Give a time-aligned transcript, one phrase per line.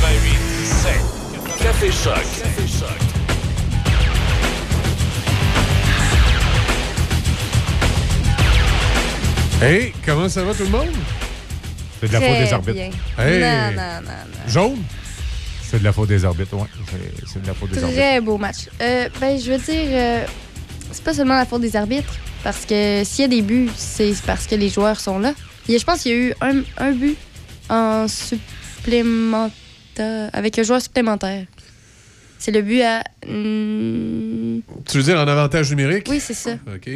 [0.00, 2.14] 88 Café Choc.
[2.42, 2.98] Café Choc.
[9.60, 10.86] Hey, comment ça va tout le monde?
[12.00, 12.72] C'est de la Très faute des arbitres.
[12.74, 12.90] bien.
[13.24, 13.40] Hey.
[13.40, 14.50] Non, non, non, non.
[14.52, 14.82] Jaune?
[15.68, 16.66] C'est de la faute des arbitres, oui.
[17.26, 17.98] C'est- de la faute des arbitres.
[18.00, 18.68] Très beau match.
[18.80, 20.24] Euh, ben, je veux dire, euh,
[20.92, 24.14] c'est pas seulement la faute des arbitres, parce que s'il y a des buts, c'est
[24.24, 25.30] parce que les joueurs sont là.
[25.30, 27.16] A- je pense qu'il y a eu un, un but
[27.68, 29.50] en supplémentaire,
[30.00, 31.44] avec un joueur supplémentaire.
[32.38, 33.02] C'est le but à.
[33.26, 36.06] hmm, Tu veux dire en avantage numérique?
[36.08, 36.52] Oui, c'est ça.
[36.72, 36.88] OK.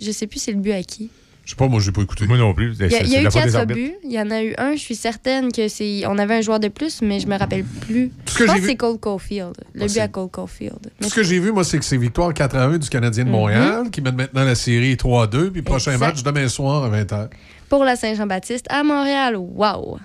[0.00, 1.10] Je sais plus c'est le but à qui.
[1.44, 2.26] Je sais pas, moi, j'ai pas écouté.
[2.26, 2.74] Moi non plus.
[2.78, 3.94] Il y a, y a eu quatre buts.
[4.04, 4.72] Il y en a eu un.
[4.74, 6.02] Je suis certaine que c'est.
[6.06, 8.10] On avait un joueur de plus, mais je me rappelle plus.
[8.26, 9.54] Tout ce que je pense j'ai que vu- c'est Cole Caulfield.
[9.74, 10.76] Le Ah, but c'est- à Cole Caulfield.
[10.84, 13.24] Mais Tout ce que j'ai vu, moi, c'est que c'est victoire 4 1 du Canadien
[13.24, 16.06] de Montréal, qui mène maintenant la série 3 2, puis prochain Exact.
[16.06, 17.28] match demain soir à 20h.
[17.70, 19.98] pour la Saint-Jean-Baptiste à Montréal, wow!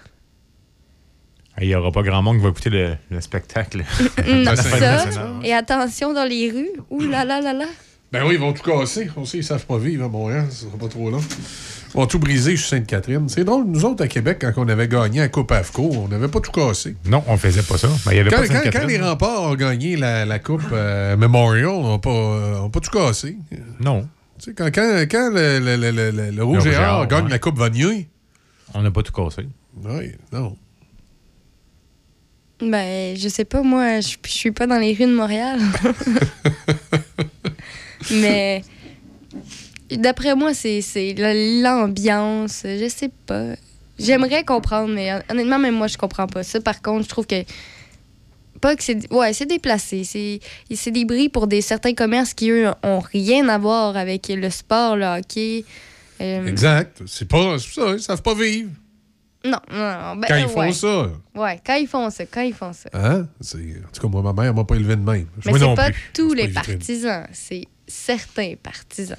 [1.61, 3.83] Il n'y aura pas grand monde qui va écouter le, le spectacle.
[4.27, 5.05] Non, La ça.
[5.43, 6.71] Et attention dans les rues.
[6.89, 7.65] Ouh là là là là.
[8.11, 9.09] Ben oui, ils vont tout casser.
[9.17, 11.19] On sait, ils savent pas vivre à Montréal, ça sera pas trop long.
[11.19, 13.27] Ils vont tout briser, suis Sainte-Catherine.
[13.27, 16.27] C'est drôle, nous autres à Québec, quand on avait gagné à Coupe AFCO, on n'avait
[16.27, 16.95] pas tout cassé.
[17.05, 17.87] Non, on faisait pas ça.
[18.05, 18.81] Mais il y avait Quand, pas de quand- Sainte-Catherine.
[18.81, 22.79] quand les remparts ont gagné la, la Coupe euh, Memorial, on n'a pas, euh, pas
[22.79, 23.35] tout cassé.
[23.79, 24.07] Non,
[24.39, 27.25] Tu sais, quand, quand, quand le, le- le- le- le- le Rouge et Or, gagne
[27.25, 27.29] ouais.
[27.31, 28.07] la Coupe Vanier,
[28.75, 29.47] on n'a pas tout cassé.
[29.83, 30.55] oui, non.
[32.69, 35.59] Ben, je sais pas, moi, je je suis pas dans les rues de Montréal.
[38.11, 38.63] Mais
[39.91, 40.81] d'après moi, c'est
[41.17, 42.61] l'ambiance.
[42.65, 43.55] Je sais pas.
[43.99, 46.43] J'aimerais comprendre, mais hon- honnêtement, même moi, je comprends pas.
[46.43, 47.43] Ça, par contre, je trouve que.
[48.59, 49.11] Pas que c'est.
[49.11, 50.03] Ouais, c'est déplacé.
[50.03, 54.49] C'est des bris pour des certains commerces qui, eux, ont rien à voir avec le
[54.49, 55.63] sport, le hockey.
[56.21, 57.01] Euh, Exact.
[57.05, 58.69] C'est pas ça, ils savent pas vivre.
[59.45, 60.15] Non, non, non.
[60.15, 60.71] Ben, Quand ils font ouais.
[60.73, 61.09] ça.
[61.35, 62.89] Ouais, quand ils font ça, quand ils font ça.
[62.93, 63.27] Hein?
[63.41, 65.25] C'est- En tout cas, moi, ma mère m'a pas élevé de même.
[65.45, 66.11] Mais c'est pas plus.
[66.13, 69.17] tous les pas partisans, c'est certains partisans.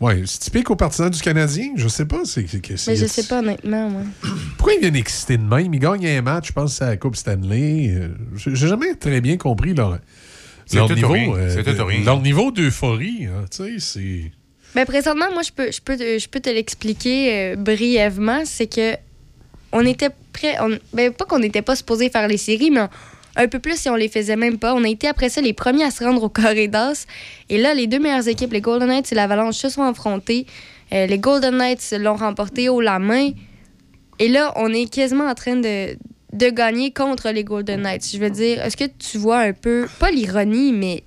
[0.00, 1.74] Ouais, c'est typique aux partisans du Canadien?
[1.76, 2.24] Je sais pas.
[2.24, 2.44] C'est,
[2.88, 4.02] Mais je sais pas honnêtement, moi.
[4.58, 5.72] Pourquoi ils viennent exciter de même?
[5.72, 7.94] Ils gagnent un match, je pense, à la Coupe Stanley.
[7.94, 10.00] Euh, J'ai jamais très bien compris leur,
[10.66, 11.14] C'est leur niveau.
[11.36, 11.62] euh,
[12.04, 13.26] leur niveau d'euphorie.
[13.26, 14.32] hein, tu sais, c'est.
[14.74, 18.42] Mais présentement, moi, je peux, je peux, je peux te l'expliquer euh, brièvement.
[18.44, 18.96] C'est que
[19.72, 20.56] on était prêt.
[20.60, 22.88] On, ben, pas qu'on n'était pas supposé faire les séries, mais on-
[23.34, 24.74] un peu plus si on les faisait même pas.
[24.74, 27.06] On a été après ça les premiers à se rendre au Corridas.
[27.48, 30.46] Et là, les deux meilleures équipes, les Golden Knights et l'Avalanche, se sont affrontées.
[30.92, 33.30] Euh, les Golden Knights l'ont remporté haut la main.
[34.18, 35.96] Et là, on est quasiment en train de,
[36.34, 38.06] de gagner contre les Golden Knights.
[38.12, 41.02] Je veux dire, est-ce que tu vois un peu, pas l'ironie, mais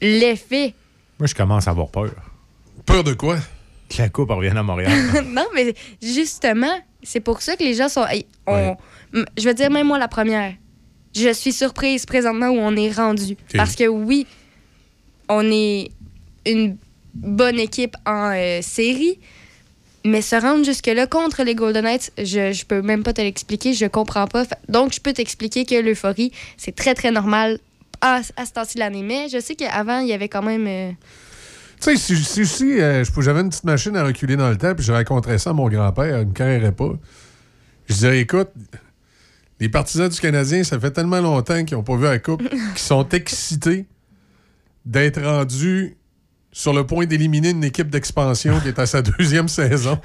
[0.00, 0.72] l'effet?
[1.18, 2.10] Moi, je commence à avoir peur.
[2.86, 3.36] Peur de quoi?
[3.90, 4.92] Que la Coupe revienne à Montréal.
[5.28, 6.72] non, mais justement,
[7.06, 8.04] c'est pour ça que les gens sont.
[8.46, 8.76] on- Ouais.
[9.38, 10.52] Je veux dire, même moi, la première,
[11.14, 13.36] je suis surprise présentement où on est rendu.
[13.56, 14.26] Parce que oui,
[15.28, 15.90] on est
[16.44, 16.76] une
[17.14, 19.18] bonne équipe en euh, série,
[20.04, 23.72] mais se rendre jusque-là contre les Golden Knights, je, je peux même pas te l'expliquer,
[23.72, 24.44] je comprends pas.
[24.68, 27.58] Donc, je peux t'expliquer que l'euphorie, c'est très, très normal
[28.02, 29.02] à, à ce temps-ci de l'année.
[29.02, 30.66] Mais je sais qu'avant, il y avait quand même.
[30.68, 30.90] euh,
[31.80, 34.74] Tu sais, si, si, si, euh, j'avais une petite machine à reculer dans le temps,
[34.74, 36.92] puis je raconterais ça à mon grand-père, il me carrerait pas.
[37.88, 38.48] Je dirais, écoute,
[39.60, 42.78] les partisans du Canadien, ça fait tellement longtemps qu'ils n'ont pas vu la Coupe, qu'ils
[42.78, 43.86] sont excités
[44.84, 45.96] d'être rendus
[46.52, 49.98] sur le point d'éliminer une équipe d'expansion qui est à sa deuxième saison.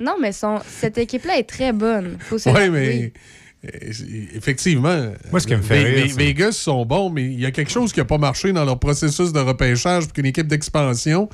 [0.00, 0.60] Non, mais son...
[0.66, 2.18] cette équipe-là est très bonne.
[2.30, 3.12] Oui, mais
[4.34, 5.12] effectivement.
[5.30, 7.70] Moi, ce qui me fait les, rire, gars sont bons, mais il y a quelque
[7.70, 11.28] chose qui n'a pas marché dans leur processus de repêchage pour qu'une équipe d'expansion.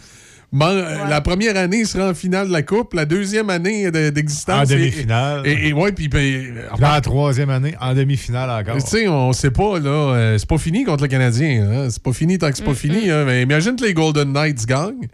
[0.52, 2.94] man- euh, La première année, il sera en finale de la Coupe.
[2.94, 4.70] La deuxième année de- d'existence.
[4.70, 5.46] En demi-finale.
[5.46, 6.08] Et, et ouais, puis.
[6.08, 8.82] ben, la troisième année, en demi-finale encore.
[8.82, 9.90] tu sais, on sait pas, là.
[9.90, 11.68] euh, c'est pas fini contre le Canadien.
[11.70, 13.10] hein, C'est pas fini tant que c'est pas fini.
[13.10, 15.08] hein, mais imagine que les Golden Knights gagnent.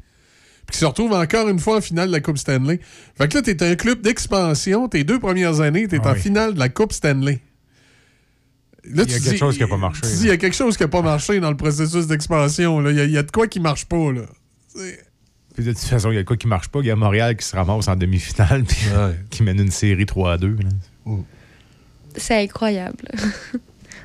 [0.66, 2.80] Puis qu'ils se retrouvent encore une fois en finale de la Coupe Stanley.
[3.18, 4.88] Fait que là, t'es un club d'expansion.
[4.88, 6.20] Tes deux premières années, t'es Ah en oui.
[6.20, 7.40] finale de la Coupe Stanley.
[8.86, 10.14] Là, Il y a quelque dis- chose qui a pas marché, Tu là.
[10.14, 12.80] dis, il y a quelque chose qui n'a pas marché dans le processus d'expansion.
[12.80, 12.90] là.
[12.90, 14.22] Il y, y a de quoi qui marche pas, là.
[15.54, 16.80] Puis de toute façon, il y a quoi qui marche pas.
[16.80, 19.14] Il y a Montréal qui se ramasse en demi-finale puis Ouais.
[19.30, 20.56] qui mène une série 3 à 2.
[22.16, 23.08] C'est incroyable.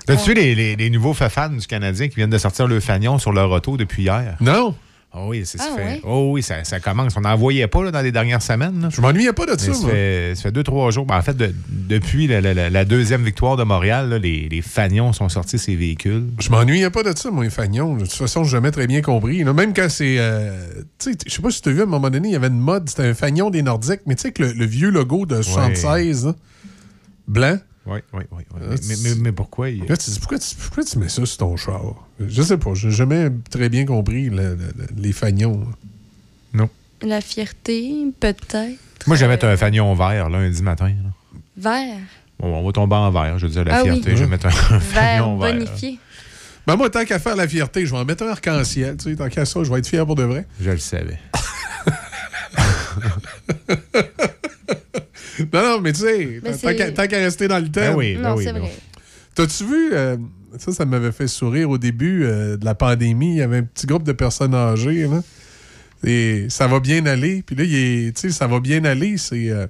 [0.06, 3.19] T'as-tu vu les, les- les nouveaux fans du Canadien qui viennent de sortir le fanion
[3.19, 4.38] sur leur auto depuis hier?
[4.42, 4.75] Non,
[5.12, 5.84] Ah oui, c'est ça Ah fait.
[5.84, 6.02] ouais?
[6.04, 7.18] Oh oui, ça, ça commence.
[7.18, 8.80] On n'en voyait pas là, dans les dernières semaines.
[8.80, 8.90] là.
[8.92, 9.90] je m'ennuyais pas de ça, ça, moi.
[9.90, 11.06] fait, ça fait deux, trois jours.
[11.08, 14.48] Ben, en fait, de- depuis la, la- la- la deuxième victoire de Montréal, là, les,
[14.50, 16.26] les fanions sont sortis de ces véhicules.
[16.40, 17.96] Je m'ennuyais pas de ça, moi, les fagnons.
[17.96, 19.44] De toute façon, j'ai jamais très bien compris.
[19.44, 19.52] là.
[19.52, 20.18] Même quand c'est.
[20.20, 20.54] euh,
[21.00, 22.36] tu sais, je sais pas si tu as vu à un moment donné, il y
[22.36, 24.92] avait une mode, c'était un fagnon des Nordiques, mais tu sais, que le, le vieux
[24.92, 26.36] logo de 76, là,
[27.28, 28.44] blanc, Oui, oui, oui.
[28.54, 28.60] oui.
[28.62, 29.70] Là, Mais, tu- mais- mais pourquoi?
[29.70, 31.81] il- Là, tu dis, pourquoi tu, pourquoi tu mets ça sur ton char?
[32.20, 35.66] Je sais pas, j'ai jamais très bien compris le- le- le- les fagnons.
[37.02, 39.08] La fierté, peut-être.
[39.08, 40.90] Moi, je vais mettre un fanion vert lundi matin.
[40.90, 41.40] là.
[41.56, 41.96] Vert?
[42.38, 43.92] Bon, on va tomber en vert, je veux dire, la Ah oui.
[43.92, 44.18] fierté.
[44.18, 45.54] Je vais mettre un, un Vert fanion vert.
[45.54, 45.98] bonifié.
[46.68, 48.98] Ben moi, tant qu'à faire la fierté, je vais en mettre un arc-en-ciel.
[48.98, 50.46] Tu sais, tant qu'à ça, je vais être fier pour de vrai.
[50.60, 51.20] Je le savais.
[55.54, 56.42] Non, non, mais tu sais,
[56.94, 57.94] tant qu'à rester dans le thème.
[57.94, 58.72] Ben oui, ben non, oui, c'est ben vrai.
[59.36, 60.18] T'as-tu vu, euh,
[60.57, 63.34] ça, ça m'avait fait sourire au début euh, de la pandémie.
[63.34, 65.07] Il y avait un petit groupe de personnes âgées.
[65.07, 65.22] Là,
[66.04, 67.44] et ça va bien aller.
[67.46, 69.18] Puis là, il est- tu sais, ça va bien aller.
[69.18, 69.68] C'est, euh,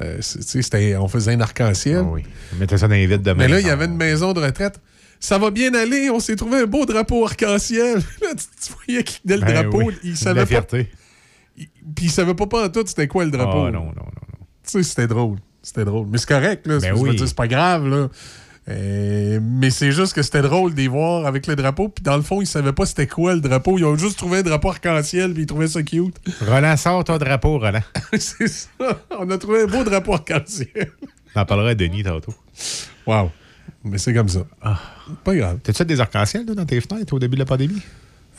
[0.00, 1.98] euh, c'est- tu sais, c'était- on faisait un arc-en-ciel.
[2.04, 2.22] Ah oui.
[2.58, 3.44] Mettez ça dans les vides demain.
[3.44, 4.78] Mais là, il y avait une maison de retraite.
[5.20, 6.10] Ça va bien aller.
[6.10, 7.96] On s'est trouvé un beau drapeau arc-en-ciel.
[8.22, 9.82] là, tu, tu voyais qu'il tenait le Ben drapeau.
[9.84, 9.94] oui.
[10.04, 10.78] Il De savait la pas.
[10.78, 13.58] il- Puis il savait pas pas en tout c'était quoi le Ah drapeau.
[13.66, 14.21] non, non, non, non.
[14.64, 15.38] Tu sais, c'était drôle.
[15.62, 16.06] C'était drôle.
[16.10, 16.80] Mais c'est correct, là.
[16.80, 17.18] C'est Ben oui.
[17.18, 18.08] c'est pas grave, là.
[18.68, 21.88] Euh, mais c'est juste que c'était drôle d'y voir avec le drapeau.
[21.88, 23.76] Puis dans le fond, ils savaient pas c'était quoi le drapeau.
[23.76, 26.16] Ils ont juste trouvé un drapeau arc-en-ciel, puis ils trouvaient ça cute.
[26.46, 27.82] Roland, sors ton drapeau, Roland.
[28.18, 28.68] c'est ça.
[29.18, 30.92] On a trouvé un beau drapeau arc-en-ciel.
[31.34, 32.34] T'en parleras à Denis tantôt.
[33.06, 33.30] Wow.
[33.84, 34.44] Mais c'est comme ça.
[34.60, 34.78] Ah.
[35.24, 35.58] Pas grave.
[35.62, 37.82] T'as-tu fait des arcs-en-ciel toi, dans tes fenêtres au début de la pandémie?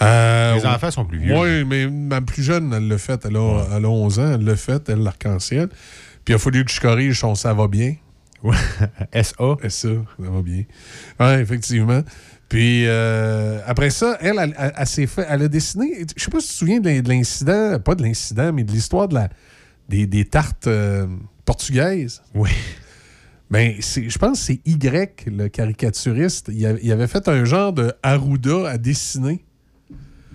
[0.02, 1.36] Euh, Les enfants sont plus vieux.
[1.38, 3.26] Oui, mais ma plus jeune, elle l'a fait.
[3.26, 4.32] Elle a, elle a 11 ans.
[4.36, 5.68] Elle l'a fait, elle, l'arc-en-ciel.
[6.26, 7.96] Puis il a fallu que je corrige son ça va bien.
[9.14, 9.58] SA.
[9.64, 10.64] Et ça, ça va bien.
[11.20, 12.02] Oui, effectivement.
[12.50, 15.26] Puis euh, après ça, elle, elle, elle- elle s'est fait.
[15.30, 16.06] Elle a dessiné.
[16.16, 18.64] Je sais pas si tu te souviens de l'in- de l'incident, pas de l'incident, mais
[18.64, 19.30] de l'histoire de la,
[19.90, 21.08] des, des tartes euh,
[21.46, 22.22] portugaises.
[22.36, 22.50] Oui.
[23.50, 26.50] Ben, je pense que c'est Y, le caricaturiste.
[26.52, 29.44] Il avait, il avait fait un genre de Arruda à dessiner.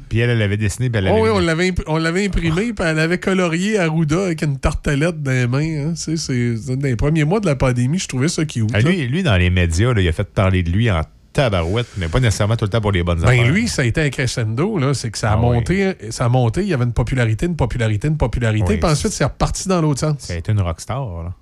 [0.08, 2.26] Puis elle, elle avait dessiné, puis elle Oh avait oui, on l'avait, imp- on l'avait
[2.26, 5.88] imprimé, puis elle avait colorié Arruda avec une tartelette dans les mains.
[5.88, 5.92] hein.
[5.96, 8.70] C'est, c'est dans les premiers mois de la pandémie, je trouvais ça cute.
[8.72, 8.90] Ah, là.
[8.90, 11.02] lui, lui, dans les médias, là, il a fait parler de lui en
[11.32, 13.44] tabarouette, mais pas nécessairement tout le temps pour les bonnes affaires.
[13.44, 14.94] Ben lui, ça a été un crescendo, là.
[14.94, 15.42] C'est que ça a Ah oui.
[15.56, 18.90] monté, ça a monté, il y avait une popularité, une popularité, une popularité, Oui, puis
[18.90, 20.16] ensuite c'est reparti dans l'autre sens.
[20.20, 21.34] Ça a été une rockstar, là.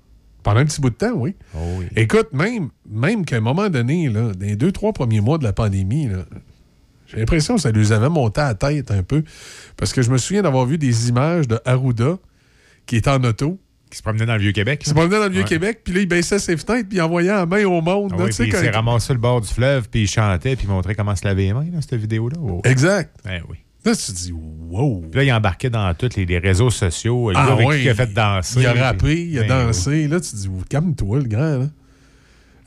[0.43, 1.35] Pendant un petit bout de temps, oui.
[1.55, 1.85] Oh oui.
[1.95, 5.43] Écoute, même, même qu'à un moment donné, là, dans les deux, trois premiers mois de
[5.43, 6.19] la pandémie, là,
[7.07, 9.23] j'ai l'impression que ça lui avait monté à la tête un peu.
[9.77, 12.17] Parce que je me souviens d'avoir vu des images de Arruda
[12.85, 13.59] qui était en auto,
[13.89, 14.79] Qui se promenait dans le Vieux-Québec.
[14.79, 15.31] qui se promenait dans le.
[15.31, 18.11] Vieux-Québec, puis là, il baissait ses fenêtres, puis il envoyait la main au monde.
[18.13, 20.07] Ah là, oui, tu sais, puis il s'est ramassé le bord du fleuve, puis il
[20.07, 22.37] chantait, puis il montrait comment se laver les mains, là, cette vidéo-là.
[22.41, 22.61] Oh.
[22.65, 23.15] Exact.
[23.23, 23.57] Ben oui.
[23.85, 25.05] Là, tu te dis, wow.
[25.09, 27.29] Puis là, il embarquait dans tous les, les réseaux sociaux.
[27.31, 28.59] Le Ah gars oui, qui il a fait danser.
[28.59, 30.07] Il a rappé, il a Ben dansé.
[30.09, 31.57] Là, tu te dis, calme-toi, le grand.
[31.59, 31.67] Là.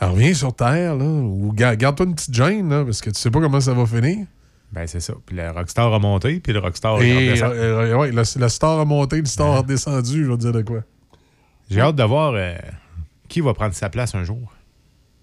[0.00, 3.20] Alors, reviens sur Terre, là, ou ga- garde-toi une petite gêne, là, parce que tu
[3.20, 4.26] sais pas comment ça va finir.
[4.72, 5.14] Ben c'est ça.
[5.26, 7.54] Puis le rockstar a monté, puis le rockstar Et redescendu.
[7.58, 10.52] euh, euh, ouais, le, le star a monté, le star a redescendu, je te dire
[10.52, 10.82] de quoi.
[11.70, 12.54] J'ai hâte de voir euh,
[13.28, 14.52] qui va prendre sa place un jour.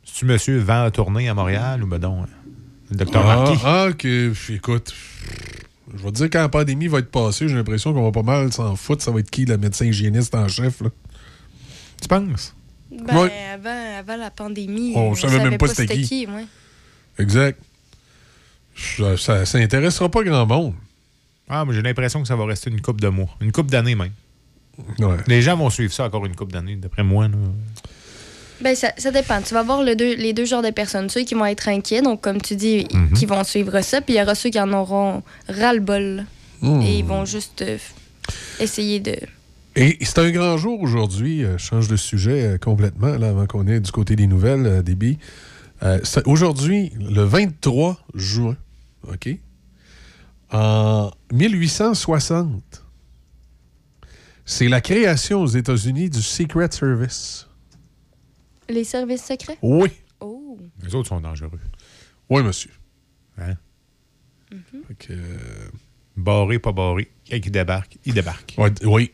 [0.04, 2.26] C'est-tu monsieur Van Tournée à Montréal ou ben non, euh,
[2.92, 3.62] le docteur Ah, Marquis?
[3.66, 4.94] ah, que, écoute,
[5.94, 8.24] je vais te dire, quand la pandémie va être passée, j'ai l'impression qu'on va pas
[8.24, 9.02] mal s'en foutre.
[9.02, 10.90] Ça va être qui, le médecin hygiéniste en chef, là?
[12.02, 12.54] Tu penses?
[12.92, 13.32] Ben, Ouais.
[13.54, 16.26] avant, avant la pandémie, On savait même pas c'était qui.
[16.26, 16.46] ouais.
[17.20, 17.60] Exact.
[18.76, 20.74] Ça, ça, ça intéressera pas grand monde.
[21.50, 23.30] Ah, mais j'ai l'impression que ça va rester une coupe de mois.
[23.42, 24.12] Une coupe d'années même.
[25.00, 25.18] Ouais.
[25.28, 27.28] Les gens vont suivre ça encore une coupe d'années, d'après moi.
[27.28, 27.38] Là.
[28.62, 29.42] Ben, ça, ça dépend.
[29.42, 31.10] Tu vas voir le deux- les deux genres de personnes.
[31.10, 33.14] Ceux qui vont être inquiets, donc comme tu dis, Mhm.
[33.14, 36.26] qui vont suivre ça, puis il y aura ceux qui en auront ras-le-bol.
[36.62, 36.82] Hmm.
[36.82, 37.78] Et ils vont juste euh,
[38.60, 39.16] essayer de.
[39.80, 41.44] Et c'est un grand jour aujourd'hui.
[41.44, 44.66] Euh, je change de sujet euh, complètement, là, avant qu'on ait du côté des nouvelles,
[44.66, 45.20] euh, Déby.
[45.84, 48.58] Euh, c'est aujourd'hui, le 23 juin,
[49.08, 49.30] OK?
[50.52, 52.84] En 1860,
[54.46, 57.48] c'est la création aux États-Unis du Secret Service.
[58.70, 59.60] Les services secrets?
[59.62, 59.90] Oui.
[60.22, 60.58] Oh.
[60.82, 61.60] Les autres sont dangereux.
[62.32, 62.72] Oui, monsieur.
[63.38, 63.54] Hein?
[64.88, 65.38] Fait que, euh,
[66.16, 67.12] Barré, pas barré.
[67.30, 68.56] Quand il débarque, il débarque.
[68.58, 69.12] ouais, oui.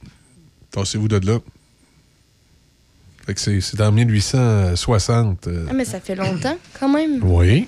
[0.74, 1.38] Tassez-vous de là.
[3.26, 5.48] Fait que c'est en 1860.
[5.48, 7.24] euh, Ah, mais ça fait longtemps, quand même.
[7.24, 7.68] Oui.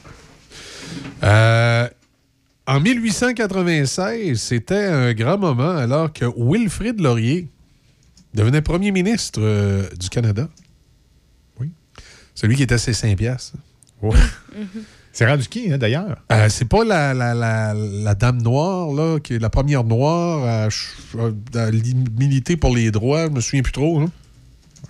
[1.24, 1.88] Euh,
[2.66, 7.48] en 1896, c'était un grand moment alors que Wilfrid Laurier
[8.34, 10.50] devenait premier ministre euh, du Canada.
[11.60, 11.70] Oui.
[12.34, 13.54] Celui qui était ses 5 piastres.
[14.02, 14.18] Ouais.
[15.18, 16.18] C'est rendu qui, hein, d'ailleurs?
[16.32, 20.44] Euh, c'est pas la, la, la, la dame noire, là, qui est la première noire
[20.46, 20.68] à,
[22.20, 23.28] militer pour les droits.
[23.28, 24.02] Je me souviens plus trop.
[24.02, 24.08] là.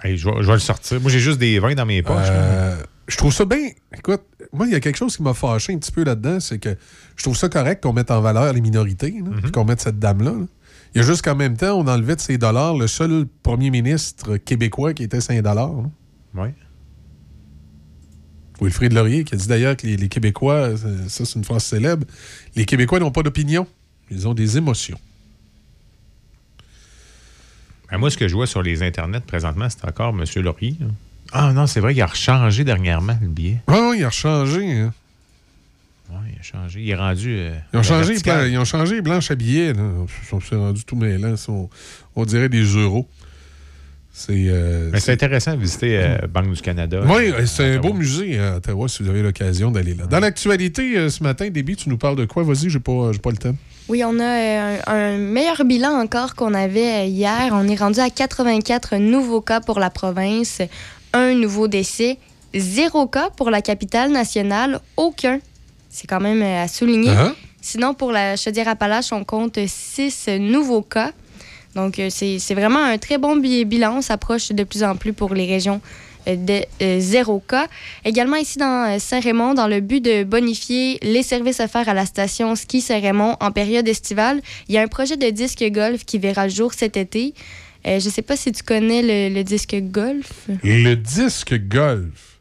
[0.03, 0.99] Hey, je, vais, je vais le sortir.
[0.99, 2.25] Moi, j'ai juste des vins dans mes poches.
[2.29, 2.75] Euh,
[3.07, 3.69] je trouve ça bien.
[3.95, 6.57] Écoute, moi, il y a quelque chose qui m'a fâché un petit peu là-dedans, c'est
[6.57, 6.75] que
[7.15, 9.51] je trouve ça correct qu'on mette en valeur les minorités, Mhm.
[9.51, 10.31] qu'on mette cette dame-là.
[10.31, 10.45] là.
[10.95, 13.69] Il y a juste qu'en même temps, on enlevait de ses dollars le seul premier
[13.69, 15.71] ministre québécois qui était 5 dollars.
[15.73, 15.89] là.
[18.61, 21.63] Wilfrid Laurier, qui a dit d'ailleurs que les, les Québécois, ça, ça, c'est une phrase
[21.63, 22.05] célèbre,
[22.55, 23.67] les Québécois n'ont pas d'opinion,
[24.09, 24.99] ils ont des émotions.
[27.91, 30.23] Ben, moi, ce que je vois sur les internets présentement, c'est encore M.
[30.43, 30.75] Laurier.
[30.79, 30.87] là.
[31.31, 33.59] Ah non, c'est vrai, il a rechangé dernièrement le billet.
[33.67, 34.71] Oui, oui, il a changé.
[34.79, 34.93] hein.
[36.11, 36.81] Oui, il a changé.
[36.81, 37.35] Il est rendu.
[37.37, 38.13] euh, Ils ont, changé,
[38.49, 39.73] ils ont changé Blanche à billets.
[39.73, 39.81] Là.
[40.23, 41.33] Ils sont c'est rendu tout mêlant.
[41.47, 41.69] On,
[42.15, 43.07] on dirait des euros.
[44.17, 44.31] C'est.
[44.47, 47.01] euh, c'est intéressant de visiter euh, Banque du Canada.
[47.05, 50.05] Oui, euh, c'est un beau musée à Ottawa si vous avez l'occasion d'aller là.
[50.05, 52.43] Dans l'actualité, euh, ce matin, Déby, tu nous parles de quoi?
[52.43, 53.55] Vas-y, j'ai pas, j'ai pas le temps.
[53.89, 57.49] Oui, on a un, un meilleur bilan encore qu'on avait hier.
[57.51, 60.61] On est rendu à 84 nouveaux cas pour la province,
[61.11, 62.17] un nouveau décès,
[62.53, 65.39] zéro cas pour la capitale nationale, aucun.
[65.89, 67.09] C'est quand même à souligner.
[67.09, 67.35] Hein?
[67.61, 71.11] Sinon, pour la Chaudière-Appalaches, on compte six nouveaux cas.
[71.75, 73.97] Donc, euh, c'est c'est vraiment un très bon bi- bilan.
[73.97, 75.81] On s'approche de plus en plus pour les régions
[76.27, 77.67] euh, de euh, zéro cas.
[78.05, 82.05] Également ici dans euh, Saint-Raymond, dans le but de bonifier les services offerts à la
[82.05, 86.17] station ski Saint-Raymond en période estivale, il y a un projet de disque golf qui
[86.17, 87.33] verra le jour cet été.
[87.87, 90.31] Euh, je ne sais pas si tu connais le, le disque golf.
[90.63, 92.39] Le disque golf?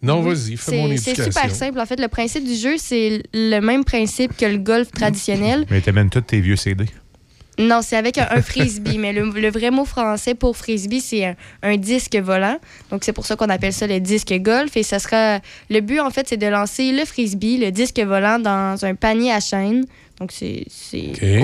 [0.00, 1.32] Non, vas-y, fais mon C'est c'est éducation.
[1.32, 1.80] super simple.
[1.80, 5.64] En fait, le principe du jeu, c'est le même principe que le golf traditionnel.
[5.70, 6.84] Mais t'amènes tous tes vieux CD.
[7.58, 11.24] Non, c'est avec un, un frisbee, mais le, le vrai mot français pour frisbee, c'est
[11.24, 12.58] un, un disque volant.
[12.90, 14.76] Donc, c'est pour ça qu'on appelle ça le disque golf.
[14.76, 15.38] Et ça sera.
[15.70, 19.32] Le but, en fait, c'est de lancer le frisbee, le disque volant, dans un panier
[19.32, 19.84] à chaîne.
[20.20, 20.64] Donc, c'est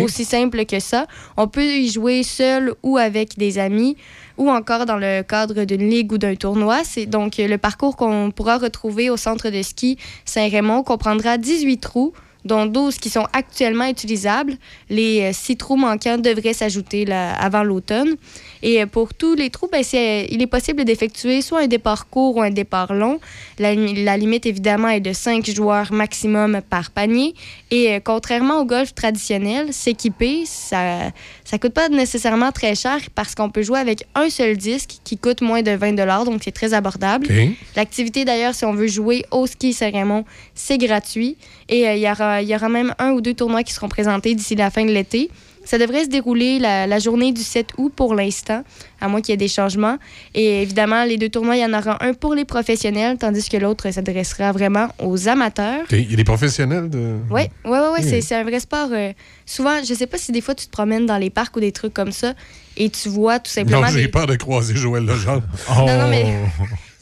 [0.02, 1.06] aussi simple que ça.
[1.36, 3.96] On peut y jouer seul ou avec des amis
[4.38, 6.82] ou encore dans le cadre d'une ligue ou d'un tournoi.
[6.84, 12.12] C'est donc le parcours qu'on pourra retrouver au centre de ski Saint-Raymond comprendra 18 trous
[12.44, 14.54] dont 12 qui sont actuellement utilisables.
[14.88, 18.16] Les 6 trous manquants devraient s'ajouter avant l'automne.
[18.62, 22.08] Et euh, pour tous les trous, ben, c'est- il est possible d'effectuer soit un départ
[22.08, 23.18] court ou un départ long.
[23.58, 27.34] La, la limite, évidemment, est de 5 joueurs maximum par panier.
[27.70, 31.10] Et euh, contrairement au golf traditionnel, s'équiper, ça
[31.50, 35.18] ça coûte pas nécessairement très cher parce qu'on peut jouer avec un seul disque qui
[35.18, 37.26] coûte moins de 20 donc c'est très abordable.
[37.74, 41.36] L'activité, d'ailleurs, si on veut jouer au ski Saint-Raymond, c'est gratuit.
[41.68, 43.88] Et euh, il y, aura, il y aura même un ou deux tournois qui seront
[43.88, 45.28] présentés d'ici la fin de l'été.
[45.62, 48.64] Ça devrait se dérouler la, la journée du 7 août pour l'instant,
[49.00, 49.98] à moins qu'il y ait des changements.
[50.34, 53.58] Et évidemment, les deux tournois, il y en aura un pour les professionnels, tandis que
[53.58, 55.84] l'autre s'adressera vraiment aux amateurs.
[55.90, 57.16] Il y a des professionnels de.
[57.30, 58.20] Oui, ouais, ouais, Mm.
[58.22, 58.88] c'est, un vrai sport.
[58.92, 59.12] euh,
[59.44, 61.72] souvent, je sais pas si des fois tu te promènes dans les parcs ou des
[61.72, 62.32] trucs comme ça
[62.76, 63.82] et tu vois tout simplement.
[63.82, 65.42] Non, j'ai des- peur de croiser Joël Legendre.
[65.70, 65.84] Oh!
[65.86, 66.34] non, mais-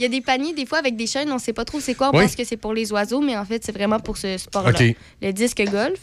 [0.00, 1.94] Il y a des paniers, des fois, avec des chaînes, on sait pas trop c'est
[1.94, 2.10] quoi.
[2.12, 2.24] On Oui.
[2.24, 4.72] pense que c'est pour les oiseaux, mais en fait, c'est vraiment pour ce sport-là.
[5.22, 5.98] Le disque golf.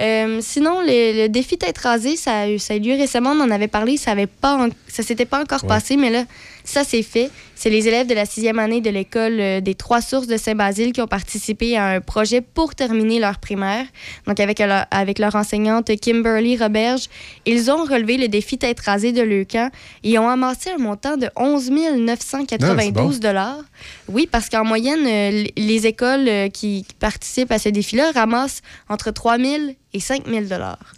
[0.00, 3.30] Euh, sinon, le, le défi tête rasée, ça a, eu, ça a eu lieu récemment.
[3.30, 3.96] On en avait parlé.
[3.96, 5.68] Ça avait pas, en- ça s'était pas encore Ouais.
[5.68, 6.24] passé, mais là,
[6.68, 7.30] ça c'est fait.
[7.54, 10.92] C'est les élèves de la sixième année de l'école euh, des Trois Sources de Saint-Basile
[10.92, 13.84] qui ont participé à un projet pour terminer leur primaire.
[14.28, 17.06] Donc, avec, leur- avec leur enseignante Kimberly Roberge,
[17.46, 19.70] ils ont relevé le défi tête rasée de Leucan
[20.04, 23.62] et ont amassé un montant de 11 992 dollars.
[24.08, 29.10] Oui, parce qu'en moyenne, euh, les écoles euh, qui, participent à ce défi-là ramassent entre
[29.10, 29.62] 3 000
[29.94, 30.94] et 5 000 dollars.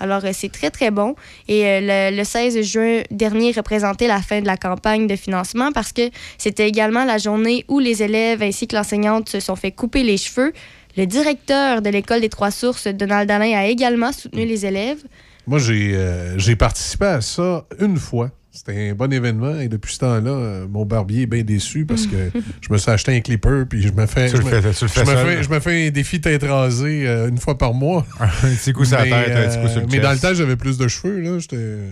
[0.00, 1.14] Alors, euh, c'est très, très bon.
[1.48, 5.72] Et euh, le, le 16 juin dernier représentait la fin de la campagne de financement
[5.72, 9.72] parce que c'était également la journée où les élèves ainsi que l'enseignante se sont fait
[9.72, 10.52] couper les cheveux.
[10.96, 14.98] Le directeur de l'école des Trois Sources, Donald Alain, a également soutenu les élèves.
[15.46, 18.30] Moi, j'ai euh, j'ai participé à ça une fois.
[18.50, 22.06] C'était un bon événement et depuis ce temps-là, euh, mon barbier est bien déçu parce
[22.06, 22.16] que
[22.60, 24.28] je me suis acheté un clipper puis je me fais.
[24.30, 25.26] Tu le je me- fais, tu le fais je me seul?
[25.26, 28.06] fais, je me fais un défi tête rasée euh, une fois par mois.
[28.20, 30.12] un petit coup sur la mais, tête, un petit coup euh, sur le mais dans
[30.12, 31.20] le temps, j'avais plus de cheveux.
[31.20, 31.38] là.
[31.38, 31.90] J'étais, euh,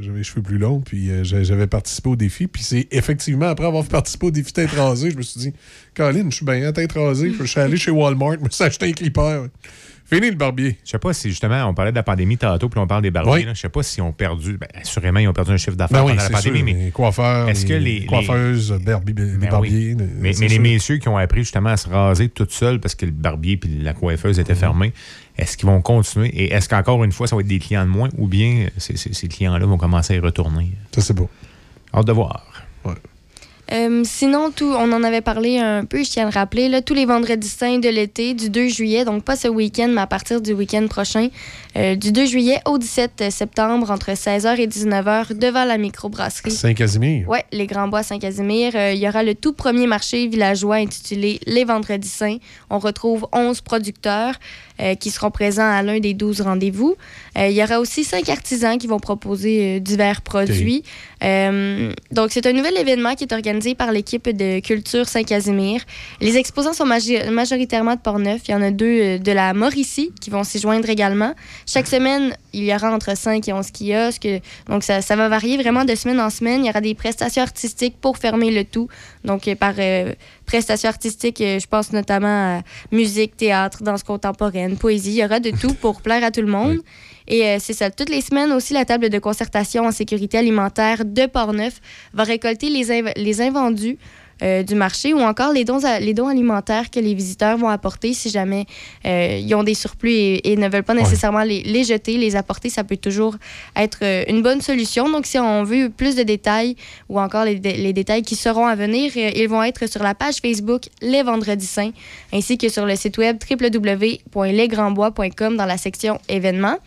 [0.00, 2.46] J'avais les cheveux plus longs, puis euh, j'a- j'avais participé au défi.
[2.48, 5.52] Puis c'est effectivement, après avoir participé au défi tête rasée, je me suis dit,
[5.94, 7.32] Colin, je suis bien à tête rasée.
[7.38, 9.46] Je suis allé chez Walmart, je me suis acheté un clipper.
[10.12, 10.76] Fini le barbier.
[10.84, 13.10] Je sais pas si justement, on parlait de la pandémie tantôt, puis on parle des
[13.12, 13.32] barbiers.
[13.32, 13.46] Oui.
[13.54, 14.58] Je sais pas si ont perdu.
[14.58, 16.50] Ben, assurément, ils ont perdu un chiffre d'affaires Ben oui, pendant la sûr.
[16.50, 19.00] pandémie, mais Les coiffeurs, est-ce que les les- coiffeuses, les Ben
[19.50, 19.94] barbiers.
[19.94, 19.96] oui.
[20.00, 23.06] euh, Mais, les messieurs qui ont appris justement à se raser toutes seules parce que
[23.06, 24.92] le barbier puis la coiffeuse étaient fermés,
[25.38, 26.28] est-ce qu'ils vont continuer?
[26.28, 28.96] Et est-ce qu'encore une fois, ça va être des clients de moins ou bien ces,
[28.96, 30.72] ces- ces clients-là vont commencer à y retourner?
[30.92, 31.30] Ça, c'est beau.
[31.94, 32.46] Hâte de voir.
[33.72, 36.82] Euh, sinon, tout, on en avait parlé un peu, je tiens à le rappeler, là,
[36.82, 40.06] tous les vendredis saints de l'été, du 2 juillet, donc pas ce week-end, mais à
[40.06, 41.28] partir du week-end prochain,
[41.76, 46.50] euh, du 2 juillet au 17 septembre, entre 16h et 19h, devant la microbrasserie.
[46.50, 47.28] Saint-Casimir.
[47.28, 48.72] Ouais, les Grands Bois Saint-Casimir.
[48.74, 52.38] Euh, il y aura le tout premier marché villageois intitulé Les Vendredis Saints.
[52.70, 54.34] On retrouve 11 producteurs
[54.80, 56.96] euh, qui seront présents à l'un des 12 rendez-vous.
[57.36, 60.84] Euh, il y aura aussi cinq artisans qui vont proposer euh, divers produits.
[61.20, 65.82] Donc, c'est un nouvel événement qui est organisé par l'équipe de Culture Saint-Casimir.
[66.22, 68.40] Les exposants sont majoritairement de Portneuf.
[68.48, 71.34] Il y en a deux de la Mauricie qui vont s'y joindre également.
[71.66, 74.28] Chaque semaine, il y aura entre 5 et 11 kiosques.
[74.66, 76.64] Donc, ça, ça va varier vraiment de semaine en semaine.
[76.64, 78.88] Il y aura des prestations artistiques pour fermer le tout.
[79.24, 79.74] Donc, par
[80.50, 85.12] prestations artistiques, euh, je pense notamment à musique, théâtre, danse contemporaine, poésie.
[85.12, 86.78] Il y aura de tout pour plaire à tout le monde.
[87.28, 87.90] Et euh, c'est ça.
[87.90, 91.74] Toutes les semaines aussi, la table de concertation en sécurité alimentaire de Portneuf
[92.12, 93.96] va récolter les, inv- les invendus
[94.42, 97.68] euh, du marché ou encore les dons, a- les dons alimentaires que les visiteurs vont
[97.68, 98.66] apporter si jamais
[99.06, 102.36] euh, ils ont des surplus et, et ne veulent pas nécessairement les, les jeter, les
[102.36, 102.68] apporter.
[102.70, 103.36] Ça peut toujours
[103.76, 105.08] être euh, une bonne solution.
[105.10, 106.76] Donc, si on veut plus de détails
[107.08, 110.14] ou encore les, dé- les détails qui seront à venir, ils vont être sur la
[110.14, 111.90] page Facebook Les Vendredis Saints
[112.32, 116.78] ainsi que sur le site web www.lesgrandbois.com dans la section événements.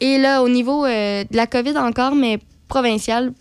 [0.00, 3.32] Et là, au niveau euh, de la COVID encore, mais provinciale,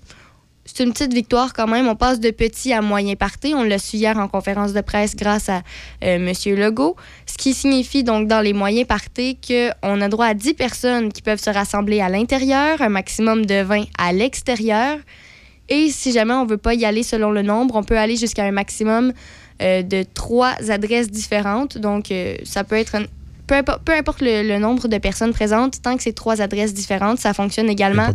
[0.65, 1.87] c'est une petite victoire quand même.
[1.87, 3.53] On passe de petit à moyen party.
[3.55, 5.57] On l'a su hier en conférence de presse grâce à
[6.03, 6.31] euh, M.
[6.57, 6.95] Legault.
[7.25, 11.21] Ce qui signifie donc dans les moyens parties qu'on a droit à 10 personnes qui
[11.21, 14.97] peuvent se rassembler à l'intérieur, un maximum de 20 à l'extérieur.
[15.69, 18.43] Et si jamais on veut pas y aller selon le nombre, on peut aller jusqu'à
[18.45, 19.13] un maximum
[19.61, 21.77] euh, de trois adresses différentes.
[21.77, 23.05] Donc, euh, ça peut être un-
[23.47, 26.73] peu, importe, peu importe le, le nombre de personnes présentes, tant que c'est trois adresses
[26.73, 28.07] différentes, ça fonctionne également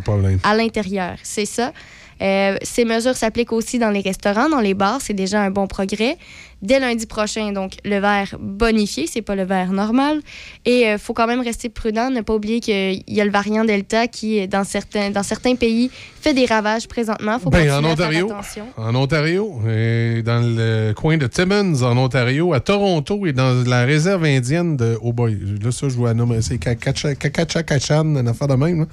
[0.43, 1.17] à l'intérieur.
[1.23, 1.73] C'est ça.
[2.22, 5.00] Euh, ces mesures s'appliquent aussi dans les restaurants, dans les bars.
[5.00, 6.16] C'est déjà un bon progrès.
[6.60, 10.20] Dès lundi prochain, donc, le verre bonifié, c'est pas le verre normal.
[10.64, 13.64] Et il faut quand même rester prudent, ne pas oublier qu'il y a le variant
[13.64, 15.88] Delta qui, dans certains, dans certains pays,
[16.20, 17.38] fait des ravages présentement.
[17.38, 18.26] faut Ben, en Ontario.
[18.28, 18.64] attention.
[18.76, 23.84] En Ontario, et dans le coin de Timmins, en Ontario, à Toronto et dans la
[23.84, 24.98] réserve indienne de.
[25.00, 26.42] Oh boy, là, ça, je dois nommer.
[26.42, 28.87] C'est Kakacha- Kakachakachan, une affaire de même, là,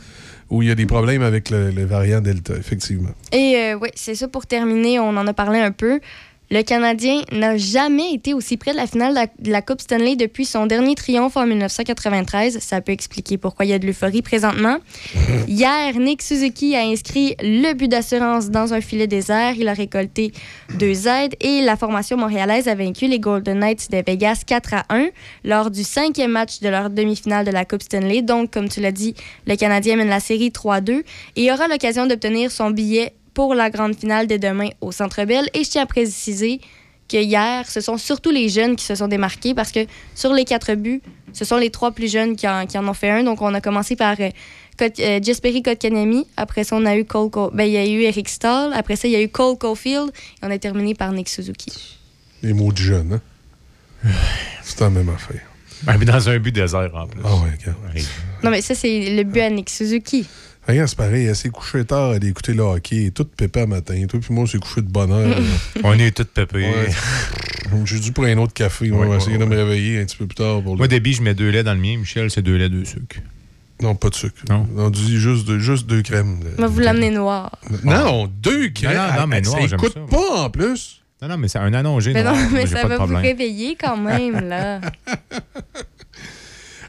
[0.49, 3.09] où il y a des problèmes avec le, le variant Delta, effectivement.
[3.31, 4.99] Et euh, oui, c'est ça pour terminer.
[4.99, 5.99] On en a parlé un peu.
[6.51, 9.81] Le Canadien n'a jamais été aussi près de la finale de la, de la Coupe
[9.81, 12.59] Stanley depuis son dernier triomphe en 1993.
[12.59, 14.77] Ça peut expliquer pourquoi il y a de l'euphorie présentement.
[15.47, 19.53] Hier, Nick Suzuki a inscrit le but d'assurance dans un filet désert.
[19.57, 20.33] Il a récolté
[20.77, 24.85] deux aides et la formation montréalaise a vaincu les Golden Knights de Vegas 4 à
[24.89, 25.07] 1
[25.43, 28.21] lors du cinquième match de leur demi-finale de la Coupe Stanley.
[28.21, 29.15] Donc, comme tu l'as dit,
[29.47, 31.03] le Canadien mène la série 3-2
[31.35, 35.47] et aura l'occasion d'obtenir son billet pour la grande finale de demain au Centre Bell.
[35.53, 36.59] Et je tiens à préciser
[37.07, 40.43] que hier, ce sont surtout les jeunes qui se sont démarqués parce que sur les
[40.45, 41.01] quatre buts,
[41.33, 43.23] ce sont les trois plus jeunes qui en, qui en ont fait un.
[43.23, 44.29] Donc, on a commencé par euh,
[44.79, 46.25] Kot- euh, Jesperi Kotkaniemi.
[46.37, 48.71] Après ça, on a eu Cole Co- ben, il y a eu Eric Stahl.
[48.73, 50.09] Après ça, il y a eu Cole Caulfield.
[50.09, 51.71] Et on a terminé par Nick Suzuki.
[52.41, 53.19] Les mots de jeunes,
[54.03, 54.09] hein?
[54.63, 55.41] C'est la même affaire.
[55.83, 57.21] Ben, mais dans un but désert en plus.
[57.23, 57.77] Ah ouais, regarde.
[57.93, 58.01] Ouais.
[58.43, 60.25] Non, mais ça, c'est le but à Nick Suzuki.
[60.67, 63.67] Regarde, c'est pareil, elle s'est couchée tard, elle a écouté le hockey, toute pépé à
[63.67, 64.03] matin.
[64.09, 65.37] Toi, puis moi, on s'est couché de bonne heure.
[65.83, 66.65] On est tous pépés.
[66.67, 66.89] Ouais.
[67.85, 68.91] J'ai dû prendre un autre café.
[68.91, 70.61] On va ouais, essayer de me réveiller un petit peu plus tard.
[70.63, 71.97] Pour le- Moi, débit, je mets deux laits dans le mien.
[71.97, 73.19] Michel, c'est deux laits, deux sucres.
[73.81, 74.41] Non, pas de sucre.
[74.49, 74.67] Non.
[74.77, 76.39] On dit juste, deux- juste deux crèmes.
[76.57, 77.59] Vous l'amener noir.
[77.83, 78.95] Non, deux crèmes.
[78.95, 79.77] Non, non, mais ça noir, ça.
[80.09, 81.01] pas en plus.
[81.21, 82.13] Non, non, mais c'est un allongé.
[82.13, 82.35] Mais noir.
[82.35, 84.81] non, mais ça va vous réveiller quand même, là.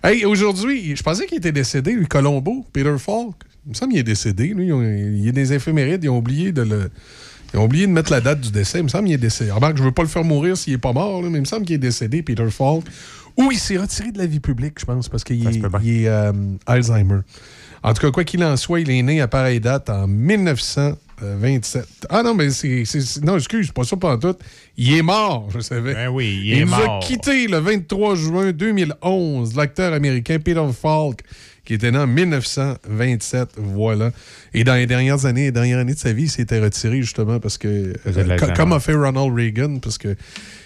[0.05, 3.35] Hey, aujourd'hui, je pensais qu'il était décédé, lui, Colombo, Peter Falk.
[3.67, 4.49] Il me semble qu'il est décédé.
[4.49, 6.05] Lui, il est des éphémérides.
[6.05, 6.91] Ils ont oublié de le.
[7.53, 8.79] Ils ont oublié de mettre la date du décès.
[8.79, 9.51] Il me semble qu'il est décédé.
[9.51, 11.47] Remarque, je veux pas le faire mourir s'il est pas mort, là, mais il me
[11.47, 12.85] semble qu'il est décédé, Peter Falk.
[13.37, 16.09] Ou il s'est retiré de la vie publique, je pense, parce qu'il est, il est,
[16.09, 16.33] euh,
[16.67, 17.21] Alzheimer.
[17.83, 21.87] En tout cas, quoi qu'il en soit, il est né à pareille date en 1927.
[22.09, 22.85] Ah non, mais c'est.
[23.23, 24.35] Non, excuse, pas ça pas tout.
[24.77, 25.95] Il est mort, je savais.
[25.95, 27.01] Ben oui, il Il est nous mort.
[27.03, 31.21] a quitté le 23 juin 2011, l'acteur américain Peter Falk,
[31.67, 33.51] qui était né en 1927.
[33.59, 34.13] Voilà.
[34.55, 37.39] Et dans les dernières années, les dernières années de sa vie, il s'était retiré justement
[37.41, 37.93] parce que.
[38.07, 40.17] euh, comme a fait Ronald Reagan, parce que.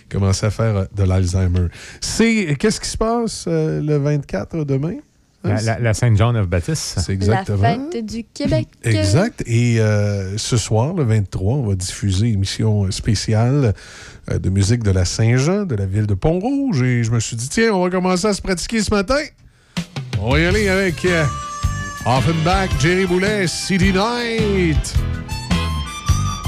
[0.09, 1.67] commençait à faire euh, de l'Alzheimer.
[2.01, 2.55] C'est.
[2.59, 4.95] Qu'est-ce qui se passe euh, le 24 demain?
[5.43, 5.55] Hein?
[5.55, 6.99] La, la, la Sainte-Jean of Baptiste.
[7.01, 7.63] C'est exactement.
[7.63, 8.69] La fête du Québec.
[8.85, 9.43] Exact.
[9.47, 13.73] Et euh, ce soir, le 23, on va diffuser une émission spéciale
[14.31, 16.83] euh, de musique de la Saint-Jean, de la ville de Pont-Rouge.
[16.83, 19.17] Et je me suis dit, tiens, on va commencer à se pratiquer ce matin.
[20.23, 21.25] On va y aller avec euh,
[22.05, 24.95] Offenbach, Jerry Boulet, City Night.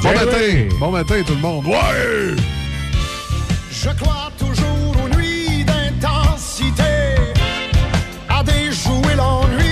[0.02, 0.26] Bon Jerry!
[0.26, 0.76] matin.
[0.78, 1.66] Bon matin, tout le monde.
[1.66, 2.36] Ouais!
[3.70, 6.82] Je crois toujours aux nuits d'intensité,
[8.28, 9.71] à déjouer l'ennui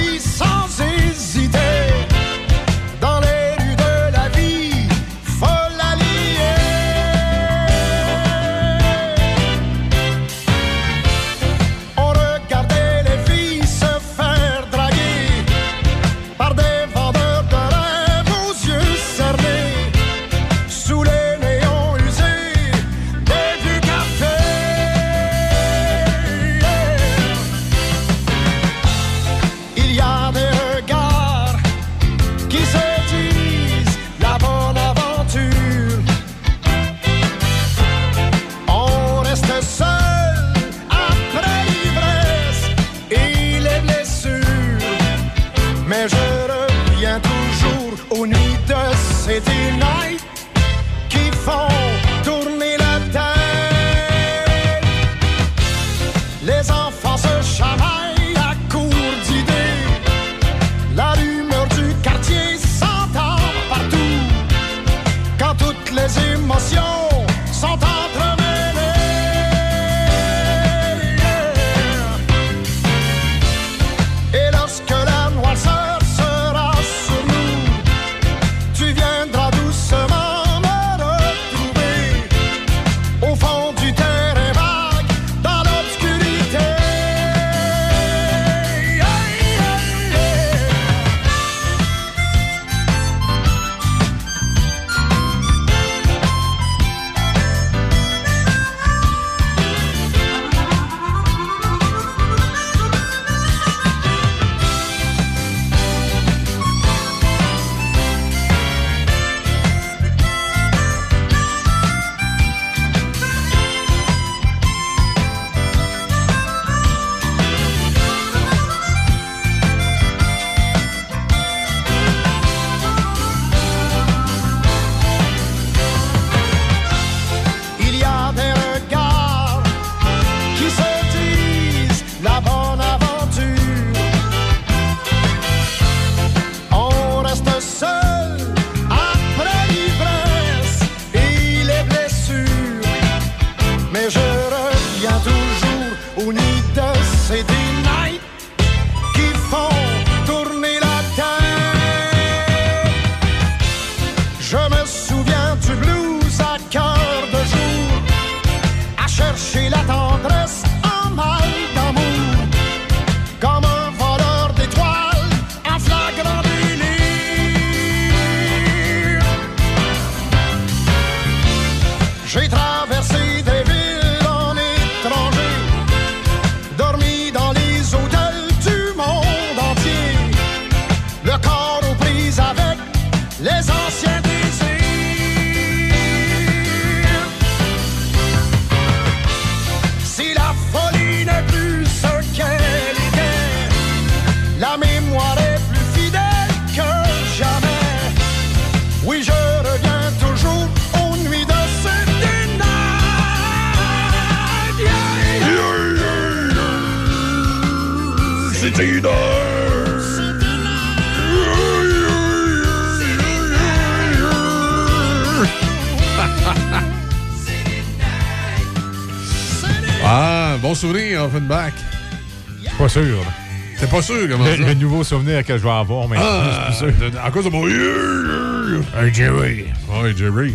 [224.01, 224.63] pas sûr comment Le, ça?
[224.69, 227.21] le nouveau souvenir que je vais avoir, mais Ah, je suis sûr.
[227.23, 227.65] à cause de mon...
[227.67, 229.65] Un Jerry.
[229.89, 230.55] Ouais, Jerry.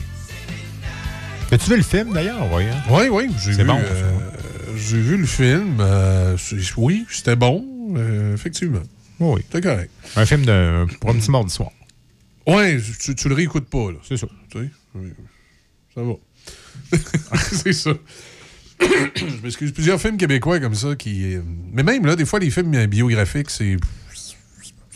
[1.52, 2.52] As-tu vu le film d'ailleurs?
[2.52, 2.82] Oui, hein?
[2.90, 4.12] Oui, oui, j'ai C'est vu, bon, euh,
[4.76, 5.78] j'ai vu le film.
[5.80, 6.36] euh,
[6.78, 7.64] oui, c'était bon,
[7.96, 8.82] euh, effectivement.
[9.20, 9.42] Oui.
[9.52, 9.92] C'était correct.
[10.16, 11.70] Un film de, pour un petit mardi soir.
[12.48, 13.98] Ouais, tu, tu le réécoutes pas, là.
[14.08, 14.28] C'est ça.
[14.52, 15.10] Tu sais, oui.
[15.94, 16.14] ça va.
[17.38, 17.92] c'est ça.
[18.82, 19.72] Je m'excuse.
[19.72, 21.36] Plusieurs films québécois comme ça qui.
[21.36, 21.42] euh,
[21.74, 23.78] Mais même là, des fois, les films euh, biographiques, c'est.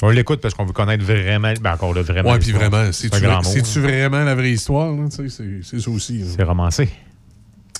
[0.01, 1.53] On l'écoute parce qu'on veut connaître vraiment.
[1.61, 2.31] Ben encore là, vraiment.
[2.31, 3.09] Ouais, puis vraiment, C'est
[3.43, 5.09] c'est-tu vraiment la vraie histoire, là?
[5.09, 6.23] Tu sais, c'est- ça aussi.
[6.35, 6.89] C'est romancé.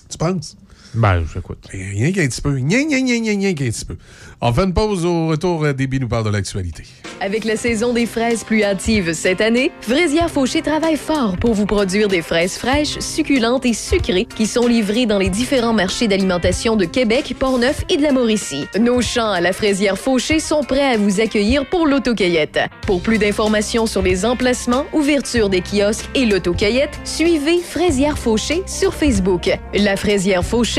[0.10, 0.58] Tu penses?
[0.96, 1.60] Ben, j'écoute.
[1.72, 2.50] Rien qu'un petit peu.
[2.50, 3.96] Rien, rien, rien, rien, rien qu'un petit peu.
[4.42, 5.64] On fait une pause au retour.
[5.64, 6.84] euh, Déby nous parle de l'actualité.
[7.22, 11.66] Avec la saison des fraises plus hâtive cette année, Fraisière Fauché travaille fort pour vous
[11.66, 16.76] produire des fraises fraîches, succulentes et sucrées qui sont livrées dans les différents marchés d'alimentation
[16.78, 18.66] de Québec, Portneuf et de la Mauricie.
[18.80, 22.60] Nos champs à la Fraisière Fauché sont prêts à vous accueillir pour l'autocueillette.
[22.88, 28.94] Pour plus d'informations sur les emplacements, ouverture des kiosques et l'autocueillette, suivez Fraisière Fauché sur
[28.94, 29.50] Facebook.
[29.74, 30.79] La Fraisière Fauché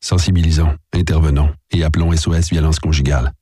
[0.00, 3.32] Sensibilisons, intervenons et appelons SOS Violence Conjugale.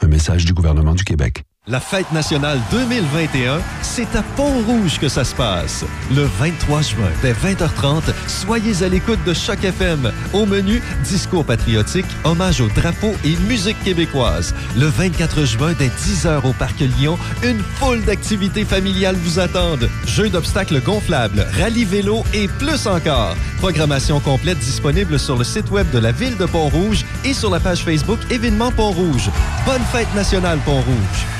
[0.00, 1.44] Un message du gouvernement du Québec.
[1.70, 5.84] La fête nationale 2021, c'est à Pont-Rouge que ça se passe.
[6.16, 10.10] Le 23 juin, dès 20h30, soyez à l'écoute de Choc FM.
[10.32, 14.54] Au menu, discours patriotique, hommage au drapeau et musique québécoise.
[14.78, 19.90] Le 24 juin, dès 10h au Parc Lyon, une foule d'activités familiales vous attendent.
[20.06, 23.36] Jeux d'obstacles gonflables, rallye vélo et plus encore.
[23.58, 27.60] Programmation complète disponible sur le site web de la ville de Pont-Rouge et sur la
[27.60, 29.28] page Facebook Événements Pont-Rouge.
[29.66, 31.37] Bonne fête nationale Pont-Rouge.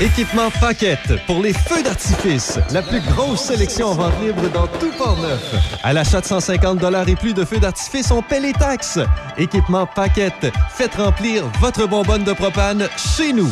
[0.00, 2.58] Équipement Paquette pour les feux d'artifice.
[2.72, 5.54] La plus grosse sélection en vente libre dans tout Port-Neuf.
[5.84, 8.98] À l'achat de 150 et plus de feux d'artifice, on paie les taxes.
[9.38, 10.52] Équipement Paquette.
[10.70, 13.48] Faites remplir votre bonbonne de propane chez nous.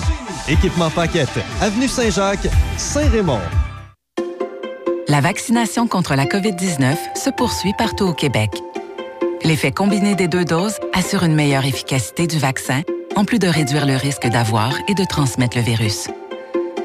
[0.49, 1.39] Équipement Paquette.
[1.61, 3.39] Avenue Saint-Jacques, Saint-Raymond.
[5.07, 8.51] La vaccination contre la COVID-19 se poursuit partout au Québec.
[9.45, 12.83] L'effet combiné des deux doses assure une meilleure efficacité du vaccin,
[13.15, 16.09] en plus de réduire le risque d'avoir et de transmettre le virus.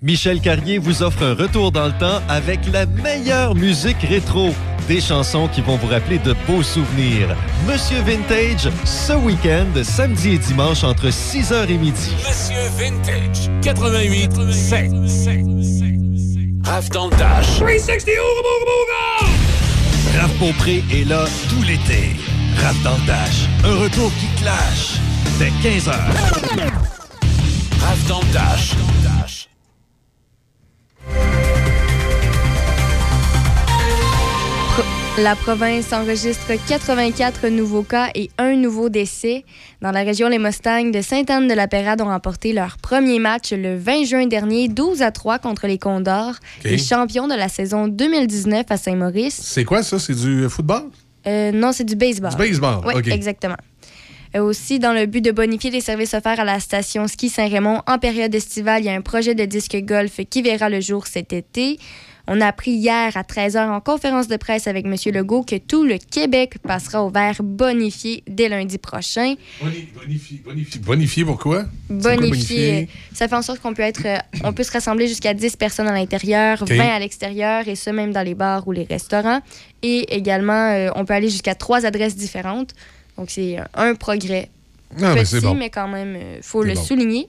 [0.00, 4.54] Michel Carrier vous offre un retour dans le temps avec la meilleure musique rétro.
[4.86, 7.34] Des chansons qui vont vous rappeler de beaux souvenirs.
[7.66, 12.12] Monsieur Vintage, ce week-end, samedi et dimanche entre 6h et midi.
[12.16, 14.92] Monsieur Vintage, 88 7.
[16.64, 17.56] Rave dans le dash.
[17.56, 18.06] 360
[20.16, 22.14] Raph Beaupré est là tout l'été.
[22.62, 25.00] Raph dans le dash, un retour qui clash.
[25.40, 25.90] Dès 15h.
[27.80, 28.76] Rave dans le dash.
[35.22, 39.44] La province enregistre 84 nouveaux cas et un nouveau décès.
[39.82, 44.26] Dans la région, les Mustangs de Sainte-Anne-de-la-Pérade ont remporté leur premier match le 20 juin
[44.26, 49.40] dernier, 12 à 3 contre les Condors, les champions de la saison 2019 à Saint-Maurice.
[49.42, 49.98] C'est quoi ça?
[49.98, 50.84] C'est du football?
[51.26, 52.30] Euh, non, c'est du baseball.
[52.30, 53.56] Du baseball, Oui, exactement.
[54.36, 57.82] Euh, aussi, dans le but de bonifier les services offerts à la station ski Saint-Raymond
[57.86, 61.06] en période estivale, il y a un projet de disque golf qui verra le jour
[61.06, 61.78] cet été.
[62.30, 64.94] On a appris hier à 13h en conférence de presse avec M.
[65.14, 69.34] Legault que tout le Québec passera au vert bonifié dès lundi prochain.
[69.62, 70.80] Bonifié, bonifié.
[70.80, 71.64] Bonifié, pourquoi?
[71.88, 75.32] Bonifié, euh, ça fait en sorte qu'on peut être, euh, on peut se rassembler jusqu'à
[75.32, 76.70] 10 personnes à l'intérieur, OK.
[76.70, 79.40] 20 à l'extérieur, et ce même dans les bars ou les restaurants.
[79.82, 82.74] Et également, euh, on peut aller jusqu'à trois adresses différentes.
[83.16, 84.50] Donc c'est euh, un progrès
[85.00, 85.54] Ah, mais petit, c'est bon.
[85.54, 86.82] mais quand même, il faut C'est le bon.
[86.84, 87.28] souligner.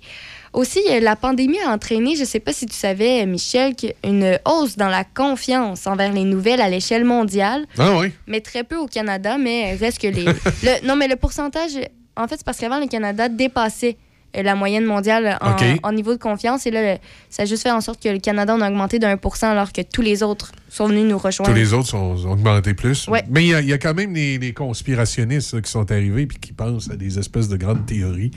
[0.53, 4.39] Aussi, euh, la pandémie a entraîné, je ne sais pas si tu savais, Michel, une
[4.45, 8.12] hausse dans la confiance envers les nouvelles à l'échelle mondiale, Ah oui.
[8.27, 10.25] mais très peu au Canada, mais reste que les...
[10.63, 11.71] le- non, mais le pourcentage,
[12.17, 13.97] en fait, c'est parce qu'avant, le Canada dépassait
[14.38, 15.38] euh, la moyenne mondiale
[15.83, 16.97] en, niveau de confiance, et là,
[17.29, 19.71] ça a juste fait en sorte que le Canada on a augmenté de 1 alors
[19.71, 21.49] que tous les autres sont venus nous rejoindre.
[21.51, 23.07] Tous les autres sont, ont augmenté plus.
[23.07, 23.23] Ouais.
[23.29, 26.23] Mais il y, a- il y a quand même des, conspirationnistes là, qui sont arrivés
[26.23, 28.29] et qui pensent à des espèces de grandes théories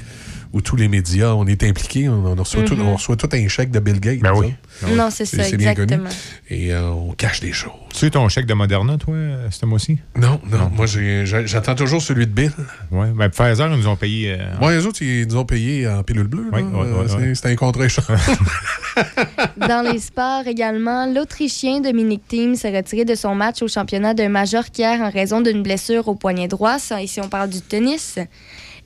[0.53, 2.87] où tous les médias, on est impliqués, on, on reçoit, tout, Mhm.
[2.89, 4.21] on reçoit tout un chèque de Bill Gates.
[4.21, 4.53] Ben oui.
[4.95, 5.93] Non, c'est ça, bien connu.
[5.95, 6.09] exactement.
[6.51, 7.73] Et euh, on cache des choses.
[7.95, 9.99] Tu as ton chèque de Moderna, toi, euh, ce mois-ci?
[10.17, 12.53] Non, non, moi j'attends toujours celui de Bill.
[12.91, 13.07] Oui.
[13.15, 14.37] Ben, Pfizer, ils nous ont payé.
[14.39, 16.47] euh, Moi, les autres, ils nous ont payé en pilule bleue.
[16.53, 17.37] Oui, oui, oui, Euh, c'est- oui.
[17.37, 18.07] C'était un contre-échange.
[19.57, 24.27] Dans les sports également, l'Autrichien Dominic Thiem s'est retiré de son match au championnat de
[24.27, 26.79] Majorque hier en raison d'une blessure au poignet droit.
[26.79, 28.19] Ça, Ici, on parle du tennis.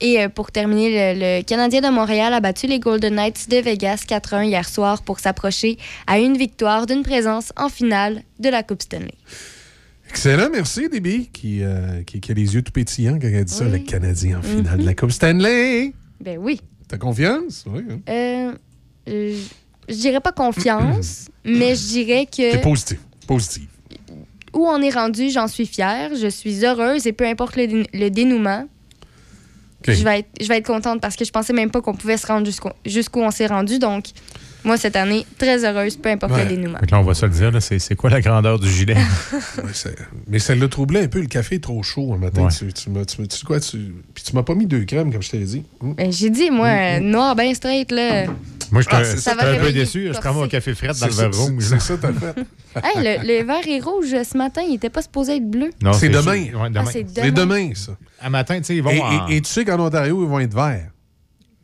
[0.00, 3.56] Et euh, pour terminer, le, le Canadien de Montréal a battu les Golden Knights de
[3.56, 8.62] Vegas 4-1 hier soir pour s'approcher à une victoire d'une présence en finale de la
[8.62, 9.14] Coupe Stanley.
[10.10, 13.44] Excellent, merci, Déby, qui, euh, qui, qui a les yeux tout pétillants quand elle a
[13.44, 14.80] dit ça, le Canadien en finale Mhm.
[14.82, 15.92] de la Coupe Stanley.
[16.20, 16.60] Ben oui.
[16.88, 17.64] T'as confiance?
[17.66, 17.82] Oui.
[17.90, 17.98] hein.
[18.08, 18.52] Euh,
[19.08, 19.36] euh,
[19.88, 22.52] je dirais pas confiance, mais je dirais que...
[22.52, 22.98] T'es positif.
[23.26, 23.66] Positif.
[24.54, 26.10] où on est rendu, j'en suis fière.
[26.14, 28.66] Je suis heureuse et peu importe le, dé- le dénouement,
[29.86, 32.16] Je, vais être, je vais être contente parce que je pensais même pas qu'on pouvait
[32.16, 33.78] se rendre jusqu'au- jusqu'où on s'est rendu.
[33.78, 34.06] Donc,
[34.64, 36.42] moi, cette année, très heureuse, peu importe Ouais.
[36.44, 36.78] le dénouement.
[36.90, 38.96] Là, on va se le dire, là, c'est c'est quoi la grandeur du gilet?
[39.58, 39.94] Ouais, c'est-
[40.26, 41.20] mais ça l'a troublé un peu.
[41.20, 42.42] Le café est trop chaud un matin.
[42.46, 42.50] Ouais.
[42.56, 43.60] Tu, tu m'as- tu, tu sais quoi?
[43.60, 45.62] Tu, puis tu m'as pas mis deux crèmes, comme je t'avais dit.
[45.80, 45.94] Hum.
[45.94, 48.26] Ben, J'ai dit, moi, euh, noir, ben straight, là.
[48.72, 50.08] Moi, je Ah, suis ça, un peu déçu.
[50.12, 51.64] Je prends mon café frais dans le verre rouge.
[51.68, 52.38] C'est ça, t'as fait.
[52.84, 55.70] hey, le, le vert est rouge ce matin, il était pas supposé être bleu.
[55.82, 56.32] Non, C'est demain.
[56.54, 56.84] Ouais, demain.
[56.86, 57.30] Ah, c'est demain.
[57.32, 57.92] demain, ça.
[58.20, 60.28] À matin, tu sais, ils vont Et, en- et- et tu sais qu'en Ontario, ils
[60.28, 60.90] vont être verts.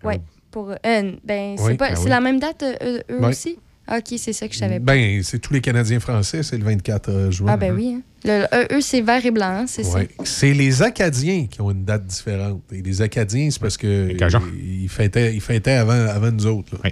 [0.05, 0.21] Ouais.
[0.51, 1.77] Pour, euh, ben, c'est Oui.
[1.79, 2.09] Ben c'est oui.
[2.11, 3.59] la même date, euh, eux, aussi?
[3.89, 4.93] Ah, OK, c'est ça que je savais pas.
[4.95, 7.53] Ben, c'est tous les Canadiens français, c'est le 24 euh, juin.
[7.53, 7.97] Ah, ben oui.
[7.97, 8.03] hein.
[8.25, 10.09] Le- eux, c'est vert et blanc, hein, c'est Ouais.
[10.19, 10.25] ça.
[10.25, 12.63] C'est les Acadiens qui ont une date différente.
[12.73, 14.41] Et les Acadiens, c'est parce que Cajuns.
[14.63, 16.75] ils fêtaient, ils fêtaient avant, avant nous autres.
[16.75, 16.81] là.
[16.85, 16.91] Oui.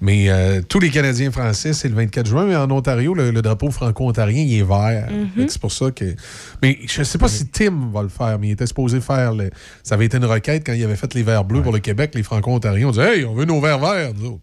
[0.00, 2.46] Mais euh, tous les Canadiens français, c'est le 24 juin.
[2.46, 5.08] Mais en Ontario, le, le drapeau franco-ontarien, il est vert.
[5.10, 5.48] Mhm.
[5.48, 6.14] C'est pour ça que.
[6.62, 9.32] Mais je ne sais pas si Tim va le faire, mais il était supposé faire.
[9.34, 9.50] le-
[9.82, 12.12] Ça avait été une requête quand il avait fait les verts bleus pour le Québec,
[12.14, 12.88] les franco-ontariens.
[12.88, 14.42] On dit Hey, on veut nos verts verts, nous autres.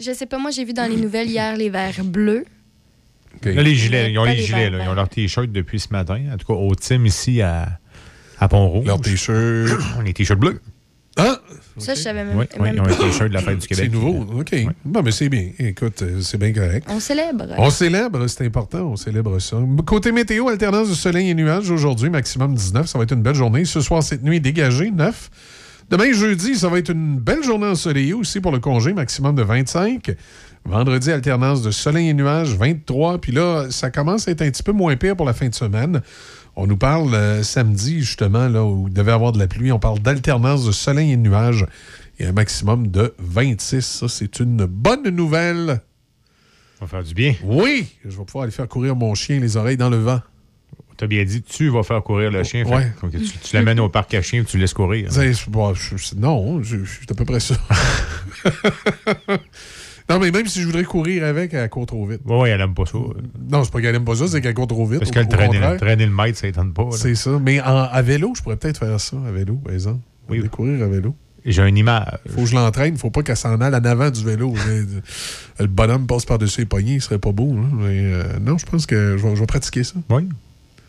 [0.00, 2.44] Je sais pas, moi, j'ai vu dans les nouvelles hier les verts bleus.
[3.44, 4.84] Là, les gilets, ils ont les les gilets, là.
[4.84, 6.20] Ils ont leur t-shirt depuis ce matin.
[6.32, 7.78] En tout cas, au team ici à,
[8.38, 8.86] à Pont-Rouge.
[8.86, 9.70] Leur t-shirt.
[9.98, 10.60] On est t-shirts bleus.
[11.18, 11.40] Ah!
[11.78, 13.66] Ça, je savais même, Oui, oui, même ils ont un t-shirt de la fête du
[13.66, 13.86] Québec.
[13.86, 14.26] C'est nouveau.
[14.38, 14.54] OK.
[14.84, 15.50] Bon, mais c'est bien.
[15.58, 16.86] Écoute, euh, c'est bien correct.
[16.90, 17.46] On célèbre.
[17.56, 19.56] On célèbre, c'est important, on célèbre ça.
[19.86, 22.86] Côté météo, alternance de soleil et nuages aujourd'hui, maximum 19.
[22.86, 23.64] Ça va être une belle journée.
[23.64, 25.30] Ce soir, cette nuit, dégagé, 9.
[25.88, 29.42] Demain, jeudi, ça va être une belle journée ensoleillée aussi pour le congé, maximum de
[29.42, 30.16] 25.
[30.64, 33.20] Vendredi, alternance de soleil et nuages, 23.
[33.20, 35.54] Puis là, ça commence à être un petit peu moins pire pour la fin de
[35.54, 36.02] semaine.
[36.56, 39.70] On nous parle euh, samedi, justement, là, où il devait y avoir de la pluie.
[39.70, 41.64] On parle d'alternance de soleil et nuages
[42.18, 43.86] et un maximum de 26.
[43.86, 45.82] Ça, c'est une bonne nouvelle.
[46.80, 47.34] Ça va faire du bien.
[47.44, 50.20] Oui, je vais pouvoir aller faire courir mon chien les oreilles dans le vent.
[50.96, 52.64] T'as bien dit, tu vas faire courir le chien.
[52.64, 52.90] fait Ouais.
[53.10, 55.10] tu, tu l'amènes au parc à chien et tu le laisses courir.
[55.48, 57.54] Bon, je- je- non, je, je suis à peu près ça.
[60.08, 62.20] non, mais même si je voudrais courir avec, elle court trop vite.
[62.24, 62.98] Oui, ouais, elle aime pas ça.
[63.50, 65.00] Non, c'est pas qu'elle aime pas ça, c'est qu'elle court trop vite.
[65.00, 66.88] Parce au- que le au traîner, le maître, ça étonne pas.
[66.92, 67.38] C'est ça.
[67.42, 70.00] Mais en- à vélo, je pourrais peut-être faire ça, à vélo, par exemple.
[70.28, 70.46] Oui.
[70.48, 71.14] Courir à vélo.
[71.44, 72.06] J'ai une image.
[72.34, 74.52] Faut que je l'entraîne, faut pas qu'elle s'en aille en avant du vélo.
[75.60, 77.54] Le bonhomme passe par-dessus les poignets, il serait pas beau.
[77.56, 77.68] hein.
[77.72, 79.94] Mais, euh, non, je pense que je vais, je vais pratiquer ça.
[80.10, 80.28] Oui.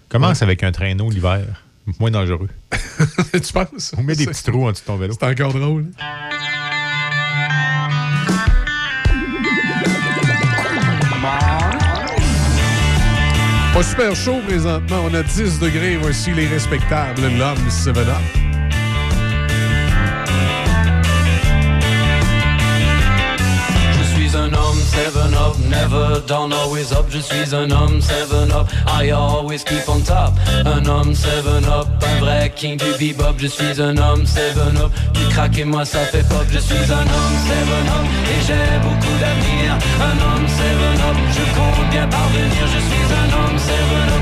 [0.10, 1.64] Commence avec un traîneau l'hiver.
[2.00, 2.50] Moins dangereux.
[3.34, 3.94] tu penses?
[3.98, 5.14] On met des petits trous en dessous de ton vélo.
[5.20, 5.86] C'est encore drôle.
[13.74, 15.04] Pas super chaud présentement.
[15.10, 15.98] On a 10 degrés.
[15.98, 17.22] Voici les respectables.
[17.38, 18.47] L'homme 7 Up.
[24.98, 27.06] 7 up, never down, always up.
[27.10, 30.34] Je suis un homme 7 up, I always keep on top.
[30.66, 33.36] Un homme 7 up, un vrai king du bebop.
[33.38, 36.46] Je suis un homme 7 up, du crack et moi ça fait pop.
[36.50, 37.58] Je suis un homme 7
[37.96, 39.78] up et j'ai beaucoup d'avenir.
[40.10, 40.66] Un homme 7
[41.10, 42.64] up, je compte bien parvenir.
[42.74, 43.76] Je suis un homme 7
[44.16, 44.17] up,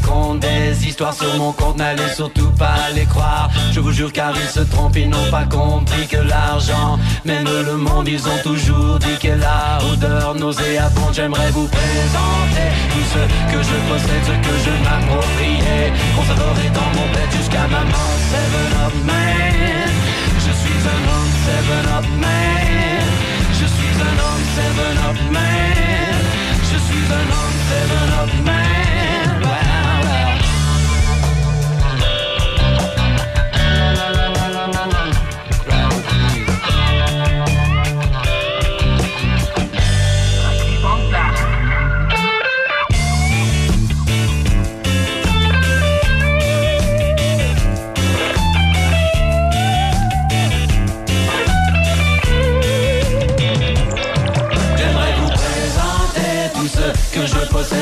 [0.00, 3.50] racontent des histoires sur mon compte, n'allez surtout pas les croire.
[3.72, 7.76] Je vous jure car ils se trompent, ils n'ont pas compris que l'argent mène le
[7.76, 8.08] monde.
[8.08, 11.14] Ils ont toujours dit que la odeur nauséabonde.
[11.14, 15.92] J'aimerais vous présenter tout ce que je possède, ce que je m'appropriais.
[16.16, 18.16] Conserverai dans mon bed jusqu'à ma mort.
[18.30, 19.90] Seven up man,
[20.36, 23.08] je suis un homme seven up man.
[23.52, 26.18] Je suis un homme seven up man.
[26.62, 29.27] Je suis un homme seven up man.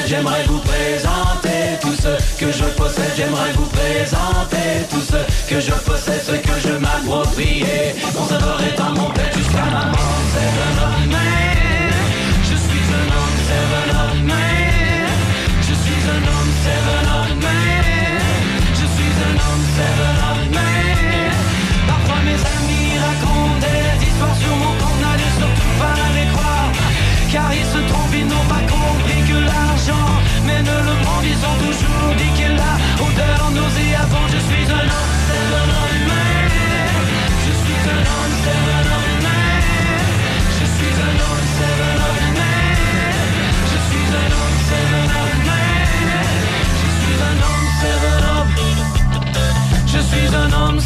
[0.06, 3.10] J'aimerais vous présenter tout ce que je possède.
[3.16, 7.64] J'aimerais vous présenter tout ce que je possède, ce que je m'approprie.
[8.16, 10.16] Conserverai dans mon bed jusqu'à ma mort.
[10.38, 11.65] Up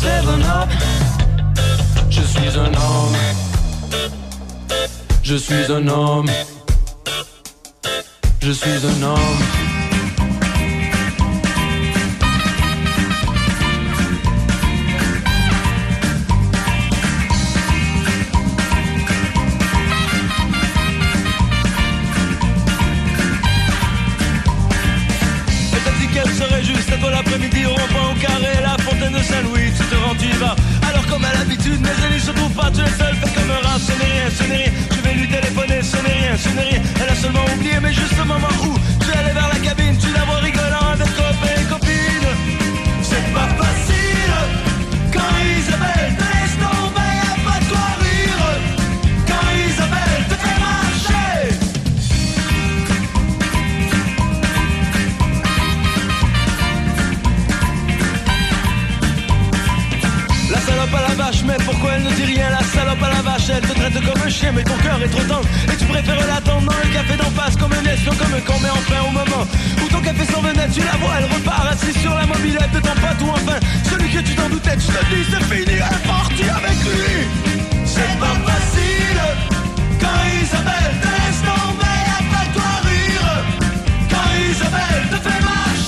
[0.01, 0.69] seven up.
[2.09, 3.17] Je suis un homme.
[5.23, 6.31] Je suis un homme.
[8.41, 9.43] Je suis un homme.
[25.73, 29.13] Elle t'a dit qu'elle serait juste à toi l'après-midi au rond-point au carré, la fontaine
[29.13, 29.60] de Saint-Louis,
[30.89, 33.69] Alors comme à l'habitude, elle ne se trouve pas, tu es seul, fais comme un
[33.69, 34.73] rat, ce n'est rien, ce n'est rien.
[34.91, 36.83] Je vais lui téléphoner, ce n'est rien, ce n'est rien.
[37.03, 40.13] Elle a seulement oublié, mais juste au moment où tu allé vers la cabine, tu
[40.13, 42.33] la vois rigolant avec copains et copines.
[43.03, 44.35] C'est pas facile
[45.13, 46.30] quand Isabelle
[62.01, 64.53] elle ne dit rien La salope à la vache, elle te traite comme un chien,
[64.53, 65.49] mais ton cœur est trop tendre.
[65.73, 68.59] Et tu préfères l'attendre dans le café d'en face, comme un espion, comme un con,
[68.63, 69.45] mais enfin au moment
[69.83, 72.81] où ton café s'en venait, tu la vois, elle repart assise sur la mobilette de
[72.81, 73.59] ton pote, ou enfin
[73.91, 77.15] celui que tu t'en doutais, tu te dis c'est fini, elle est partie avec lui.
[77.85, 79.23] C'est pas facile
[80.01, 82.01] quand Isabelle te laisse tomber,
[82.33, 83.31] pas de quoi rire.
[84.11, 85.80] Quand Isabelle te fait marcher.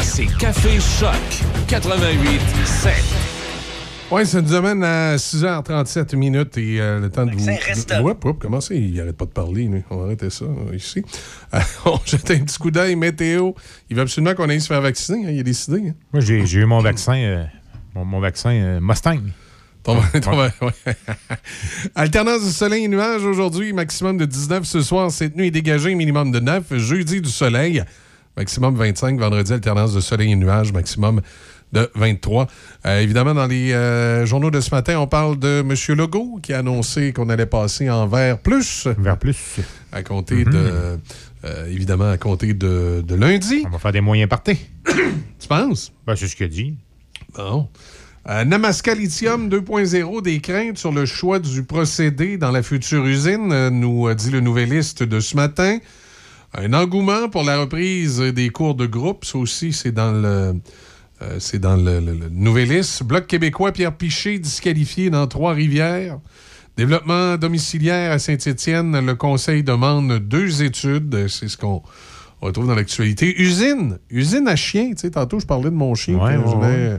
[0.00, 1.10] c'est Café Choc
[1.66, 2.92] 88 7.
[4.12, 8.08] Oui, ça nous amène à 6h37 minutes et euh, le temps de vous.
[8.08, 8.74] Oups, oups, comment ça?
[8.74, 9.82] Il n'arrête pas de parler, lui.
[9.90, 11.02] On va arrêter ça euh, ici.
[11.54, 13.52] Euh, on jette un petit coup d'œil météo.
[13.90, 15.26] Il veut absolument qu'on aille se faire vacciner.
[15.26, 15.30] Hein.
[15.32, 15.88] Il a décidé.
[15.88, 15.94] Hein.
[16.12, 17.48] Moi, j'ai eu mon vaccin,
[17.94, 19.22] mon, vaccin Mustang.
[19.82, 20.50] Ton, ton, ouais.
[20.62, 20.96] Ouais.
[21.96, 25.96] Alternance du soleil et nuages aujourd'hui, maximum de 19 ce soir, cette nuit est dégagé,
[25.96, 26.76] minimum de 9.
[26.76, 27.82] Jeudi du soleil,
[28.36, 29.18] maximum 25.
[29.18, 31.20] Vendredi, alternance de soleil et nuages, maximum
[31.72, 32.46] de 23.
[32.86, 35.96] Euh, évidemment, dans les euh, journaux de ce matin, on parle de M.
[35.96, 38.86] Legault qui a annoncé qu'on allait passer en vert plus.
[38.98, 39.56] Vert plus.
[39.92, 40.50] À compter de.
[40.54, 43.62] euh, évidemment, à compter de, de lundi.
[43.66, 44.58] On va faire des moyens partés.
[45.38, 45.92] Tu penses?
[46.06, 46.74] Ben, c'est ce qu'il a dit.
[47.36, 47.68] Bon.
[48.26, 54.12] Namaska Lithium 2.0, des craintes sur le choix du procédé dans la future usine, nous
[54.14, 55.78] dit le Nouvelliste de ce matin.
[56.56, 60.54] Un engouement pour la reprise des cours de groupe, ça aussi, c'est dans le.
[61.22, 63.02] euh, c'est dans le, le- le Nouvelliste.
[63.04, 66.18] Bloc québécois, Pierre Piché, disqualifié dans Trois-Rivières.
[66.76, 71.26] Développement domiciliaire à Saint-Étienne, le Conseil demande deux études.
[71.28, 71.82] C'est ce qu'on
[72.40, 73.34] retrouve dans l'actualité.
[73.40, 74.90] Usine, usine à chiens.
[74.90, 76.16] Tu sais, tantôt, je parlais de mon chien.
[76.16, 76.98] Ouais, ouais,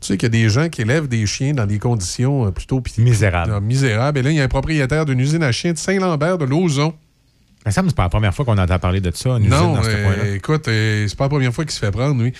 [0.00, 2.50] Tu sais qu'il y a des gens qui élèvent des chiens dans des conditions euh,
[2.50, 3.60] plutôt Misérables.
[3.62, 4.18] misérables.
[4.18, 6.94] Et là, il y a un propriétaire d'une usine à chiens de Saint-Lambert de Lauzon.
[7.64, 9.82] Mais ça, c'est pas la première fois qu'on entend parler de ça, une Non, dans
[9.82, 12.32] ce écoute, euh, c'est pas la première fois qu'il se fait prendre, oui.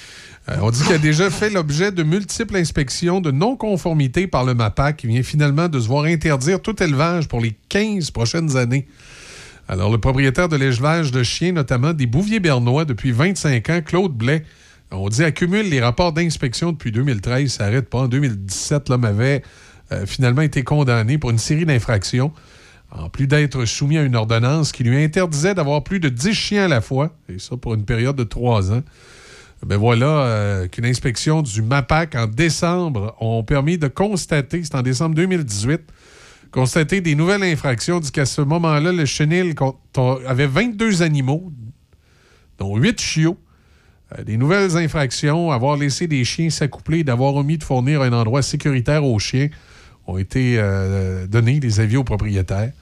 [0.48, 4.54] Euh, on dit qu'il a déjà fait l'objet de multiples inspections de non-conformité par le
[4.54, 8.88] MAPAC qui vient finalement de se voir interdire tout élevage pour les 15 prochaines années.
[9.68, 14.12] Alors, le propriétaire de l'élevage de chiens, notamment des bouviers bernois depuis 25 ans, Claude
[14.12, 14.42] Blais,
[14.90, 17.98] on dit accumule les rapports d'inspection depuis 2013, ça n'arrête pas.
[17.98, 19.42] En 2017, l'homme avait
[19.92, 22.32] euh, finalement été condamné pour une série d'infractions,
[22.90, 26.64] en plus d'être soumis à une ordonnance qui lui interdisait d'avoir plus de 10 chiens
[26.64, 28.82] à la fois, et ça pour une période de trois ans.
[29.64, 34.82] Ben voilà euh, qu'une inspection du MAPAC en décembre ont permis de constater, c'est en
[34.82, 35.82] décembre 2018,
[36.50, 38.00] constater des nouvelles infractions.
[38.00, 39.54] dit qu'à ce moment-là, le chenil
[40.26, 41.52] avait 22 animaux,
[42.58, 43.36] dont 8 chiots.
[44.18, 48.42] Euh, des nouvelles infractions, avoir laissé des chiens s'accoupler d'avoir omis de fournir un endroit
[48.42, 49.48] sécuritaire aux chiens
[50.10, 52.72] ont été euh, donnés, les avis aux propriétaires.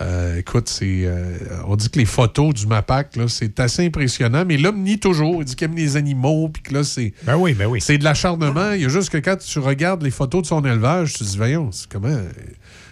[0.00, 4.44] Euh, écoute, c'est, euh, on dit que les photos du MAPAC, là, c'est assez impressionnant,
[4.46, 5.42] mais l'homme nie toujours.
[5.42, 7.82] Il dit qu'il aime les animaux, puis que là, c'est, Ben oui, ben oui.
[7.82, 8.72] c'est de l'acharnement.
[8.72, 11.24] Il y a juste que quand tu regardes les photos de son élevage, tu te
[11.24, 12.16] dis, voyons, c'est comment.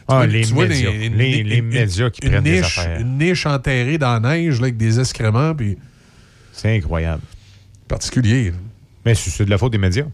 [0.07, 0.91] Ah, les vois médias.
[0.91, 3.01] Les- médias qui prennent des niche- affaires.
[3.01, 5.79] Une niche enterrée dans la neige là, avec des excréments, puis
[6.53, 7.23] C'est incroyable.
[7.89, 8.51] particulier.
[8.51, 8.57] là.
[9.07, 10.05] Mais c'est de la faute des médias.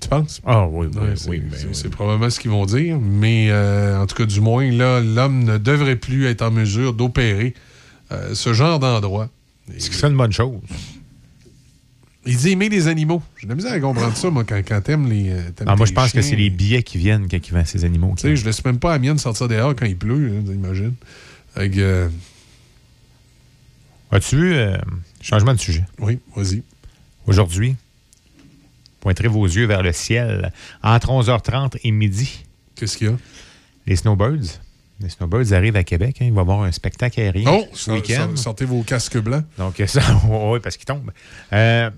[0.00, 0.40] Tu penses?
[0.44, 1.16] Ah oui, oui, Ouais, oui.
[1.16, 1.30] c'est,
[1.64, 1.88] ben oui.
[1.90, 5.56] probablement ce qu'ils vont dire, mais euh, en tout cas, du moins, là, l'homme ne
[5.58, 7.54] devrait plus être en mesure d'opérer
[8.12, 9.28] euh, ce genre d'endroit.
[9.78, 10.60] Ce qui serait une bonne chose?
[12.28, 13.22] Il dit aimer les animaux.
[13.38, 15.30] J'ai de la misère à comprendre ça, moi, quand, quand t'aimes les.
[15.30, 17.66] euh, t'aimes Ah, moi, je pense que c'est les billets qui viennent quand ils vendent
[17.66, 18.14] ces animaux.
[18.16, 20.94] Tu sais, je laisse même pas la mienne sortir dehors quand il pleut, hein, imagine.
[21.58, 22.08] Euh,
[24.10, 24.56] As-tu vu,
[25.20, 25.84] changement de sujet?
[26.00, 26.62] oui, vas-y.
[27.26, 27.76] Aujourd'hui,
[29.06, 30.52] pointerez vos yeux vers le ciel
[30.82, 32.44] entre 11h30 et midi.
[32.74, 33.14] Qu'est-ce qu'il y a?
[33.86, 34.60] Les snowbirds.
[34.98, 36.16] Les snowbirds arrivent à Québec.
[36.20, 36.24] hein.
[36.24, 38.30] Il va y avoir un spectacle aérien Oh, ce week-end.
[38.34, 39.44] sor- sortez vos casques blancs.
[39.58, 41.12] Donc, ça, oui, parce qu'ils tombent.
[41.52, 41.88] Euh,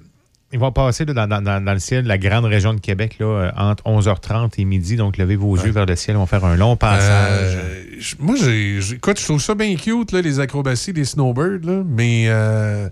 [0.52, 3.16] ils vont passer là, dans, dans- dans- dans le ciel, la grande région de Québec,
[3.20, 4.96] là, euh, entre 11h30 et midi.
[4.96, 6.16] Donc, levez vos yeux vers le ciel.
[6.16, 7.56] Ils vont faire un long passage.
[7.56, 7.84] Euh,
[8.18, 12.88] moi, j'ai, écoute, je trouve ça bien cute, là, les acrobaties des snowbirds, mais euh,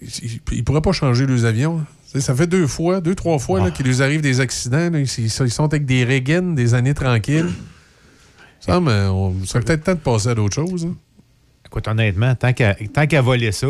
[0.00, 1.84] ils ne pourraient pas changer leurs avions.
[2.14, 3.70] Ça fait deux fois, deux, trois fois Ah.
[3.70, 4.90] qu'il nous arrive des accidents.
[4.90, 4.98] là.
[4.98, 7.50] Ils, ils sont avec des Reagan des années tranquilles.
[8.60, 10.86] Ça, mais on serait peut-être temps de passer à d'autres choses.
[10.86, 10.96] hein.
[11.66, 13.66] Écoute, honnêtement, tant qu'à voler ça,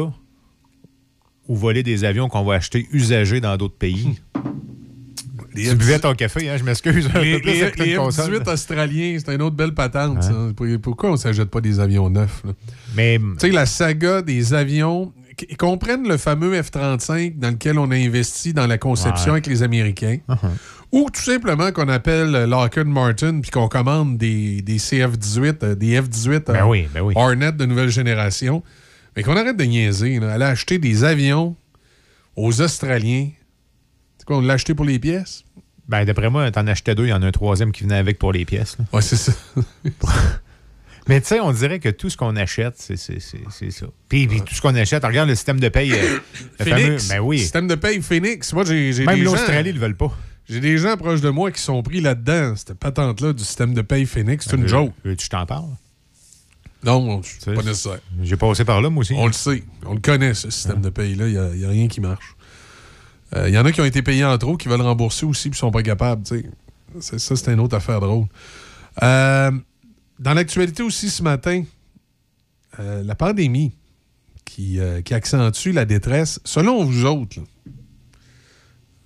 [1.49, 4.21] ou voler des avions qu'on va acheter usagés dans d'autres pays.
[5.55, 7.09] Les tu buvais ton café, hein, je m'excuse.
[7.15, 8.35] Les, peu plus les- avec une les console.
[8.37, 10.23] F-18 australiens, c'est une autre belle patente.
[10.25, 10.53] Hein?
[10.81, 12.43] Pourquoi on ne s'achète pas des avions neufs?
[12.45, 12.53] là?
[12.95, 15.13] Mais Tu sais, la saga des avions,
[15.49, 19.39] ils comprennent le fameux F-35 dans lequel on a investi dans la conception Ouais.
[19.39, 20.37] avec les Américains, Uh-huh.
[20.93, 26.01] ou tout simplement qu'on appelle Lockheed Martin puis qu'on commande des, des CF-18, euh, des
[26.01, 27.15] F-18 Ben euh, oui, ben oui.
[27.17, 28.63] Hornet de nouvelle génération,
[29.17, 30.19] mais qu'on arrête de niaiser.
[30.21, 30.33] Là.
[30.35, 31.57] Aller acheter des avions
[32.37, 33.29] aux Australiens.
[34.19, 35.45] C'est quoi, on l'a acheté pour les pièces?
[35.89, 38.19] Ben, d'après moi, t'en achetais deux, il y en a un troisième qui venait avec
[38.19, 38.77] pour les pièces.
[38.79, 38.85] là.
[38.93, 39.33] Ouais, c'est ça.
[41.09, 43.87] Mais tu sais, on dirait que tout ce qu'on achète, c'est c'est- c'est- c'est ça.
[44.09, 45.93] Puis, puis tout ce qu'on achète, regarde le système de paye.
[45.93, 46.19] euh,
[46.59, 47.09] le Phoenix.
[47.09, 47.39] fameux- ben oui.
[47.41, 48.53] Système de paye Phoenix.
[48.53, 50.13] Moi, j'ai j'ai Même l'Australie, ils le veulent pas.
[50.49, 53.83] J'ai des gens proches de moi qui sont pris là-dedans, cette patente-là du système de
[53.83, 54.47] paye Phoenix.
[54.49, 54.93] C'est une joke.
[55.05, 55.69] je t'en parle?
[56.85, 57.99] Non, c'est pas nécessaire.
[58.23, 59.13] J'ai passé par là, moi aussi.
[59.17, 59.65] On le sait.
[59.85, 61.27] On le connaît, ce système de paye-là.
[61.27, 62.37] Il n'y a, rien qui marche.
[63.37, 65.51] Euh, Il y en a qui ont été payés en trop, qui veulent rembourser aussi,
[65.51, 66.23] puis ne sont pas capables.
[66.23, 66.47] tu
[67.01, 68.27] Ça, c'est une autre affaire drôle.
[69.03, 69.51] Euh,
[70.19, 71.63] dans l'actualité aussi ce matin,
[72.81, 73.73] euh, la pandémie
[74.45, 77.39] qui, euh, qui accentue la détresse, selon vous autres.
[77.41, 77.45] là.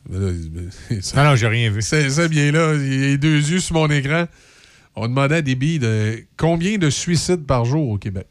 [0.08, 0.32] Mais là,
[0.90, 1.80] mais- Non, non, j'ai rien vu.
[1.82, 4.26] C'est bien là, il y a les deux yeux sur mon écran.
[4.96, 8.26] On demandait à billes de combien de suicides par jour au Québec?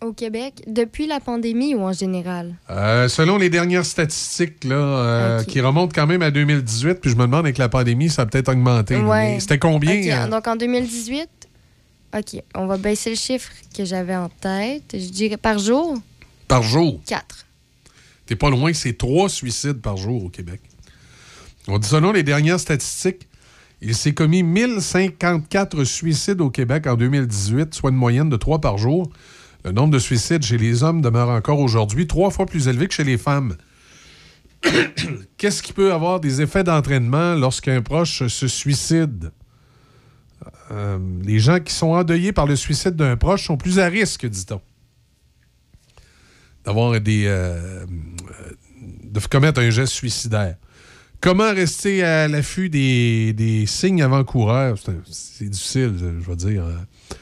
[0.00, 2.54] Au Québec, depuis la pandémie ou en général?
[2.70, 7.16] Euh, selon les dernières statistiques là, euh, qui remontent quand même à 2018, puis je
[7.16, 8.96] me demande avec la pandémie, ça a peut-être augmenté.
[8.96, 9.38] Ouais.
[9.40, 10.00] C'était combien?
[10.26, 11.28] Euh, Donc en 2018,
[12.16, 14.94] OK, on va baisser le chiffre que j'avais en tête.
[14.94, 15.98] Je dirais par jour,
[16.48, 17.00] par jour?
[17.06, 17.46] 4.
[18.24, 20.60] T'es pas loin, c'est trois suicides par jour au Québec.
[21.68, 23.28] On dit selon les dernières statistiques,
[23.82, 28.78] il s'est commis 1054 suicides au Québec en 2018, soit une moyenne de 3 par
[28.78, 29.10] jour.
[29.64, 32.94] Le nombre de suicides chez les hommes demeure encore aujourd'hui trois fois plus élevé que
[32.94, 33.56] chez les femmes.
[35.36, 39.30] Qu'est-ce qui peut avoir des effets d'entraînement lorsqu'un proche se suicide?
[40.70, 44.26] Euh, les gens qui sont endeuillés par le suicide d'un proche sont plus à risque,
[44.26, 44.60] dit-on
[46.68, 47.24] d'avoir des.
[47.26, 47.86] euh, euh,
[49.04, 50.56] de commettre un geste suicidaire.
[51.20, 54.76] Comment rester à l'affût des, signes avant-coureurs?
[55.10, 56.64] C'est difficile, je vais dire.
[56.64, 57.16] Euh,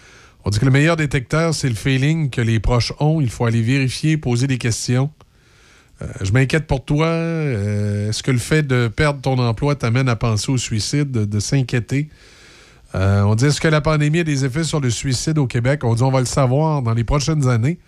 [0.45, 3.21] On dit que le meilleur détecteur, c'est le feeling que les proches ont.
[3.21, 5.11] Il faut aller vérifier, poser des questions.
[6.21, 7.09] Je m'inquiète pour toi.
[7.09, 11.41] Est-ce que le fait de perdre ton emploi t'amène à penser au suicide, de, de
[11.41, 12.11] s'inquiéter?
[12.95, 15.85] Euh, on dit est-ce que la pandémie a des effets sur le suicide au Québec?
[15.85, 17.79] On dit on va le savoir dans les prochaines années.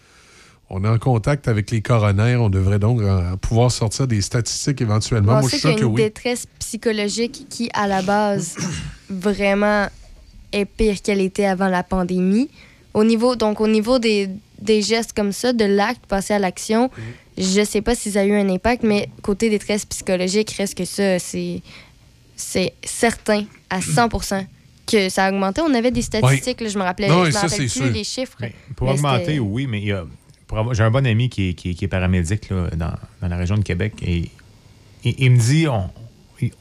[0.70, 2.42] On est en contact avec les coronaires.
[2.42, 5.40] On devrait donc euh, pouvoir sortir des statistiques éventuellement.
[5.40, 6.02] Moi, je suis y que une oui.
[6.02, 8.56] détresse psychologique qui, à la base,
[9.10, 9.86] vraiment
[10.52, 12.50] est pire qu'elle était avant la pandémie.
[12.92, 14.28] Au niveau, donc, au niveau des,
[14.60, 16.90] des gestes comme ça, de l'acte, passer à l'action,
[17.38, 20.84] je sais pas si ça a eu un impact, mais côté détresse psychologique, reste que
[20.84, 21.62] ça, c'est,
[22.36, 24.08] c'est certain à 100
[24.90, 25.60] que ça a augmenté.
[25.60, 27.86] On avait des statistiques, là, je me rappelais, Non, je ça, rappelle plus sûr.
[27.86, 28.36] les chiffres?
[28.76, 30.04] Pour mais augmenter, oui, mais il y a-
[30.46, 32.94] pour avoir- j'ai un bon ami qui est, qui est- qui est paramédic là, dans,
[33.20, 34.30] dans la région de Québec et
[35.04, 35.90] il, il me dit on,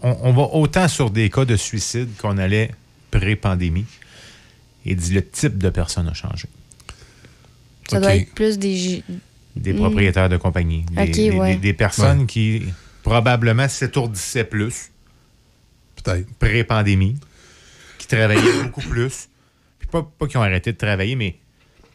[0.02, 2.72] on- on va autant sur des cas de suicide qu'on allait
[3.12, 3.86] pré-pandémie.
[4.86, 6.48] Il dit le type de personne a changé.
[7.90, 9.04] Ça doit être plus des...
[9.56, 9.78] Des Mm.
[9.78, 10.84] propriétaires de compagnie.
[10.92, 11.54] Des, Ok, des- ouais.
[11.56, 12.64] des- des personnes qui
[13.02, 14.92] probablement s'étourdissaient plus.
[16.04, 16.28] Peut-être.
[16.38, 17.16] Pré-pandémie.
[18.08, 19.30] Qui travaillaient beaucoup plus.
[19.80, 21.36] Puis pas, pas qu'ils ont arrêté de travailler, mais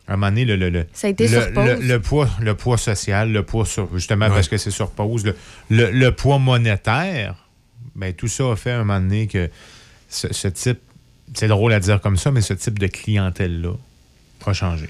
[0.08, 2.54] à un moment donné, le, le, le- Ça a été le, le- le poids, le
[2.54, 4.34] poids social, le poids sur, justement Ouais.
[4.34, 5.36] parce que c'est sur pause, le,
[5.70, 7.48] le- le poids monétaire,
[7.94, 9.48] ben, tout ça a fait à un moment donné que
[10.08, 10.80] ce, ce type,
[11.34, 13.72] c'est drôle à dire comme ça, mais ce type de clientèle-là
[14.46, 14.88] a changé.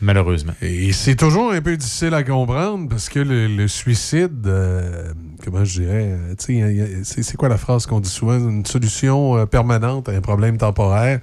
[0.00, 0.52] Malheureusement.
[0.60, 5.80] Et c'est toujours un peu difficile à comprendre parce que le, suicide, euh, comment je
[5.80, 6.18] dirais,
[6.50, 8.38] euh, c'est quoi la phrase qu'on dit souvent?
[8.38, 11.20] Une solution euh, permanente à un problème temporaire.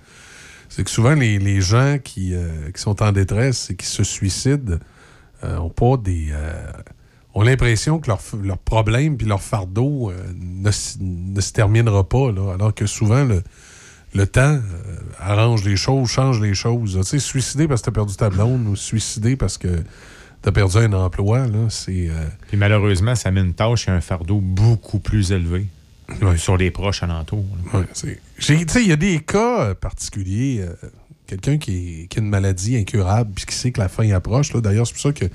[0.70, 2.34] C'est que souvent, les, gens qui,
[2.74, 4.78] qui sont en détresse et qui se suicident
[5.44, 6.34] ont pas des.
[7.36, 12.54] ont l'impression que leur, leur problème puis leur fardeau ne, ne se terminera pas, là,
[12.56, 13.44] alors que souvent, le,
[14.14, 14.60] le temps euh,
[15.20, 16.98] arrange les choses, change les choses.
[17.02, 19.68] Tu sais, suicider parce que tu as perdu ta blonde ou suicider parce que
[20.42, 22.10] tu as perdu un emploi, là, c'est.
[22.10, 25.68] euh, Puis malheureusement, ça met une tâche et un fardeau beaucoup plus élevé
[26.38, 27.46] sur les proches alentours.
[27.74, 30.60] Ouais, tu sais, il y a des cas euh, particuliers.
[30.62, 30.74] euh,
[31.26, 34.52] Quelqu'un qui, a une maladie incurable puis qui sait que la fin approche.
[34.54, 35.30] D'ailleurs, c'est pour ça qu'il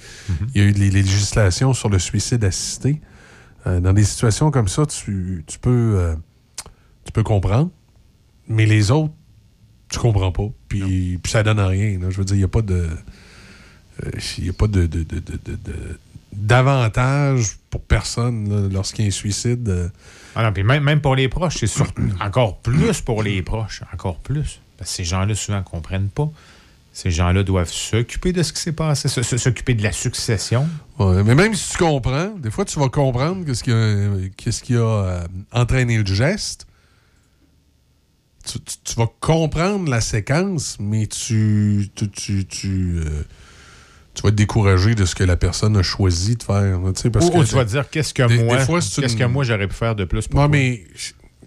[0.54, 3.00] y a eu les, les législations sur le suicide assisté.
[3.66, 6.14] Euh, dans des situations comme ça, tu, tu peux, euh,
[7.04, 7.70] tu peux comprendre,
[8.48, 9.12] mais les autres,
[9.90, 10.48] tu comprends pas.
[10.68, 11.98] Puis, puis ça donne à rien.
[11.98, 12.10] là.
[12.10, 12.74] Je veux dire, il n'y a pas de.
[14.04, 15.98] euh, Il y a pas de, de- de- de- de- de-
[16.32, 19.68] d'avantage pour personne lorsqu'il y a un suicide.
[19.68, 19.88] euh,
[20.34, 23.82] Ah non, puis même, même pour les proches, c'est sur- encore plus pour les proches,
[23.92, 24.60] encore plus.
[24.76, 26.28] Parce que ces gens-là, souvent, ne comprennent pas.
[26.92, 30.68] Ces gens-là doivent s'occuper de ce qui s'est passé, s'occuper de la succession.
[30.98, 34.62] Ouais, mais même si tu comprends, des fois, tu vas comprendre qu'est-ce qui a, qu'est-ce
[34.62, 36.66] qui a euh, entraîné le geste.
[38.50, 43.04] Tu, tu- tu vas comprendre la séquence, mais tu, tu, tu, tu, euh,
[44.14, 46.80] tu vas être découragé de ce que la personne a choisi de faire.
[47.12, 49.44] parce ou, que ou tu vas dire qu'est-ce que des- moi, qu'est-ce une- que moi
[49.44, 50.48] j'aurais pu faire de plus pour toi?
[50.48, 50.84] mais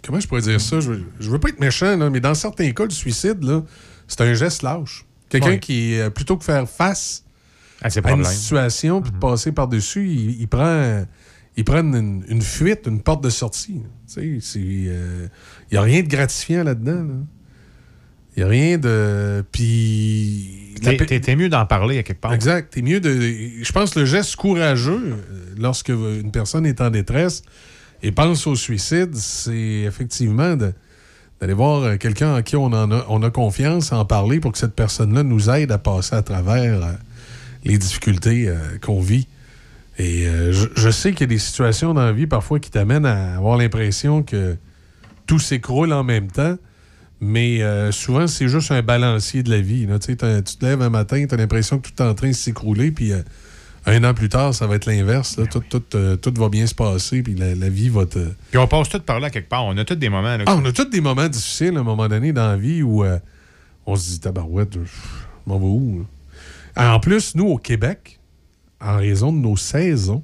[0.06, 0.80] comment je pourrais dire ça?
[0.80, 3.64] Je veux, je veux pas être méchant, là, mais dans certains cas, le suicide, là,
[4.08, 5.06] c'est un geste lâche.
[5.30, 7.24] Quelqu'un qui, euh, plutôt que faire face
[7.82, 11.04] à ses à une situation puis de passer par-dessus, il, il prend,
[11.58, 13.82] il prend une, une fuite, une porte de sortie.
[14.16, 14.42] Il
[15.72, 17.06] n'y a rien de gratifiant là-dedans.
[18.36, 19.44] Il n'y a rien de.
[19.52, 22.34] Puis T'es- mieux d'en parler à quelque part.
[22.34, 22.74] Exact.
[22.74, 23.12] T'es mieux de.
[23.62, 27.44] Je pense que le geste courageux, euh, lorsque une personne est en détresse
[28.02, 30.74] et pense au suicide, c'est effectivement de-
[31.42, 34.54] d'aller voir euh, quelqu'un en qui on, en a, on a confiance, en parler pour
[34.54, 36.92] que cette personne-là nous aide à passer à travers euh,
[37.66, 39.28] les difficultés euh, qu'on vit.
[40.04, 42.72] Et euh, je, je sais qu'il y a des situations dans la vie parfois qui
[42.72, 44.58] t'amènent à avoir l'impression que
[45.28, 46.56] tout s'écroule en même temps.
[47.20, 49.86] Mais euh, souvent, c'est juste un balancier de la vie.
[49.86, 50.00] là.
[50.00, 52.90] Tu te lèves un matin, tu as l'impression que tout est en train de s'écrouler,
[52.92, 53.22] puis euh,
[53.86, 55.40] un an plus tard, ça va être l'inverse.
[55.52, 58.18] Tout, tout, euh, tout va bien se passer, puis la, la vie va te.
[58.50, 59.66] Puis on passe tout par là quelque part.
[59.66, 60.36] On a tous des moments.
[60.36, 62.82] là, Ah, on a tous des moments difficiles à un moment donné dans la vie
[62.82, 63.04] où
[63.86, 64.80] on se dit tabarouette, je
[65.46, 66.00] m'en vais où?
[66.00, 66.06] là?
[66.76, 68.20] Ah, En plus, nous, au Québec,
[68.82, 70.24] en raison de nos saisons,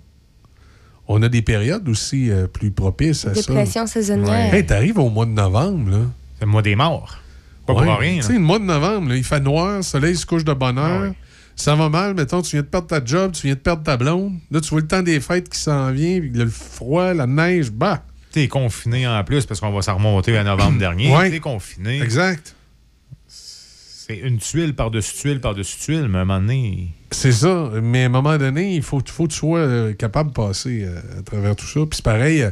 [1.08, 3.42] on a des périodes aussi euh, plus propices à ça.
[3.42, 4.54] Dépression saisonnière.
[4.54, 5.98] Hey, t'arrives au mois de novembre, là.
[6.40, 7.18] C'est le mois des morts.
[7.66, 7.86] Pas Ouais.
[7.86, 8.16] pour rien.
[8.18, 10.54] Tu sais, le mois de novembre, là, il fait noir, le soleil se couche de
[10.54, 11.12] bonne heure.
[11.12, 11.16] Ah.
[11.56, 13.98] Ça va mal, mettons, tu viens de perdre ta job, tu viens de perdre ta
[13.98, 14.34] blonde.
[14.52, 17.72] Là, tu vois le temps des fêtes qui s'en vient, puis le froid, la neige,
[17.72, 18.04] bah.
[18.32, 21.12] T'es confiné en plus parce qu'on va s'en remonter à novembre dernier.
[21.16, 21.32] Ouais.
[21.32, 22.02] T'es confiné.
[22.02, 22.56] Exact.
[24.08, 26.90] C'est une tuile par-dessus tuile par-dessus tuile, mais à un moment donné.
[27.12, 27.70] C'est ça.
[27.82, 30.84] Mais à un moment donné, il faut, faut que tu sois euh, capable de passer
[30.86, 31.82] euh, à travers tout ça.
[31.82, 32.52] Puis c'est pareil euh,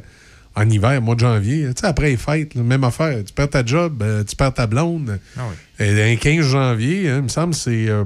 [0.55, 1.67] en hiver, mois de janvier.
[1.73, 3.23] Tu sais, après les fêtes, là, même affaire.
[3.23, 5.17] Tu perds ta job, euh, tu perds ta blonde.
[5.37, 5.43] Ah
[5.79, 5.85] oui.
[5.85, 7.87] Et un 15 janvier, hein, il me semble, c'est.
[7.87, 8.03] euh,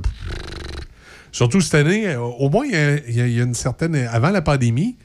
[1.31, 3.95] surtout cette année, au moins, y y, il y a une certaine.
[3.95, 4.95] Avant la pandémie,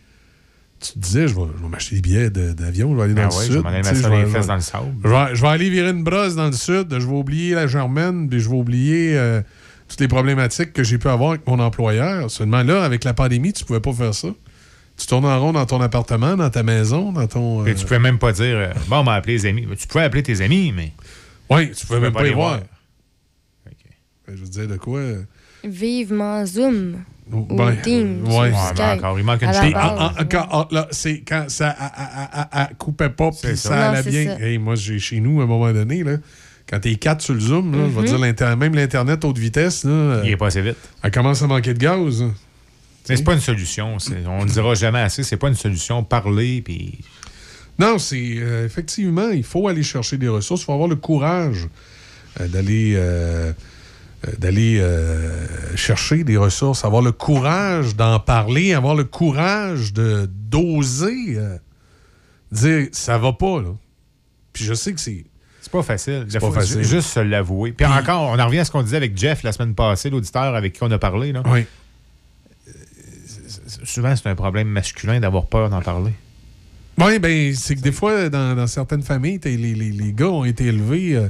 [0.85, 3.15] tu te disais, je vais, je vais m'acheter des billets de- d'avion, je vais aller
[3.15, 3.53] dans Ah le ouais, sud.
[3.53, 4.87] je vais Tu mettre ça les fesses je- dans le sable.
[5.03, 7.67] je vais, je vais aller virer une brosse dans le sud, je vais oublier la
[7.67, 9.41] Germaine, puis je vais oublier euh,
[9.89, 12.31] toutes les problématiques que j'ai pu avoir avec mon employeur.
[12.31, 14.29] Seulement là, avec la pandémie, tu pouvais pas faire ça.
[14.97, 17.67] Tu tournes en rond dans ton appartement, dans ta maison, dans ton.
[17.67, 19.67] Et tu pouvais même pas dire, euh, bon, on m'a appelé les amis.
[19.77, 20.93] Tu pouvais appeler tes amis, mais.
[21.51, 22.61] Oui, tu pouvais même pas, les les voir.
[24.27, 25.01] Ben, Je veux dire, de quoi.
[25.01, 25.23] euh,
[25.65, 26.99] Vivement Zoom.
[27.33, 28.23] Ou ben, Teams.
[28.27, 28.33] ouais.
[28.35, 28.81] ou Ouais, Skype.
[28.81, 29.73] encore, il manque une chose.
[30.71, 33.91] Là, c'est quand ça a- a- a- a- coupait pas, puis ça, ça.
[33.91, 34.37] allait Non, bien.
[34.37, 34.45] ça.
[34.45, 36.17] Hey, moi, j'ai chez nous, à un moment donné, là,
[36.69, 38.07] quand t'es quatre sur le Zoom, là, je vais Mhm.
[38.07, 40.77] dire, l'inter- même l'Internet haute vitesse, là, Il est pas assez vite.
[41.03, 42.23] elle commence à manquer de gaz.
[43.09, 43.97] Mais c'est pas une solution.
[44.27, 45.23] On ne dira jamais assez.
[45.23, 46.03] C'est pas une solution.
[46.05, 46.99] Parler, puis.
[47.79, 50.63] Non, c'est euh, effectivement, il faut aller chercher des ressources.
[50.63, 51.69] Il faut avoir le courage
[52.41, 53.53] euh, d'aller euh,
[54.39, 55.47] d'aller euh,
[55.77, 61.57] chercher des ressources, avoir le courage d'en parler, avoir le courage de d'oser euh,
[62.53, 63.71] dire ça va pas là.
[64.53, 65.25] Puis je sais que c'est
[65.61, 66.27] C'est pas facile.
[66.29, 66.83] C'est Il faut pas facile.
[66.83, 67.73] ju- juste se l'avouer.
[67.73, 70.55] Puis encore, on en revient à ce qu'on disait avec Jeff la semaine passée, l'auditeur
[70.55, 71.33] avec qui on a parlé.
[71.33, 71.43] Là.
[71.47, 71.65] oui.
[73.85, 76.13] Souvent, c'est un problème masculin d'avoir peur d'en parler.
[76.99, 80.45] Oui, ben c'est que des fois dans, dans certaines familles, les, les- les gars ont
[80.45, 81.29] été élevés euh,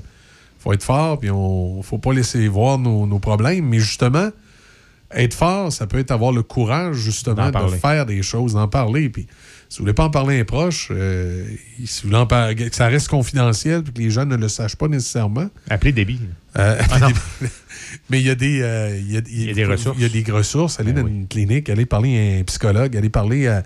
[0.64, 4.30] faut être fort puis on faut pas laisser voir nos, nos problèmes, mais justement
[5.12, 9.08] être fort, ça peut être avoir le courage justement de faire des choses, d'en parler
[9.10, 9.26] puis
[9.68, 11.44] si vous voulez pas en parler à un proche, euh,
[11.84, 14.48] si vous voulez en par- que ça reste confidentiel puis que les gens ne le
[14.48, 15.48] sachent pas nécessairement.
[15.68, 16.20] Appelez Debbie.
[16.58, 17.08] Euh, Ah
[18.10, 19.96] mais il y a des euh, il y a, Il y a des ressources.
[19.98, 20.78] Il y a des ressources.
[20.80, 21.14] Allez Ben dans oui.
[21.16, 23.62] une clinique, allez parler à un psychologue, allez parler à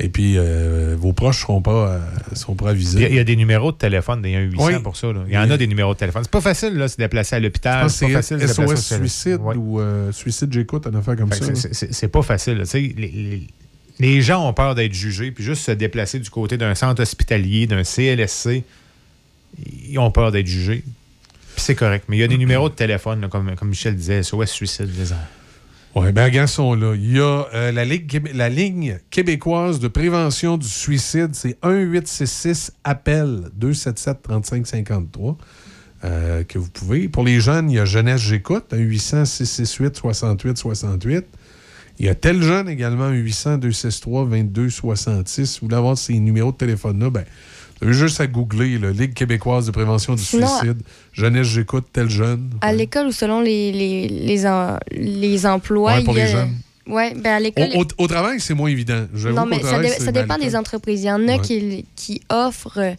[0.00, 2.00] et puis euh, vos proches seront pas euh,
[2.34, 2.98] seront pas avisés.
[2.98, 4.72] Il y, a, il y a des numéros de téléphone, des 1-800 Oui.
[4.82, 5.12] pour ça.
[5.12, 5.20] là.
[5.26, 6.22] Il y en a des numéros de téléphone.
[6.22, 7.90] C'est pas facile, là, se déplacer à l'hôpital.
[7.90, 8.94] C'est pas facile de se.
[8.96, 9.56] Suicide Ouais.
[9.56, 11.72] ou euh, Suicide J'écoute, une affaire comme Fait ça.
[11.90, 12.62] c'est- pas facile.
[12.74, 13.46] Les, les-
[14.00, 17.66] les gens ont peur d'être jugés, puis juste se déplacer du côté d'un centre hospitalier,
[17.66, 18.62] d'un CLSC,
[19.88, 20.84] ils ont peur d'être jugés.
[21.56, 22.04] Puis c'est correct.
[22.08, 24.88] Mais il y a des numéros de téléphone, là, comme, comme Michel disait, SOS Suicide.
[24.96, 25.06] les.
[25.94, 26.94] Oui, bien, regarde, sont là.
[26.94, 28.20] Il y a euh, la, Ligue
[28.50, 35.36] ligne québécoise de prévention du suicide, c'est 1-866-APPEL 277-3553
[36.04, 37.08] euh, que vous pouvez.
[37.08, 41.24] Pour les jeunes, il y a Jeunesse J'écoute, 1-800-668-68-68.
[41.98, 45.46] Il y a tel jeune également, 1-800-263-2266.
[45.46, 47.24] Si vous voulez avoir ces numéros de téléphone-là, ben,
[47.82, 50.78] juste à googler la Ligue québécoise de prévention du Sinon, suicide.
[51.12, 52.50] Jeunesse J'écoute, tel jeune.
[52.60, 55.96] À l'école ou selon les, les, les, en- les emplois.
[55.96, 56.54] Ouais, pour il y a- les jeunes.
[56.86, 57.68] Ouais, ben à l'école.
[57.76, 59.06] Au, au- au travail, c'est moins évident.
[59.34, 61.02] Non, mais ça, travail, dé- c'est- ça dépend des entreprises.
[61.02, 61.40] Il y en a Ouais.
[61.40, 62.94] qui, qui offrent euh,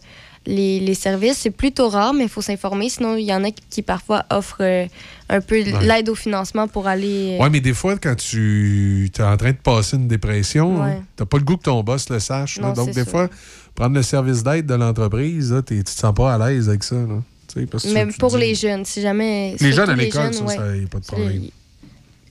[0.46, 1.38] les, les services.
[1.38, 2.88] C'est plutôt rare, mais il faut s'informer.
[2.88, 4.86] Sinon, il y en a qui parfois offrent euh,
[5.28, 5.74] un peu Ouais.
[5.82, 7.36] l'aide au financement pour aller.
[7.40, 11.00] euh, Oui, mais des fois, quand tu es en train de passer une dépression, Ouais.
[11.16, 12.58] tu pas le goût que ton boss le sache.
[12.60, 12.68] là.
[12.68, 13.10] Non, Donc, des ça.
[13.10, 13.28] fois,
[13.74, 16.96] prendre le service d'aide de l'entreprise, tu te sens pas à l'aise avec ça.
[16.96, 17.22] Là.
[17.48, 19.56] Tu sais, parce que tu- tu pour dis- les jeunes, si jamais.
[19.60, 20.56] Les jeunes à l'école, ça, ouais.
[20.56, 21.42] ça, y a pas de problème.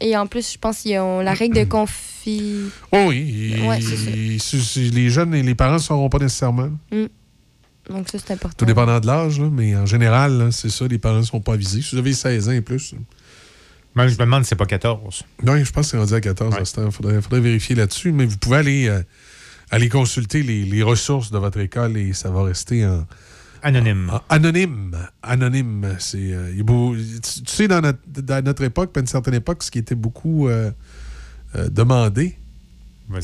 [0.01, 2.53] Et en plus, je pense qu'ils ont la règle de confi.
[2.91, 4.79] Oh oui, il- Ouais, c'est ça.
[4.79, 6.69] il- les jeunes et les parents ne sauront pas nécessairement.
[7.89, 8.55] Donc, ça, c'est important.
[8.57, 11.53] Tout dépendant de l'âge, là, mais en général, c'est ça, les parents ne sont pas
[11.53, 11.81] avisés.
[11.81, 12.93] Si vous avez 16 ans et plus,
[13.95, 15.23] Moi, je me demande si c'est pas 14.
[15.43, 16.85] Oui, je pense que c'est rendu à 14 à ce temps.
[16.85, 18.11] Il faudrait, faudrait vérifier là-dessus.
[18.11, 19.01] Mais vous pouvez aller, euh,
[19.71, 23.05] aller consulter les, les ressources de votre école et ça va rester en.
[23.61, 24.09] Anonyme.
[24.13, 24.95] en- anonyme.
[25.21, 25.95] Anonyme.
[25.99, 29.69] C'est, euh, tu, tu sais, dans notre, dans notre époque, à une certaine époque, ce
[29.71, 30.71] qui était beaucoup euh,
[31.55, 32.37] euh, demandé,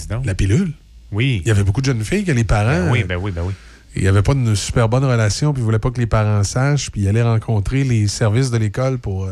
[0.09, 0.25] donc.
[0.25, 0.73] la pilule.
[1.11, 1.41] Oui.
[1.45, 2.85] Il y avait beaucoup de jeunes filles que les parents.
[2.87, 3.53] Ben oui, ben oui, ben oui.
[3.95, 6.07] il n'y avait pas une super bonne relation, puis ils ne voulaient pas que les
[6.07, 9.29] parents sachent, puis ils allaient rencontrer les services de l'école pour,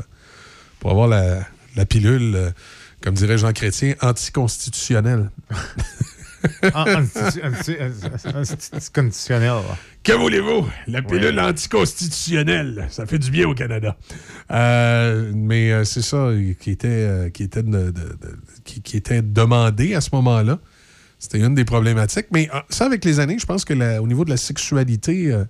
[0.80, 1.45] pour avoir la,
[1.76, 2.53] la pilule,
[3.01, 5.32] comme dirait Jean Chrétien, anticonstitutionnelle.
[6.73, 9.53] Ah, anti- anti- anti- Conditionnel.
[10.03, 10.67] Que voulez-vous?
[10.87, 12.87] La pilule anticonstitutionnelle.
[12.89, 13.95] Ça fait du bien au Canada.
[14.51, 18.15] Euh, mais euh, c'est ça euh, qui était, qui, était de- de- de-
[18.63, 20.59] qui, qui était demandé à ce moment-là.
[21.19, 22.27] C'était une des problématiques.
[22.31, 25.31] Mais euh, ça, avec les années, je pense que la- au niveau de la sexualité,
[25.31, 25.45] euh,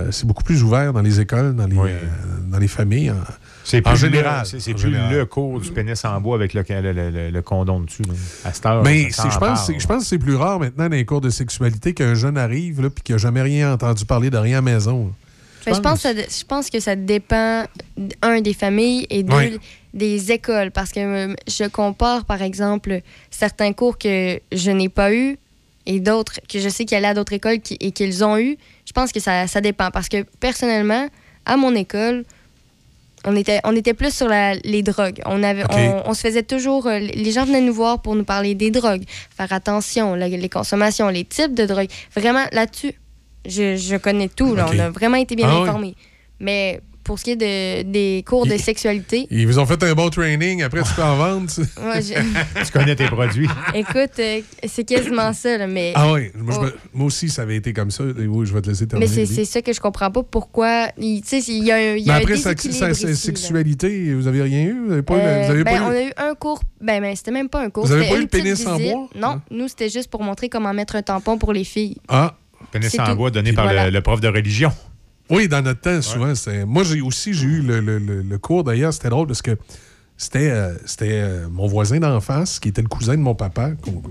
[0.00, 1.76] euh, c'est beaucoup plus ouvert dans les écoles, dans les,
[2.48, 3.10] dans les familles.
[3.12, 3.14] En,
[3.68, 4.40] C'est en plus général.
[4.40, 5.12] le- C'est c'est en plus général.
[5.14, 8.02] le cours du pénis en bois avec le, le, le- le condom dessus.
[8.02, 8.14] là.
[8.44, 11.04] À cette heure, Mais je pense, je pense que c'est plus rare maintenant dans les
[11.04, 14.36] cours de sexualité qu'un jeune arrive là, puis qu'il n'a jamais rien entendu parler de
[14.38, 15.12] rien à la maison.
[15.66, 17.64] Ben, je, pense que ça- je pense que ça dépend,
[18.22, 19.58] un, des familles et deux,
[19.94, 20.70] des écoles.
[20.70, 23.00] Parce que euh, je compare, par exemple,
[23.30, 25.36] certains cours que je n'ai pas eu
[25.86, 28.56] et d'autres que je sais qu'ils allaient à d'autres écoles qui- et qu'ils ont eu.
[28.86, 29.90] Je pense que ça, ça dépend.
[29.90, 31.08] Parce que personnellement,
[31.44, 32.24] à mon école,
[33.26, 35.20] on était, on était plus sur la- les drogues.
[35.26, 36.86] On, avait, on, on se faisait toujours.
[36.86, 39.02] euh, les gens venaient nous voir pour nous parler des drogues,
[39.36, 41.90] faire attention, la- les consommations, les types de drogues.
[42.14, 42.94] Vraiment, là-dessus,
[43.44, 44.54] je, je connais tout.
[44.54, 44.66] Là.
[44.72, 45.68] On a vraiment été bien Ah oui.
[45.68, 45.94] informés.
[46.40, 49.94] Mais pour ce qui est de, des cours de sexualité, Ils vous ont fait un
[49.94, 51.46] bon training, après tu peux en vendre.
[51.48, 52.14] tu- moi, je-
[52.66, 53.48] Tu connais tes produits.
[53.74, 55.56] écoute, euh, c'est quasiment ça.
[55.56, 56.62] là, mais Ah oui, moi, Oh.
[56.64, 58.02] me- moi aussi, ça avait été comme ça.
[58.18, 59.12] Et Oui, je vais te laisser mais terminer.
[59.14, 59.34] c'est Lee.
[59.36, 60.22] c'est ça que je comprends pas.
[60.24, 60.88] Pourquoi.
[60.98, 62.72] il- Tu sais, il y a un, il y Mais a un après, sa, sa-
[62.72, 63.14] sa ici, là.
[63.14, 64.86] sexualité, vous avez rien eu?
[64.86, 66.60] Vous avez pas, eu- Euh, vous avez ben, pas on eu- a eu un cours.
[66.80, 67.86] Ben, ben c'était même pas un cours.
[67.86, 69.08] Vous avez c'était pas eu une le pénis en bois?
[69.14, 71.96] Non, nous, c'était juste pour montrer comment mettre un tampon pour les filles.
[72.08, 72.34] Ah.
[72.72, 73.14] Pénis en tout.
[73.16, 74.72] bois donné Puis par le, prof de religion.
[75.30, 76.34] Oui, dans notre temps, souvent.
[76.34, 78.62] c'est- Moi, j'ai aussi j'ai eu le, le- le- le cours.
[78.64, 79.56] D'ailleurs, c'était drôle parce que
[80.16, 84.02] c'était euh, euh, mon voisin d'en face, qui était le cousin de mon papa, qu'on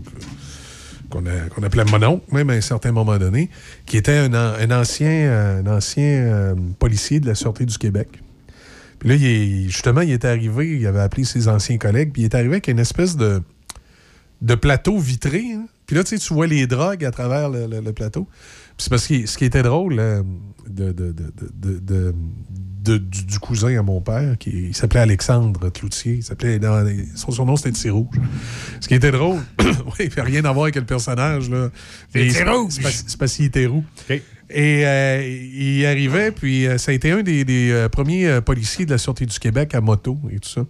[1.10, 3.50] qu'on appelait mon oncle, même à un certain moment donné,
[3.86, 8.10] qui était un, un ancien, euh, un ancien policier de la Sûreté du Québec.
[9.00, 12.24] Puis là, il est- justement, il était arrivé, il avait appelé ses anciens collègues, puis
[12.24, 13.42] il est arrivé avec une espèce de,
[14.42, 15.44] de plateau vitré.
[15.54, 15.66] hein.
[15.86, 18.28] Puis là, tu sais, tu vois les drogues à travers le, plateau.
[18.76, 20.24] Puis c'est parce que ce qui était drôle euh,
[20.68, 22.14] de, de- de-
[22.84, 26.14] de- du, du cousin à mon père, qui s'appelait Alexandre Cloutier.
[26.16, 26.60] Il s'appelait,
[27.16, 28.16] son surnom, c'était Rouge.
[28.80, 31.50] Ce qui était drôle, oui, il fait rien à voir avec le personnage.
[31.50, 31.72] là.
[32.14, 32.74] C'est Et Rouge.
[32.76, 33.84] C'est parce, c'est parce qu'il était roux.
[34.52, 38.86] Et euh, il arrivait, puis euh, ça a été un des, des, euh, premiers policiers
[38.86, 40.66] de la Sûreté du Québec à moto et tout ça.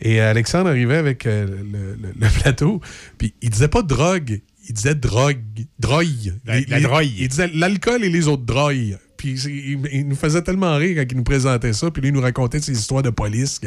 [0.00, 2.80] Et Alexandre arrivait avec le, le- le plateau,
[3.18, 5.36] puis il disait pas drogue, il disait drogue,
[5.78, 6.32] drogue.
[6.46, 7.06] La- Les- la drogue.
[7.18, 8.96] Il disait l'alcool et les autres drogues.
[9.20, 11.90] Puis il, il nous faisait tellement rire quand il nous présentait ça.
[11.90, 13.66] Puis lui, il nous racontait ses histoires de police que,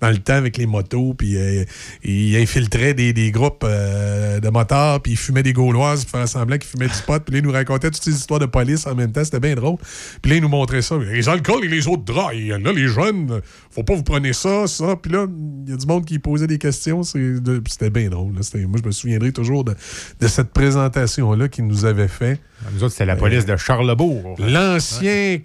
[0.00, 1.12] dans le temps avec les motos.
[1.12, 1.62] Puis euh,
[2.02, 5.02] il infiltrait des, des groupes euh, de motards.
[5.02, 7.22] Puis il fumait des gauloises pour faire semblant qu'il fumait du pot.
[7.22, 9.22] Puis là, il nous racontait toutes ces histoires de police en même temps.
[9.24, 9.76] C'était bien drôle.
[10.22, 10.96] Puis là, il nous montrait ça.
[10.96, 12.34] Les alcools et les autres drogues.
[12.62, 14.96] Là, les jeunes, faut pas vous prenez ça, ça.
[14.96, 15.26] Puis là,
[15.66, 17.02] il y a du monde qui posait des questions.
[17.02, 18.32] Puis C'était bien drôle.
[18.34, 18.40] là.
[18.66, 19.74] Moi, je me souviendrai toujours de,
[20.20, 22.40] de cette présentation-là qu'il nous avait fait.
[22.72, 24.36] Nous autres, c'était la police de Charlebourg.
[24.38, 24.93] L'ancien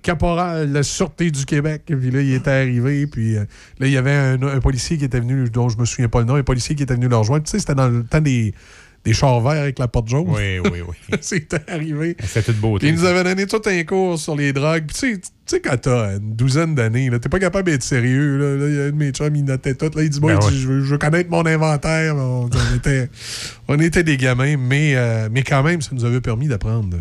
[0.01, 1.83] caporal de la Sûreté du Québec.
[1.85, 3.07] Puis là, il était arrivé.
[3.07, 3.45] Puis euh,
[3.79, 6.19] là, il y avait un, un policier qui était venu, dont je me souviens pas
[6.19, 7.43] le nom, un policier qui était venu le rejoindre.
[7.45, 8.53] Tu sais, c'était dans le temps des,
[9.05, 10.27] des chars verts avec la porte jaune.
[10.27, 11.17] Oui, oui, oui.
[11.21, 12.15] C'était arrivé.
[12.19, 12.87] C'était toute beauté.
[12.87, 14.85] Puis il nous avait donné tout un cours sur les drogues.
[14.87, 18.37] Puis tu sais, tu sais, quand t'as une douzaine d'années, t'es pas capable d'être sérieux.
[18.37, 19.89] Là, il y a un de mes chums, il notait tout.
[19.95, 20.53] Là, il dit, moi, Ben ouais.
[20.53, 22.15] je, veux, je veux connaître mon inventaire.
[22.17, 23.09] On, on était,
[23.67, 26.97] on était des gamins, mais, euh, mais quand même, ça nous avait permis d'apprendre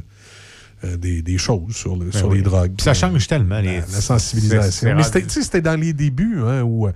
[0.85, 2.39] euh, des, des choses sur, le- sur oui.
[2.39, 2.73] les drogues.
[2.77, 4.95] Puis ça change tellement, les- La, sensibilisation.
[4.95, 6.89] Mais c'était dans les débuts hein, où,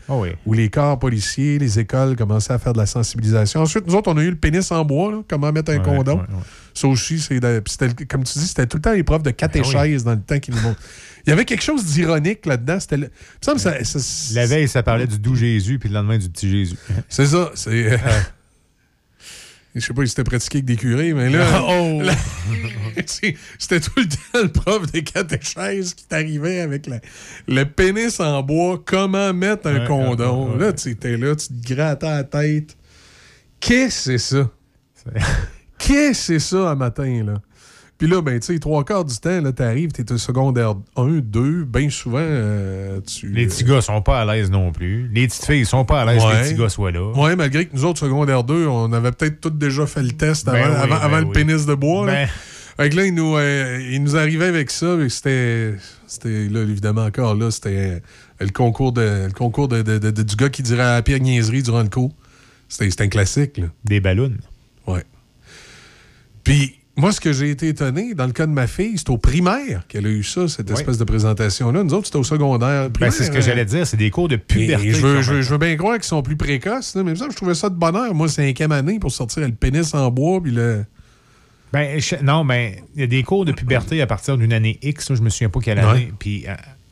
[0.47, 3.61] où les corps policiers, les écoles commençaient à faire de la sensibilisation.
[3.61, 5.83] Ensuite, nous autres, on a eu le pénis en bois, là, comment mettre un Ouais,
[5.83, 6.15] condom.
[6.17, 6.43] ouais, ouais.
[6.75, 7.39] Ça aussi, c'est
[8.09, 10.39] comme tu dis, c'était tout le temps les profs de Ben catéchèse dans le temps
[10.39, 10.81] qui nous montrent.
[11.27, 12.81] Il y avait quelque chose d'ironique là-dedans.
[12.81, 13.11] C'était le-
[13.41, 13.55] ça-
[14.35, 16.77] La veille, ça parlait du doux Jésus, puis le lendemain, du petit Jésus.
[17.09, 17.51] C'est ça.
[17.55, 17.99] C'est.
[19.75, 21.63] Je sais pas si c'était pratiqué avec des curés, mais là.
[21.67, 22.03] Oh!
[22.03, 22.15] là,
[23.07, 27.01] c'était tout le temps le prof de catéchèse qui t'arrivait avec la-
[27.49, 30.49] le pénis en bois, comment mettre un Ouais, condom.
[30.51, 32.77] ouais, ouais, Là, tu étais là, tu te grattais la tête.
[33.61, 34.51] Qu'est-ce que c'est ça?
[35.79, 37.35] Qu'est-ce que c'est ça un matin, là?
[38.03, 41.19] Puis là, ben, tu sais, trois quarts du temps, là, t'arrives, t'es au secondaire 1,
[41.21, 43.29] 2, bien souvent, euh, tu...
[43.29, 45.09] Les petits gars sont pas à l'aise non plus.
[45.15, 47.13] Les petites filles sont pas à l'aise que les petits gars soient là.
[47.13, 50.49] Ouais, malgré que nous autres, secondaire 2, on avait peut-être tous déjà fait le test
[50.49, 52.07] avant, Ben oui, avant, ben avant le pénis de bois.
[52.07, 52.13] là.
[52.13, 52.29] Ben.
[52.77, 55.75] Fait que là, il nous, euh, il nous arrivait avec ça, mais c'était,
[56.09, 58.01] c'était là, évidemment, encore là, c'était euh,
[58.41, 61.03] le concours, de, le concours de, de- de- de- du gars qui dirait à la
[61.03, 62.11] pire niaiserie durant le cours.
[62.69, 63.67] C'était, c'était un classique, là.
[63.85, 64.33] Des ballons.
[64.89, 65.05] Ouais.
[66.43, 69.17] Puis, moi, ce que j'ai été étonné, dans le cas de ma fille, c'est au
[69.17, 71.83] primaire qu'elle a eu ça, cette espèce de présentation-là.
[71.85, 72.91] Nous autres, c'était au secondaire.
[72.91, 74.89] Ben, c'est ce que j'allais dire, c'est des cours de puberté.
[74.89, 76.95] et je, veux, qui je, ont- veux, je veux bien croire qu'ils sont plus précoces,
[76.97, 78.15] mais ça, je trouvais ça de bonheur.
[78.15, 80.85] Moi, cinquième année pour sortir le pénis en bois, puis le.
[81.73, 84.79] Ben, je- non, ben, il y a des cours de puberté à partir d'une année
[84.83, 86.13] X, là, je me souviens pas quelle année.
[86.19, 86.45] Puis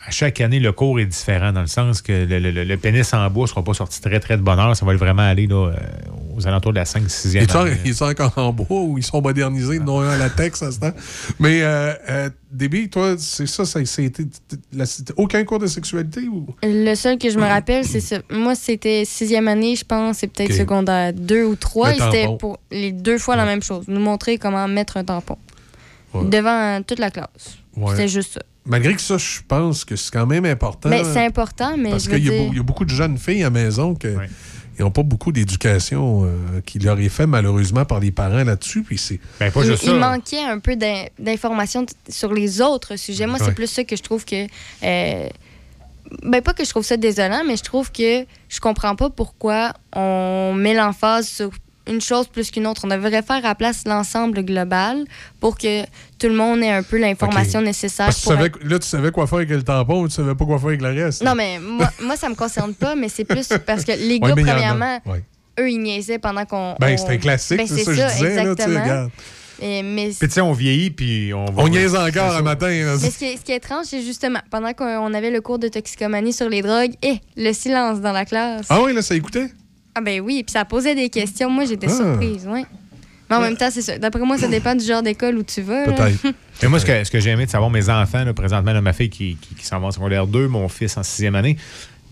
[0.07, 2.77] à, chaque année, le cours est différent, dans le sens que le, le- le- le
[2.77, 4.75] pénis en bois ne sera pas sorti très, très de bonne heure.
[4.77, 5.75] Ça va vraiment aller là, euh,
[6.37, 7.77] aux alentours de la 5-6e Ils sont, année.
[7.85, 10.93] ils sont encore en bois ou ils sont modernisés, non à latex à ce temps?
[11.39, 14.25] Mais, euh, euh, Déby, toi, c'est ça, ça c'était
[14.73, 14.85] la-
[15.17, 16.47] aucun cours de sexualité ou?
[16.65, 18.17] Le seul que je me rappelle, c'est ça.
[18.31, 21.91] Moi, c'était sixième année, je pense, c'est peut-être secondaire 2 ou 3.
[21.91, 23.85] Le Et c'était pour les deux fois la même chose.
[23.87, 25.37] Nous montrer comment mettre un tampon.
[26.13, 26.25] Ouais.
[26.29, 27.59] Devant euh, toute la classe.
[27.77, 27.91] Ouais.
[27.93, 28.41] C'était juste ça.
[28.67, 30.89] Malgré que ça, je pense que c'est quand même important.
[30.91, 33.47] Ben, c'est important, mais Parce qu'il y, dire- y a beaucoup de jeunes filles à
[33.47, 34.09] la maison qui
[34.79, 38.83] n'ont pas beaucoup d'éducation euh, qui leur est fait malheureusement par les parents là-dessus.
[38.83, 39.19] Puis c'est.
[39.41, 43.27] Ben, il, il manquait un peu d'in- d'informations sur les autres sujets.
[43.27, 43.45] Moi, Ouais.
[43.47, 44.45] c'est plus ça que je trouve que.
[44.83, 45.29] euh,
[46.23, 49.73] ben, pas que je trouve ça désolant, mais je trouve que je comprends pas pourquoi
[49.95, 51.51] on met l'emphase sur
[51.89, 52.83] une chose plus qu'une autre.
[52.85, 55.05] On devrait faire à la place l'ensemble global
[55.41, 55.83] pour que
[56.19, 58.79] tout le monde ait un peu l'information nécessaire Parce que tu pour savais- être- là,
[58.79, 61.23] tu savais quoi faire avec le tampon, tu savais pas quoi faire avec le reste.
[61.25, 64.31] Non, mais moi, moi ça me concerne pas, mais c'est plus parce que les gars,
[64.37, 65.25] premièrement, Ouais.
[65.59, 66.77] eux, ils niaisaient pendant qu'on.
[66.79, 68.83] Ben, on- c'est un classique, Ben, c'est ça que je disais, là, tu sais, exactement.
[68.83, 69.11] regarde.
[69.63, 71.63] Et- mais Puis tu sais, on vieillit, puis on va...
[71.65, 72.69] On niaise encore un matin.
[72.71, 72.97] là.
[73.03, 75.43] Mais ce qui est, ce qui est étrange, c'est justement, pendant qu'on on avait le
[75.43, 78.65] cours de toxicomanie sur les drogues, et le silence dans la classe.
[78.71, 79.49] Ah oui, là, ça écoutait?
[79.95, 81.51] Ah ben oui, puis ça posait des questions.
[81.51, 81.95] Moi, j'étais Ah.
[81.97, 82.65] surprise, oui.
[83.29, 83.97] Mais en même temps, c'est ça.
[83.99, 85.87] D'après moi, ça dépend du genre d'école où tu vas.
[85.87, 86.09] là.
[86.63, 88.81] Mais moi, ce que, ce que j'ai aimé de savoir, mes enfants, là, présentement, là,
[88.81, 91.57] ma fille qui, qui, qui s'en va en secondaire 2, mon fils en sixième année,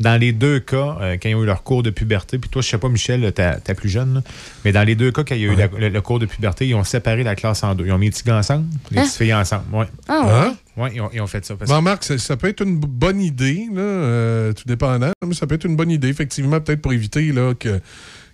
[0.00, 2.62] dans les deux cas, euh, quand ils ont eu leur cours de puberté, puis toi,
[2.62, 4.22] je sais pas, Michel, t'as plus jeune, là,
[4.64, 6.26] mais dans les deux cas, quand il y a eu la- le, le cours de
[6.26, 7.86] puberté, ils ont séparé la classe en deux.
[7.86, 9.02] Ils ont mis les petits gars ensemble, les Hein?
[9.02, 9.64] petites filles ensemble.
[9.74, 9.86] Ouais.
[10.08, 10.82] Ah ouais?
[10.84, 11.56] Ouais, ils ont, ils ont fait ça.
[11.56, 15.34] parce- Bon, Marc, ça, ça peut être une bonne idée, là, euh, tout dépendant, mais
[15.34, 17.80] ça peut être une bonne idée, effectivement, peut-être pour éviter là, que,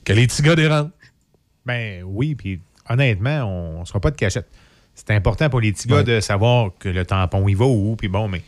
[0.05, 0.91] que les petits gars dérangent.
[1.65, 2.61] Ben oui, puis
[2.91, 4.47] honnêtement, on ne sera pas de cachette.
[4.95, 8.09] C'est important pour les petits gars de savoir que le tampon, il va où, puis
[8.09, 8.43] bon, mais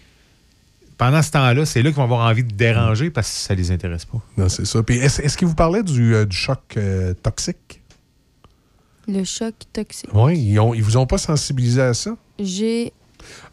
[0.99, 3.71] pendant ce temps-là, c'est là qu'ils vont avoir envie de déranger parce que ça les
[3.71, 4.19] intéresse pas.
[4.37, 4.83] Non, c'est ça.
[4.83, 7.83] Puis est-ce est-ce qu'il vous parlait du, euh, du choc euh, toxique?
[9.09, 10.11] Le choc toxique.
[10.13, 12.17] Oui, ils, ont, ils vous ont pas sensibilisé à ça?
[12.39, 12.93] J'ai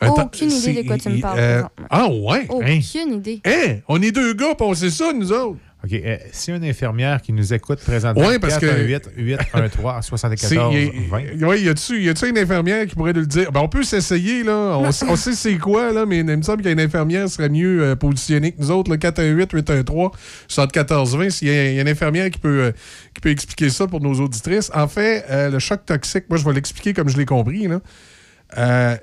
[0.01, 1.39] aucune idée de quoi tu me parles.
[1.39, 2.45] euh, ah ouais?
[2.49, 3.41] Aucune idée.
[3.45, 3.77] Hein?
[3.87, 5.59] On est deux gars, on sait ça, nous autres.
[5.86, 5.91] OK.
[5.93, 10.55] euh, si une infirmière qui nous écoute présentement, Ouais, parce que- 418 813 74 C'est-
[10.55, 11.19] 20.
[11.19, 13.51] y, ouais, y a-tu une infirmière qui pourrait nous le dire?
[13.51, 14.77] Ben, on peut s'essayer, là.
[14.77, 17.81] On, sait- on sait c'est quoi, là, mais il me semble qu'une infirmière serait mieux
[17.84, 20.11] euh, positionnée que nous autres, le 418-813
[20.47, 22.71] 7420 S'il y, a y a une infirmière qui peut, euh,
[23.13, 24.71] qui peut expliquer ça pour nos auditrices.
[24.73, 28.97] En fait, euh, le choc toxique, moi, je vais l'expliquer comme je l'ai compris, là.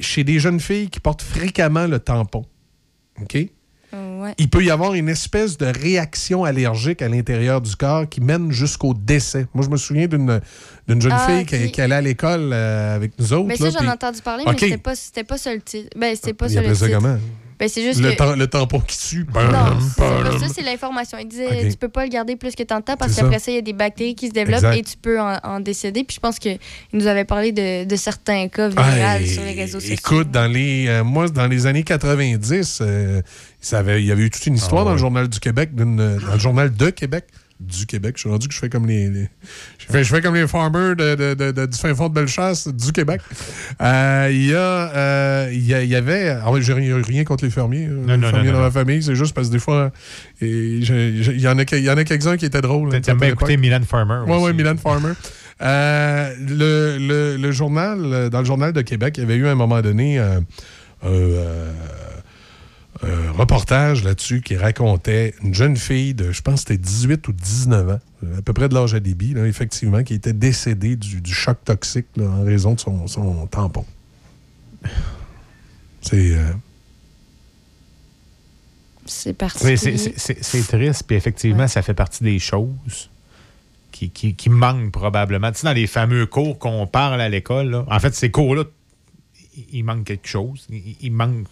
[0.00, 2.46] Chez des jeunes filles qui portent fréquemment le tampon,
[3.20, 3.36] OK?
[3.92, 4.34] Ouais.
[4.38, 8.52] il peut y avoir une espèce de réaction allergique à l'intérieur du corps qui mène
[8.52, 9.46] jusqu'au décès.
[9.54, 10.40] Moi, je me souviens d'une
[10.86, 13.46] d'une jeune Ah, fille qui, qui allait à l'école euh, avec nous autres.
[13.46, 14.92] Mais ça, j'en ai entendu parler, mais c'était pas,
[15.26, 15.88] pas ça le titre.
[15.96, 16.90] Ben, c'était pas Il ça le titre.
[16.92, 17.18] comment?
[17.60, 18.16] Ben, c'est juste le, que...
[18.16, 19.26] tam- le tampon qui tue.
[19.34, 19.78] Non,
[20.38, 21.18] ça, c'est l'information.
[21.20, 21.70] Il disait Ok.
[21.70, 23.50] tu peux pas le garder plus que tant de temps parce qu'après ça.
[23.52, 24.76] il y a des bactéries qui se développent Exact.
[24.78, 26.02] et tu peux en, en décéder.
[26.04, 26.58] Puis je pense qu'il
[26.94, 29.94] nous avait parlé de, de certains cas viraux Hey, sur les réseaux sociaux.
[29.94, 33.20] Écoute, dans les, euh, moi, dans les années 90, euh,
[33.60, 34.98] ça avait- il y avait eu toute une histoire Ah dans le.
[34.98, 35.84] Journal du Québec, dans
[36.32, 37.24] le Journal de Québec,
[37.60, 38.14] du Québec.
[38.16, 39.08] Je suis rendu que je fais comme les.
[39.10, 39.28] les-
[39.78, 42.14] je, fais, je fais comme les farmers de, de- de- de- du fin fond de
[42.14, 43.20] Bellechasse, du Québec.
[43.82, 44.58] Euh, Il y, a,
[44.96, 46.30] euh, y, y avait.
[46.30, 47.86] Alors, j'ai rien, contre les fermiers.
[47.86, 49.92] euh, Non, les non, fermiers non, dans ma famille, c'est juste parce que des fois,
[50.40, 52.98] il y en a, que- il y en a quelques-uns qui étaient drôles.
[53.00, 55.12] T'aimes bien écouter Milan Farmer Oui, oui, Milan Farmer.
[55.62, 59.50] Euh, le, le- le journal, dans le journal de Québec, il y avait eu à
[59.50, 60.40] un moment donné euh,
[63.04, 67.26] euh, un reportage là-dessus qui racontait une jeune fille de, je pense que c'était 18
[67.28, 70.32] ou 19 ans, euh, à peu près de l'âge à débit, là, effectivement, qui était
[70.34, 73.84] décédée du, du choc toxique là, en raison de son, son tampon.
[76.02, 76.34] C'est.
[76.34, 76.52] euh,
[79.06, 79.76] C'est particulier.
[80.16, 83.10] c'est- triste, puis effectivement, ça fait partie des choses
[83.92, 85.50] qui, qui, qui manquent probablement.
[85.52, 88.64] Tu sais, dans les fameux cours qu'on parle à l'école, là, en fait, ces cours-là,
[89.56, 90.66] il- il manque quelque chose.
[90.70, 91.46] Il, il manque.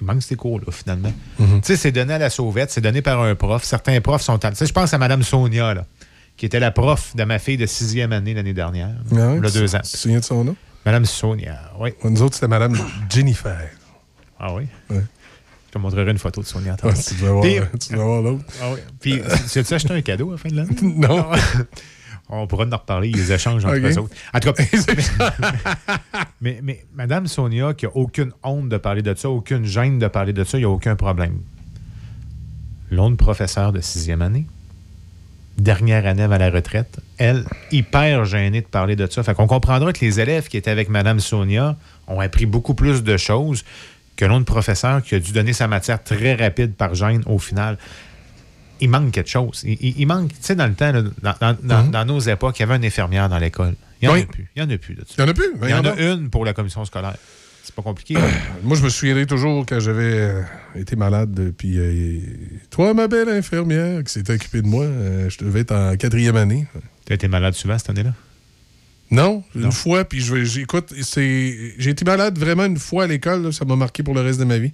[0.00, 1.12] Il manque ces cours-là, finalement.
[1.38, 1.60] Mhm.
[1.60, 3.64] Tu sais, c'est donné à la sauvette, c'est donné par un prof.
[3.64, 4.38] Certains profs sont.
[4.38, 5.86] Tu sais, je pense à Mme Sonia, là,
[6.36, 8.90] qui était la prof de ma fille de sixième année l'année dernière.
[9.10, 9.80] Ah ouais, il y a tu- deux ans.
[9.84, 10.56] Tu te souviens de son nom?
[10.84, 11.90] Mme Sonia, oui.
[12.04, 12.76] Nous autres, c'était Madame
[13.10, 13.70] Jennifer.
[14.38, 14.64] Ah oui?
[14.90, 15.02] Ouais.
[15.68, 16.76] Je te montrerai une photo de Sonia.
[16.76, 16.94] Tantôt.
[16.94, 18.44] tu devais voir, l'autre.
[18.62, 18.80] Ah oui.
[19.00, 19.20] Puis,
[19.50, 20.76] tu as-tu acheté un cadeau à la fin de l'année?
[20.82, 21.26] Non.
[22.28, 24.14] On pourra en reparler, les échanges entre eux autres.
[24.34, 24.64] En tout cas,
[26.40, 30.08] mais, mais Madame Sonia, qui a aucune honte de parler de ça, aucune gêne de
[30.08, 31.38] parler de ça, il n'y a aucun problème.
[32.90, 34.46] L'autre professeur de sixième année,
[35.58, 39.22] dernière année à la retraite, elle, hyper gênée de parler de ça.
[39.22, 41.76] Fait qu'on comprendra que les élèves qui étaient avec Madame Sonia
[42.08, 43.64] ont appris beaucoup plus de choses
[44.16, 47.76] que l'autre professeur qui a dû donner sa matière très rapide par gêne au final
[48.80, 49.62] il manque quelque chose.
[49.64, 51.10] Il, il- il manque, tu sais, dans le temps, là, dans,
[51.40, 51.90] dans- dans- Mhm.
[51.90, 53.74] dans nos époques, il y avait une infirmière dans l'école.
[54.02, 54.22] Il n'y en Oui.
[54.22, 54.46] a plus.
[54.54, 55.04] Il n'y en a plus de.
[55.16, 55.46] Il y en a plus?
[55.62, 57.16] Il y en a une pour la commission scolaire.
[57.64, 58.14] C'est pas compliqué.
[58.62, 60.42] Moi, je me souviendrai toujours quand j'avais euh,
[60.76, 61.52] été malade.
[61.58, 62.20] Puis, euh,
[62.70, 66.36] toi, ma belle infirmière qui s'était occupée de moi, euh, je devais être en quatrième
[66.36, 66.66] année.
[67.06, 68.12] Tu as été malade souvent cette année-là?
[69.10, 69.70] Non, une Non.
[69.70, 70.04] fois.
[70.04, 73.52] Puis, j'écoute, j'ai été malade vraiment une fois à l'école.
[73.52, 74.72] ça m'a marqué pour le reste de ma vie.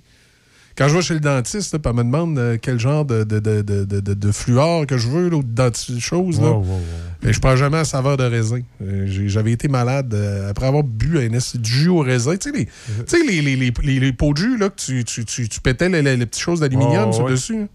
[0.76, 3.38] Quand je vais chez le dentiste, là, elle me demande euh, quel genre de, de,
[3.40, 6.48] de, de, de- fluor que je veux, là, ou de choses, là.
[6.50, 7.28] Wow, wow, wow.
[7.28, 8.60] Et je prends jamais à saveur de raisin.
[8.82, 12.36] Euh, J'avais été malade euh, après avoir bu un de jus au raisin.
[12.36, 12.72] Tu sais, les, tu
[13.06, 15.60] sais, les, les, les, les- les pots de jus là, que tu, tu, tu, tu
[15.60, 17.30] pétais les, les- les petites choses d'aluminium Oh, sur ouais.
[17.30, 17.56] le dessus.
[17.56, 17.68] hein.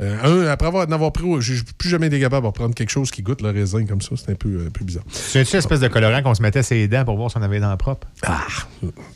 [0.00, 2.90] Euh, un, après avoir, en avoir pris, j'ai plus jamais été capable de prendre quelque
[2.90, 4.10] chose qui goûte le raisin comme ça.
[4.16, 5.04] C'est un peu, un peu bizarre.
[5.10, 7.56] C'est une espèce de colorant qu'on se mettait ses dents pour voir si on avait
[7.56, 8.06] les dents propres.
[8.24, 8.46] Ah,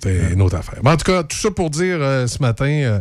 [0.03, 0.81] c'est une autre affaire.
[0.85, 3.01] Mais en tout cas, tout ça pour dire euh, ce matin, euh,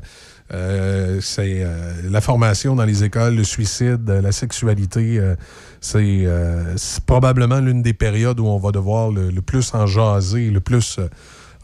[0.54, 5.36] euh, c'est euh, la formation dans les écoles, le suicide, euh, la sexualité, euh,
[5.82, 6.76] c'est euh,
[7.06, 11.00] probablement l'une des périodes où on va devoir le, le plus en jaser, le plus
[11.00, 11.08] euh,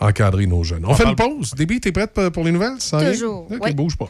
[0.01, 0.85] encadrer nos jeunes.
[0.85, 1.53] On, On fait une pause.
[1.55, 2.77] Déby, t'es prête pour les nouvelles?
[2.91, 3.11] Vient?
[3.11, 3.73] Toujours, Ok, ouais.
[3.73, 4.09] bouge pas.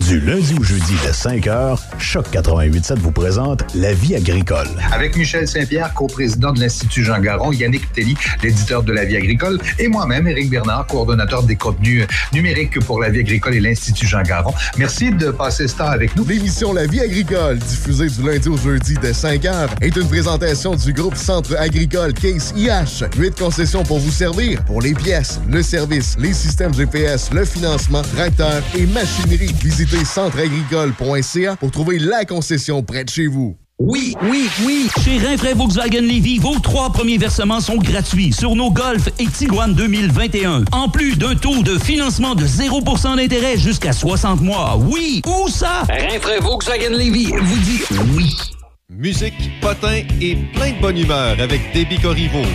[0.00, 4.68] Du lundi au jeudi dès 5h, Choc 88.7 vous présente La vie agricole.
[4.92, 9.58] Avec Michel Saint-Pierre, coprésident de l'Institut Jean Garon, Yannick Telly, l'éditeur de La vie agricole,
[9.78, 14.22] et moi-même, Éric Bernard, coordonnateur des contenus numériques pour La vie agricole et l'Institut Jean
[14.22, 14.52] Garon.
[14.76, 16.24] Merci de passer ce temps avec nous.
[16.26, 20.92] L'émission La vie agricole, diffusée du lundi au jeudi dès 5h, est une présentation du
[20.92, 23.06] groupe Centre agricole Case IH.
[23.18, 28.02] Huit concessions pour vous servir pour les pièces, le service, les systèmes GPS, le financement,
[28.02, 29.54] tracteurs et machinerie.
[29.64, 33.56] Visitez centreagricole.ca pour trouver la concession près de chez vous.
[33.78, 34.88] Oui, oui, oui.
[35.04, 39.74] Chez Rinfraie Volkswagen Levy, vos trois premiers versements sont gratuits sur nos Golf et Tiguan
[39.74, 40.64] 2021.
[40.72, 44.78] En plus d'un taux de financement de 0% d'intérêt jusqu'à 60 mois.
[44.78, 45.82] Oui, où ça?
[45.90, 47.82] Rinfraie Volkswagen Levy vous dit
[48.16, 48.34] oui.
[48.88, 52.46] Musique, potin et plein de bonne humeur avec Déby Corriveau.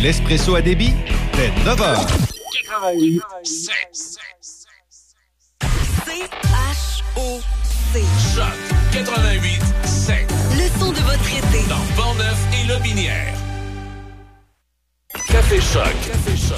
[0.00, 0.92] L'espresso à débit,
[1.34, 2.06] dès 9h.
[2.68, 3.20] 88
[6.08, 8.00] C-H-O-C.
[8.34, 8.44] Choc
[8.92, 10.16] 88 7.
[10.56, 11.68] Le son de votre été.
[11.68, 13.34] Dans Portneuf et Lobinière.
[15.28, 15.84] Café Choc.
[16.06, 16.56] Café Choc.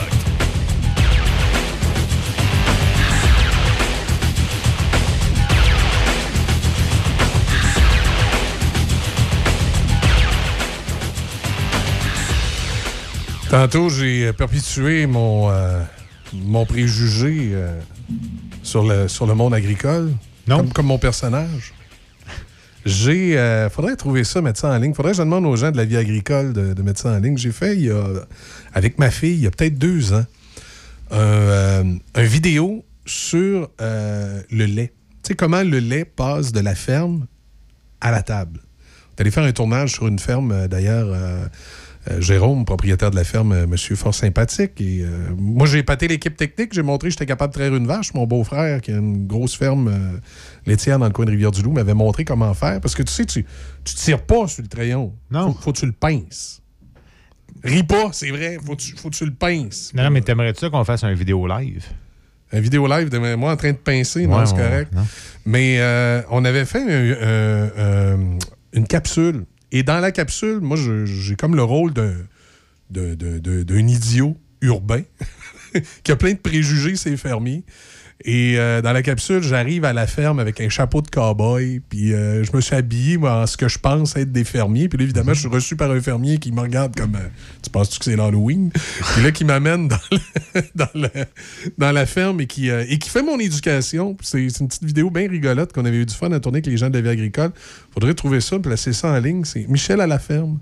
[13.50, 15.82] Tantôt, j'ai perpétué mon, euh,
[16.34, 17.80] mon préjugé euh,
[18.62, 20.12] sur, le, sur le monde agricole?
[20.48, 21.74] Comme, comme mon personnage?
[22.84, 23.38] J'ai.
[23.38, 24.94] euh, faudrait trouver ça, mettre ça en ligne.
[24.94, 27.36] Faudrait que je demande aux gens de la vie agricole de, ça en ligne.
[27.36, 28.04] J'ai fait, il y a,
[28.72, 30.24] avec ma fille, il y a peut-être deux ans,
[31.10, 31.84] un, euh,
[32.14, 34.92] un vidéo sur euh, le lait.
[35.22, 37.26] Tu sais, comment le lait passe de la ferme
[38.00, 38.60] à la table.
[38.62, 41.14] On est allé faire un tournage sur une ferme, d'ailleurs.
[42.08, 44.80] Euh, Jérôme, propriétaire de la ferme, euh, monsieur fort sympathique.
[44.80, 46.72] Et euh, moi, j'ai épaté l'équipe technique.
[46.72, 48.14] J'ai montré que j'étais capable de traire une vache.
[48.14, 50.20] Mon beau-frère, qui a une grosse ferme
[50.66, 52.80] laitière dans le coin de Rivière-du-Loup, m'avait montré comment faire.
[52.80, 53.44] Parce que tu sais, tu,
[53.84, 55.12] tu tires pas sur le crayon.
[55.30, 55.52] Non.
[55.52, 56.62] Faut, faut que tu le pinces.
[57.62, 58.56] Ris pas, c'est vrai.
[58.64, 59.92] Faut tu, faut que tu le pinces.
[59.94, 61.84] Non, non, mais t'aimerais-tu qu'on fasse un vidéo live?
[62.52, 64.92] Un vidéo live de moi en train de pincer, non, c'est ouais, correct.
[64.94, 65.06] non.
[65.46, 68.38] Mais euh, on avait fait un- un- un-
[68.72, 69.44] une capsule.
[69.72, 71.92] Et dans la capsule, moi, j'ai comme le rôle
[72.90, 75.02] d'un idiot urbain.
[76.02, 77.62] qui a plein de préjugés, c'est fermiers.
[78.24, 81.80] Et euh, dans la capsule, j'arrive à la ferme avec un chapeau de cow-boy.
[81.88, 84.88] Puis euh, je me suis habillé, moi, en ce que je pense être des fermiers.
[84.88, 87.28] Puis là, évidemment, je suis reçu par un fermier qui me regarde comme euh,
[87.62, 89.88] Tu penses-tu que c'est l'Halloween Puis là, qui m'amène
[90.74, 90.88] dans,
[91.92, 94.16] la ferme et qui, et qui fait mon éducation.
[94.20, 96.76] C'est une petite vidéo bien rigolote qu'on avait eu du fun à tourner avec les
[96.76, 97.52] gens de la vie agricole.
[97.92, 99.44] Faudrait trouver ça, placer ça en ligne.
[99.44, 100.58] C'est Michel à la ferme.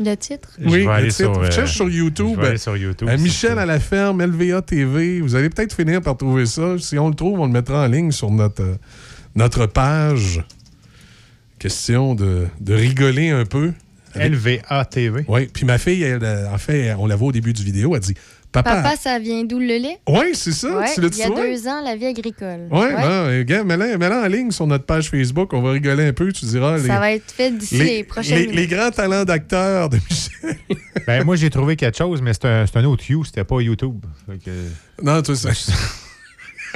[0.00, 0.48] Le titre?
[0.58, 1.32] Je vais aller le titre.
[1.34, 2.32] sur, euh, Cherche sur YouTube.
[2.36, 5.20] je vais aller sur YouTube, euh, Michel à la ferme, LVA TV.
[5.20, 6.76] Vous allez peut-être finir par trouver ça.
[6.78, 8.74] Si on le trouve, on le mettra en ligne sur notre, euh,
[9.36, 10.42] notre page.
[11.58, 13.72] Question de, de rigoler un peu.
[14.16, 15.24] LVA TV.
[15.26, 17.94] Oui, puis ma fille, elle, euh, en fait, on la voit au début du vidéo,
[17.96, 18.14] elle dit
[18.54, 18.76] Papa.
[18.82, 19.98] Papa, ça vient d'où le lait?
[20.08, 20.78] Oui, c'est ça.
[20.78, 22.68] Ouais, tu l'as il y a deux ans, la vie agricole.
[22.70, 22.94] Oui, Ouais.
[22.94, 25.52] ben, regarde, mets-la en ligne sur notre page Facebook.
[25.52, 26.32] On va rigoler un peu.
[26.32, 26.78] Tu diras.
[26.78, 30.56] Ça va être fait d'ici les, les, prochaines les- les grands talents d'acteur de Michel.
[31.06, 34.00] Ben, moi, j'ai trouvé quelque chose, mais c'est un, autre You, c'était pas YouTube.
[34.44, 34.50] Que-
[35.02, 35.50] Non, tu sais.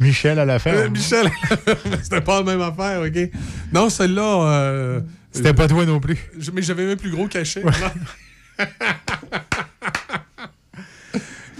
[0.00, 0.78] Michel à la ferme.
[0.78, 1.30] Euh, Michel,
[2.02, 3.30] c'était pas la même affaire, OK?
[3.72, 4.46] Non, celle-là.
[4.46, 5.00] euh,
[5.32, 6.18] C'était pas toi non plus.
[6.38, 7.62] je- mais j'avais même plus gros cachet.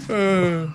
[0.09, 0.67] Euh,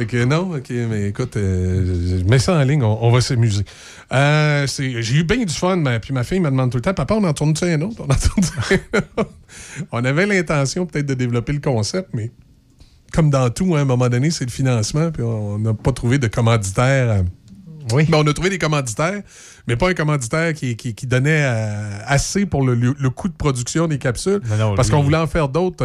[0.00, 3.64] OK, non, OK, mais écoute, euh, je mets ça en ligne, on, va s'amuser.
[4.12, 6.94] Euh, J'ai eu bien du fun, mais, puis ma fille me demande tout le temps,
[6.94, 8.02] papa, on en tourne-tu un autre?
[8.04, 9.30] On un autre?
[9.92, 12.30] On avait l'intention peut-être de développer le concept, mais
[13.12, 15.92] comme dans tout, hein, à un moment donné, c'est le financement, puis on n'a pas
[15.92, 17.10] trouvé de commanditaire.
[17.10, 17.22] euh,
[17.92, 18.04] Oui.
[18.08, 19.22] Ben, on a trouvé des commanditaires,
[19.66, 23.28] mais pas un commanditaire qui, qui- qui donnait euh, assez pour le, le- le coût
[23.28, 24.40] de production des capsules.
[24.48, 25.84] Non, non, parce lui- qu'on voulait en faire d'autres.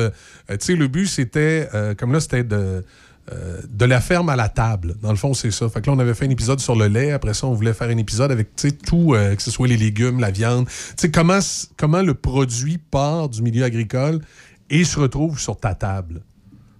[0.49, 2.83] Euh, tu sais, le but, c'était, euh, comme là, c'était de,
[3.31, 4.95] euh, de la ferme à la table.
[5.01, 5.67] Dans le fond, c'est ça.
[5.69, 7.11] Fait que là, on avait fait un épisode sur le lait.
[7.11, 9.67] Après ça, on voulait faire un épisode avec, tu sais, tout, euh, que ce soit
[9.67, 10.67] les légumes, la viande.
[10.67, 11.39] Tu sais, comment,
[11.77, 14.19] comment le produit part du milieu agricole
[14.69, 16.21] et se retrouve sur ta table.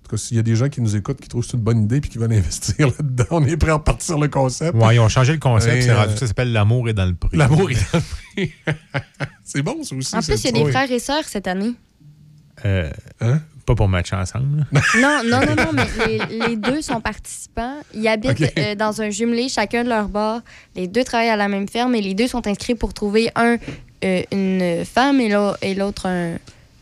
[0.05, 1.57] En tout cas, s'il y a des gens qui nous écoutent, qui trouvent que c'est
[1.57, 4.75] une bonne idée puis qui veulent investir là-dedans, on est prêt à repartir le concept.
[4.77, 7.15] Ouais, ils ont changé le concept, c'est euh, rendu, ça s'appelle L'amour est dans le
[7.15, 7.35] prix.
[7.35, 8.03] L'amour est dans le
[8.35, 8.51] prix.
[9.43, 10.15] c'est bon, ça aussi.
[10.15, 10.71] En plus, il y a des Oui.
[10.71, 11.73] frères et sœurs cette année.
[12.65, 13.41] Euh, Hein?
[13.65, 14.67] Pas pour matcher ensemble.
[14.71, 14.81] là.
[15.01, 15.87] Non, non, non, non, mais
[16.29, 17.77] les, les deux sont participants.
[17.95, 20.41] Ils habitent euh, dans un jumelé, chacun de leur bord.
[20.75, 23.57] Les deux travaillent à la même ferme et les deux sont inscrits pour trouver un
[24.03, 26.35] euh, une femme et l'autre un.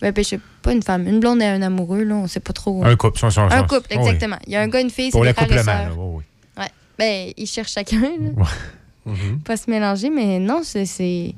[0.04, 2.42] Ben, ben, je sais pas une femme, une blonde et un amoureux, là, on sait
[2.42, 2.84] pas trop.
[2.84, 3.98] Un couple, son- son- Un couple, oui.
[4.00, 4.36] exactement.
[4.46, 6.24] Il y a un gars, une fille, c'est Pour le là, oui.
[6.58, 6.68] Ouais.
[7.00, 9.12] Ben, ils cherchent chacun, là.
[9.46, 11.34] Pas se mélanger, mais non, c'est-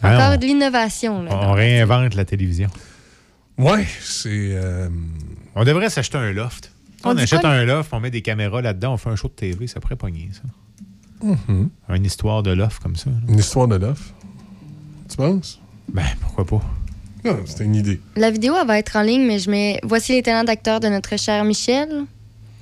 [0.00, 1.30] Ah, encore on- de l'innovation, là.
[1.32, 2.68] On réinvente la télévision.
[3.58, 4.28] Ouais, c'est.
[4.52, 4.88] euh,
[5.56, 6.70] On devrait s'acheter un loft.
[7.02, 9.32] On achète quoi, un loft, on met des caméras là-dedans, on fait un show de
[9.32, 11.26] TV, ça pourrait pogner, ça.
[11.48, 11.68] Mhm.
[11.88, 13.10] Une histoire de loft comme ça.
[13.10, 13.16] là.
[13.28, 14.14] Une histoire de l'offre.
[15.10, 15.60] Tu penses?
[15.92, 16.60] Ben, pourquoi pas?
[17.24, 18.00] Non, c'était une idée.
[18.16, 20.88] La vidéo, elle va être en ligne, mais je mets voici les talents d'acteur de
[20.88, 22.04] notre cher Michel.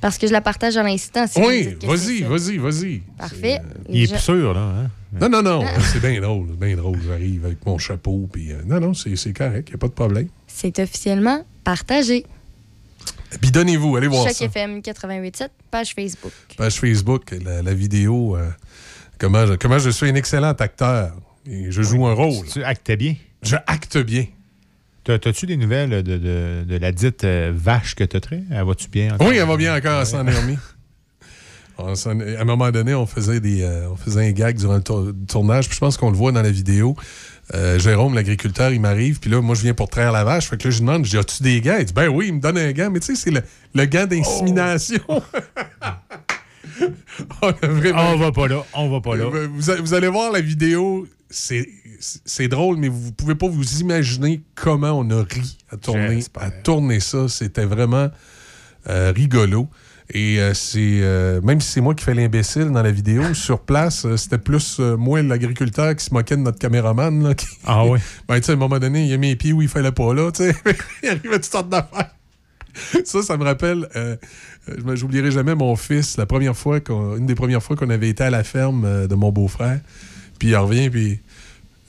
[0.00, 1.26] Parce que je la partage à l'instant.
[1.26, 2.98] si oui, vas-y, vas-y, vas-y.
[3.18, 3.60] Parfait.
[3.88, 4.60] Il est sûr, là.
[4.60, 4.90] Hein?
[5.20, 6.98] Non, non, non, c'est bien drôle, c'est bien drôle.
[7.06, 9.92] J'arrive avec mon chapeau, puis euh, non, non, c'est c'est correct, il a pas de
[9.92, 10.28] problème.
[10.46, 12.26] C'est officiellement partagé.
[13.40, 14.44] Bidonnez-vous, allez voir Choc ça.
[14.44, 16.32] FM 88.7, page Facebook.
[16.56, 18.48] Page Facebook, la, la vidéo, euh,
[19.18, 21.16] comment, je, comment je suis un excellent acteur
[21.48, 22.46] et je joue un rôle.
[22.52, 23.14] Tu actes bien?
[23.42, 24.26] Je acte bien.
[25.06, 28.42] T'as- T'as-tu des nouvelles de, de- de la dite euh, vache que t'as trait?
[28.50, 29.14] Elle va-tu bien?
[29.14, 29.28] encore?
[29.28, 30.58] Oui, elle va bien encore, elle s'en est remis.
[31.78, 34.82] On À un moment donné, on faisait, des, euh, on faisait un gag durant le
[34.82, 36.96] tour- tournage, puis je pense qu'on le voit dans la vidéo.
[37.54, 40.48] Euh, Jérôme, l'agriculteur, il m'arrive, puis là, moi, je viens pour traire la vache.
[40.48, 41.76] Fait que là, je lui demande, je dis, as-tu des gants?
[41.78, 43.42] Il dit, ben oui, il me donne un gant, mais tu sais, c'est le,
[43.74, 45.00] le gant d'insémination.
[47.42, 49.26] on, a vraiment- On va pas là, on va pas là.
[49.26, 51.68] Vous, vous allez voir la vidéo, c'est
[52.00, 56.50] c'est drôle, mais vous pouvez pas vous imaginer comment on a ri à tourner, à
[56.50, 57.28] tourner ça.
[57.28, 58.08] C'était vraiment
[58.88, 59.68] euh, rigolo.
[60.14, 63.60] Et euh, c'est euh, même si c'est moi qui fais l'imbécile dans la vidéo, sur
[63.60, 67.22] place, c'était plus moi, l'agriculteur, qui se moquait de notre caméraman.
[67.24, 67.98] Là, qui- Ah oui?
[68.28, 69.90] ben, tu sais, à un moment donné, il a mis les pieds où il fallait
[69.92, 70.30] pas là.
[70.30, 70.54] tu sais.
[71.02, 72.10] il arrivait toutes sortes d'affaires.
[73.04, 73.88] Ça, ça me rappelle,
[74.94, 78.22] j'oublierai jamais mon fils, la première fois, qu'on- une des premières fois qu'on avait été
[78.24, 79.80] à la ferme de mon beau-frère.
[80.38, 81.20] Puis il revient, puis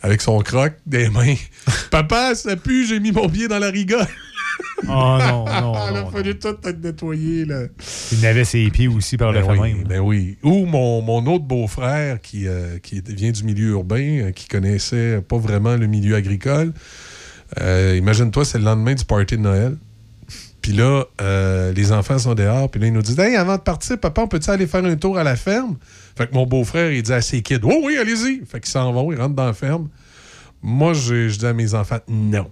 [0.02, 1.36] avec son croc des mains.
[1.92, 4.06] Papa, ça pue, j'ai mis mon pied dans la rigole.
[4.84, 7.64] Oh non, non, Il a fallu tout être nettoyé, là.
[8.12, 9.84] Il avait ses pieds aussi par le Ben oui, même.
[9.88, 10.38] ben oui.
[10.44, 15.22] Ou mon, mon autre beau-frère qui, euh, qui vient du milieu urbain, euh, qui connaissait
[15.22, 16.74] pas vraiment le milieu agricole.
[17.62, 19.78] Euh, Imagine-toi, c'est le lendemain du party de Noël.
[20.62, 22.70] Puis là, euh, les enfants sont dehors.
[22.70, 24.96] Puis là, ils nous disent Hey, avant de partir, papa, on peut-tu aller faire un
[24.96, 25.76] tour à la ferme
[26.18, 28.44] Fait que mon beau-frère, il dit à ses kids Oh oui, allez-y.
[28.46, 29.90] Fait qu'ils s'en vont, ils rentrent dans la ferme.
[30.64, 32.50] Moi, je, je dis à mes enfants Non.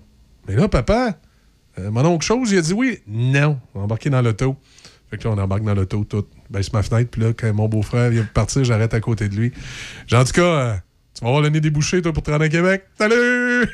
[0.47, 1.17] Mais là, papa,
[1.77, 2.99] Euh, mon oncle chose, il a dit oui.
[3.07, 4.55] Non, on va embarquer dans l'auto.
[5.09, 6.25] Fait que là, on embarque dans l'auto, tout.
[6.49, 9.51] Baisse ma fenêtre, puis là, quand mon beau-frère vient partir, j'arrête à côté de lui.
[10.07, 10.73] J'ai en tout cas, euh,
[11.13, 12.85] tu vas avoir le nez débouché, toi, pour te rendre à Québec.
[12.97, 13.67] Salut!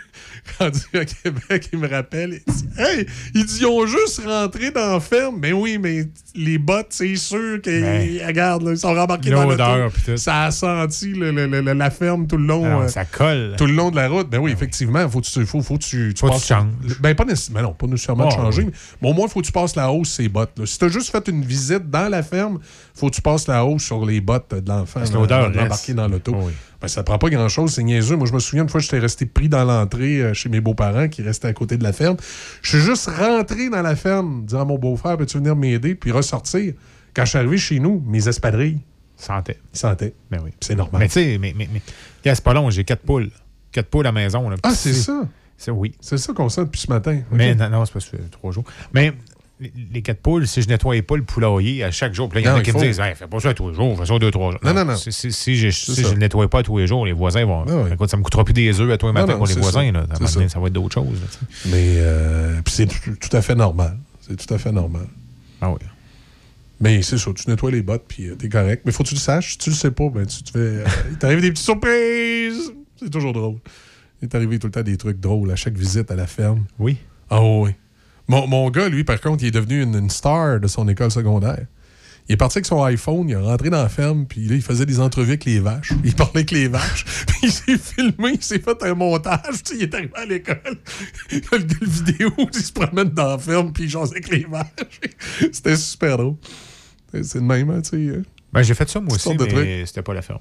[0.59, 2.39] Rendu à Québec, il me rappelle.
[2.47, 5.38] Il dit, hey, ils dit, ils ont juste rentré dans la ferme.
[5.41, 9.45] Mais oui, mais les bottes, c'est sûr qu'ils Ben, regarde, là, ils sont rembarqués dans
[9.45, 9.63] l'auto.
[10.18, 12.63] Ça a senti le- le- le- la ferme tout le long.
[12.65, 13.55] Ah non, euh, ça colle.
[13.57, 14.30] Tout le long de la route.
[14.30, 16.99] Ben oui, effectivement, faut que tu, faut, faut que tu, Faut que passes- tu changes.
[16.99, 18.72] Ben pas nécessairement, non, pas nécessairement Ah, changer, oui.
[19.01, 20.57] mais au moins, il faut que tu passes la hausse les bottes.
[20.59, 20.65] là.
[20.65, 22.59] Si tu as juste fait une visite dans la ferme,
[22.93, 25.01] faut que tu passes la hausse sur les bottes de l'enfant.
[25.13, 25.55] L'odeur reste.
[25.55, 26.34] l'embarquer dans l'auto.
[26.35, 26.51] Ah oui.
[26.81, 28.15] Ben, ça prend pas grand-chose, c'est niaiseux.
[28.15, 31.08] Moi, je me souviens, une fois, j'étais resté pris dans l'entrée euh, chez mes beaux-parents
[31.08, 32.18] qui restaient à côté de la ferme.
[32.62, 36.12] Je suis juste rentré dans la ferme, disant à mon beau-frère, peux-tu venir m'aider, puis
[36.12, 36.74] ressortir.
[37.14, 38.80] Quand je suis arrivé chez nous, mes espadrilles,
[39.18, 39.58] Santé.
[39.72, 40.14] sentaient.
[40.32, 40.52] Ben oui.
[40.60, 40.99] C'est normal.
[40.99, 41.82] Mais tu sais, mais, mais, mais
[42.24, 43.30] c'est pas long, j'ai quatre poules.
[43.72, 44.49] Quatre poules à la maison.
[44.49, 45.28] Là, ah, c'est ça?
[45.58, 45.94] C'est oui.
[46.02, 47.22] C'est ça qu'on sent depuis ce matin.
[47.32, 48.64] Mais non, non c'est pas trois jours.
[48.94, 49.14] Mais
[49.94, 52.46] les, quatre poules, si je nettoyais pas le poulailler à chaque jour, puis là, il
[52.46, 54.06] y en Non, a qui me disent hey, fais pas ça tous les jours, fais
[54.06, 54.60] ça deux, trois jours.
[54.64, 54.96] Non, non, non.
[54.96, 57.66] Si, si, si je, si je le nettoie pas tous les jours, les voisins vont.
[57.68, 57.90] Ah oui.
[57.94, 59.86] Écoute, ça me coûtera plus des œufs à Non, matins non, pour les voisins.
[59.86, 59.92] ça.
[59.92, 60.06] Là.
[60.08, 60.50] Donné, ça.
[60.50, 61.20] ça va être d'autres choses.
[61.22, 61.28] là.
[61.68, 63.98] Mais euh, c'est tout, tout à fait normal.
[64.22, 65.08] C'est tout à fait normal.
[65.62, 65.80] Ah oui.
[66.80, 68.82] Mais c'est ça, tu nettoies les bottes, puis euh, t'es correct.
[68.86, 69.52] Mais faut que tu le saches.
[69.52, 70.58] Si tu le sais pas, ben tu te fais.
[70.58, 72.72] euh, il t'arrive des petites surprises.
[73.00, 73.58] C'est toujours drôle.
[74.22, 76.64] Il est arrivé tout le temps des trucs drôles à chaque visite à la ferme.
[76.80, 76.98] Oui.
[77.30, 77.72] Ah oui.
[78.27, 81.11] Mon, mon gars, lui, par contre, il est devenu une, une star de son école
[81.11, 81.65] secondaire.
[82.30, 84.61] Il est parti avec son iPhone, il est rentré dans la ferme, puis là, il
[84.61, 85.91] faisait des entrevues avec les vaches.
[86.03, 89.64] Il parlait avec les vaches, puis il s'est filmé, il s'est fait un montage.
[89.65, 90.77] Tu sais, il est arrivé à l'école,
[91.31, 94.45] il a le vidéo, il se promène dans la ferme, puis il jase avec les
[94.45, 94.99] vaches.
[95.52, 96.35] C'était super drôle.
[97.11, 97.95] C'est le même, hein, tu sais.
[97.98, 98.23] euh.
[98.53, 100.39] Ben, j'ai fait ça moi aussi, mais c'était pas la ferme.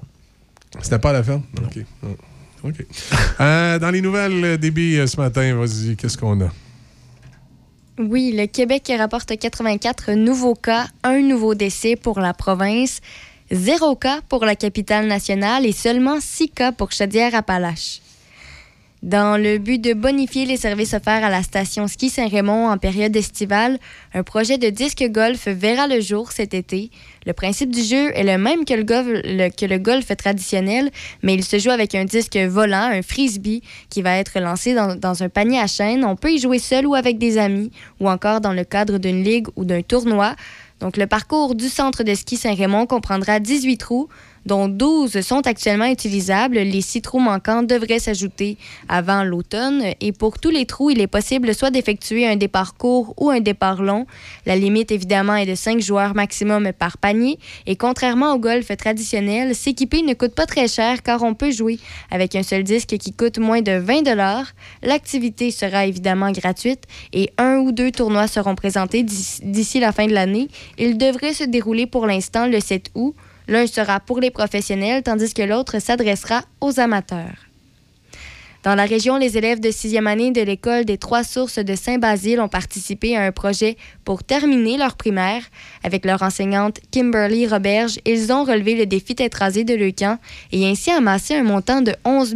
[0.81, 1.43] C'était pas la ferme?
[1.57, 1.83] OK.
[2.63, 2.85] OK.
[3.41, 6.51] Euh, dans les nouvelles euh, débits euh, ce matin, vas-y, qu'est-ce qu'on a?
[8.09, 12.99] Oui, le Québec rapporte 84 nouveaux cas, un nouveau décès pour la province,
[13.51, 18.01] zéro cas pour la capitale nationale et seulement six cas pour Chaudière-Appalaches.
[19.01, 23.15] Dans le but de bonifier les services offerts à la station ski Saint-Raymond en période
[23.15, 23.79] estivale,
[24.13, 26.91] un projet de disque golf verra le jour cet été.
[27.25, 30.91] Le principe du jeu est le même que le, golf, traditionnel,
[31.23, 34.95] mais il se joue avec un disque volant, un frisbee, qui va être lancé dans,
[34.95, 36.05] dans un panier à chaîne.
[36.05, 39.23] On peut y jouer seul ou avec des amis, ou encore dans le cadre d'une
[39.23, 40.35] ligue ou d'un tournoi.
[40.79, 44.09] Donc, le parcours du centre de ski Saint-Raymond comprendra 18 trous,
[44.45, 46.57] dont 12 sont actuellement utilisables.
[46.57, 48.57] Les 6 trous manquants devraient s'ajouter
[48.89, 49.83] avant l'automne.
[49.99, 53.39] Et pour tous les trous, il est possible soit d'effectuer un départ court ou un
[53.39, 54.05] départ long.
[54.45, 57.39] La limite, évidemment, est de 5 joueurs maximum par panier.
[57.65, 61.79] Et contrairement au golf traditionnel, s'équiper ne coûte pas très cher car on peut jouer
[62.09, 64.01] avec un seul disque qui coûte moins de 20
[64.83, 70.13] L'activité sera évidemment gratuite et un ou deux tournois seront présentés d'ici la fin de
[70.13, 70.47] l'année.
[70.77, 73.15] Ils devraient se dérouler pour l'instant le 7 août.
[73.51, 77.47] L'un sera pour les professionnels, tandis que l'autre s'adressera aux amateurs.
[78.63, 82.39] Dans la région, les élèves de sixième année de l'école des Trois Sources de Saint-Basile
[82.39, 83.75] ont participé à un projet
[84.05, 85.43] pour terminer leur primaire.
[85.83, 90.17] Avec leur enseignante Kimberly Roberge, ils ont relevé le défi tétrasé de Leucan
[90.53, 92.33] et ainsi amassé un montant de 11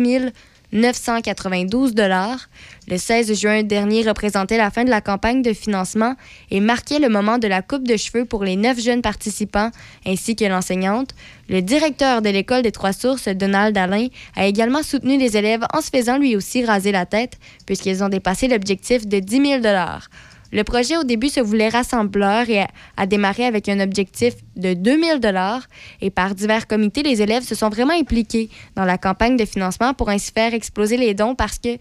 [0.72, 2.50] 992 dollars.
[2.88, 6.16] Le 16 juin dernier représentait la fin de la campagne de financement
[6.52, 9.72] et marquait le moment de la coupe de cheveux pour les neuf jeunes participants
[10.06, 11.16] ainsi que l'enseignante.
[11.50, 15.82] Le directeur de l'école des Trois Sources, Donald Alain, a également soutenu les élèves en
[15.82, 20.10] se faisant lui aussi raser la tête puisqu'ils ont dépassé l'objectif de 10 000 dollars.
[20.52, 22.66] Le projet au début se voulait rassembleur et
[22.98, 25.64] a, démarré avec un objectif de 2000 dollars
[26.02, 29.94] et par divers comités, les élèves se sont vraiment impliqués dans la campagne de financement
[29.94, 31.78] pour ainsi faire exploser les dons parce que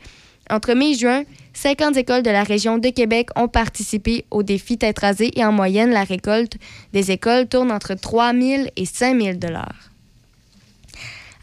[0.51, 1.23] entre mai et juin,
[1.55, 5.53] 50 écoles de la région de Québec ont participé au défi tête rasée et en
[5.53, 6.57] moyenne, la récolte
[6.93, 9.94] des écoles tourne entre 3 000 et 5 000 dollars.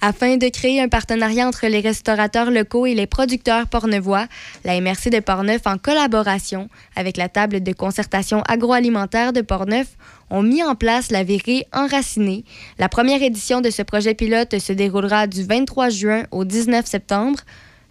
[0.03, 4.25] Afin de créer un partenariat entre les restaurateurs locaux et les producteurs pornevois,
[4.65, 9.89] la MRC de Portneuf, en collaboration avec la table de concertation agroalimentaire de Portneuf,
[10.31, 12.45] ont mis en place la virée enracinée.
[12.79, 17.41] La première édition de ce projet pilote se déroulera du 23 juin au 19 septembre.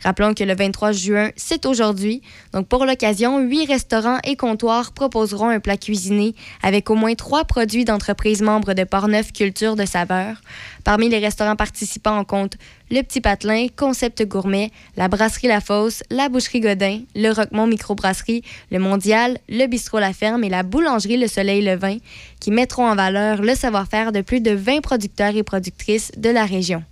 [0.03, 2.23] Rappelons que le 23 juin, c'est aujourd'hui.
[2.53, 7.45] Donc, pour l'occasion, huit restaurants et comptoirs proposeront un plat cuisiné avec au moins trois
[7.45, 10.41] produits d'entreprises membres de Portneuf Culture de Saveur.
[10.85, 12.57] Parmi les restaurants participants, on compte
[12.91, 18.43] Le Petit Patelin, Concept Gourmet, la Brasserie La Fosse, la Boucherie Godin, le Roquemont Microbrasserie,
[18.71, 21.99] le Mondial, le Bistrot La Ferme et la Boulangerie Le Soleil Le Vin,
[22.41, 26.47] qui mettront en valeur le savoir-faire de plus de 20 producteurs et productrices de la
[26.47, 26.83] région.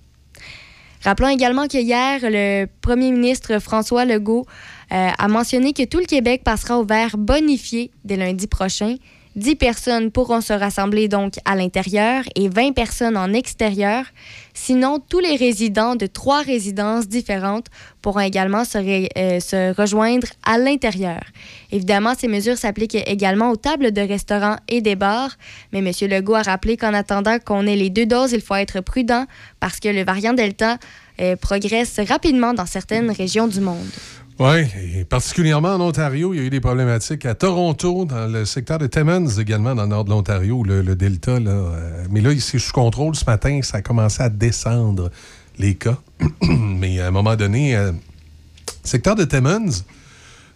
[1.05, 4.47] Rappelons également que hier, le premier ministre François Legault
[4.93, 8.97] euh, a mentionné que tout le Québec passera au vert bonifié dès lundi prochain.
[9.37, 14.05] 10 personnes pourront se rassembler donc à l'intérieur et 20 personnes en extérieur.
[14.55, 17.67] Sinon, tous les résidents de trois résidences différentes
[18.03, 21.21] pourront également euh, se rejoindre à l'intérieur.
[21.71, 25.37] Évidemment, ces mesures s'appliquent également aux tables de restaurants et des bars,
[25.73, 25.93] mais M.
[26.09, 29.27] Legault a rappelé qu'en attendant qu'on ait les deux doses, il faut être prudent
[29.61, 30.79] parce que le variant Delta
[31.21, 33.87] euh, progresse rapidement dans certaines régions du monde.
[34.40, 38.78] Oui, particulièrement en Ontario, il y a eu des problématiques à Toronto, dans le secteur
[38.78, 41.40] de Timmins également, dans le nord de l'Ontario, le, Delta.
[41.40, 45.10] Là, euh, mais là, ici, sous contrôle, ce matin, ça a commencé à descendre
[45.59, 45.98] les cas.
[46.43, 47.90] mais à un moment donné, euh,
[48.85, 49.82] secteur de Timmins,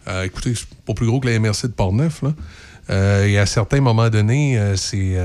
[0.07, 2.33] euh, écoutez, c'est pas plus gros que la MRC de Portneuf, là.
[2.91, 5.17] Euh, et à certains moments donnés, c'est.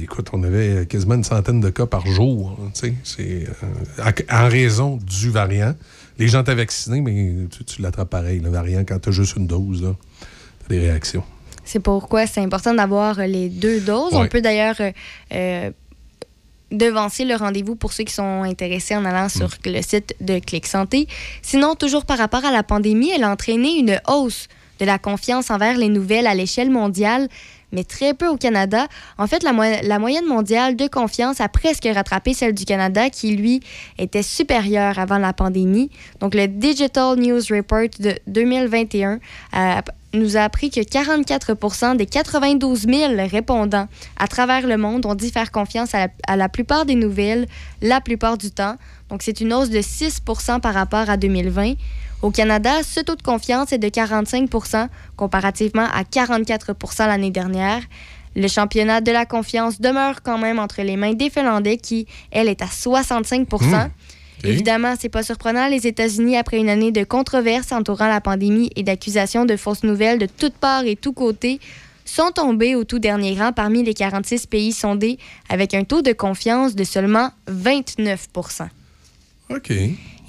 [0.00, 2.56] écoute, on avait quasiment une centaine de cas par jour.
[2.60, 2.70] hein,
[3.02, 3.48] c'est,
[4.30, 5.74] en raison du variant.
[6.18, 9.36] Les gens t'ont vacciné, mais tu, tu l'attrapes pareil, le variant, quand tu as juste
[9.36, 9.82] une dose.
[9.82, 9.94] là,
[10.60, 11.24] t'as des réactions.
[11.64, 14.12] C'est pourquoi c'est important d'avoir euh, les deux doses.
[14.12, 14.20] Ouais.
[14.20, 14.92] On peut d'ailleurs euh,
[15.32, 15.70] euh,
[16.70, 20.66] devancer le rendez-vous pour ceux qui sont intéressés en allant sur le site de Clic
[20.66, 21.08] Santé.
[21.42, 24.48] Sinon, toujours par rapport à la pandémie, elle a entraîné une hausse
[24.80, 27.28] de la confiance envers les nouvelles à l'échelle mondiale,
[27.74, 28.86] mais très peu au Canada.
[29.18, 33.10] En fait, la, mo- la moyenne mondiale de confiance a presque rattrapé celle du Canada
[33.10, 33.60] qui, lui,
[33.98, 35.90] était supérieure avant la pandémie.
[36.20, 39.18] Donc, le Digital News Report de 2021
[39.56, 39.80] euh,
[40.12, 45.30] nous a appris que 44% des 92 000 répondants à travers le monde ont dit
[45.30, 47.46] faire confiance à la, à la plupart des nouvelles
[47.82, 48.76] la plupart du temps.
[49.10, 50.20] Donc, c'est une hausse de 6
[50.62, 51.74] par rapport à 2020.
[52.24, 57.82] Au Canada, ce taux de confiance est de 45% comparativement à 44% l'année dernière.
[58.34, 62.48] Le championnat de la confiance demeure quand même entre les mains des Finlandais qui, elle,
[62.48, 63.90] est à 65%
[64.42, 64.46] Mmh.
[64.48, 65.68] Évidemment, c'est pas surprenant.
[65.68, 70.18] Les États-Unis, après une année de controverses entourant la pandémie et d'accusations de fausses nouvelles
[70.18, 71.60] de toutes parts et tous côtés,
[72.06, 75.18] sont tombés au tout dernier rang parmi les 46 pays sondés
[75.50, 78.28] avec un taux de confiance de seulement 29
[79.50, 79.72] OK.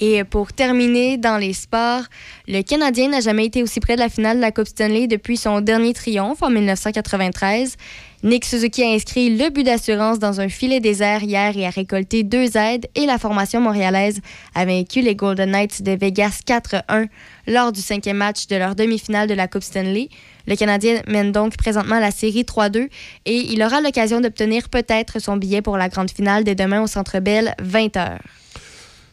[0.02, 2.04] Et pour terminer dans les sports,
[2.48, 5.38] le Canadien n'a jamais été aussi près de la finale de la Coupe Stanley depuis
[5.38, 7.78] son dernier triomphe en 1993.
[8.24, 12.24] Nick Suzuki a inscrit le but d'assurance dans un filet désert hier et a récolté
[12.24, 14.20] deux aides et la formation montréalaise
[14.54, 17.08] a vaincu les Golden Knights de Vegas 4-1
[17.48, 20.10] lors du cinquième match de leur demi-finale de la Coupe Stanley.
[20.48, 22.90] Le Canadien mène donc présentement la série 3-2
[23.26, 26.88] et il aura l'occasion d'obtenir peut-être son billet pour la grande finale dès demain au
[26.88, 28.18] Centre Bell 20h.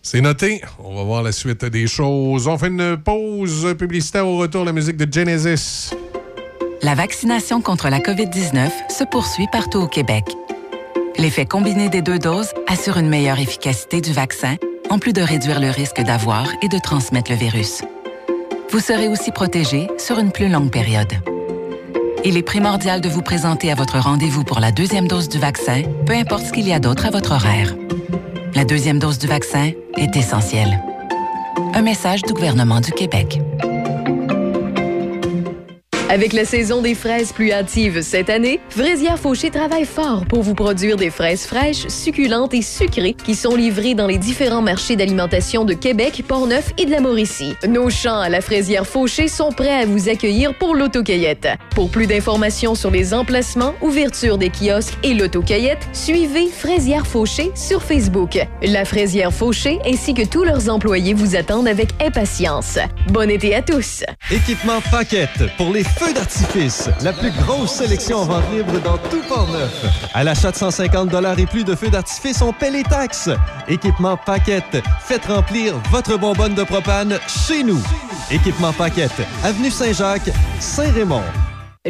[0.03, 0.61] C'est noté.
[0.83, 2.49] On va voir la suite des choses.
[2.49, 5.95] On fait une pause publicitaire au retour, la musique de Genesis.
[6.83, 10.25] La vaccination contre la COVID-19 se poursuit partout au Québec.
[11.19, 14.57] L'effet combiné des deux doses assure une meilleure efficacité du vaccin,
[14.91, 17.83] en plus de réduire le risque d'avoir et de transmettre le virus.
[18.71, 21.13] Vous serez aussi protégé sur une plus longue période.
[22.25, 25.83] Il est primordial de vous présenter à votre rendez-vous pour la deuxième dose du vaccin,
[26.07, 27.75] peu importe ce qu'il y a d'autre à votre horaire.
[28.55, 30.83] La deuxième dose du vaccin est essentielle.
[31.75, 33.41] Un message du gouvernement du Québec.
[36.13, 40.53] Avec la saison des fraises plus hâtives cette année, Fraisière Fauché travaille fort pour vous
[40.53, 45.65] produire des fraises fraîches, succulentes et sucrées qui sont livrées dans les différents marchés d'alimentation
[45.65, 47.55] de Québec, Portneuf et de la Mauricie.
[47.67, 51.49] Nos champs à la Fraisière Fauché sont prêts à vous accueillir pour l'autocueillette.
[51.75, 57.83] Pour plus d'informations sur les emplacements, ouverture des kiosques et l'autocueillette, suivez Fraisière Fauché sur
[57.83, 58.39] Facebook.
[58.61, 62.79] La Fraisière Fauché ainsi que tous leurs employés vous attendent avec impatience.
[63.09, 64.05] Bon été à tous!
[64.31, 64.83] Équipement
[66.03, 66.89] feux d'artifice.
[67.03, 69.85] La plus grosse sélection en vente libre dans tout Port-Neuf.
[70.15, 73.31] À l'achat de 150 et plus de feux d'artifice, on paie les taxes.
[73.69, 74.83] Équipement Paquette.
[75.01, 77.81] Faites remplir votre bonbonne de propane chez nous.
[78.31, 79.23] Équipement Paquette.
[79.45, 80.31] Avenue Saint-Jacques,
[80.61, 81.23] Saint-Raymond.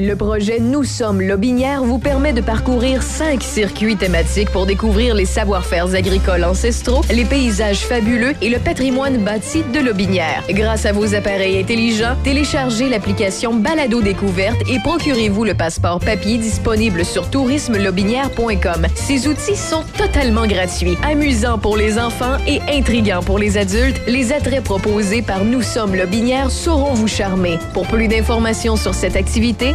[0.01, 5.27] Le projet Nous sommes Lobinière vous permet de parcourir cinq circuits thématiques pour découvrir les
[5.27, 10.44] savoir-faire agricoles ancestraux, les paysages fabuleux et le patrimoine bâti de Lobinière.
[10.48, 17.05] Grâce à vos appareils intelligents, téléchargez l'application Balado Découverte et procurez-vous le passeport papier disponible
[17.05, 18.86] sur tourismelobinière.com.
[18.94, 24.01] Ces outils sont totalement gratuits, amusants pour les enfants et intrigants pour les adultes.
[24.06, 27.59] Les attraits proposés par Nous sommes Lobinière sauront vous charmer.
[27.74, 29.74] Pour plus d'informations sur cette activité,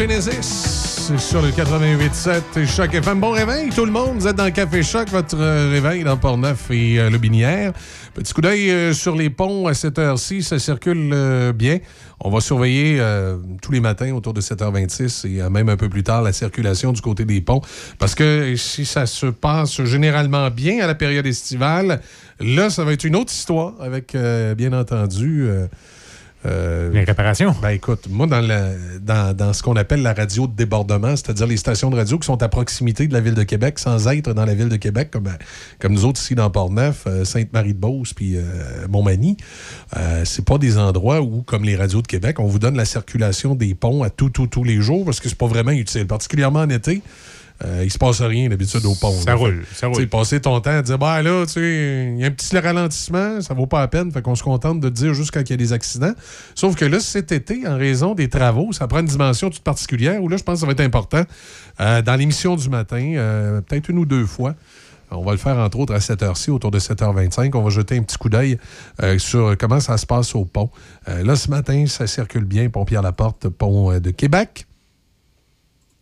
[0.00, 3.20] Genesis, sur le 88.7 Choc FM.
[3.20, 4.16] Bon réveil, tout le monde.
[4.18, 7.74] Vous êtes dans Café Choc, votre euh, réveil dans Port-Neuf et euh, le Binière.
[8.14, 11.80] Petit coup d'œil euh, sur les ponts à cette heure-ci, ça circule euh, bien.
[12.18, 12.98] On va surveiller
[13.60, 17.02] tous les matins autour de 7h26 et même un peu plus tard la circulation du
[17.02, 17.60] côté des ponts.
[17.98, 22.00] Parce que si ça se passe généralement bien à la période estivale,
[22.40, 24.16] là, ça va être une autre histoire avec,
[24.56, 25.46] bien entendu...
[26.46, 27.54] euh, Les réparations.
[27.60, 31.46] Ben écoute, moi, dans, la- dans, dans ce qu'on appelle la radio de débordement, c'est-à-dire
[31.46, 34.32] les stations de radio qui sont à proximité de la ville de Québec sans être
[34.32, 35.32] dans la ville de Québec, comme, euh,
[35.78, 38.42] comme nous autres ici dans Port-Neuf, euh, Sainte-Marie-de-Beauce, puis euh,
[38.88, 39.36] Montmagny,
[40.24, 43.54] c'est pas des endroits où, comme les radios de Québec, on vous donne la circulation
[43.54, 46.60] des ponts à tout, tout, tous les jours parce que c'est pas vraiment utile, particulièrement
[46.60, 47.02] en été.
[47.64, 49.12] Euh, il se passe rien d'habitude au pont.
[49.12, 49.34] Ça là.
[49.36, 49.96] roule, ça roule.
[49.96, 52.30] Tu sais, passer ton temps à dire, ben là, tu sais, il y a un
[52.30, 55.40] petit ralentissement, ça vaut pas la peine, fait qu'on se contente de dire juste quand
[55.40, 56.14] il y a des accidents.
[56.54, 60.22] Sauf que là, cet été, en raison des travaux, ça prend une dimension toute particulière
[60.22, 61.22] où là, je pense que ça va être important.
[61.80, 64.54] Euh, dans l'émission du matin, euh, peut-être une ou deux fois,
[65.10, 67.50] on va le faire entre autres à cette heure-ci, autour de 7h25.
[67.54, 68.58] On va jeter un petit coup d'œil
[69.02, 70.70] euh, sur comment ça se passe au pont.
[71.08, 74.66] Euh, là, ce matin, ça circule bien, pont Pierre-Laporte, pont euh, de Québec.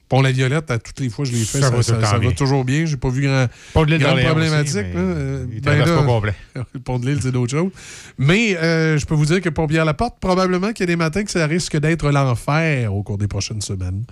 [0.09, 2.33] Pont La Violette, à toutes les fois je l'ai fait, Ça ça, va ça- va
[2.33, 2.87] toujours bien.
[2.87, 4.77] J'ai pas vu grand, grande problématique.
[4.77, 5.41] aussi, mais là.
[5.53, 6.35] Il ben là- pas complet.
[6.75, 7.71] le pont de l'île, c'est d'autres choses.
[8.17, 11.25] Mais euh, je peux vous dire que pour Pierre-Laporte, probablement qu'il y a des matins
[11.25, 14.05] que ça risque d'être l'enfer au cours des prochaines semaines.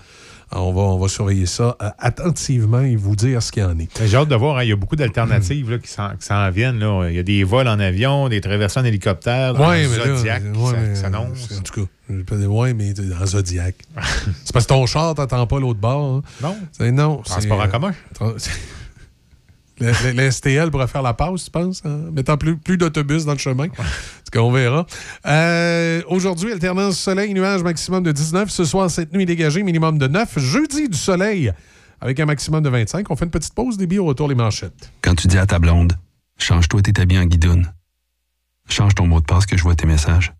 [0.52, 3.66] Alors, on, va, on va surveiller ça euh, attentivement et vous dire ce qu'il y
[3.66, 3.89] en est.
[4.06, 6.85] J'ai hâte de voir, hein, il y a beaucoup d'alternatives qui s'en viennent.
[7.09, 10.43] Il y a des vols en avion, des traversées en hélicoptère, dans Ouais, là, Zodiac
[10.55, 11.48] ouais, qui s'annonce.
[11.59, 13.74] En tout cas, ouais, mais en Zodiac.
[14.44, 16.23] c'est parce que ton char, t'attends pas l'autre bord.
[16.43, 16.56] hein.
[16.81, 16.93] Non.
[16.93, 17.16] Non.
[17.24, 17.93] Transport en commun.
[19.78, 23.24] Le, le- le STL pourrait faire la pause, tu penses, en mettant plus, plus d'autobus
[23.27, 23.65] dans le chemin.
[23.65, 24.86] En tout cas, on verra.
[25.27, 28.51] Euh, Aujourd'hui, alternance soleil-nuage, maximum de 19.
[28.51, 30.39] Ce soir, cette nuit dégagée, minimum de 9.
[30.39, 31.53] Jeudi, du soleil,
[32.01, 33.11] avec un maximum de 25.
[33.11, 34.90] On fait une petite pause, débit au retour les manchettes.
[35.03, 35.93] Quand tu dis à ta blonde,
[36.39, 37.70] change-toi tes habits en guidoune.
[38.69, 40.32] Change ton mot de passe que je vois tes messages.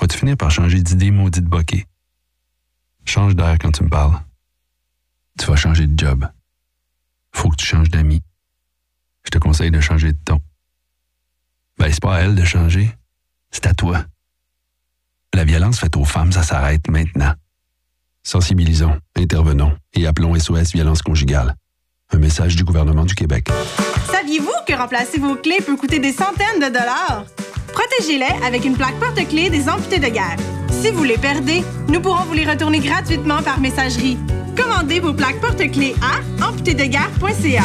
[0.00, 1.86] Vas-tu finir par changer d'idée maudite bokeh?
[3.04, 4.18] Change d'air quand tu me parles.
[5.38, 6.26] Tu vas changer de job.
[7.32, 8.22] Faut que tu changes d'amis.
[9.28, 10.40] Je te conseille de changer de ton.
[11.76, 12.90] Ben, c'est pas à elle de changer.
[13.50, 14.02] C'est à toi.
[15.34, 17.34] La violence faite aux femmes, ça s'arrête maintenant.
[18.22, 21.54] Sensibilisons, intervenons et appelons SOS Violence Conjugale.
[22.10, 23.50] Un message du gouvernement du Québec.
[24.10, 27.26] Saviez-vous que remplacer vos clés peut coûter des centaines de dollars?
[27.74, 30.38] Protégez-les avec une plaque porte-clés des amputés de guerre.
[30.70, 34.16] Si vous les perdez, nous pourrons vous les retourner gratuitement par messagerie.
[34.56, 37.64] Commandez vos plaques porte-clés à amputédeguerre.ca.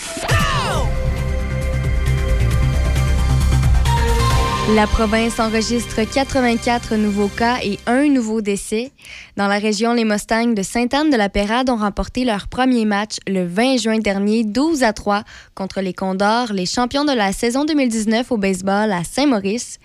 [4.69, 8.91] La province enregistre 84 nouveaux cas et un nouveau décès.
[9.35, 13.97] Dans la région, les Mustangs de Sainte-Anne-de-la-Pérade ont remporté leur premier match le 20 juin
[13.97, 15.23] dernier, 12 à 3,
[15.55, 19.79] contre les Condors, les champions de la saison 2019 au baseball à Saint-Maurice.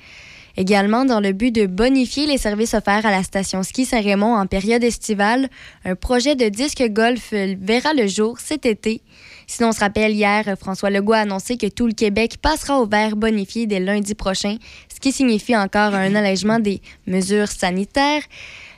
[0.59, 4.47] Également, dans le but de bonifier les services offerts à la station ski Saint-Raymond en
[4.47, 5.49] période estivale,
[5.85, 9.03] un projet de disque golf verra le jour cet été.
[9.47, 12.87] Sinon, on se rappelle, hier, François Legault a annoncé que tout le Québec passera au
[12.87, 14.57] vert bonifié dès lundi prochain,
[14.93, 18.23] ce qui signifie encore un allègement des mesures sanitaires.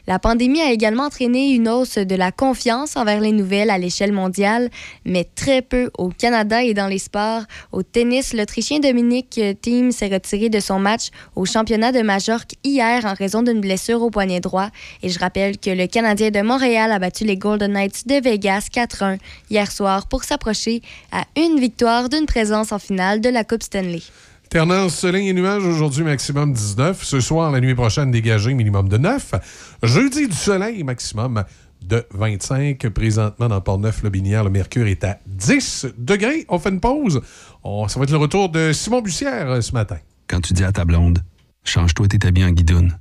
[0.09, 4.13] La pandémie a également entraîné une hausse de la confiance envers les nouvelles à l'échelle
[4.13, 4.71] mondiale,
[5.05, 7.43] mais très peu au Canada et dans les sports.
[7.73, 13.05] Au tennis, l'Autrichien Dominique Thiem s'est retiré de son match au championnat de Majorque hier
[13.05, 14.71] en raison d'une blessure au poignet droit.
[15.03, 18.69] Et je rappelle que le Canadien de Montréal a battu les Golden Knights de Vegas
[18.73, 19.19] 4-1
[19.51, 20.81] hier soir pour s'approcher
[21.13, 24.01] à une victoire d'une présence en finale de la Coupe Stanley.
[24.51, 27.05] Alternance soleil et nuages, aujourd'hui maximum 19.
[27.05, 29.35] Ce soir, la nuit prochaine, dégagé minimum de 9.
[29.83, 31.45] Jeudi, du soleil, maximum
[31.83, 32.89] de 25.
[32.89, 36.47] Présentement, dans Port-Neuf-le-Binière, le mercure est à 10 degrés.
[36.49, 37.21] On fait une pause.
[37.63, 39.99] Ça va être le retour de Simon Bussière euh, ce matin.
[40.29, 41.23] Quand tu dis à ta blonde,
[41.65, 42.99] change-toi tes habits en guidoune.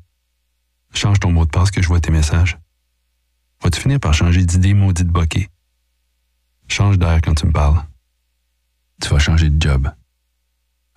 [0.93, 2.57] Change ton mot de passe que je vois tes messages.
[3.63, 5.47] Vas-tu finir par changer d'idée maudite bokeh?
[6.67, 7.81] Change d'air quand tu me parles.
[9.01, 9.87] Tu vas changer de job.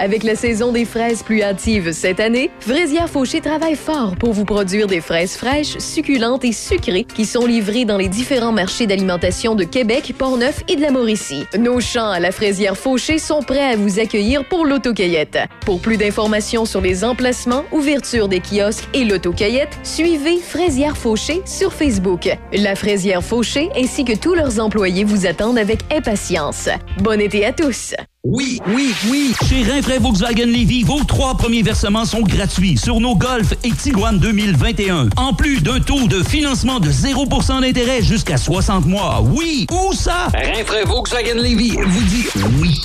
[0.00, 4.44] Avec la saison des fraises plus hâtive cette année, Fraisière Fauché travaille fort pour vous
[4.44, 9.54] produire des fraises fraîches, succulentes et sucrées qui sont livrées dans les différents marchés d'alimentation
[9.54, 11.44] de Québec, Portneuf et de la Mauricie.
[11.58, 15.38] Nos champs à la Fraisière Fauché sont prêts à vous accueillir pour l'autocueillette.
[15.64, 21.72] Pour plus d'informations sur les emplacements, ouverture des kiosques et l'autocueillette, suivez Fraisière Fauché sur
[21.72, 22.28] Facebook.
[22.52, 26.68] La Fraisière Fauché ainsi que tous leurs employés vous attendent avec impatience.
[26.98, 27.94] Bon été à tous!
[28.26, 29.34] Oui, oui, oui.
[29.46, 34.18] Chez Rinfraie Volkswagen Levy, vos trois premiers versements sont gratuits sur nos Golf et Tiguan
[34.18, 35.10] 2021.
[35.18, 39.22] En plus d'un taux de financement de 0% d'intérêt jusqu'à 60 mois.
[39.22, 40.28] Oui, où ça?
[40.32, 42.24] Rinfraie Volkswagen Levy vous dit
[42.62, 42.80] oui.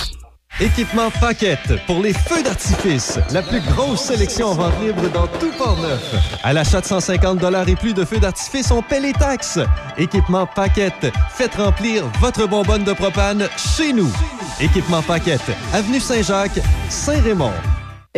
[0.58, 3.18] Équipement Paquette pour les feux d'artifice.
[3.32, 6.14] La plus grosse sélection en vente libre dans tout Port-Neuf.
[6.42, 9.58] À l'achat de 150 et plus de feux d'artifice, on paie les taxes.
[9.96, 11.12] Équipement Paquette.
[11.30, 14.10] Faites remplir votre bonbonne de propane chez nous.
[14.60, 15.40] Équipement Paquette.
[15.72, 16.60] Avenue Saint-Jacques,
[16.90, 17.52] Saint-Raymond.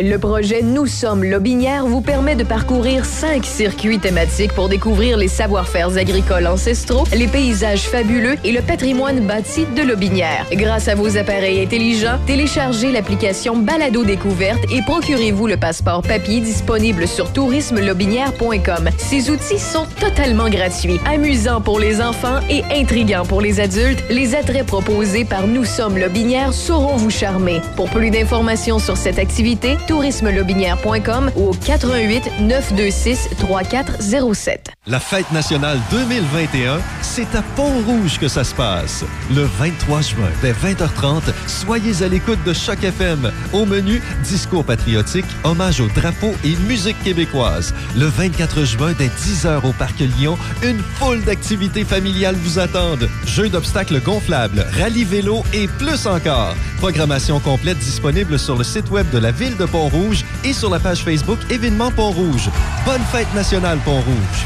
[0.01, 5.27] Le projet Nous sommes Lobinière vous permet de parcourir cinq circuits thématiques pour découvrir les
[5.27, 10.47] savoir-faire agricoles ancestraux, les paysages fabuleux et le patrimoine bâti de Lobinière.
[10.51, 17.07] Grâce à vos appareils intelligents, téléchargez l'application Balado Découverte et procurez-vous le passeport papier disponible
[17.07, 18.89] sur tourismelobinière.com.
[18.97, 24.03] Ces outils sont totalement gratuits, amusants pour les enfants et intrigants pour les adultes.
[24.09, 27.61] Les attraits proposés par Nous sommes Lobinière sauront vous charmer.
[27.75, 34.71] Pour plus d'informations sur cette activité, tourismelobinière.com ou au 88 926 3407.
[34.87, 39.05] La fête nationale 2021, c'est à Pont-Rouge que ça se passe.
[39.33, 43.31] Le 23 juin, dès 20h30, soyez à l'écoute de Choc FM.
[43.53, 47.73] Au menu, discours patriotique, hommage au drapeau et musique québécoise.
[47.95, 53.09] Le 24 juin, dès 10h au Parc Lyon, une foule d'activités familiales vous attendent.
[53.25, 56.55] Jeux d'obstacles gonflables, rallye vélo et plus encore.
[56.79, 60.79] Programmation complète disponible sur le site web de la ville de Pont-Rouge et sur la
[60.79, 62.47] page Facebook Événements Pont-Rouge.
[62.85, 64.45] Bonne fête nationale Pont-Rouge.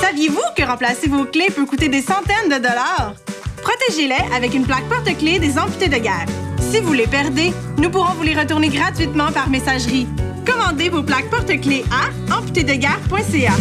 [0.00, 3.14] Saviez-vous que remplacer vos clés peut coûter des centaines de dollars?
[3.62, 6.26] Protégez-les avec une plaque porte-clés des amputés de guerre.
[6.58, 10.08] Si vous les perdez, nous pourrons vous les retourner gratuitement par messagerie.
[10.44, 13.52] Commandez vos plaques porte-clés à amputédeguerre.ca.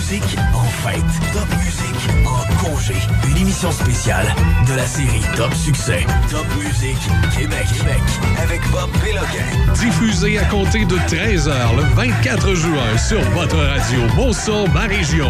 [0.00, 1.04] musique en fête.
[1.34, 2.94] Top musique en congé.
[3.28, 4.24] Une émission spéciale
[4.66, 6.06] de la série Top Succès.
[6.30, 6.96] Top musique
[7.36, 7.66] Québec.
[7.76, 8.00] Québec.
[8.42, 9.74] Avec Bob Péloquin.
[9.74, 15.28] Diffusé à compter de 13h le 24 juin sur votre radio Mon Son, ma région.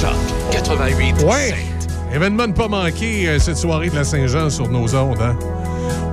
[0.00, 0.16] Choc
[0.52, 1.22] 88.
[1.22, 1.54] Ouais.
[2.14, 5.20] Événement ne pas manquer euh, cette soirée de la Saint-Jean sur nos ondes.
[5.20, 5.36] Hein?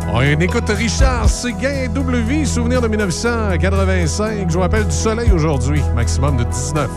[0.09, 4.49] On écoute Richard Séguin, W, souvenir de 1985.
[4.49, 6.89] Je vous du soleil aujourd'hui, maximum de 19.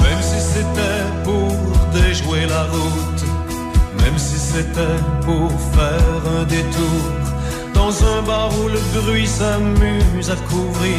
[0.00, 1.52] Même si c'était pour
[1.92, 3.24] déjouer la route,
[4.02, 7.02] même si c'était pour faire un détour,
[7.74, 10.98] dans un bar où le bruit s'amuse à couvrir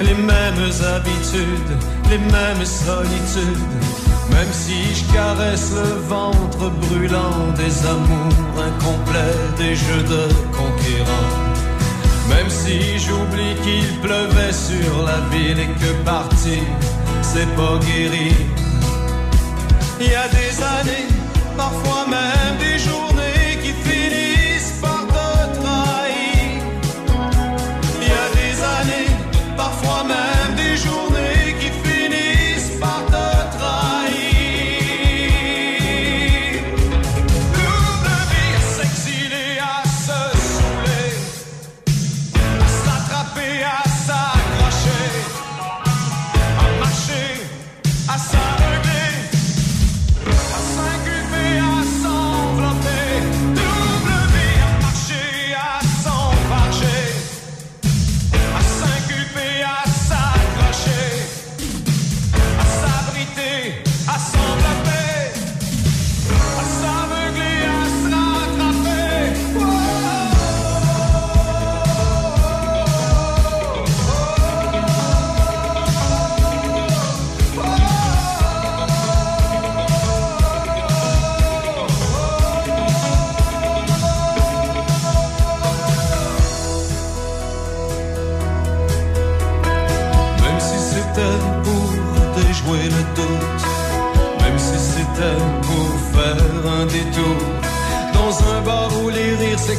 [0.00, 1.76] les mêmes habitudes,
[2.10, 4.03] les mêmes solitudes.
[4.30, 11.34] Même si je caresse le ventre brûlant des amours incomplets, des jeux de conquérants.
[12.28, 16.62] Même si j'oublie qu'il pleuvait sur la ville et que partir,
[17.22, 18.32] c'est pas guérir.
[20.00, 21.08] Il y a des années,
[21.56, 23.23] parfois même des journées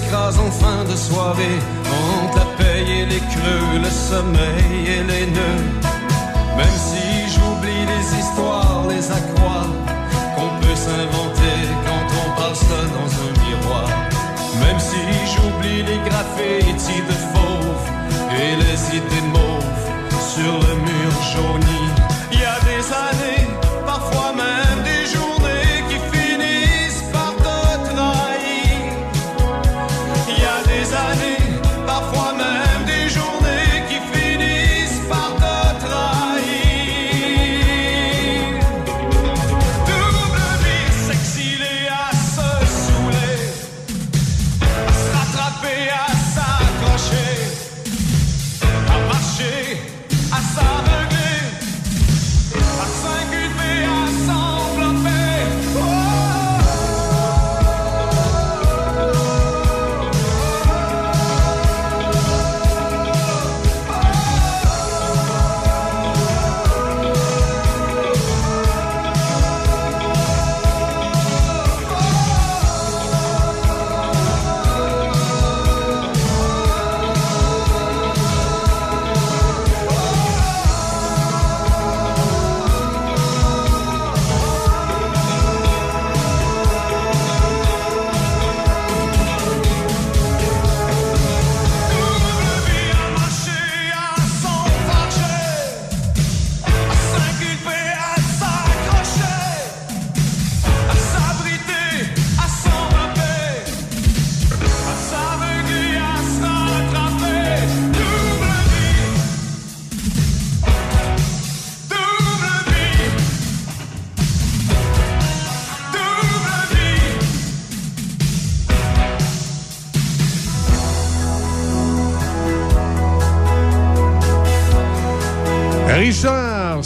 [0.06, 1.60] s'écrasent en fin de soirée,
[2.24, 5.66] entre la et les creux, le sommeil et les nœuds.
[6.58, 9.68] Même si j'oublie les histoires, les accroix
[10.36, 12.56] qu'on peut s'inventer quand on parle
[12.98, 13.90] dans un miroir.
[14.60, 15.02] Même si
[15.32, 17.15] j'oublie les graffitis de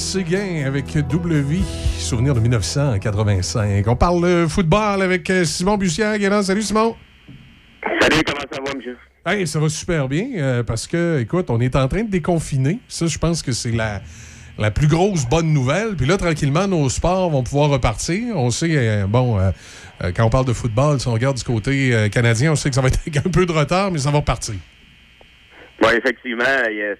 [0.10, 1.64] Séguin avec Double Vie,
[2.00, 3.88] souvenir de 1985.
[3.88, 6.18] On parle euh, football avec euh, Simon Bussière.
[6.44, 6.96] Salut Simon.
[8.02, 8.98] Salut, comment ça va, monsieur?
[9.24, 12.80] Hey, ça va super bien euh, parce que, écoute, on est en train de déconfiner.
[12.88, 14.02] Ça, je pense que c'est la,
[14.58, 15.96] la plus grosse bonne nouvelle.
[15.96, 18.36] Puis là, tranquillement, nos sports vont pouvoir repartir.
[18.36, 19.52] On sait, euh, bon, euh,
[20.16, 22.82] quand on parle de football, si on regarde du côté canadien, on sait que ça
[22.82, 24.56] va être avec un peu de retard, mais ça va repartir.
[25.82, 26.44] Oui, effectivement,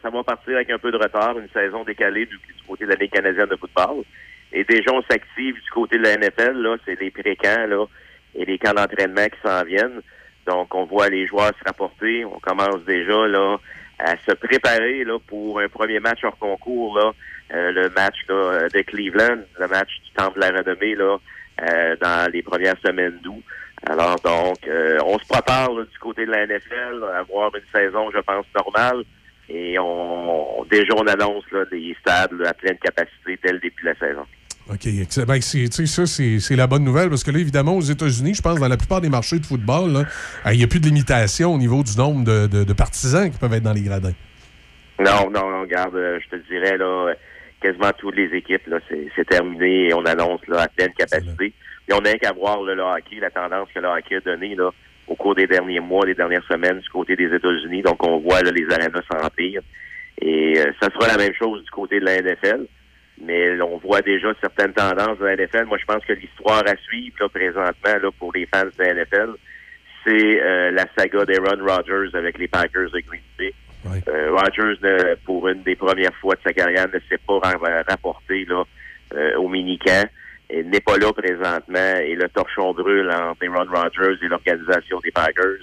[0.02, 2.90] ça va partir avec un peu de retard, une saison décalée du, du côté de
[2.92, 4.04] la Ligue canadienne de football.
[4.52, 7.86] Et déjà, on s'active du côté de la NFL, là, c'est les pré-camps, là,
[8.36, 10.02] et les camps d'entraînement qui s'en viennent.
[10.48, 12.26] Donc, on voit les joueurs se rapporter.
[12.26, 13.58] On commence déjà, là,
[14.00, 17.12] à se préparer, là, pour un premier match hors concours, là,
[17.54, 21.18] euh, le match, là, de Cleveland, le match du Temple de la Renommée, là,
[21.62, 23.44] euh, dans les premières semaines d'août.
[23.88, 27.62] Alors donc, euh, on se prépare là, du côté de la NFL à avoir une
[27.74, 29.04] saison, je pense, normale.
[29.50, 33.82] Et on, déjà, on annonce là, des stades là, à pleine capacité dès le début
[33.84, 34.26] de la saison.
[34.72, 34.86] OK.
[34.86, 35.26] excellent.
[35.26, 38.68] Ben, ça, c'est la bonne nouvelle parce que là, évidemment, aux États-Unis, je pense, dans
[38.68, 39.96] la plupart des marchés de football,
[40.46, 43.32] euh, il n'y a plus de limitation au niveau du nombre de, de- de partisans
[43.32, 44.14] qui peuvent être dans les gradins.
[45.00, 47.14] Non, non, non, regarde, euh, je te dirais, là,
[47.62, 51.54] quasiment toutes les équipes, c'est c'est terminé et on annonce là, à pleine capacité.
[51.90, 54.56] Et on n'a qu'à voir là, le hockey, la tendance que le hockey a donnée
[54.56, 54.70] là,
[55.08, 57.82] au cours des derniers mois, des dernières semaines du côté des États-Unis.
[57.82, 59.62] Donc, on voit là, les arénas s'emplir.
[60.22, 62.68] Et euh, ça sera la même chose du côté de la NFL.
[63.22, 65.66] Mais on voit déjà certaines tendances de la NFL.
[65.66, 68.94] Moi, je pense que l'histoire à suivre là, présentement là, pour les fans de la
[68.94, 69.32] NFL,
[70.06, 73.54] c'est euh, la saga d'Aaron Rodgers avec les Packers de Green Bay.
[74.08, 77.84] Euh, Rodgers, ne- pour une des premières fois de sa carrière, ne s'est pas ra-
[77.90, 78.64] rapporté là,
[79.16, 80.08] euh, au mini-camp.
[80.52, 85.62] N'est pas là présentement et le torchon brûle entre Aaron Rodgers et l'organisation des Packers.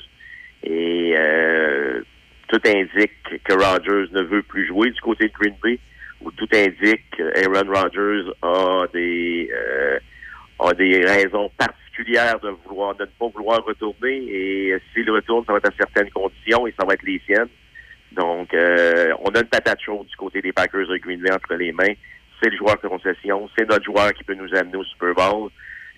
[0.63, 2.03] Et euh,
[2.49, 5.81] tout indique que Rodgers ne veut plus jouer du côté de Green Bay,
[6.21, 9.99] ou tout indique que Aaron Rodgers a des euh,
[10.61, 14.25] a des raisons particulières de vouloir de ne pas vouloir retourner.
[14.29, 17.49] Et s'il retourne, ça va être à certaines conditions et ça va être les siennes.
[18.13, 21.55] Donc, euh, on a une patate chaude du côté des Packers de Green Bay entre
[21.55, 21.95] les mains.
[22.43, 25.51] C'est le joueur concession, c'est notre joueur qui peut nous amener au Super Bowl.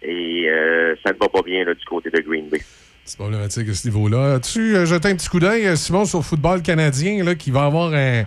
[0.03, 2.61] Et euh, ça ne va pas bien du côté de Green Bay.
[3.05, 4.35] C'est problématique à ce niveau-là.
[4.35, 7.51] As-tu euh, jeté un petit coup d'œil, euh, Simon, sur le football canadien, là, qui
[7.51, 8.25] va avoir un.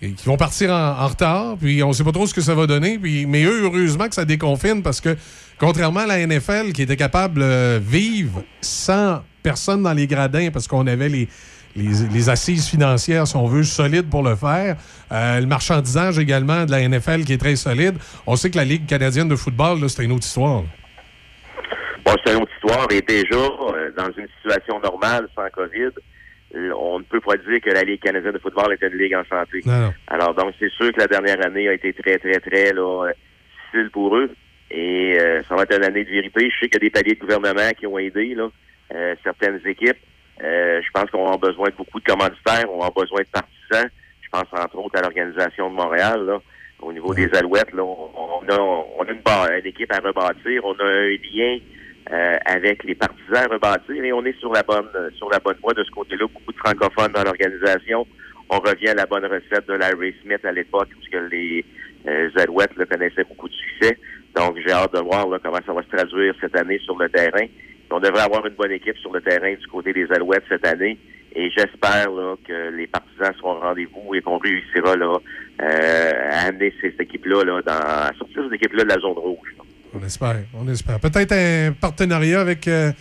[0.00, 2.66] qui vont partir en, retard, puis on ne sait pas trop ce que ça va
[2.66, 2.98] donner.
[2.98, 5.16] Mais eux, heureusement que ça déconfine parce que,
[5.58, 10.68] contrairement à la NFL qui était capable de vivre sans personne dans les gradins parce
[10.68, 11.28] qu'on avait les,
[11.76, 14.76] les, les assises financières, si on veut, solides pour le faire,
[15.10, 17.94] euh, le marchandisage également de la NFL qui est très solide,
[18.26, 20.62] on sait que la Ligue canadienne de football, c'est une autre histoire.
[22.04, 22.86] Bon, c'est une autre histoire.
[22.90, 25.90] Et déjà, euh, dans une situation normale, sans COVID,
[26.54, 29.14] l- on ne peut pas dire que la Ligue canadienne de football est une ligue
[29.14, 29.60] en santé.
[29.64, 29.92] Non.
[30.08, 33.12] Alors donc c'est sûr que la dernière année a été très très très là, euh,
[33.72, 34.30] difficile pour eux
[34.70, 36.50] et euh, ça va être une année de vérité.
[36.50, 38.48] Je sais qu'il y a des paliers de gouvernement qui ont aidé là,
[38.94, 39.96] euh, certaines équipes.
[40.42, 43.90] Euh, je pense qu'on a besoin de beaucoup de commanditaires, on a besoin de partisans.
[44.22, 46.40] Je pense entre autres à l'organisation de Montréal là,
[46.80, 47.72] au niveau des Alouettes.
[47.72, 51.58] Là, on, a on a une, une équipe à rebâtir, on a un lien
[52.10, 55.58] euh, avec les partisans à rebâtir et on est sur la bonne sur la bonne
[55.62, 56.26] voie de ce côté-là.
[56.26, 58.06] Beaucoup de francophones dans l'organisation.
[58.50, 61.64] On revient à la bonne recette de Larry Smith à l'époque où ce que les
[62.08, 63.96] euh, Alouettes là, connaissaient beaucoup de succès.
[64.34, 67.08] Donc j'ai hâte de voir là, comment ça va se traduire cette année sur le
[67.08, 67.46] terrain.
[67.92, 70.98] On devrait avoir une bonne équipe sur le terrain du côté des Alouettes cette année.
[71.34, 72.08] Et j'espère
[72.46, 75.16] que les partisans seront au rendez-vous et qu'on réussira là,
[75.62, 79.54] euh, à amener cette équipe-là là, dans, à sortir cette équipe-là de la zone rouge.
[79.94, 81.00] On espère, on espère.
[81.00, 82.92] Peut-être un partenariat avec euh,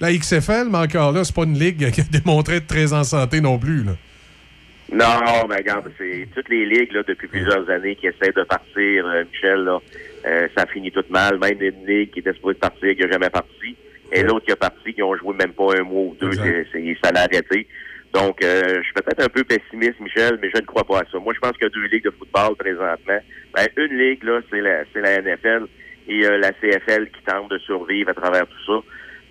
[0.00, 3.04] la XFL, mais encore là, c'est pas une ligue qui a démontré être très en
[3.04, 3.84] santé non plus.
[3.84, 3.92] Là.
[4.92, 9.06] Non, mais regarde, c'est toutes les ligues là, depuis plusieurs années qui essaient de partir,
[9.06, 9.78] euh, Michel, là,
[10.26, 11.38] euh, ça finit tout mal.
[11.40, 13.76] Même une ligue qui était supposée partir, qui n'a jamais parti.
[14.12, 17.12] Et l'autre qui a parti, qui ont joué même pas un mois ou deux, ça
[17.12, 17.66] l'a arrêté.
[18.12, 21.04] Donc, euh, je suis peut-être un peu pessimiste, Michel, mais je ne crois pas à
[21.10, 21.18] ça.
[21.18, 23.18] Moi, je pense qu'il y a deux ligues de football présentement.
[23.54, 25.66] Ben, une ligue, là, c'est la, c'est la NFL
[26.08, 28.86] et euh, la CFL qui tente de survivre à travers tout ça.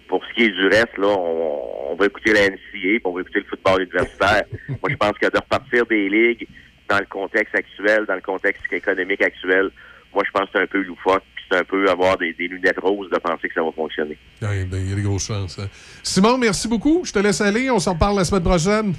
[0.08, 3.14] Pour ce qui est du reste, là, on, on va écouter la NCA, puis on
[3.14, 4.44] va écouter le football universitaire.
[4.70, 6.48] Moi, je pense que de repartir des ligues
[6.88, 9.72] dans le contexte actuel, dans le contexte économique actuel,
[10.16, 12.80] moi, je pense que c'est un peu loufoque, c'est un peu avoir des, des lunettes
[12.80, 14.18] roses de penser que ça va fonctionner.
[14.42, 15.60] Ouais, ben, Il y a des grosses chances.
[15.60, 15.68] hein.
[16.04, 17.04] Simon, merci beaucoup.
[17.06, 17.70] Je te laisse aller.
[17.70, 18.94] On s'en reparle la semaine prochaine.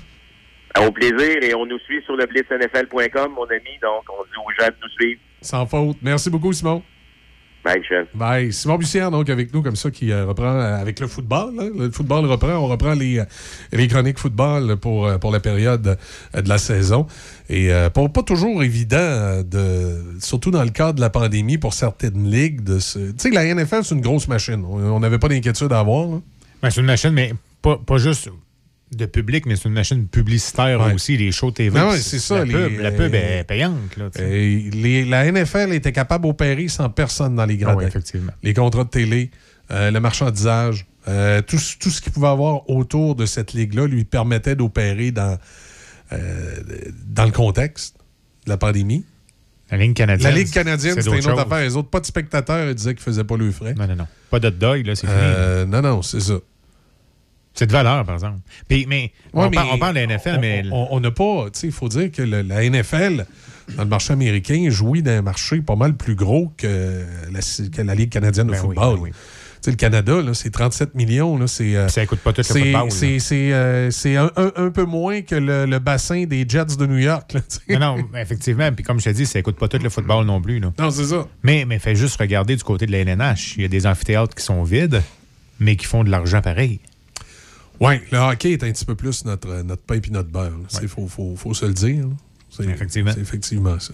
[0.78, 4.50] Au plaisir, et on nous suit sur le blitznfl.com, mon ami, donc on dit aux
[4.62, 5.20] gens de nous suivre.
[5.40, 5.96] Sans faute.
[6.02, 6.82] Merci beaucoup, Simon.
[7.66, 8.06] Bye, Michel.
[8.14, 8.52] Bye.
[8.52, 11.52] Simon Bussière, donc, avec nous, comme ça, qui euh, reprend euh, avec le football.
[11.58, 11.68] hein.
[11.76, 12.52] Le football reprend.
[12.52, 13.24] On reprend les, euh,
[13.72, 15.98] les chroniques football pour, euh, pour la période
[16.36, 17.06] euh, de la saison.
[17.48, 21.74] Et euh, pas, pas toujours évident, de, surtout dans le cadre de la pandémie, pour
[21.74, 22.64] certaines ligues.
[22.64, 24.64] Tu sais, la NFL, c'est une grosse machine.
[24.64, 26.06] On n'avait pas d'inquiétude à avoir.
[26.62, 27.32] Ben, c'est une machine, mais
[27.62, 28.30] pas, pas juste
[28.94, 30.94] de public, mais c'est une machine publicitaire Ouais.
[30.94, 31.78] aussi, les shows TV.
[31.80, 32.38] Ouais, c'est ça.
[32.38, 33.96] La les- pub, la pub est payante.
[33.96, 37.78] Là, euh, les- la NFL était capable d'opérer sans personne dans les gradins.
[37.80, 38.32] Ah oui, effectivement.
[38.42, 39.30] Les contrats de télé,
[39.72, 43.86] euh, le marchandisage, euh, tout, ce- tout ce qu'il pouvait avoir autour de cette ligue-là
[43.88, 45.36] lui permettait d'opérer dans,
[47.08, 47.96] dans le contexte
[48.44, 49.04] de la pandémie.
[49.70, 50.30] La Ligue canadienne.
[50.32, 51.38] La Ligue canadienne, c'était une autre choses.
[51.40, 51.60] affaire.
[51.60, 53.74] Les autres, pas de spectateurs, ils disaient qu'ils faisaient pas le frais.
[53.74, 54.06] Non, non, non.
[54.30, 55.66] Pas de dog, là, c'est fini.
[55.70, 56.34] non, non, c'est ça.
[57.56, 58.38] C'est de valeur, par exemple.
[58.68, 60.64] Puis, mais, on, mais parle, on parle de la NFL, on- mais.
[60.70, 61.46] On n'a pas.
[61.52, 63.26] Tu sais, il faut dire que le- la NFL,
[63.76, 67.02] dans le marché américain, jouit d'un marché pas mal plus gros que
[67.32, 68.96] la, que la Ligue canadienne de Ben oui, football.
[68.96, 69.10] ben oui.
[69.68, 71.36] Le Canada, c'est 37 millions.
[71.36, 72.92] Là, c'est, euh, ça coûte pas tout le football.
[72.92, 76.98] C'est, euh, un, un- un peu moins que le, le bassin des Jets de New
[76.98, 77.32] York.
[77.32, 77.40] là.
[77.70, 78.70] Non, non, effectivement.
[78.70, 80.60] Puis comme je t'ai dit, ça coûte pas tout le football non plus.
[80.60, 80.72] Là.
[80.78, 81.26] Non, c'est ça.
[81.42, 83.54] Mais, mais fais juste regarder du côté de la LNH.
[83.56, 85.02] Il y a des amphithéâtres qui sont vides,
[85.58, 86.78] mais qui font de l'argent pareil.
[87.80, 90.52] Oui, le hockey est un petit peu plus notre, notre pain et notre beurre.
[90.82, 92.06] Il faut, faut, faut se le dire.
[92.48, 93.10] C'est, Effectivement.
[93.14, 93.92] C'est effectivement ça.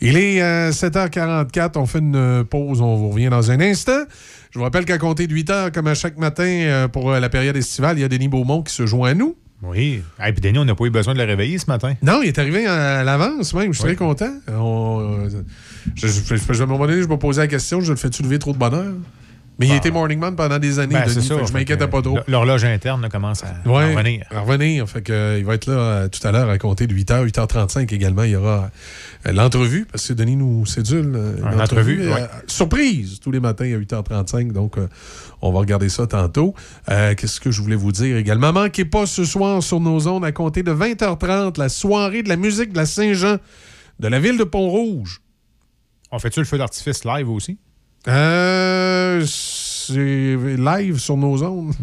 [0.00, 1.72] Il est euh, 7h44.
[1.76, 2.80] On fait une euh, pause.
[2.80, 4.02] On vous revient dans un instant.
[4.50, 7.28] Je vous rappelle qu'à compter de 8h, comme à chaque matin euh, pour euh, la
[7.28, 9.36] période estivale, il y a Denis Beaumont qui se joint à nous.
[9.62, 10.02] Oui.
[10.26, 11.94] Et puis Denis, on n'a pas eu besoin de le réveiller ce matin.
[12.02, 13.72] Non, il est arrivé à l'avance même.
[13.72, 13.94] Je suis Oui.
[13.94, 14.32] très content.
[14.48, 15.28] On, euh,
[15.94, 17.96] je, je, je- je- à un moment donné, je me posais la question, je le
[17.98, 18.94] fais-tu lever trop de bonheur?
[19.60, 19.76] Mais il Bah.
[19.76, 21.34] était morning man pendant des années, Ben, Denis, ça.
[21.36, 22.18] fait que je que pas trop.
[22.26, 24.26] L'horloge interne commence à Ouais, à revenir.
[24.30, 24.88] À revenir.
[24.88, 27.26] Fait que, euh, il va être là euh, tout à l'heure à compter de 8h,
[27.26, 28.22] 8h35 également.
[28.22, 28.70] Il y aura
[29.26, 31.14] euh, l'entrevue, parce que Denis nous cédule.
[31.44, 34.50] Un une entrevue, euh, surprise, tous les matins à 8h35.
[34.52, 34.88] Donc, euh,
[35.42, 36.54] on va regarder ça tantôt.
[36.90, 38.54] Euh, Qu'est-ce que je voulais vous dire également?
[38.54, 42.36] Manquez pas ce soir sur nos ondes à compter de 20h30 la soirée de la
[42.36, 43.36] musique de la Saint-Jean
[43.98, 45.20] de la ville de Pont-Rouge.
[46.10, 47.58] On fait-tu le feu d'artifice live aussi?
[48.08, 51.74] Euh, c'est live sur nos ondes.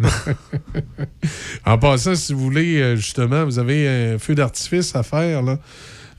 [1.66, 5.60] en passant, si vous voulez, euh, justement, vous avez un feu d'artifice à faire, là.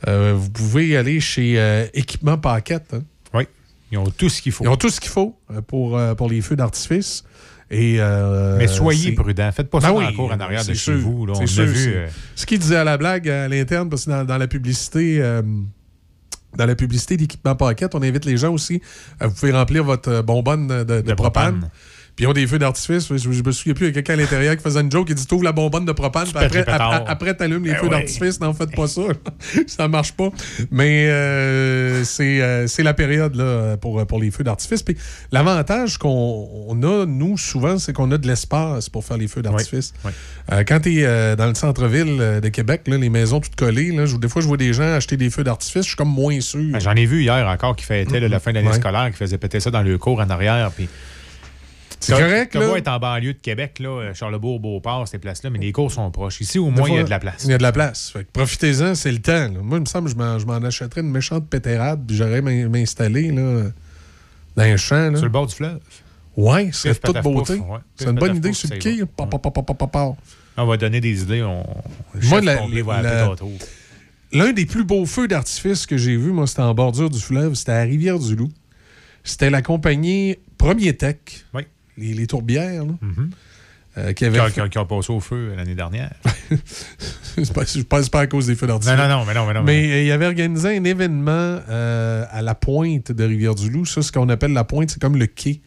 [0.06, 2.94] Euh, vous pouvez aller chez euh, Équipement Paquette.
[2.94, 3.02] hein.
[3.34, 3.44] Oui.
[3.90, 4.62] Ils ont tout ce qu'il faut.
[4.64, 7.24] Ils ont tout ce qu'il faut pour, pour les feux d'artifice.
[7.70, 9.50] Et, euh, Mais soyez prudents.
[9.52, 11.26] Faites pas Ben ça oui, dans la cour en arrière de chez vous.
[11.26, 11.32] là.
[11.36, 11.94] On sûr, vu.
[12.36, 15.20] Ce qu'il disait à la blague à l'interne, parce que dans, dans la publicité,
[16.58, 18.82] dans la publicité d'équipement Paquette, on invite les gens aussi
[19.20, 21.60] à vous pouvez remplir votre bonbonne de, de- de propane.
[21.60, 21.70] propane.
[22.18, 23.06] Puis ils ont des feux d'artifice.
[23.12, 25.06] Je, je me souviens plus, il y a quelqu'un à l'intérieur qui faisait une joke,
[25.06, 28.40] qui dit T'ouvres la bonbonne de propane, puis après, après t'allumes les Ben feux d'artifice.
[28.40, 29.02] Non, faites pas ça.
[29.68, 30.30] ça marche pas.
[30.72, 34.82] Mais euh, c'est euh, c'est la période là, pour, pour les feux d'artifice.
[34.82, 34.96] Puis
[35.30, 39.40] l'avantage qu'on on a, nous, souvent, c'est qu'on a de l'espace pour faire les feux
[39.42, 39.94] d'artifice.
[40.50, 44.06] Euh, quand tu es dans le centre-ville de Québec, là, les maisons toutes collées, là,
[44.06, 46.40] je- des fois, je vois des gens acheter des feux d'artifice, je suis comme moins
[46.40, 46.72] sûr.
[46.72, 48.74] Ben, J'en ai vu hier encore qui fêtaient là, la fin de l'année Ouais.
[48.74, 50.72] scolaire, qui faisaient péter ça dans le cours en arrière.
[50.74, 50.88] Puis
[52.00, 55.72] C'est correct, beau être en banlieue de Québec, là, Charlebourg, Beauport, ces places-là, mais les
[55.72, 56.40] cours sont proches.
[56.40, 57.44] Ici, au moins, il y a de la place.
[57.44, 58.14] Il y a de la place.
[58.32, 59.32] Profitez-en, c'est le temps.
[59.32, 59.60] là.
[59.62, 63.30] Moi, il me semble que je m'en, achèterais une méchante pétérade, puis j'aurais m'in- m'installer
[63.32, 63.72] dans
[64.56, 65.10] un champ.
[65.10, 65.16] Là.
[65.16, 65.80] Sur le bord du fleuve.
[66.36, 67.54] Ouais, c'est toute beauté.
[67.54, 67.78] ouais.
[67.96, 69.02] C'est une bonne idée sur le quai.
[70.56, 71.42] On va donner des idées.
[71.42, 71.64] On...
[72.14, 72.54] Le Moi, la-.
[74.32, 77.54] L'un des plus beaux feux d'artifice que j'ai vu, moi, c'était en bordure du fleuve.
[77.54, 78.50] C'était à Rivière-du-Loup.
[79.24, 81.16] C'était la compagnie Premier Tech.
[81.98, 82.92] Les, les tourbières, là.
[83.98, 86.12] euh, qui avait Qui, a- fait- qui a- qui a passé au feu l'année dernière.
[87.36, 88.96] Je pense pas à cause des feux d'artifice.
[88.96, 91.58] Non, non, non, mais non, mais non, Mais mais- euh, il avait organisé un événement
[91.68, 93.86] euh, à la pointe de Rivière-du-Loup.
[93.86, 95.60] Ça, ce qu'on appelle la pointe, c'est comme le quai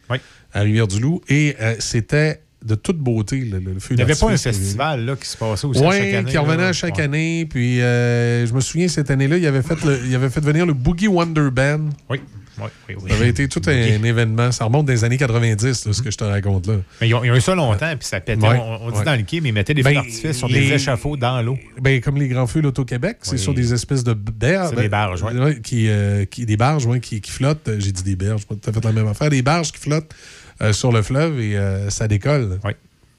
[0.52, 1.22] à Rivière-du-Loup.
[1.28, 4.42] Et euh, c'était de toute beauté, le, le feu Il n'y avait pas un d'artifice.
[4.58, 6.30] festival là, qui se passait aussi à chaque année.
[6.30, 6.68] qui revenait là.
[6.68, 7.02] à chaque Ouais.
[7.04, 7.46] année.
[7.50, 10.72] Puis je me souviens, cette année-là, il avait fait, le- il avait fait venir le
[10.74, 11.88] Boogie Wonder Band.
[12.08, 12.20] Oui,
[12.58, 12.94] oui, oui.
[13.02, 13.10] oui.
[13.10, 14.52] Ça avait été tout un, événement.
[14.52, 16.74] Ça remonte des années 90, là, ce que je te raconte là.
[17.00, 18.46] Mais ils ont, ils ont eu ça longtemps, puis ça pétait.
[18.46, 19.04] Ouais, on on dit ouais.
[19.04, 21.40] dans le quai, mais ils mettaient des feux Ben, d'artifice sur les- des échafauds dans
[21.42, 21.58] l'eau.
[21.80, 23.38] Ben, comme les grands feux l'Auto-Québec, c'est Oui.
[23.38, 24.70] sur des espèces de berges.
[24.76, 25.60] C'est des barges, ouais.
[25.62, 27.68] qui, euh, qui- des barges, qui, qui flottent.
[27.68, 29.30] Euh, J'ai dit des berges, pas tout à fait la même affaire.
[29.30, 30.14] Des barges qui flottent
[30.60, 32.58] euh, sur le fleuve et euh, ça décolle.
[32.64, 32.72] Oui.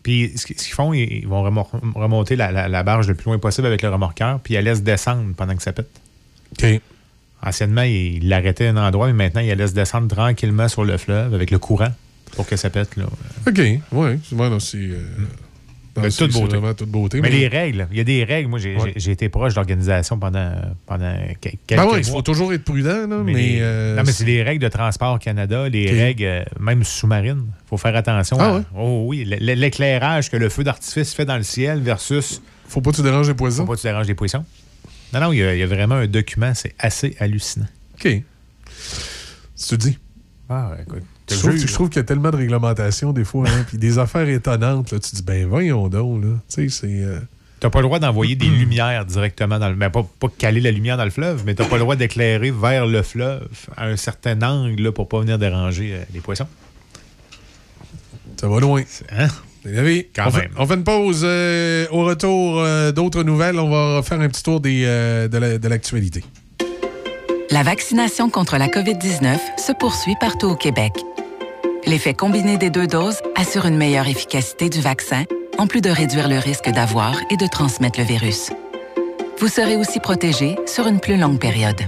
[0.03, 1.41] Puis ce qu'ils font, ils vont
[1.95, 4.61] remonter la, la- la barge le plus loin possible avec le remorqueur, puis ils la
[4.61, 5.89] laissent descendre pendant que ça pète.
[6.61, 6.81] OK.
[7.45, 10.97] Anciennement, ils l'arrêtaient à un endroit, mais maintenant, ils la laissent descendre tranquillement sur le
[10.97, 11.89] fleuve avec le courant
[12.35, 12.95] pour que ça pète.
[12.95, 13.03] Là.
[13.47, 13.79] OK, oui.
[13.91, 14.17] Ouais,
[14.59, 14.77] c'est.
[14.77, 14.97] euh,
[15.95, 16.57] De c'est- toute beauté.
[16.57, 17.21] vraiment toute beauté.
[17.21, 18.49] Mais les règles, il y a des règles.
[18.49, 18.93] Moi, j'ai Ouais.
[18.95, 20.51] été proche d'organisation pendant,
[20.87, 21.97] pendant que- quelques Ben oui, mois.
[21.99, 23.33] il faut toujours être prudent, là, mais.
[23.33, 27.43] les- euh, non, mais c'est les règles de Transport Canada, les règles euh, même sous-marines.
[27.47, 28.37] Il faut faire attention.
[28.39, 28.61] Ah à- ouais?
[28.75, 32.41] oh oui, l'éclairage que le feu d'artifice fait dans le ciel versus.
[32.67, 33.57] Faut pas que tu déranges les poissons.
[33.63, 34.43] Faut pas que tu déranges les poissons.
[35.13, 37.67] Non, non, il y, a, il y a vraiment un document, c'est assez hallucinant.
[37.95, 38.23] OK.
[39.67, 39.97] Tu dis.
[40.49, 41.03] Ah, écoute.
[41.29, 43.97] Je trouve, je trouve qu'il y a tellement de réglementations des fois, hein, puis des
[43.99, 44.91] affaires étonnantes.
[44.91, 46.29] Là, tu te dis, ben voyons donc, là.
[46.49, 47.03] Tu sais, c'est.
[47.03, 47.19] euh,
[47.59, 49.75] Tu n'as pas le droit d'envoyer des lumières directement dans le.
[49.75, 51.95] Ben, pas, pas caler la lumière dans le fleuve, mais tu n'as pas le droit
[51.95, 56.19] d'éclairer vers le fleuve à un certain angle là, pour pas venir déranger euh, les
[56.19, 56.47] poissons.
[58.39, 58.83] Ça va loin.
[59.11, 59.27] Hein?
[59.65, 60.51] Quand on, fait, même.
[60.57, 61.21] on fait une pause.
[61.23, 65.37] euh, au retour euh, d'autres nouvelles, on va faire un petit tour des, euh, de
[65.37, 66.23] la- de l'actualité.
[67.49, 70.93] La vaccination contre la COVID-19 se poursuit partout au Québec.
[71.85, 75.23] L'effet combiné des deux doses assure une meilleure efficacité du vaccin,
[75.57, 78.49] en plus de réduire le risque d'avoir et de transmettre le virus.
[79.39, 81.81] Vous serez aussi protégé sur une plus longue période.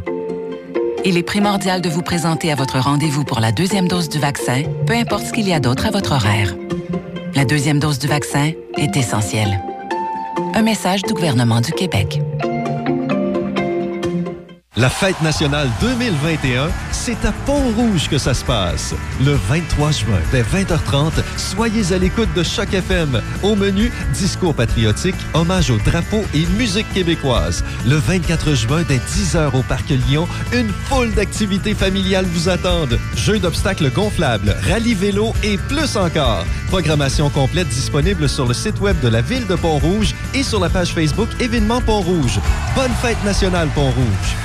[1.05, 4.63] Il est primordial de vous présenter à votre rendez-vous pour la deuxième dose du vaccin,
[4.85, 6.55] peu importe ce qu'il y a d'autre à votre horaire.
[7.35, 9.61] La deuxième dose du vaccin est essentielle.
[10.53, 12.21] Un message du gouvernement du Québec.
[14.77, 18.93] La fête nationale 2021, c'est à Pont-Rouge que ça se passe.
[19.23, 23.21] Le 23 juin, dès 20h30, soyez à l'écoute de Choc FM.
[23.41, 27.63] Au menu, discours patriotique, hommage au drapeau et musique québécoise.
[27.87, 32.99] Le 24 juin, dès 10h au Parc Lyon, une foule d'activités familiales vous attendent.
[33.15, 36.45] Jeux d'obstacles gonflables, rallye vélo et plus encore.
[36.67, 40.67] Programmation complète disponible sur le site web de la ville de Pont-Rouge et sur la
[40.67, 42.41] page Facebook Événements Pont-Rouge.
[42.75, 44.44] Bonne fête nationale Pont-Rouge.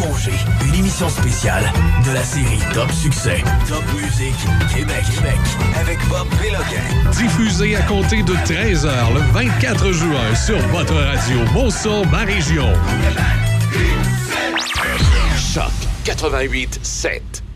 [0.00, 0.32] congé.
[0.66, 1.64] Une émission spéciale
[2.06, 3.42] de la série Top Succès.
[3.68, 4.34] Top musique
[4.74, 5.04] Québec.
[5.14, 5.38] Québec.
[5.78, 7.10] Avec Bob Péloquin.
[7.12, 12.72] Diffusé à compter de 13h le 24 juin sur votre radio Monson, ma région.
[15.52, 15.72] Choc
[16.04, 17.49] 88 7.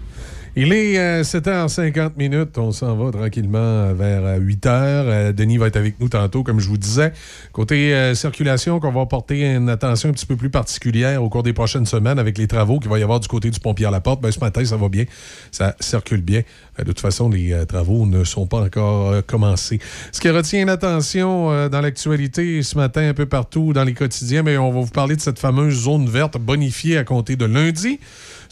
[0.57, 2.57] Il est euh, 7h50 minutes.
[2.59, 5.33] On s'en va tranquillement vers 8h.
[5.33, 7.13] Denis va être avec nous tantôt, comme je vous disais.
[7.53, 11.43] Côté euh, circulation, qu'on va porter une attention un petit peu plus particulière au cours
[11.43, 13.91] des prochaines semaines avec les travaux qu'il va y avoir du côté du pompier à
[13.91, 14.21] la porte.
[14.21, 15.07] Ben, ce matin, ça va bien.
[15.51, 16.43] Ça circule bien.
[16.79, 19.81] Euh, de toute façon, les euh, travaux ne sont pas encore euh, commencés.
[20.13, 24.43] Ce qui retient l'attention euh, dans l'actualité ce matin, un peu partout dans les quotidiens,
[24.43, 28.01] mais on va vous parler de cette fameuse zone verte bonifiée à compter de lundi.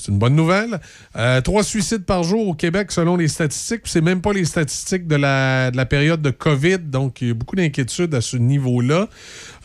[0.02, 0.80] C'est une bonne nouvelle.
[1.14, 3.82] Euh, trois suicides par jour au Québec selon les statistiques.
[3.84, 6.78] C'est même pas les statistiques de la, de la période de COVID.
[6.78, 9.06] Donc, il y a beaucoup d'inquiétudes à ce niveau-là.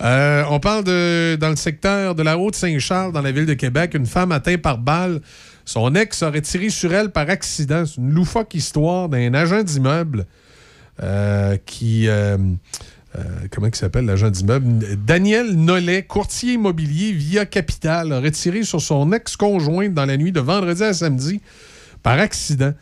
[0.01, 3.95] Euh, on parle de dans le secteur de la Haute-Saint-Charles, dans la ville de Québec,
[3.95, 5.21] une femme atteinte par balle.
[5.65, 7.83] Son ex aurait tiré sur elle par accident.
[7.87, 10.27] C'est une loufoque histoire d'un agent d'immeuble
[11.01, 12.07] euh, qui.
[13.17, 14.97] Euh, comment il s'appelle, l'agent d'immeuble?
[15.05, 20.39] Daniel Nollet, courtier immobilier via Capital, aurait tiré sur son ex-conjointe dans la nuit de
[20.39, 21.41] vendredi à samedi
[22.03, 22.73] par accident.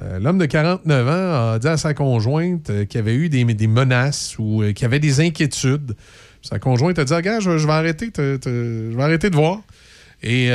[0.00, 3.44] Euh, L'homme de 49 ans a dit à sa conjointe euh, qu'il avait eu des,
[3.44, 5.96] menaces ou euh, qu'il avait des inquiétudes.
[6.42, 9.60] Sa conjointe a dit Regarde, je, vais arrêter, de voir.
[10.22, 10.46] Et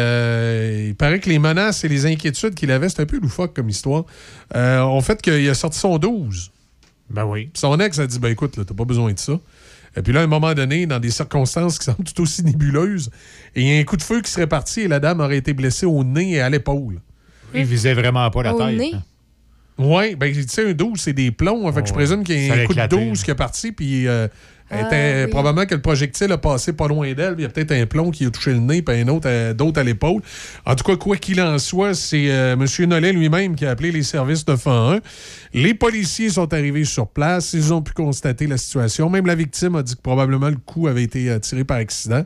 [0.87, 3.69] il paraît que les menaces et les inquiétudes qu'il avait, c'est un peu loufoque comme
[3.69, 4.05] histoire,
[4.55, 6.51] euh, ont fait qu'il a sorti son 12.
[7.09, 7.45] Ben oui.
[7.53, 9.39] Puis son ex a dit Ben écoute, là, t'as pas besoin de ça.
[9.97, 13.09] Et puis là, à un moment donné, dans des circonstances qui semblent tout aussi nébuleuses,
[13.55, 15.37] et il y a un coup de feu qui serait parti et la dame aurait
[15.37, 16.99] été blessée au nez et à l'épaule.
[17.53, 18.77] Il visait vraiment pas la Au tête.
[18.77, 18.91] nez?
[18.93, 19.03] hein.
[19.77, 21.67] Oui, ben tu sais, un 12, c'est des plombs.
[21.67, 23.23] hein, fait que je présume qu'il y a un coup de éclaté, 12 là.
[23.25, 24.27] qui est parti, puis euh,
[24.69, 25.29] elle Ah, oui.
[25.31, 27.35] probablement que le projectile a passé pas loin d'elle.
[27.37, 29.53] Il y a peut-être un plomb qui a touché le nez, puis un autre, à-
[29.53, 30.21] d'autres à l'épaule.
[30.65, 32.65] En tout cas, quoi qu'il en soit, c'est euh, M.
[32.89, 34.99] Nollet lui-même qui a appelé les services de 101.
[35.53, 37.53] Les policiers sont arrivés sur place.
[37.53, 39.09] Ils ont pu constater la situation.
[39.09, 42.23] Même la victime a dit que probablement le coup avait été euh, tiré par accident.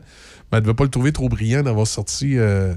[0.50, 2.38] Mais elle ne devait pas le trouver trop brillant d'avoir sorti.
[2.38, 2.74] euh,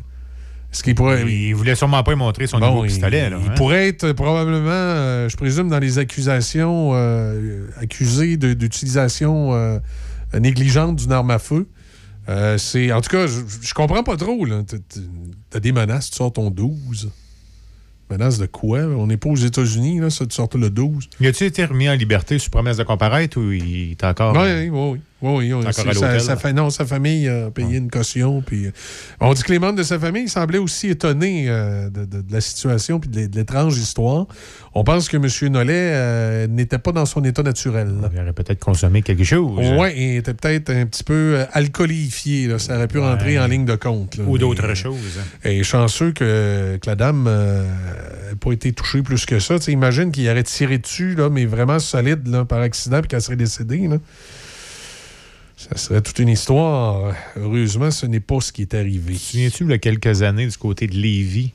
[0.74, 1.24] ce qui pourrait.
[1.32, 3.30] Il voulait sûrement pas y montrer son Bon, nouveau il- pistolet.
[3.30, 3.54] Là, il hein.
[3.56, 9.80] pourrait être probablement, euh, je présume, dans les accusations, euh, accusé de- d'utilisation euh,
[10.38, 11.68] négligente d'une arme à feu.
[12.30, 14.46] Euh, c'est, en tout cas, je, je comprends pas trop.
[15.50, 17.10] T'as- des menaces, tu sors ton 12.
[18.10, 18.80] Menace de quoi?
[18.80, 21.10] On n'est pas aux États-Unis, là, ça, tu sors le 12.
[21.20, 24.36] Il a-tu été remis en liberté sous promesse de comparaître ou il est encore.
[24.36, 25.00] Oui, oui, oui.
[25.24, 25.54] Oui, oui.
[25.54, 25.70] Encore
[26.46, 28.42] à non, sa famille a payé une caution.
[28.42, 28.72] Puis, euh,
[29.20, 32.32] on dit que les membres de sa famille semblaient aussi étonnés euh, de, de- de
[32.34, 34.28] la situation puis de l'é- de l'étrange histoire.
[34.76, 35.52] On pense que M.
[35.52, 37.88] Nollet euh, n'était pas dans son état naturel.
[38.02, 38.10] là.
[38.14, 39.60] Il aurait peut-être consommé quelque chose.
[39.78, 42.48] Oui, il était peut-être un petit peu euh, alcoolifié.
[42.48, 42.60] là.
[42.60, 44.18] Ça aurait pu rentrer en ligne de compte.
[44.18, 44.24] là.
[44.28, 45.20] Ou d'autres choses.
[45.44, 49.58] Et chanceux que, que la dame n'ait pas été touchée plus que ça.
[49.60, 53.08] Tu sais, imagine qu'il aurait tiré dessus, là, mais vraiment solide là, par accident, puis
[53.10, 53.88] qu'elle serait décédée.
[53.88, 53.98] là.
[55.70, 57.14] Ça serait toute une histoire.
[57.38, 59.16] Heureusement, ce n'est pas ce qui est arrivé.
[59.16, 61.52] Souviens-tu, il y a quelques années, du côté de Lévis,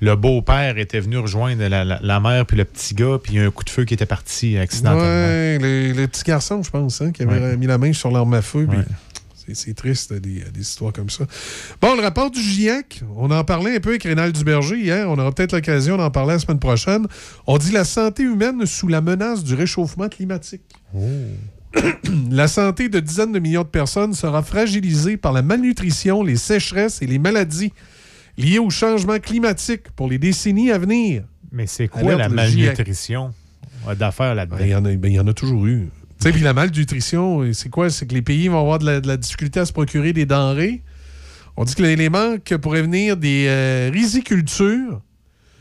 [0.00, 3.36] le beau-père était venu rejoindre la, la- la mère puis le petit gars, puis il
[3.36, 5.04] y a un coup de feu qui était parti accidentellement.
[5.04, 7.56] Ouais, le, le petit garçon, je pense, hein, qui avait Ouais.
[7.56, 8.66] mis la main sur l'arme à feu.
[8.68, 9.54] puis Ouais.
[9.54, 11.24] c'est- triste, des, des histoires comme ça.
[11.80, 15.08] Bon, le rapport du GIEC, on en parlait un peu avec Rénal Duberger hier.
[15.10, 17.06] On aura peut-être l'occasion d'en parler la semaine prochaine.
[17.46, 20.62] On dit la santé humaine sous la menace du réchauffement climatique.
[22.30, 27.02] la santé de dizaines de millions de personnes sera fragilisée par la malnutrition, les sécheresses
[27.02, 27.72] et les maladies
[28.36, 31.24] liées au changement climatique pour les décennies à venir.
[31.50, 33.32] Mais c'est quoi la malnutrition?
[33.98, 34.56] D'affaires là-dedans?
[34.58, 35.88] Ben, Il y, en a- ben, il y en a toujours eu.
[36.20, 37.90] Tu sais, puis la malnutrition, c'est quoi?
[37.90, 40.24] C'est que les pays vont avoir de la, de la difficulté à se procurer des
[40.24, 40.82] denrées.
[41.56, 45.02] On dit que les manques pourraient venir des euh, rizicultures.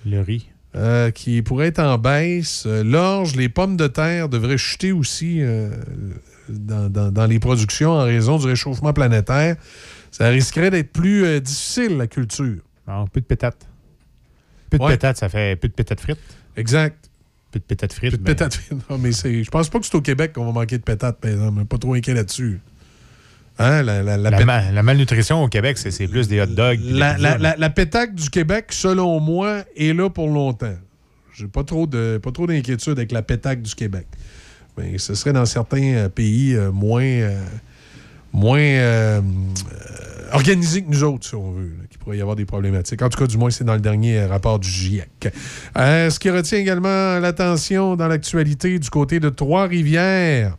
[0.06, 0.48] Le riz.
[0.76, 2.64] Euh, qui pourraient être en baisse.
[2.66, 5.70] Euh, L'orge, les pommes de terre devraient chuter aussi euh,
[6.50, 9.56] dans, dans- dans les productions en raison du réchauffement planétaire.
[10.12, 12.58] Ça risquerait d'être plus euh, difficile, la culture.
[12.88, 13.68] Non, plus de pétates.
[14.70, 14.92] Plus de Ouais.
[14.94, 16.20] pétates, ça fait plus de pétates frites.
[16.58, 17.10] Exact.
[17.52, 18.12] Plus de pétates frites.
[18.12, 18.60] Plus de pétates.
[18.90, 21.30] Non, mais je pense pas que c'est au Québec qu'on va manquer de pétates, par
[21.32, 21.66] exemple.
[21.66, 22.62] Pas trop inquiet là-dessus.
[23.60, 26.48] Hein, la, la, la La, pét- ma- la malnutrition au Québec, c'est plus des hot
[26.48, 26.80] dogs.
[26.84, 30.74] La, pétaque du Québec, selon moi, est là pour longtemps.
[31.34, 34.06] J'ai pas trop de pas trop d'inquiétude avec la pétaque du Québec.
[34.78, 37.36] Mais ce serait dans certains euh, pays euh, moins euh,
[38.34, 39.22] moins euh,
[40.34, 43.02] organisés que nous autres, si on veut, qu'il pourrait y avoir des problématiques.
[43.02, 45.10] En tout cas, du moins, c'est dans le dernier rapport du GIEC.
[45.76, 50.58] Ce qui retient également l'attention dans l'actualité du côté de Trois-Rivières.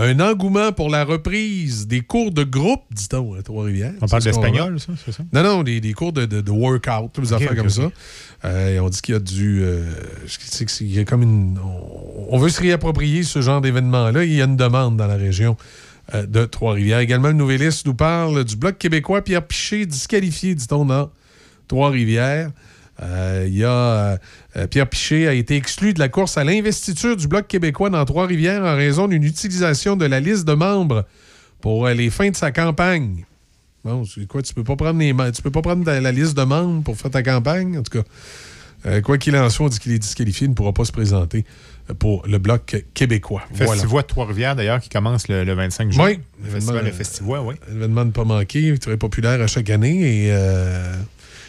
[0.00, 3.94] Un engouement pour la reprise des cours de groupe, dit-on, à Trois-Rivières.
[4.00, 5.24] On parle d'espagnol, ça, c'est ça?
[5.32, 7.90] Non, non, des, des cours de, de, de workout, des affaires ok, comme ça.
[8.44, 9.60] Euh, et on dit qu'il y a du.
[9.62, 9.82] euh,
[10.80, 11.58] il y a comme une.
[12.30, 14.22] On, veut se réapproprier ce genre d'événement-là.
[14.24, 15.56] Il y a une demande dans la région
[16.14, 17.00] euh, de Trois-Rivières.
[17.00, 19.22] Également, le Nouvelliste nous parle du Bloc québécois.
[19.22, 21.10] Pierre Piché, disqualifié, dit-on, dans
[21.66, 22.52] Trois-Rivières.
[23.02, 24.18] Euh, Il y a
[24.66, 28.62] Pierre Piché a été exclu de la course à l'investiture du Bloc québécois dans Trois-Rivières
[28.62, 31.04] en raison d'une utilisation de la liste de membres
[31.60, 33.24] pour euh, les fins de sa campagne.
[33.84, 36.36] Bon, c'est quoi, tu peux pas prendre les tu peux pas prendre la, la liste
[36.36, 38.08] de membres pour faire ta campagne, en tout cas.
[38.86, 40.92] Euh, quoi qu'il en soit, on dit qu'il est disqualifié, il ne pourra pas se
[40.92, 41.44] présenter
[41.90, 43.42] euh, pour le Bloc québécois.
[43.52, 43.72] Voilà.
[43.72, 46.04] Festivois de Trois-Rivières, d'ailleurs, qui commence le, le 25 juin.
[46.04, 47.54] Oui, Le festival de Festivois, oui.
[47.70, 50.26] Événement de pas manquer, très populaire à chaque année.
[50.26, 50.94] Et euh,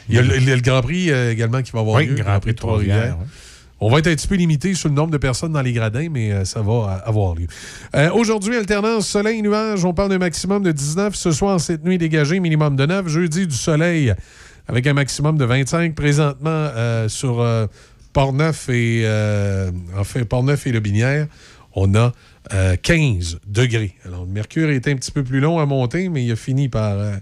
[0.10, 0.22] il y a
[0.56, 3.18] le, Grand Prix euh, également qui va avoir Oui, lieu, le Grand Prix de Trois-Rivières,
[3.20, 3.28] oui.
[3.82, 6.10] On va être un petit peu limité sur le nombre de personnes dans les gradins,
[6.12, 7.48] mais euh, ça va euh, avoir lieu.
[7.96, 9.86] Euh, Aujourd'hui, alternance soleil-nuage.
[9.86, 11.16] On parle d'un maximum de 19.
[11.16, 13.08] Ce soir, cette nuit dégagée, minimum de 9.
[13.08, 14.14] Jeudi, du soleil
[14.68, 15.96] avec un maximum de 25.
[15.96, 16.70] Présentement,
[17.08, 17.44] sur
[18.14, 19.08] Port-Neuf et,
[19.98, 21.28] enfin, Port-Neuf et Le Binière,
[21.74, 22.12] on a
[22.54, 23.96] euh, 15 degrés.
[24.06, 26.68] Alors, le mercure est un petit peu plus long à monter, mais il a fini
[26.70, 27.16] par, euh,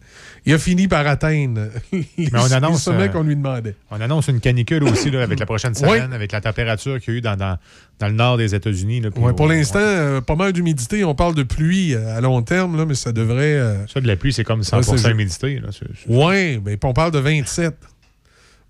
[0.45, 3.75] il a fini par atteindre les, Mais on les annonce, sommets euh, qu'on lui demandait.
[3.91, 5.79] On annonce une canicule aussi là, avec la prochaine Oui.
[5.79, 7.57] semaine, avec la température qu'il y a eu dans, dans,
[7.99, 9.01] dans le nord des États-Unis.
[9.01, 11.03] là, au- pour l'instant, euh, pas mal d'humidité.
[11.03, 13.55] On parle de pluie euh, à long terme, là, mais ça devrait.
[13.57, 15.61] euh, Ça, de la pluie, c'est comme 100 Ouais, c'est- humidité.
[16.07, 17.75] Oui, mais on parle de 27.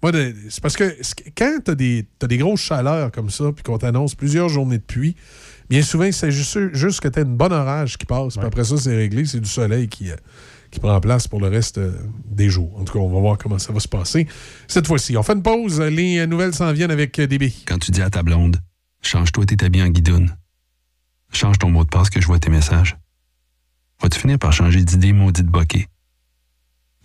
[0.03, 0.11] Moi,
[0.49, 0.95] c'est parce que
[1.35, 4.77] quand tu as des, t'as des grosses chaleurs comme ça, puis qu'on t'annonce plusieurs journées
[4.77, 5.15] de pluie,
[5.69, 8.63] bien souvent, s'agit juste, juste que tu as une bonne orage qui passe, puis après
[8.63, 10.15] ça, c'est réglé, c'est du soleil qui, euh,
[10.71, 11.93] qui prend place pour le reste euh,
[12.25, 12.77] des jours.
[12.77, 14.27] En tout cas, on va voir comment ça va se passer
[14.67, 15.17] cette fois-ci.
[15.17, 17.53] On fait une pause, les nouvelles s'en viennent avec euh, DB.
[17.65, 18.57] Quand tu dis à ta blonde,
[19.01, 20.35] change-toi tes habits en guidoune.
[21.33, 22.97] Change ton mot de passe que je vois tes messages.
[24.01, 25.87] Vas-tu finir par changer d'idée maudite bokeh?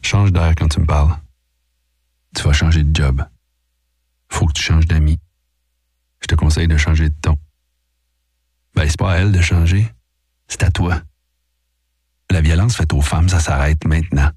[0.02, 1.16] Change d'air quand tu me parles.
[2.36, 3.24] Tu vas changer de job.
[4.28, 5.18] Faut que tu changes d'amis.
[6.20, 7.36] Je te conseille de changer de ton.
[8.74, 9.86] Ben, c'est pas à elle de changer.
[10.48, 11.00] C'est à toi.
[12.30, 14.30] La violence faite aux femmes, ça s'arrête maintenant.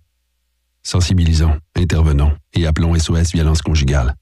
[0.84, 4.16] Sensibilisons, intervenons et appelons SOS Violence Conjugale.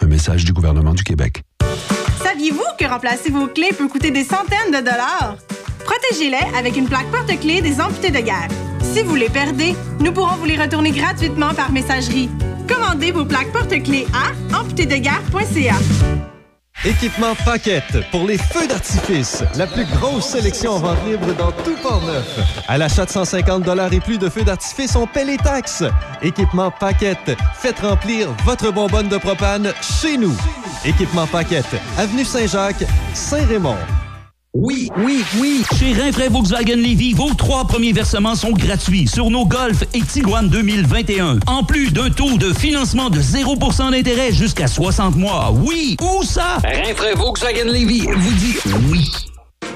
[0.00, 1.42] Un message du gouvernement du Québec.
[2.22, 5.36] Saviez-vous que remplacer vos clés peut coûter des centaines de dollars?
[5.84, 8.48] Protégez-les avec une plaque porte-clés des amputés de guerre.
[8.82, 12.30] Si vous les perdez, nous pourrons vous les retourner gratuitement par messagerie.
[12.68, 15.74] Commandez vos plaques porte-clés à amputédeguerre.ca.
[16.84, 19.42] Équipement Paquette pour les feux d'artifice.
[19.56, 22.38] La plus grosse sélection en vente libre dans tout Port-Neuf.
[22.68, 25.84] À l'achat de 150 et plus de feux d'artifice, on paie les taxes.
[26.20, 27.38] Équipement Paquette.
[27.54, 30.36] Faites remplir votre bonbonne de propane chez nous.
[30.84, 31.74] Équipement Paquette.
[31.96, 32.84] Avenue Saint-Jacques,
[33.14, 33.78] Saint-Raymond.
[34.56, 35.64] Oui, oui, oui.
[35.76, 40.48] Chez Rinfraie Volkswagen Levy, vos trois premiers versements sont gratuits sur nos Golf et Tiguan
[40.48, 41.40] 2021.
[41.48, 45.52] En plus d'un taux de financement de 0% d'intérêt jusqu'à 60 mois.
[45.52, 46.58] Oui, où ça?
[46.62, 48.54] Rinfraie Volkswagen Levy vous dit
[48.92, 49.10] oui.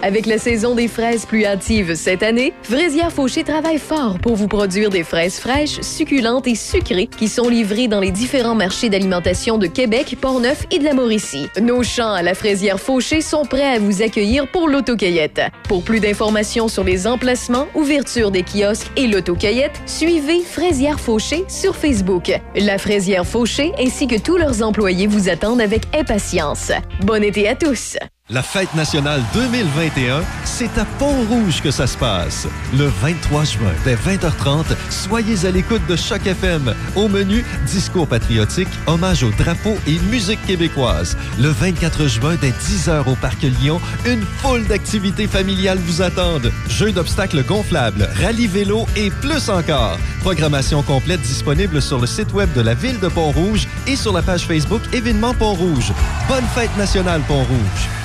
[0.02, 4.46] Avec la saison des fraises plus hâtive cette année, Fraisière Fauché travaille fort pour vous
[4.46, 9.58] produire des fraises fraîches, succulentes et sucrées qui sont livrées dans les différents marchés d'alimentation
[9.58, 11.48] de Québec, Portneuf et de la Mauricie.
[11.60, 15.40] Nos champs à la Fraisière Fauché sont prêts à vous accueillir pour l'autocueillette.
[15.68, 21.74] Pour plus d'informations sur les emplacements, ouverture des kiosques et l'autocueillette, suivez Fraisière Fauché sur
[21.74, 22.32] Facebook.
[22.54, 26.72] La Fraisière Fauché ainsi que tous leurs employés vous attendent avec impatience.
[27.04, 27.96] Bon été à tous!
[28.30, 32.46] La fête nationale 2021, c'est à Pont-Rouge que ça se passe.
[32.76, 36.74] Le 23 juin, dès 20h30, soyez à l'écoute de Choc FM.
[36.94, 41.16] Au menu, discours patriotique, hommage au drapeau et musique québécoise.
[41.40, 46.52] Le 24 juin, dès 10h au Parc Lyon, une foule d'activités familiales vous attendent.
[46.68, 49.96] Jeux d'obstacles gonflables, rallye vélo et plus encore.
[50.20, 54.20] Programmation complète disponible sur le site web de la ville de Pont-Rouge et sur la
[54.20, 55.94] page Facebook Événements Pont-Rouge.
[56.28, 57.97] Bonne fête nationale Pont-Rouge.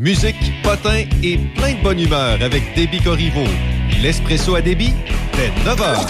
[0.00, 3.44] Musique, potin et plein de bonne humeur avec Déby Corriveau.
[4.00, 4.94] L'espresso à débit,
[5.34, 6.06] dès 9h.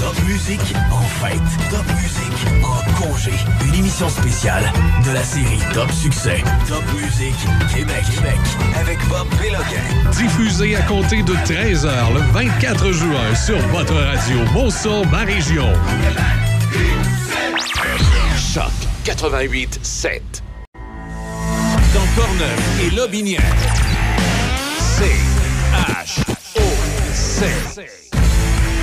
[0.00, 1.40] Top musique en fête.
[1.70, 1.95] Top
[2.96, 3.32] congé.
[3.66, 4.64] Une émission spéciale
[5.04, 6.42] de la série Top Succès.
[6.68, 7.36] Top musique
[7.74, 8.04] Québec.
[8.14, 8.38] Québec.
[8.78, 10.10] Avec Bob Péloquin.
[10.12, 15.72] Diffusé à compter de 13h le 24 juin sur votre radio Monson, ma région.
[18.54, 18.72] Choc
[19.04, 20.42] 88 7.
[21.94, 23.54] Dans Portneuf et Lobinière.
[24.78, 25.04] C
[25.74, 26.20] H
[26.56, 26.62] O
[27.12, 27.46] C.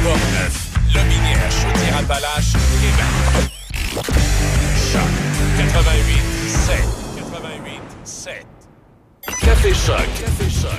[0.03, 3.62] Portneuf, Lobinière, Chaudière-Appalaches, Québec.
[3.94, 4.06] Choc
[5.56, 6.76] 88 7.
[7.15, 8.45] 88 7.
[9.40, 9.98] Café Choc.
[10.20, 10.72] Café Choc.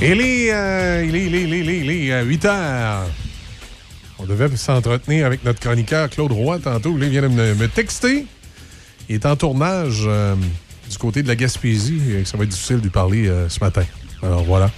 [0.00, 3.06] Il est, euh, il est, il est, il est, il est, euh, 8 heures.
[4.20, 6.96] On devait s'entretenir avec notre chroniqueur Claude Roy tantôt.
[6.96, 8.26] Il vient de me, me texter.
[9.08, 10.36] Il est en tournage euh,
[10.88, 13.60] du côté de la Gaspésie et ça va être difficile de lui parler euh, ce
[13.60, 13.84] matin.
[14.22, 14.70] Alors voilà.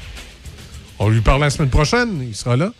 [0.99, 2.21] On lui parle la semaine prochaine.
[2.23, 2.73] Il sera là.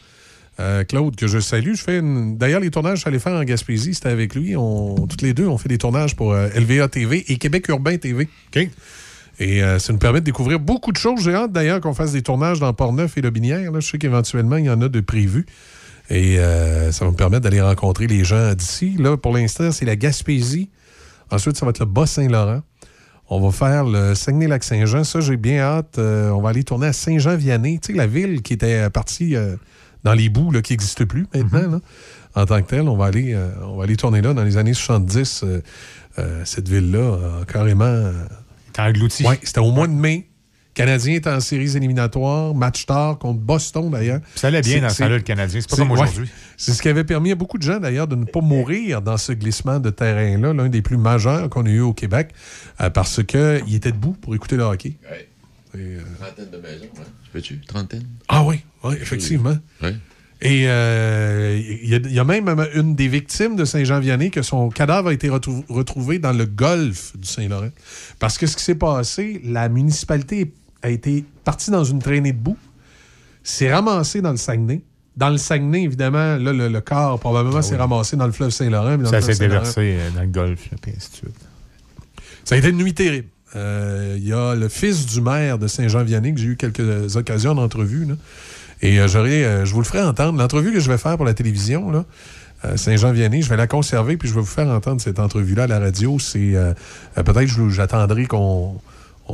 [0.59, 1.73] Euh, Claude, que je salue.
[1.75, 4.57] Je fais une- D'ailleurs, les tournages j'allais faire en Gaspésie, c'était avec lui.
[4.57, 5.07] On...
[5.07, 8.29] Toutes les deux, on fait des tournages pour euh, LVA TV et Québec Urbain TV.
[9.39, 11.23] Et euh, ça nous permet de découvrir beaucoup de choses.
[11.25, 13.73] J'ai hâte d'ailleurs qu'on fasse des tournages dans Port-Neuf et Lobinière.
[13.73, 13.81] Là.
[13.81, 15.47] Je sais qu'éventuellement, il y en a de prévus.
[16.11, 18.97] Et euh, ça va me permettre d'aller rencontrer les gens d'ici.
[18.99, 20.69] Là, pour l'instant, c'est la Gaspésie.
[21.31, 22.61] Ensuite, ça va être le Bas-Saint-Laurent.
[23.33, 25.05] On va faire le Saguenay-Lac-Saint-Jean.
[25.05, 25.99] Ça, j'ai bien hâte.
[25.99, 27.79] Euh, on va aller tourner à Saint-Jean-Vianney.
[27.79, 29.55] Tu sais, la ville qui était partie euh,
[30.05, 31.81] dans les bouts, là, qui n'existe plus maintenant, là,
[32.35, 32.89] en tant que telle.
[32.89, 35.43] On va aller, euh, on va aller tourner là dans les années 70.
[35.45, 35.61] euh,
[36.19, 38.11] euh, cette ville-là, carrément.
[38.79, 39.25] Englouti.
[39.27, 40.30] Oui, c'était au mois de mai.
[40.81, 44.21] Le Canadien est en séries éliminatoires, match tard contre Boston d'ailleurs.
[44.35, 45.61] Ça allait bien dans ce temps-là, le Canadien.
[45.61, 46.01] C'est pas comme ouais.
[46.01, 46.29] aujourd'hui.
[46.57, 49.17] C'est ce qui avait permis à beaucoup de gens d'ailleurs de ne pas mourir dans
[49.17, 52.31] ce glissement de terrain-là, l'un des plus majeurs qu'on a eu au Québec,
[52.81, 54.97] euh, parce qu'il était debout pour écouter le hockey.
[56.19, 57.03] Trentaine de maisons, hein?
[57.25, 57.61] Tu peux-tu?
[57.61, 58.05] Trentaine?
[58.29, 59.57] Ah oui, oui, effectivement.
[59.83, 59.91] Oui.
[60.43, 64.41] Et euh, il y, a- il y a même une des victimes de Saint-Jean-Vianney que
[64.41, 67.69] son cadavre a été retrou- retrouvé dans le golfe du Saint-Laurent.
[68.19, 70.51] Parce que ce qui s'est passé, la municipalité
[70.83, 72.57] a été partie dans une traînée de boue,
[73.43, 74.83] s'est ramassée dans le Saguenay.
[75.17, 78.97] Dans le Saguenay, évidemment, là, le, le corps probablement s'est ramassé dans le fleuve Saint-Laurent.
[79.07, 81.35] Ça s'est déversé euh, dans le golfe, puis ainsi de suite.
[82.45, 83.29] ça a été une nuit terrible.
[83.57, 87.55] Euh, Il y a le fils du maire de Saint-Jean-Vianney que j'ai eu quelques occasions
[87.55, 88.07] d'entrevue.
[88.83, 90.39] Et euh, j'aurais, euh, je vous le ferai entendre.
[90.39, 92.05] L'entrevue que je vais faire pour la télévision, là,
[92.65, 95.67] euh, Saint-Jean-Vianney, je vais la conserver puis je vais vous faire entendre cette entrevue-là à
[95.67, 96.19] la radio.
[96.19, 96.73] C'est euh,
[97.19, 98.81] euh, peut-être je- j'attendrai qu'on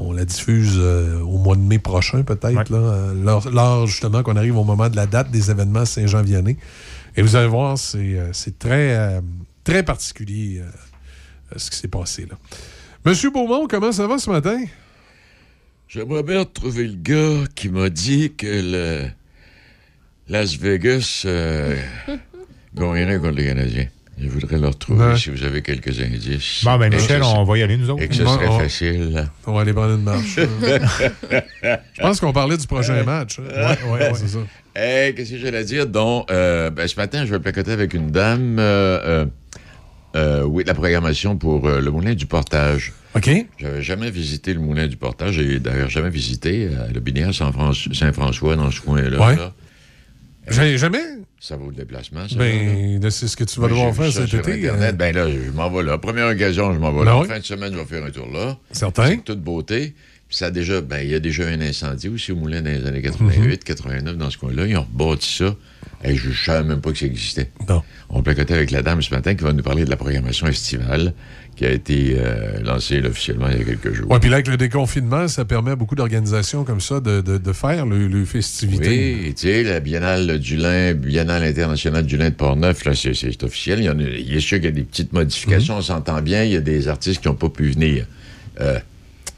[0.01, 3.15] on la diffuse euh, au mois de mai prochain, peut-être, là, euh,
[3.51, 6.57] lors, justement qu'on arrive au moment de la date des événements Saint-Jean-Vianney.
[7.17, 9.23] Et vous allez voir, c'est euh, très,
[9.65, 10.63] très particulier
[11.57, 12.37] ce qui s'est passé là.
[13.05, 14.65] Monsieur Beaumont, comment ça va ce matin?
[15.89, 19.09] J'aimerais bien retrouver le gars qui m'a dit que le
[20.29, 21.81] Las Vegas euh,
[22.75, 23.87] gagnerait contre les Canadiens.
[24.19, 25.17] Je voudrais le retrouver Ouais.
[25.19, 26.65] si vous avez quelques indices.
[26.65, 28.03] Bon, ben, Michel, on va y aller, nous autres.
[28.03, 29.29] Et que ce Bon, serait on- facile.
[29.47, 30.37] On va aller prendre une marche.
[31.63, 33.39] Je pense qu'on parlait du prochain match.
[33.39, 33.43] hein.
[33.85, 34.39] Ouais, ouais, ouais, c'est ça.
[34.75, 35.87] Hey, qu'est-ce que j'allais dire?
[35.87, 38.59] Donc, euh, ben, ce matin, je vais placoter avec une dame.
[38.59, 39.27] euh, euh,
[40.17, 42.95] euh, oui, de la programmation pour euh, le Moulin du Portage.
[43.15, 43.31] OK.
[43.59, 45.35] J'avais jamais visité le Moulin du Portage.
[45.35, 49.19] J'ai d'ailleurs jamais visité euh, le Binière Saint-François, dans ce coin-là.
[49.19, 49.37] Ouais.
[49.37, 49.53] là.
[50.49, 51.03] Jamais?
[51.39, 52.35] Ça vaut le déplacement, ça.
[52.37, 54.53] Ben, c'est ce que tu vas devoir faire cet été.
[54.69, 54.95] Internet.
[54.95, 55.99] euh, Ben là, je m'en vais là.
[55.99, 57.21] Première occasion, je m'en vais Ben là.
[57.21, 57.29] oui.
[57.29, 58.57] Fin de semaine, je vais faire un tour là.
[58.73, 59.09] Certain.
[59.11, 59.95] C'est toute beauté.
[60.29, 62.71] Puis ça a déjà, ben, il y a déjà un incendie aussi au moulin dans
[62.71, 64.67] les années 88, 89, dans ce coin-là.
[64.67, 65.55] Ils ont rebâti ça.
[66.03, 67.51] Et je ne savais même pas que ça existait.
[68.11, 71.15] On placotait avec la dame ce matin qui va nous parler de la programmation estivale
[71.57, 74.11] qui a été euh, lancée là, officiellement il y a quelques jours.
[74.11, 77.39] Ouais, puis là, avec le déconfinement, ça permet à beaucoup d'organisations comme ça de, de-
[77.39, 79.17] de faire le, le festivité.
[79.25, 83.43] Oui, tu sais, la Biennale du lin, Biennale internationale du lin de Portneuf, là, c'est,
[83.43, 83.79] officiel.
[83.81, 85.81] Il y, en a, il est sûr qu'il y a des petites modifications, Mhm.
[85.81, 86.45] on s'entend bien.
[86.45, 88.05] Il y a des artistes qui n'ont pas pu venir.
[88.61, 88.79] Euh,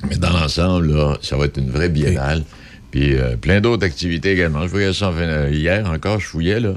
[0.08, 0.92] mais dans l'ensemble,
[1.22, 2.42] ça va être une vraie biennale.
[2.90, 4.62] Puis euh, plein d'autres activités également.
[4.62, 6.74] Je voyais ça en fin- hier encore, je fouillais, là.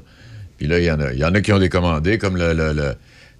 [0.59, 2.53] Puis là, il y en a, il y en a qui ont décommandé, comme le-
[2.53, 2.93] le- le-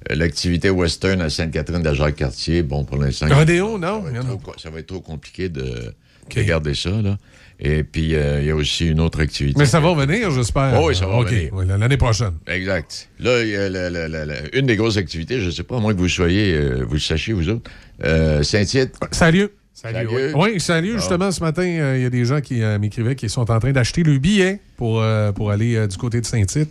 [0.09, 2.63] l'activité western à Sainte-Catherine de Jacques-Cartier.
[2.63, 3.27] Bon, pour l'instant...
[3.29, 4.03] Rodéo, non?
[4.03, 5.93] Ça va, être trop, co- ça va être trop compliqué de,
[6.35, 7.17] de garder ça, là.
[7.63, 9.59] Et puis, euh, il y a aussi une autre activité.
[9.59, 10.79] Mais ça va revenir, j'espère.
[10.81, 11.53] Oh oui, ça va OK, revenir.
[11.53, 12.33] ouais, l'année prochaine.
[12.47, 13.07] Exact.
[13.19, 15.61] Là, il y a la- la- la- la- une des grosses activités, je ne sais
[15.61, 17.69] pas, à moins que vous soyez, euh, vous le sachiez, vous autres,
[18.03, 18.95] euh, Saint-Tite.
[19.11, 19.49] Salut.
[19.75, 20.07] Salut.
[20.35, 20.93] Oui, salut.
[20.93, 20.97] Bon.
[20.97, 23.59] Justement, ce matin, euh, il y a des gens qui euh, m'écrivaient qui sont en
[23.59, 25.03] train d'acheter le billet pour,
[25.35, 26.69] pour aller du côté de Saint-Tite.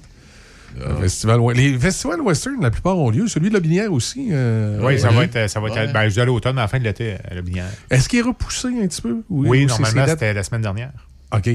[0.79, 3.27] Le festival, les festivals western, la plupart ont lieu.
[3.29, 4.29] Celui de la Binière aussi.
[4.31, 5.49] euh, Oui, ça va être.
[5.51, 5.93] Ça va être Ouais.
[5.93, 7.67] ben, je dis à l'automne, à la fin de l'été, à la Binière.
[7.91, 9.23] Est-ce qu'il est repoussé un petit peu?
[9.29, 10.93] ou- Oui, normalement, c'était la semaine dernière.
[11.35, 11.51] OK.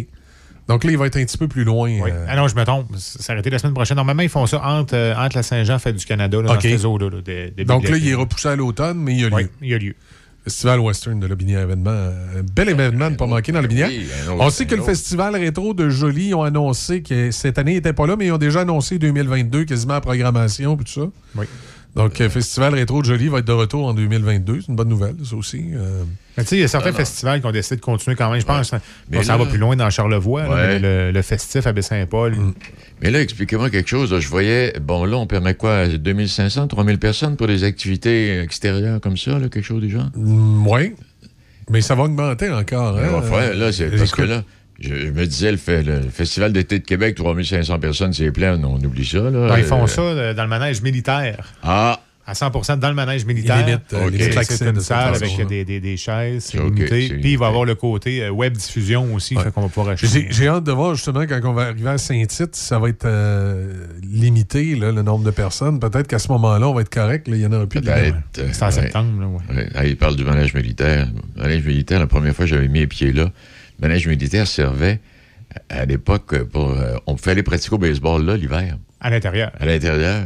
[0.68, 1.88] Donc là, il va être un petit peu plus loin.
[2.02, 2.10] Oui.
[2.12, 2.88] euh, Ah non, je me trompe.
[2.98, 3.96] C'est arrêté la semaine prochaine.
[3.98, 6.56] Normalement, ils font ça entre, euh, entre la Saint-Jean, Fête du Canada, là, OK.
[6.56, 7.10] dans ces eaux-là.
[7.66, 9.36] Donc là, il est repoussé à l'automne, mais il y a lieu.
[9.36, 9.96] Oui, il y a lieu.
[10.45, 11.89] Festival Western de la Binière événement.
[11.89, 13.88] Un bel événement ne pas manquer dans la Binière.
[13.89, 14.84] oui, un autre, On sait que le.
[14.84, 18.31] Festival Rétro de Jolie ont annoncé que cette année, ils n'étaient pas là, mais ils
[18.31, 21.07] ont déjà annoncé 2022, quasiment à programmation et tout ça.
[21.35, 21.45] Oui.
[21.95, 24.59] Donc, euh, Festival Rétro de Jolie va être de retour en 2022.
[24.61, 25.63] C'est une bonne nouvelle, ça aussi.
[25.73, 26.03] Euh,
[26.38, 28.41] Mais tu sais, il y a certains festivals qui ont décidé de continuer quand même.
[28.41, 28.73] Je pense
[29.09, 30.67] Mais qu'on s'en là- va plus loin dans Charlevoix, là, Ouais.
[30.67, 32.35] mais le, le festif à Baie-Saint-Paul.
[32.35, 32.53] Mm.
[33.01, 34.17] Mais là, expliquez-moi quelque chose.
[34.19, 35.88] Je voyais, bon, là, on permet quoi?
[35.88, 40.09] 2500, 3000 personnes pour des activités extérieures comme ça, là, quelque chose du genre?
[40.15, 40.93] oui.
[41.72, 42.95] Mais ça va augmenter encore.
[42.97, 43.22] Hein?
[43.23, 44.43] faire, là, c'est parce que là,
[44.80, 48.61] Je, je me disais, le, fe- le Festival d'été de Québec, 3500 personnes, c'est plein.
[48.64, 49.30] On oublie ça, là.
[49.31, 51.53] Non, ils font Euh, ça euh, dans le manège militaire.
[51.64, 51.99] Ah!
[52.27, 53.60] À 100% dans le manège militaire.
[53.61, 54.11] Ils limitent, euh, Ok.
[54.15, 57.07] ils limitent C'est une salle avec des, des- des chaises, c'est Ok, limité.
[57.07, 59.68] c'est Puis il va y avoir le côté euh, web diffusion aussi, fait qu'on va
[59.69, 60.07] pouvoir acheter.
[60.07, 63.06] J'ai j'ai hâte de voir justement quand on va arriver à Saint-Tite, ça va être
[63.06, 65.80] euh, limité, là, le nombre de personnes.
[65.80, 67.27] Peut-être qu'à ce moment-là, on va être correct.
[67.27, 68.06] là, Il y en aura plus de Peut-être.
[68.06, 68.53] limite.
[68.53, 68.72] C'est en ouais.
[68.72, 69.56] septembre, là, ouais.
[69.57, 69.69] Ouais.
[69.76, 71.07] Ah, il parle du manège militaire.
[71.35, 73.30] Le manège militaire, la première fois que j'avais mis les pieds là,
[73.80, 74.99] manège militaire servait
[75.69, 76.72] à l'époque pour.
[76.72, 79.52] euh, on pouvait aller pratiquer au baseball là l'hiver, À l'intérieur.
[79.60, 80.23] à l'intérieur.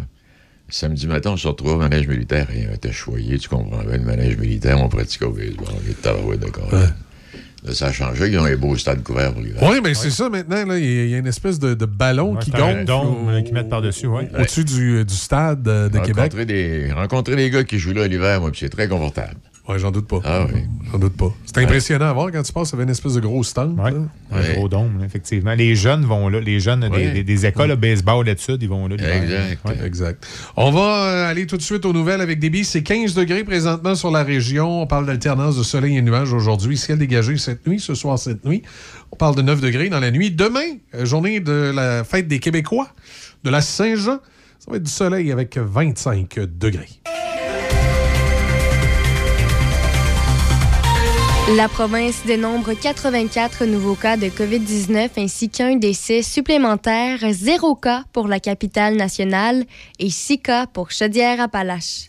[0.71, 3.97] Samedi matin, on se retrouvait au manège militaire et on était choyé, tu comprends bien,
[3.97, 5.67] le manège militaire, on pratiquait au baseball.
[5.75, 6.71] On était corps.
[6.71, 9.61] Là, ça a changé, ils ont un beau stade couvert pour l'hiver.
[9.63, 10.63] Oui, mais c'est ça maintenant.
[10.65, 13.41] là, Il y, a- une espèce de, de ballon Ouais, qui gonfle dôme, au- euh,
[13.41, 14.29] qu'ils mettent par-dessus, ouais.
[14.39, 16.15] au-dessus du, du stade euh, de Québec.
[16.15, 19.35] rencontrer des, rencontrer des gars qui jouent là l'hiver, moi, puis c'est très confortable.
[19.69, 20.19] Oui, j'en doute pas.
[20.25, 20.61] Ah oui.
[20.91, 21.31] J'en doute pas.
[21.45, 23.79] C'est impressionnant à voir quand tu passes avec une espèce de gros stand.
[23.79, 23.91] Ouais.
[24.31, 24.55] Un Ouais.
[24.55, 25.53] gros dôme, effectivement.
[25.53, 26.39] Les jeunes vont là.
[26.39, 27.11] Les jeunes des, Ouais.
[27.11, 28.95] des- des écoles de baseball là-dessus, ils vont là.
[28.95, 29.59] Exact.
[29.65, 29.85] Ouais.
[29.85, 30.27] Exact.
[30.57, 32.65] On va euh, aller tout de suite aux nouvelles avec des billes.
[32.65, 34.81] C'est 15 degrés présentement sur la région.
[34.81, 36.75] On parle d'alternance de soleil et nuages aujourd'hui.
[36.75, 38.63] Ciel dégagé cette nuit, ce soir, cette nuit.
[39.11, 40.31] On parle de 9 degrés dans la nuit.
[40.31, 42.87] Demain, euh, journée de la fête des Québécois,
[43.43, 44.17] de la Saint-Jean.
[44.57, 46.89] Ça va être du soleil avec 25 degrés.
[51.55, 58.27] La province dénombre 84 nouveaux cas de COVID-19 ainsi qu'un décès supplémentaire, zéro cas pour
[58.27, 59.65] la capitale nationale
[59.97, 62.08] et six cas pour Chaudière-Appalaches.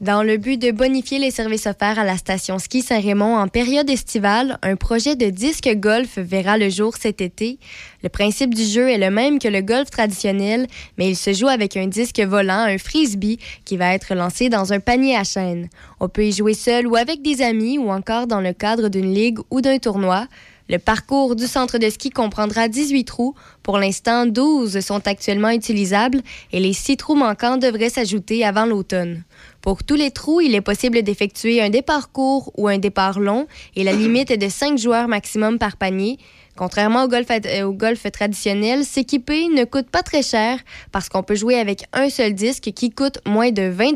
[0.00, 3.90] Dans le but de bonifier les services offerts à la station ski Saint-Raymond en période
[3.90, 7.58] estivale, un projet de disque golf verra le jour cet été.
[8.02, 11.48] Le principe du jeu est le même que le golf traditionnel, mais il se joue
[11.48, 15.68] avec un disque volant, un frisbee, qui va être lancé dans un panier à chaîne.
[16.00, 19.12] On peut y jouer seul ou avec des amis ou encore dans le cadre d'une
[19.12, 20.28] ligue ou d'un tournoi.
[20.70, 23.34] Le parcours du centre de ski comprendra 18 trous.
[23.64, 26.22] Pour l'instant, 12 sont actuellement utilisables
[26.52, 29.24] et les 6 trous manquants devraient s'ajouter avant l'automne.
[29.62, 33.46] Pour tous les trous, il est possible d'effectuer un départ court ou un départ long
[33.76, 36.18] et la limite est de 5 joueurs maximum par panier.
[36.56, 40.58] Contrairement au golf, euh, au golf traditionnel, s'équiper ne coûte pas très cher
[40.92, 43.92] parce qu'on peut jouer avec un seul disque qui coûte moins de 20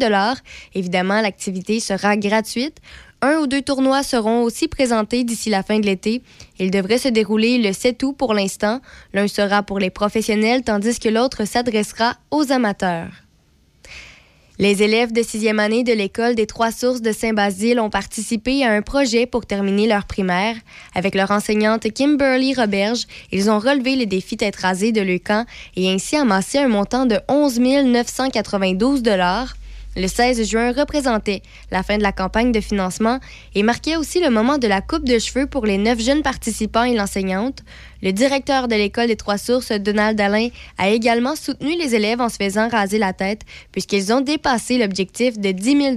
[0.74, 2.78] Évidemment, l'activité sera gratuite.
[3.23, 6.23] Un ou deux tournois seront aussi présentés d'ici la fin de l'été.
[6.59, 8.81] Ils devraient se dérouler le 7 août pour l'instant.
[9.15, 13.24] L'un sera pour les professionnels tandis que l'autre s'adressera aux amateurs.
[14.60, 18.70] Les élèves de sixième année de l'école des Trois Sources de Saint-Basile ont participé à
[18.70, 20.55] un projet pour terminer leur primaire.
[20.94, 25.44] Avec leur enseignante Kimberly Roberge, ils ont relevé les défis tête rasée de Leucan
[25.74, 29.02] et ainsi amassé un montant de 11 992
[29.97, 33.21] le 16 juin représentait la fin de la campagne de financement
[33.55, 36.85] et marquait aussi le moment de la coupe de cheveux pour les neuf jeunes participants
[36.85, 37.61] et l'enseignante.
[38.03, 40.49] Le directeur de l'école des Trois Sources, Donald Alain,
[40.79, 43.43] a également soutenu les élèves en se faisant raser la tête
[43.73, 45.97] puisqu'ils ont dépassé l'objectif de 10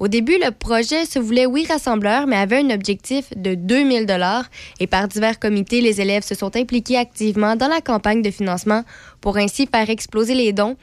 [0.00, 4.44] au début, le projet se voulait, oui, rassembleur, mais avait un objectif de 2000 dollars.
[4.78, 8.84] Et par divers comités, les élèves se sont impliqués activement dans la campagne de financement
[9.20, 10.76] pour ainsi faire exploser les dons.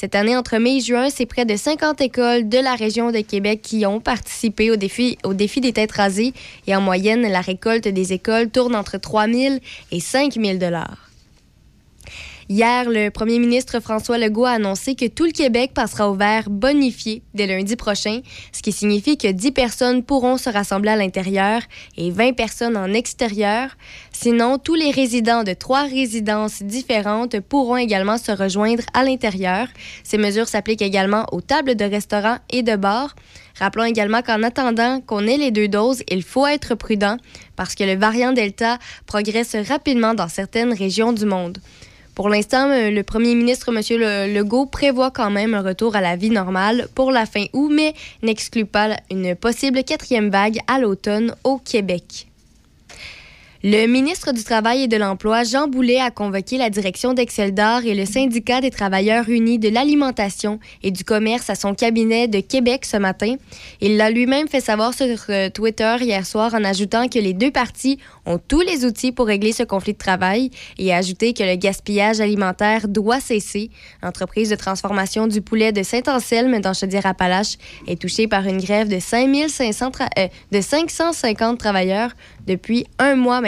[0.00, 3.18] Cette année, entre mai et juin, c'est près de 50 écoles de la région de
[3.18, 6.34] Québec qui ont participé au défi, au défi des têtes rasées.
[6.68, 9.56] Et en moyenne, la récolte des écoles tourne entre 3 000
[9.90, 11.07] et 5 000 dollars.
[12.50, 16.48] Hier, le premier ministre François Legault a annoncé que tout le Québec passera au vert
[16.48, 18.20] bonifié dès lundi prochain,
[18.52, 21.60] ce qui signifie que 10 personnes pourront se rassembler à l'intérieur
[21.98, 23.76] et 20 personnes en extérieur.
[24.12, 29.68] Sinon, tous les résidents de trois résidences différentes pourront également se rejoindre à l'intérieur.
[30.02, 33.14] Ces mesures s'appliquent également aux tables de restaurants et de bars.
[33.58, 37.18] Rappelons également qu'en attendant qu'on ait les deux doses, il faut être prudent
[37.56, 41.58] parce que le variant Delta progresse rapidement dans certaines régions du monde.
[42.18, 43.80] Pour l'instant, euh, le premier ministre, M.
[43.90, 47.70] Le- Legault, prévoit quand même un retour à la vie normale pour la fin août,
[47.72, 52.26] mais n'exclut pas une possible quatrième vague à l'automne au Québec.
[53.64, 57.80] Le ministre du Travail et de l'Emploi, Jean Boulet, a convoqué la direction d'Excel d'Or
[57.84, 62.38] et le syndicat des travailleurs unis de l'alimentation et du commerce à son cabinet de
[62.38, 63.34] Québec ce matin.
[63.80, 67.50] Il l'a lui-même fait savoir sur euh, Twitter hier soir en ajoutant que les deux
[67.50, 71.42] parties ont tous les outils pour régler ce conflit de travail et a ajouté que
[71.42, 73.70] le gaspillage alimentaire doit cesser.
[74.04, 77.56] L'entreprise de transformation du poulet de Saint-Anselme dans Chaudière-Appalaches
[77.88, 82.12] est touchée par une grève de, 5500 tra- euh, de 550 travailleurs
[82.46, 83.42] depuis un mois.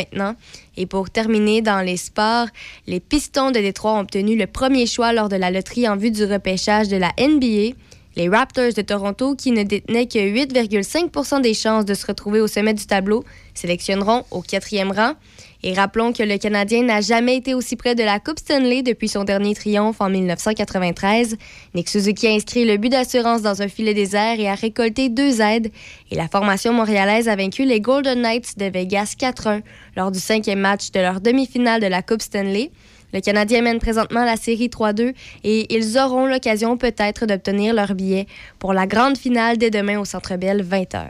[0.77, 2.47] Et pour terminer dans les sports,
[2.87, 6.11] les Pistons de Détroit ont obtenu le premier choix lors de la loterie en vue
[6.11, 7.75] du repêchage de la NBA.
[8.17, 12.49] Les Raptors de Toronto, qui ne détenaient que 8,5% des chances de se retrouver au
[12.49, 13.25] sommet du tableau,
[13.55, 15.15] sélectionneront au quatrième rang.
[15.63, 19.09] Et rappelons que le Canadien n'a jamais été aussi près de la Coupe Stanley depuis
[19.09, 21.37] son dernier triomphe en 1993.
[21.75, 25.41] Nick Suzuki a inscrit le but d'assurance dans un filet désert et a récolté deux
[25.41, 25.71] aides.
[26.11, 29.61] Et la formation montréalaise a vaincu les Golden Knights de Vegas 4-1
[29.97, 32.71] lors du cinquième match de leur demi-finale de la Coupe Stanley.
[33.13, 35.15] Le Canadien mène présentement la série 3-2
[35.45, 38.27] et ils auront l'occasion peut-être d'obtenir leur billet
[38.59, 41.09] pour la grande finale dès demain au Centre Bell 20h.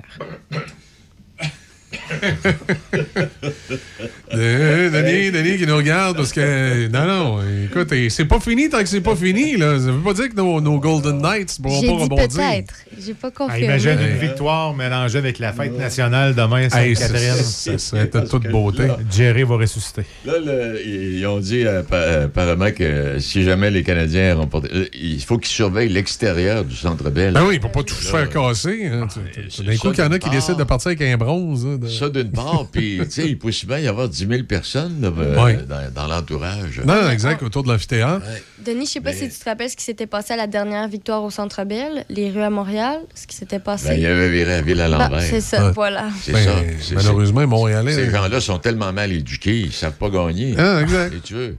[4.33, 6.89] Denis, Denis qui nous regarde parce que.
[6.89, 9.57] Non, non, écoute, c'est pas fini tant que c'est pas fini.
[9.57, 9.79] Là.
[9.79, 12.29] Ça veut pas dire que nos, nos Golden Knights ne pourront J'ai pas dit rebondir.
[12.29, 12.75] peut-être.
[13.05, 13.65] J'ai pas Ah, confirmé.
[13.65, 17.35] imagine une victoire mélangée avec la fête nationale demain, Sainte-Catherine.
[17.43, 18.89] ça serait de toute beauté.
[19.11, 20.03] Jerry va ressusciter.
[20.25, 25.23] Là, le- ils ont dit euh, euh, apparemment que si jamais les Canadiens remportent, il
[25.23, 27.35] faut qu'ils surveillent l'extérieur du centre Bell.
[27.35, 28.87] Ben oui, pour pas tout se faire casser.
[28.87, 29.09] hein.
[29.11, 31.67] Tu- D'un coup, qu'il y en a qui décident de partir avec un bronze.
[31.81, 34.43] De- Ça d'une part, puis tu sais, il peut si bien y avoir 10 000
[34.45, 35.59] personnes là, euh, Ouais.
[35.69, 36.81] dans, dans l'entourage.
[36.85, 38.25] Non, non, exact, autour de l'amphithéâtre.
[38.65, 40.87] Denis, je sais pas si tu te rappelles ce qui s'était passé à la dernière
[40.89, 43.89] victoire au Centre Bell, les rues à Montréal, ce qui s'était passé.
[43.89, 45.23] Ben, il avait viré la ville à Bah, l'envers.
[45.23, 46.09] c'est ça, voilà.
[46.23, 46.95] C'est Ben, ça.
[46.95, 50.55] Malheureusement, les Montréalais- Ces gens-là sont tellement mal éduqués, ils savent pas gagner.
[50.59, 51.15] Ah, exact.
[51.15, 51.57] Si tu veux.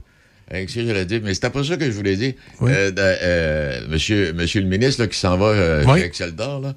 [0.50, 2.34] Avec dire, mais c'était pas ça que je voulais dire.
[2.60, 6.00] Euh, euh, monsieur, monsieur le ministre là, qui s'en va euh, Oui.
[6.00, 6.74] chez Exceldor, là,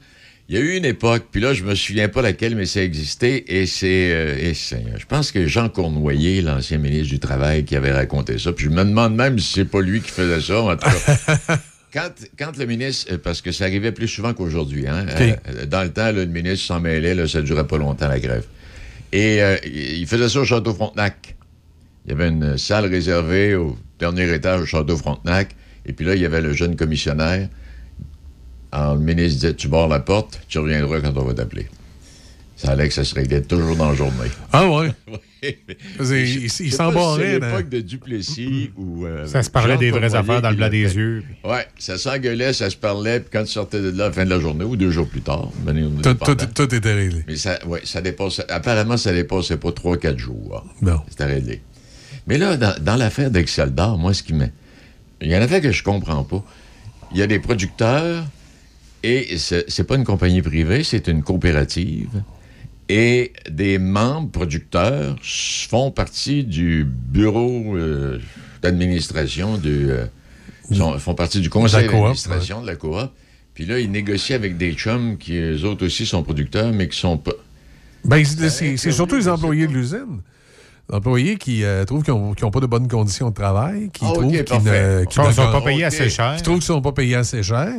[0.47, 2.81] il y a eu une époque, puis là, je me souviens pas laquelle, mais ça
[2.83, 7.65] existait, et c'est, euh, et c'est- je pense que Jean Cournoyer, l'ancien ministre du Travail,
[7.65, 10.41] qui avait raconté ça, puis je me demande même si c'est pas lui qui faisait
[10.41, 11.57] ça, en tout cas.
[11.93, 15.05] Quand, quand le ministre, euh, parce que ça arrivait plus souvent qu'aujourd'hui, hein,
[15.47, 18.09] euh, dans le temps, là, le ministre s'en mêlait, là, ça ne durait pas longtemps,
[18.09, 18.43] la grève.
[19.13, 21.37] Et euh, il faisait ça au Château Frontenac.
[22.05, 25.55] Il y avait une salle réservée au dernier étage au Château Frontenac.
[25.85, 27.47] Et puis là, il y avait le jeune commissionnaire.
[28.75, 31.67] Alors, le ministre disait Tu barres la porte, tu reviendras quand on va t'appeler.
[32.57, 34.29] Ça allait que ça se réglait toujours dans la journée.
[34.51, 34.91] Ah ouais?
[35.39, 35.59] Oui.
[35.99, 39.05] Il- il s'en barrait, C'est l'époque de Duplessis ou.
[39.05, 41.23] euh, Ça se parlait Jean des vraies affaires dans le blanc l'a des yeux.
[41.43, 44.25] Ouais, ça s'engueulait, ça se parlait, puis quand tu sortais de là à la fin
[44.25, 47.23] de la journée ou deux jours plus tard, ben, on est Tout, tout, était réglé.
[47.27, 48.49] Mais ça, ouais, ça dépassait.
[48.51, 50.65] Apparemment, ça dépassait pas 3-4 jours.
[50.81, 51.01] Non.
[51.09, 51.61] C'était réglé.
[52.25, 54.45] Mais là, dans, dans l'affaire d'Exceldor, moi, ce qui m'a.
[55.21, 56.43] Il y a une affaire que je comprends pas.
[57.11, 58.25] Il y a des producteurs
[59.05, 62.09] et c'est c'est pas une compagnie privée, c'est une coopérative.
[62.87, 68.19] Et des membres producteurs font partie du bureau euh,
[68.61, 69.89] d'administration du.
[69.89, 70.05] euh,
[70.71, 73.09] sont- font partie du conseil d'administration de la coop.
[73.55, 76.99] Puis là, ils négocient avec des chums qui, eux autres aussi, sont producteurs, mais qui
[76.99, 77.31] sont pas.
[78.03, 80.21] Ben, c'est c'est surtout les employés de l'usine.
[80.91, 84.27] Employés qui euh, trouvent qu'ils n'ont pas de bonnes conditions de travail, qui Ah, trouvent
[84.27, 86.35] qu'ils ne sont- sont pas payés assez cher.
[86.37, 87.69] Qui trouvent qu'ils ne sont pas payés assez cher.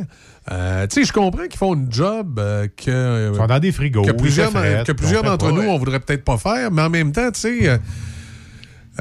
[0.51, 3.31] Euh, tu sais, je comprends qu'ils font une job euh, que.
[3.31, 5.67] Ils sont dans des frigos, Que plusieurs, que plusieurs d'entre nous, ouais.
[5.67, 7.69] on voudrait peut-être pas faire, mais en même temps, tu sais.
[7.69, 7.77] euh,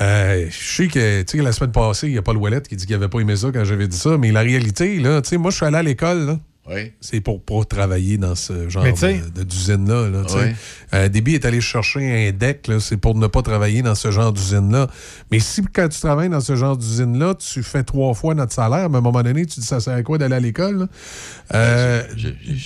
[0.00, 2.60] euh, je sais que, tu sais, la semaine passée, il n'y a pas le Wallet
[2.60, 5.22] qui dit qu'il n'avait pas aimé ça quand j'avais dit ça, mais la réalité, là,
[5.22, 6.38] tu sais, moi, je suis allé à l'école, là.
[6.68, 6.92] Oui.
[7.00, 10.08] C'est pour pas travailler dans ce genre de- d'usine-là.
[10.08, 10.22] Là.
[10.34, 10.54] Ouais.
[10.94, 14.10] Euh, Déby est allé chercher un deck, là, c'est pour ne pas travailler dans ce
[14.10, 14.88] genre d'usine-là.
[15.30, 18.90] Mais si quand tu travailles dans ce genre d'usine-là, tu fais trois fois notre salaire,
[18.90, 20.88] mais à un moment donné, tu dis ça sert à quoi d'aller à l'école?
[21.54, 22.02] Euh,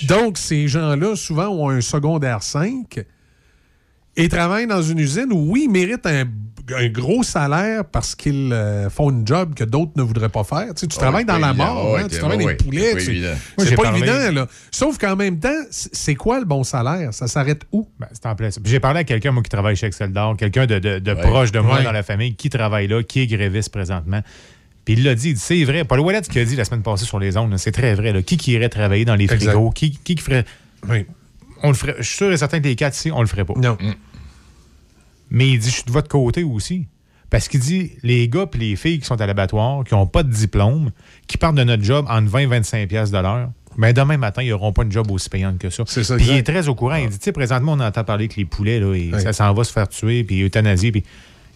[0.07, 2.99] donc, ces gens-là, souvent, ont un secondaire 5
[4.17, 6.25] et travaillent dans une usine où, oui, ils méritent un,
[6.75, 10.67] un gros salaire parce qu'ils euh, font une job que d'autres ne voudraient pas faire.
[10.75, 11.73] Tu, sais, tu travailles dans pas la évident.
[11.73, 12.99] mort, hein, tu travailles dans les poulets.
[12.99, 13.21] c'est
[13.57, 14.47] pas tu- pas parlé- évident, là.
[14.71, 17.13] Sauf qu'en même temps, c'est quoi le bon salaire?
[17.13, 17.87] Ça s'arrête où?
[17.99, 18.35] Ben, c'est en.
[18.35, 21.51] Puis J'ai parlé à quelqu'un, moi, qui travaille chez Exceldor, quelqu'un de, de- de proche
[21.51, 21.83] de moi Ouais.
[21.83, 24.21] dans la famille, qui travaille là, qui est gréviste présentement.
[24.83, 25.83] Puis il l'a dit, il dit, c'est vrai.
[25.83, 28.13] Paul Ouellet, ce qu'il a dit la semaine passée sur les ondes, c'est très vrai.
[28.13, 28.21] là.
[28.23, 29.51] Qui qui irait travailler dans les Exact.
[29.51, 29.69] frigos?
[29.71, 30.43] Qui, qui qui ferait?
[30.89, 31.05] Oui.
[31.63, 31.95] On le ferait.
[31.99, 33.53] Je suis sûr et certain que les quatre ici, on le ferait pas.
[33.57, 33.77] Non.
[35.29, 36.87] Mais il dit, je suis de votre côté aussi.
[37.29, 40.23] Parce qu'il dit, les gars et les filles qui sont à l'abattoir, qui n'ont pas
[40.23, 40.91] de diplôme,
[41.27, 44.43] qui partent de notre job entre 20 et 25 piastres de l'heure, mais demain matin,
[44.43, 45.83] ils n'auront pas une job aussi payante que ça.
[45.87, 46.95] C'est ça, Puis il est très au courant.
[46.95, 49.21] Il dit, tu sais, présentement, on entend parler que les poulets, là, et Oui.
[49.21, 51.05] ça s'en va se faire tuer, puis euthanasier, puis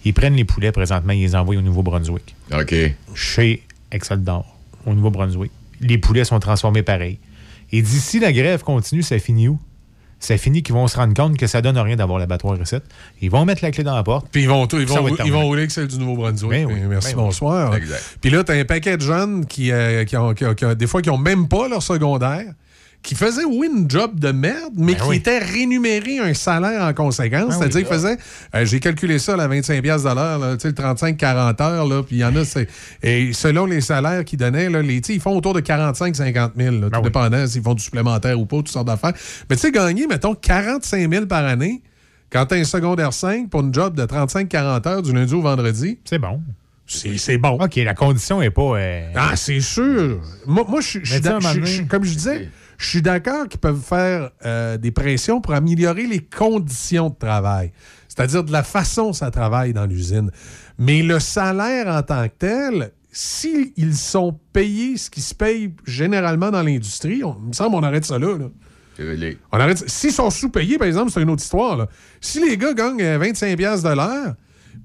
[0.06, 2.36] ils prennent les poulets présentement, ils les envoient au Nouveau-Brunswick.
[2.53, 2.73] OK.
[3.14, 3.61] Chez
[3.91, 4.45] Exceldor,
[4.86, 5.52] au Nouveau-Brunswick.
[5.82, 7.19] Les poulets sont transformés pareil.
[7.73, 9.60] Et d'ici la grève continue, ça finit où?
[10.19, 12.83] Ça finit qu'ils vont se rendre compte que ça donne rien d'avoir l'abattoir recette.
[13.21, 14.27] Ils vont mettre la clé dans la porte.
[14.31, 16.49] Puis ils vont, tout- ils vont, ils rouler avec celle du Nouveau-Brunswick.
[16.49, 17.75] Ben oui, Merci, ben bonsoir.
[18.21, 20.73] Puis là, t'as un paquet de jeunes qui, euh, qui ont, qui ont- qui ont-
[20.73, 22.45] des fois, qui ont même pas leur secondaire,
[23.06, 25.15] qui faisaient, oui, une job de merde, mais Ben qui oui.
[25.18, 27.49] étaient rémunérés un salaire en conséquence.
[27.49, 27.84] Ben C'est-à-dire oui.
[27.84, 28.18] qu'ils faisaient,
[28.56, 31.88] euh, j'ai calculé ça, à 25 piastres de l'heure, là, tu sais, le 35-40 heures,
[31.88, 32.68] là, puis il y en a, c'est...
[33.03, 36.90] Et selon les salaires qu'ils donnaient, là, les, ils font autour de 45-50 000, là,
[36.91, 39.14] tout dépendant s'ils font du supplémentaire ou pas, toutes sortes d'affaires.
[39.49, 41.82] Mais tu sais, gagner, mettons, 45 000 par année,
[42.32, 45.41] Quand tu as un secondaire 5 pour une job de 35-40 heures du lundi au
[45.41, 45.99] vendredi.
[46.06, 46.41] C'est bon.
[46.88, 47.57] C'est bon.
[47.61, 48.77] OK, la condition n'est pas.
[48.77, 50.19] euh, Ah, c'est sûr.
[50.45, 54.91] Moi, moi, je suis- comme je disais, je suis d'accord qu'ils peuvent faire euh, des
[54.91, 57.72] pressions pour améliorer les conditions de travail.
[58.07, 60.31] C'est-à-dire de la façon dont ça travaille dans l'usine.
[60.77, 66.52] Mais le salaire en tant que tel, s'ils sont payés ce qui se paye généralement
[66.52, 68.38] dans l'industrie, on- il me semble qu'on arrête ça là.
[68.38, 68.45] là.
[68.97, 69.89] Les- On arrête.
[69.89, 71.76] S'ils sont sous-payés, par exemple, c'est une autre histoire.
[71.76, 71.88] là.
[72.22, 74.35] Si les gars gagnent euh, 25$ piastres de l'heure,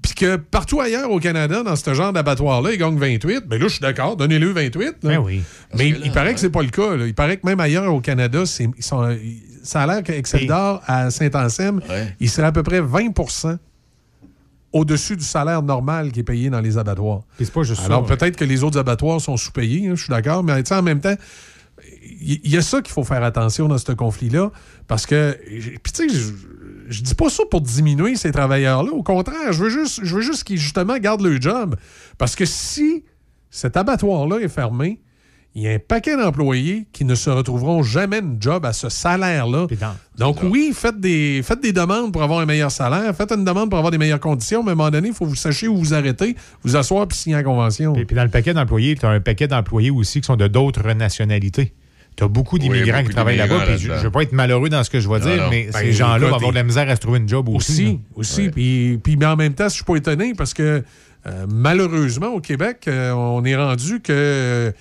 [0.01, 3.63] puis que partout ailleurs au Canada, dans ce genre d'abattoir-là, ils gagnent 28, bien là,
[3.67, 4.85] je suis d'accord, donnez-le 28.
[4.85, 4.93] là.
[5.03, 5.41] Ben oui.
[5.75, 6.95] Mais il paraît que c'est pas le cas.
[6.95, 7.05] là.
[7.07, 9.15] Il paraît que même ailleurs au Canada, c'est- ils sont,
[9.63, 11.81] ça a l'air qu'Exceldor à Saint-Anselme,
[12.19, 13.57] il serait à peu près 20%
[14.73, 17.23] au-dessus du salaire normal qui est payé dans les abattoirs.
[17.35, 20.03] Puis c'est pas juste Alors ça, peut-être que les autres abattoirs sont sous-payés, hein, je
[20.03, 21.15] suis d'accord, mais tu sais, en même temps,
[22.21, 24.51] il y, a ça qu'il faut faire attention dans ce conflit-là,
[24.87, 25.37] parce que,
[25.81, 26.31] puis tu sais, je,
[26.87, 30.21] je dis pas ça pour diminuer ces travailleurs-là, au contraire, je veux juste, je veux
[30.21, 31.75] juste qu'ils justement gardent leur job,
[32.17, 33.03] parce que si
[33.49, 35.01] cet abattoir-là est fermé,
[35.53, 38.87] il y a un paquet d'employés qui ne se retrouveront jamais une job à ce
[38.87, 39.67] salaire-là.
[40.17, 43.69] Donc oui, faites des, faites des demandes pour avoir un meilleur salaire, faites une demande
[43.69, 45.67] pour avoir des meilleures conditions, mais à un moment donné, il faut que vous sachiez
[45.67, 47.93] où vous arrêtez, vous asseoir puis signer la convention.
[47.95, 50.47] Et puis dans le paquet d'employés, tu as un paquet d'employés aussi qui sont de
[50.47, 51.73] d'autres nationalités.
[52.17, 53.77] Tu as beaucoup d'immigrants qui travaillent là-bas.
[53.77, 55.49] Je ne veux pas être malheureux dans ce que je vais Non, dire, non.
[55.49, 57.99] mais Ben, ces gens-là vont avoir de la misère à se trouver une job aussi.
[58.15, 58.49] Aussi.
[58.49, 60.83] Puis, puis, mais en même temps, je suis pas étonné parce que
[61.27, 64.73] euh, malheureusement, au Québec, euh, on est rendu que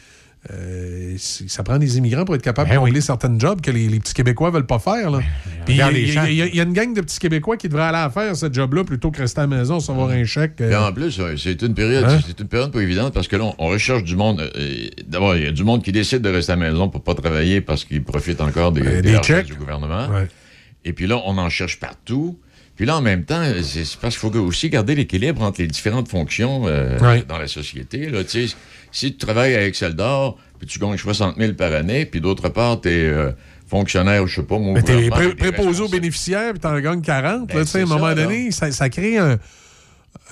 [0.51, 4.01] euh, ça prend des immigrants pour être capable de combler certaines jobs que les, les
[4.01, 5.21] petits Québécois veulent pas faire.
[5.69, 8.09] il y, a- y y y une gang de petits Québécois qui devraient aller à
[8.09, 10.61] faire ce job-là plutôt que rester à la maison, recevoir un chèque.
[10.63, 10.71] euh.
[10.71, 12.21] Et en plus, euh, c'est une période, Hein?
[12.27, 14.41] c'est une période pas évidente parce que là, on, recherche du monde.
[14.57, 17.03] euh, D'abord, il y a du monde qui décide de rester à la maison pour
[17.03, 19.47] pas travailler parce qu'ils profitent encore des, Euh, des chèques.
[19.47, 20.09] du gouvernement.
[20.09, 20.27] Ouais.
[20.87, 22.39] Et puis là, on en cherche partout.
[22.81, 26.09] Puis là, en même temps, c'est parce qu'il faut aussi garder l'équilibre entre les différentes
[26.09, 26.97] fonctions euh,
[27.29, 28.09] dans la société.
[28.09, 28.55] Là, si
[29.13, 32.81] tu travailles à Excel d'or, puis tu gagnes 60 000 par année, puis d'autre part,
[32.81, 33.13] tu es
[33.69, 37.49] fonctionnaire, je sais pas, mon Mais t'es pré- préposé aux bénéficiaires puis t'en gagnes 40.
[37.49, 39.33] Ben, là, tu sais, à un moment ça, donné, ça, ça crée un.
[39.33, 39.37] euh,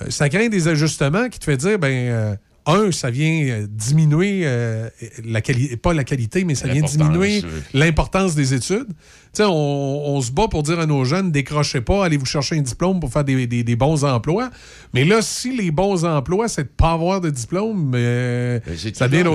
[0.09, 2.35] Ça crée des ajustements qui te fait dire, ben, euh,
[2.69, 4.89] un, ça vient euh, diminuer euh,
[5.25, 7.41] la qualité, pas la qualité, mais ça vient diminuer
[7.73, 8.87] l'importance des études.
[8.87, 8.95] Tu
[9.33, 12.57] sais, on, on se bat pour dire à nos jeunes, décrochez pas, allez vous chercher
[12.57, 14.49] un diplôme pour faire des, des- des bons emplois.
[14.93, 18.59] Mais là, si les bons emplois, c'est de pas avoir de diplôme, euh,
[18.97, 19.29] ça devient là.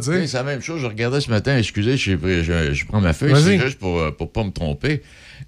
[0.00, 0.10] tu sais.
[0.20, 0.80] Oui, C'est la même chose.
[0.80, 2.12] Je regardais ce matin, excusez, je,
[2.42, 5.02] je- je prends ma feuille, c'est juste pour ne pas me tromper.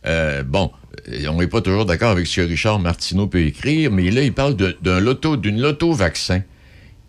[0.04, 0.70] Euh, bon,
[1.08, 4.22] euh, on n'est pas toujours d'accord avec ce que Richard Martineau peut écrire, mais là,
[4.22, 6.42] il parle d'un loto, d'une loto-vaccin.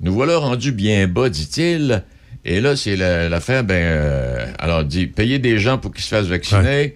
[0.02, 2.04] Nous voilà rendus bien bas, dit-il.
[2.46, 6.10] Et là, c'est la- l'affaire, ben, euh, alors, dit, payer des gens pour qu'ils se
[6.10, 6.96] fassent vacciner.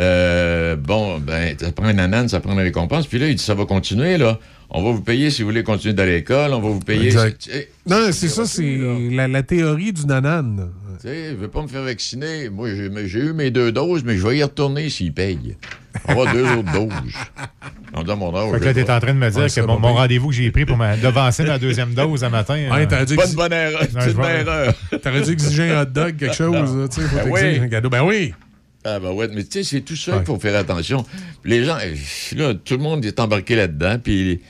[0.00, 3.06] Euh, bon, ben, ça prend un ananas, ça prend une récompense.
[3.06, 4.38] Puis là, il dit, ça va continuer, là.
[4.74, 7.06] On va vous payer si vous voulez continuer d'aller à l'école, on va vous payer.
[7.06, 7.50] Exact.
[7.86, 8.78] Non, c'est ça, c'est
[9.10, 10.70] la, la théorie du nanan.
[11.00, 12.48] tu sais, je veux pas me faire vacciner.
[12.48, 12.70] Moi,
[13.04, 15.56] j'ai eu mes deux doses, mais je vais y retourner s'ils payent.
[16.08, 17.12] On va avoir deux autres doses.
[17.94, 18.50] On dit mon âge.
[18.52, 20.00] Fait que là, t'es en train de me dire Ouais, que mon, mon bien.
[20.00, 22.54] rendez-vous que j'ai pris pour ma devancer ma deuxième dose un matin.
[22.54, 24.74] Ouais, euh, dû Pas de bonne erreur.
[25.02, 26.54] T'aurais dû exiger un hot dog, quelque chose.
[26.76, 27.66] là, tu sais, faut Ben t'exiger oui.
[27.66, 27.90] un cadeau.
[27.90, 28.32] Ben oui.
[28.84, 31.04] Ah ben ouais, mais tu sais, c'est tout ça qu'il faut faire attention.
[31.44, 31.76] Les gens,
[32.36, 34.40] là, tout le monde est embarqué là-dedans, puis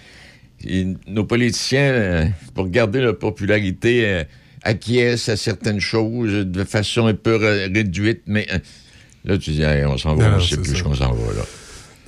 [0.67, 2.25] et nos politiciens, euh,
[2.55, 4.25] pour garder leur popularité, euh,
[4.63, 8.59] acquiescent à certaines choses de façon un peu ré- réduite, mais euh,
[9.25, 11.33] là, tu dis, Hey, on s'en va, Non, on non, sait plus qu'on s'en va,
[11.35, 11.43] là.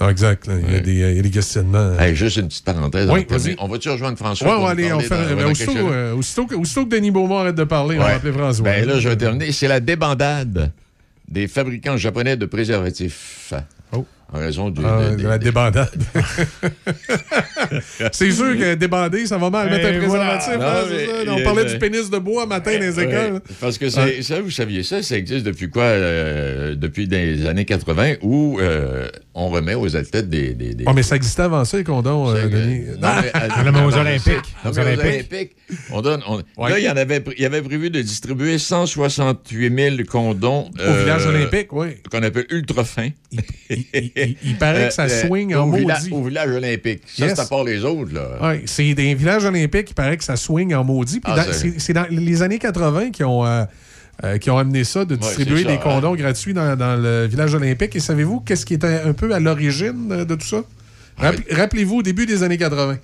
[0.00, 0.48] Non, exact.
[0.48, 1.96] là, Il y, a des, il y a des questionnements.
[1.98, 3.08] Hey, juste une petite parenthèse.
[3.10, 3.46] Oui, on termine.
[3.46, 3.56] vas-y.
[3.60, 4.58] On va-tu rejoindre François?
[4.58, 4.92] Nous aller.
[4.92, 7.96] On fait, dans- ben, aussitôt, euh, aussitôt que, aussitôt que Denis Beaumont arrête de parler,
[7.98, 8.64] on va appeler François.
[8.64, 9.52] Ben là, je vais terminer.
[9.52, 10.72] C'est la débandade
[11.28, 13.52] des fabricants japonais de préservatifs.
[14.34, 14.82] En raison du.
[14.84, 15.88] Ah, de- de de- la débandade.
[18.12, 20.36] c'est sûr que débander, ça va mal mettre un Eh, voilà.
[20.38, 20.58] préservatif.
[20.60, 21.32] Non, hein, mais ça.
[21.32, 23.40] On a parlait du pénis de bois matin dans les Ouais, écoles.
[23.60, 24.22] parce que c'est, Ouais.
[24.22, 25.84] ça, vous saviez ça, ça existe depuis quoi?
[25.84, 30.54] euh, depuis les années 80 où euh, on remet aux athlètes des.
[30.54, 32.84] des, des- Oh, mais ça existait avant ça, les condoms, euh, Denis.
[33.00, 33.32] Non, mais,
[33.64, 34.54] Non, mais aux Olympiques.
[34.64, 35.04] Non, Aux mais aux Olympiques.
[35.32, 35.56] Olympiques,
[35.90, 36.22] on donne.
[36.28, 36.70] on- Ouais.
[36.70, 40.70] Là, il y en avait, il y avait prévu de distribuer 168 000 condoms.
[40.78, 41.88] Au village olympique, oui.
[42.10, 43.08] Qu'on appelle ultra fins.
[43.70, 46.12] Il, il paraît que ça swing en au, villa- maudit.
[46.12, 47.02] au village olympique.
[47.06, 47.34] Ça, Yes.
[47.34, 48.38] c'est à part les autres, là.
[48.42, 51.20] Oui, c'est des villages olympiques, il paraît que ça swing en maudit.
[51.20, 53.44] Puis Ah, dans- c'est- dans les années 80 qui ont,
[54.22, 56.16] euh, euh, qui ont amené ça, de distribuer des condoms hein.
[56.16, 57.96] gratuits dans, dans le village olympique.
[57.96, 60.62] Et savez-vous qu'est-ce qui était un peu à l'origine euh, de tout ça?
[61.18, 62.98] Rapp- Rappelez-vous, au début des années 80.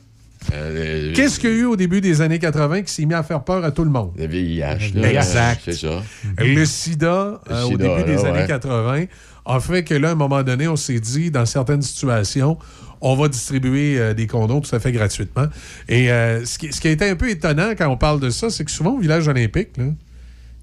[0.54, 3.22] Euh, Qu'est-ce qu'il y a eu au début des années 80 qui s'est mis à
[3.22, 4.12] faire peur à tout le monde?
[4.16, 5.60] Le VIH, là, Exact.
[5.64, 6.02] c'est ça.
[6.38, 8.46] Le sida, Le euh, au sida, début des années ouais.
[8.46, 9.04] 80,
[9.44, 12.56] a fait que là, à un moment donné, on s'est dit, dans certaines situations,
[13.02, 15.46] on va distribuer euh, des condoms tout à fait gratuitement.
[15.88, 18.30] Et euh, ce, qui, ce qui a été un peu étonnant quand on parle de
[18.30, 19.84] ça, c'est que souvent au village olympique, là,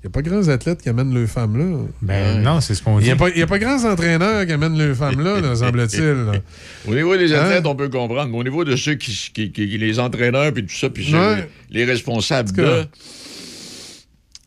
[0.03, 1.77] il n'y a pas grands athlètes qui amènent leurs femmes là.
[2.01, 3.07] Ben non, c'est ce qu'on Il dit.
[3.07, 5.55] n'y a, pas- il y a pas grands entraîneurs qui amènent leurs femmes là, là,
[5.55, 6.41] semble-t-il.
[6.87, 7.41] Au niveau des Hein?
[7.43, 10.63] athlètes, on peut comprendre, mais au niveau de ceux qui, qui- qui- les entraîneurs, puis
[10.65, 11.49] tout ça, puis Ouais.
[11.71, 12.85] les responsables de.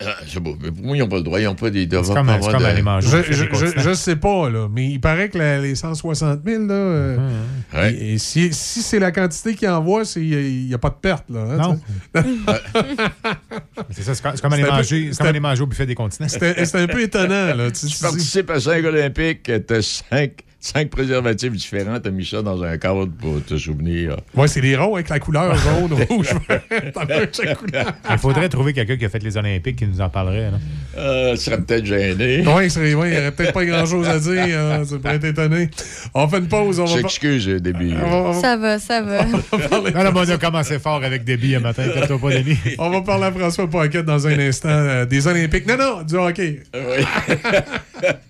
[0.02, 0.56] Ah, c'est beau.
[0.62, 1.38] Mais pour moi, ils n'ont pas le droit.
[1.40, 1.86] Ils n'ont pas des.
[1.86, 3.08] doivent comme- pas comme de- aller manger.
[3.28, 6.64] Je, je, je, je sais pas, là, mais il paraît que la- les 160 000,
[6.66, 7.18] là, euh,
[7.90, 10.94] et- et si, si c'est la quantité qu'ils envoient, c'est- il n'y a, pas de
[10.94, 11.24] perte.
[11.28, 11.80] Là, hein, Non.
[13.90, 15.86] C'est ça, c'est comme, c'est comme aller peu- manger, c'est comme aller manger au buffet
[15.86, 16.28] des continents.
[16.28, 17.54] C'était c'était un peu étonnant.
[17.54, 17.70] Là.
[17.70, 22.24] Tu, Tu participes à cinq Olympiques, tu as cinq, cinq préservatifs différents, tu as mis
[22.26, 24.16] ça dans un cadre pour te souvenir.
[24.34, 26.92] Ouais, c'est des ronds avec la couleur jaune, rouge, vert.
[26.92, 27.86] T'en as chaque couleur.
[28.10, 30.50] Il faudrait trouver quelqu'un qui a fait les Olympiques qui nous en parlerait.
[30.50, 30.58] là.
[30.98, 32.44] Euh, tu serais peut-être gêné.
[32.46, 34.58] Oui, il n'y aurait peut-être pas grand-chose à dire.
[34.58, 35.70] hein, ça pourrait être étonné.
[36.14, 36.78] On fait une pause.
[36.80, 37.92] On J'excuse, début.
[37.94, 39.24] on va- on va- Ça va, ça va.
[39.24, 39.40] Non,
[40.14, 42.58] on a commencé fort avec Debbie un matin, pas, Debbie.
[42.78, 45.66] On va parler à François Paquette dans un instant euh, des Olympiques.
[45.66, 46.60] Non, non, du hockey.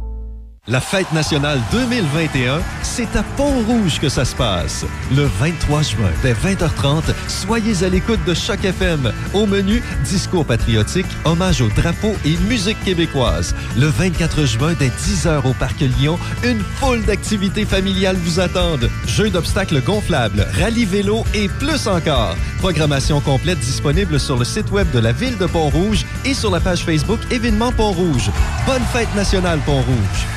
[0.67, 4.85] La fête nationale 2021, c'est à Pont-Rouge que ça se passe.
[5.11, 9.11] Le 23 juin, dès 20h30, soyez à l'écoute de Choc FM.
[9.33, 13.55] Au menu, discours patriotique, hommage au drapeau et musique québécoise.
[13.75, 18.91] Le 24 juin, dès 10h au Parc Lyon, une foule d'activités familiales vous attendent.
[19.07, 22.35] Jeux d'obstacles gonflables, rallye vélo et plus encore.
[22.59, 26.59] Programmation complète disponible sur le site web de la ville de Pont-Rouge et sur la
[26.59, 28.29] page Facebook Événements Pont-Rouge.
[28.67, 30.27] Bonne fête nationale Pont-Rouge.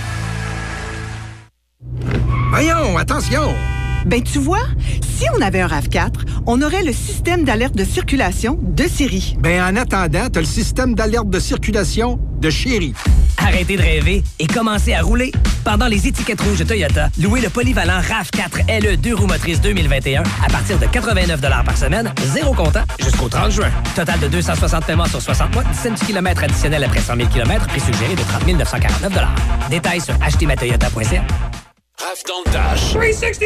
[2.57, 3.53] Voyons, attention!
[4.07, 4.63] Ben, tu vois,
[5.03, 6.13] si on avait un RAV4,
[6.47, 9.35] on aurait le système d'alerte de circulation de série.
[9.41, 12.95] Ben, en attendant, t'as le système d'alerte de circulation de chéri.
[13.39, 15.33] Arrêtez de rêver et commencez à rouler.
[15.65, 20.23] Pendant les étiquettes rouges de Toyota, louez le polyvalent RAV4 LE 2 roues motrices 2021
[20.23, 23.71] à partir de 89 par semaine, zéro comptant, jusqu'au 30 juin.
[23.97, 27.81] Total de 260 paiements sur 60 mois, 17 km additionnels après 100 000 km, prix
[27.81, 29.13] suggéré de 30 949
[29.71, 31.25] Détails sur achetezmatoyota.ca.
[31.99, 32.91] Raf dans le dash.
[32.91, 33.41] 360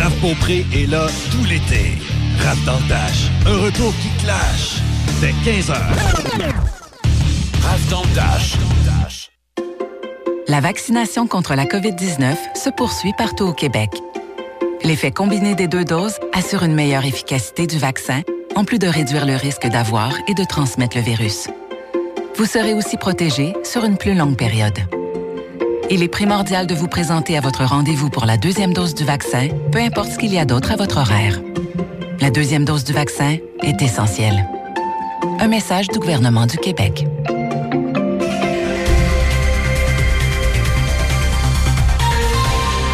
[0.00, 1.98] Raph Beaupré est là tout l'été.
[2.40, 3.30] Raph dans le Dash.
[3.46, 4.80] Un retour qui clash.
[5.20, 5.72] Dès 15h.
[7.62, 8.56] Raf dans le dash.
[10.48, 13.90] La vaccination contre la COVID-19 se poursuit partout au Québec.
[14.82, 18.22] L'effet combiné des deux doses assure une meilleure efficacité du vaccin,
[18.56, 21.48] en plus de réduire le risque d'avoir et de transmettre le virus.
[22.36, 24.78] Vous serez aussi protégé sur une plus longue période.
[25.90, 29.48] Il est primordial de vous présenter à votre rendez-vous pour la deuxième dose du vaccin,
[29.70, 31.40] peu importe ce qu'il y a d'autre à votre horaire.
[32.20, 34.46] La deuxième dose du vaccin est essentielle.
[35.40, 37.04] Un message du gouvernement du Québec.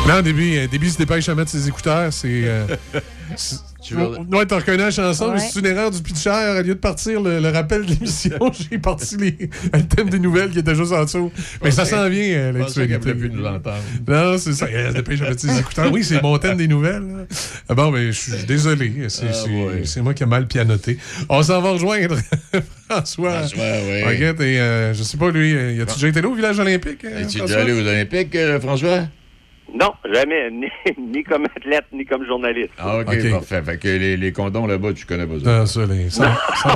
[0.06, 2.12] Non, début, euh, début se dépêche à mettre ses écouteurs.
[2.12, 2.28] C'est.
[2.44, 2.66] euh,
[3.36, 3.58] c'est-
[3.88, 5.34] Tu veux- Ouais, t'as reconnu la chanson, Ouais.
[5.34, 6.30] mais c'est une erreur du pitcher.
[6.30, 8.36] Au lieu de partir le, le rappel de l'émission,
[8.70, 11.32] j'ai parti les- le thème des nouvelles qui était juste en dessous.
[11.64, 13.14] Mais ça s'en vient, euh, Je l'actualité.
[13.14, 13.78] plus nous entendre.
[14.06, 14.66] Non, c'est ça.
[14.70, 15.90] Elle se dépêche à mettre ses écouteurs.
[15.92, 17.02] Oui, c'est mon thème des nouvelles.
[17.02, 17.24] là.
[17.68, 18.92] Ah Bon, ben, je suis désolé.
[19.08, 19.48] C'est Ah, c'est-
[19.96, 20.02] ouais.
[20.02, 20.98] moi qui ai mal pianoté.
[21.28, 22.16] On s'en va rejoindre
[22.88, 23.38] François.
[23.38, 24.02] François, oui.
[24.04, 26.58] Regarde, et, euh, je sais pas, lui, euh, y a-tu déjà été là au village
[26.58, 27.04] olympique?
[27.04, 29.06] euh, Es-tu déjà allé aux Olympiques, euh, François?
[29.74, 30.50] Non, jamais.
[30.52, 32.70] Ni, ni comme athlète, ni comme journaliste.
[32.78, 33.62] Ah, OK, parfait.
[33.62, 35.58] Fait que les, les condoms là-bas, tu connais pas ça.
[35.58, 36.24] Non, ça, les 100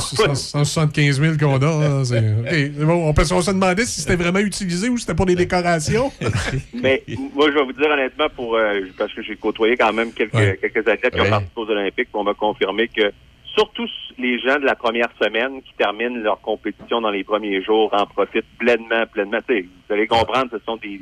[0.01, 1.59] 100 175 000 qu'on a.
[1.89, 3.09] là, c'est- OK, c'est bon.
[3.09, 6.13] On, peut, on se demandait si c'était vraiment utilisé ou si c'était pour des décorations.
[6.83, 7.03] Mais
[7.35, 10.35] moi, je vais vous dire honnêtement, pour euh, parce que j'ai côtoyé quand même quelques,
[10.35, 10.59] Ouais.
[10.61, 11.27] quelques athlètes qui Ouais.
[11.27, 13.11] ont participé aux Olympiques, on m'a confirmé que
[13.55, 13.87] surtout
[14.19, 18.07] les gens de la première semaine qui terminent leur compétition dans les premiers jours en
[18.07, 19.39] profitent pleinement, pleinement.
[19.49, 21.01] Tu sais, vous allez comprendre, ce sont des,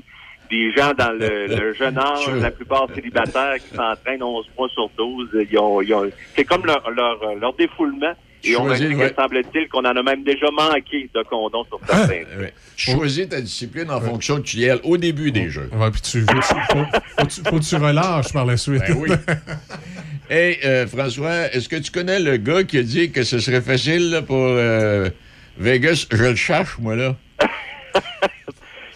[0.51, 2.37] des gens dans le, le jeune âge, Sure.
[2.37, 5.29] la plupart célibataires qui s'entraînent 11 mois sur 12.
[5.51, 8.13] Ils ont, ils ont- c'est comme leur, leur, leur défoulement.
[8.43, 9.13] Et on Choisis, dit ouais.
[9.15, 12.23] semble-t-il qu'on en a même déjà manqué de condoms sur certains.
[12.39, 12.55] Ouais.
[12.75, 15.69] Choisis ta discipline en fonction de tu y es au début des jeux.
[15.75, 16.85] Ouais, puis tu, faut, faut,
[17.19, 18.83] faut, tu- faut que tu relâches par la suite.
[18.89, 19.11] Ben oui.
[20.33, 23.61] Hey, euh, François, est-ce que tu connais le gars qui a dit que ce serait
[23.61, 25.11] facile là, pour euh,
[25.59, 26.07] Vegas?
[26.13, 27.17] Je le cherche, moi, là.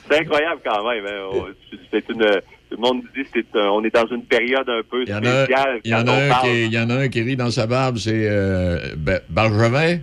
[0.08, 1.04] C'est incroyable quand même.
[1.06, 1.46] hein.
[1.90, 2.40] C'est une.
[2.70, 5.14] Tout le monde dit c'est un- on est dans une période un peu Il y
[5.14, 5.80] en a, spéciale.
[5.84, 9.98] il y en a un, qui, rit dans sa barbe, c'est euh, Ba- Bargevin.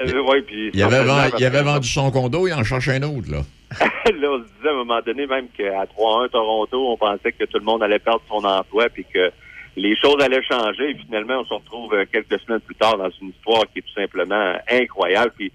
[0.00, 2.94] Euh, ouais, puis Il avait, certainement, vend- il avait vendu son condo, il en cherchait
[2.96, 3.38] un autre, là.
[3.80, 7.44] là, on se disait à un moment donné même qu'à 3-1 Toronto, on pensait que
[7.44, 9.30] tout le monde allait perdre son emploi puis que
[9.76, 10.90] les choses allaient changer.
[10.90, 13.82] Et finalement, on se retrouve euh, quelques semaines plus tard dans une histoire qui est
[13.82, 15.32] tout simplement incroyable.
[15.36, 15.52] Puis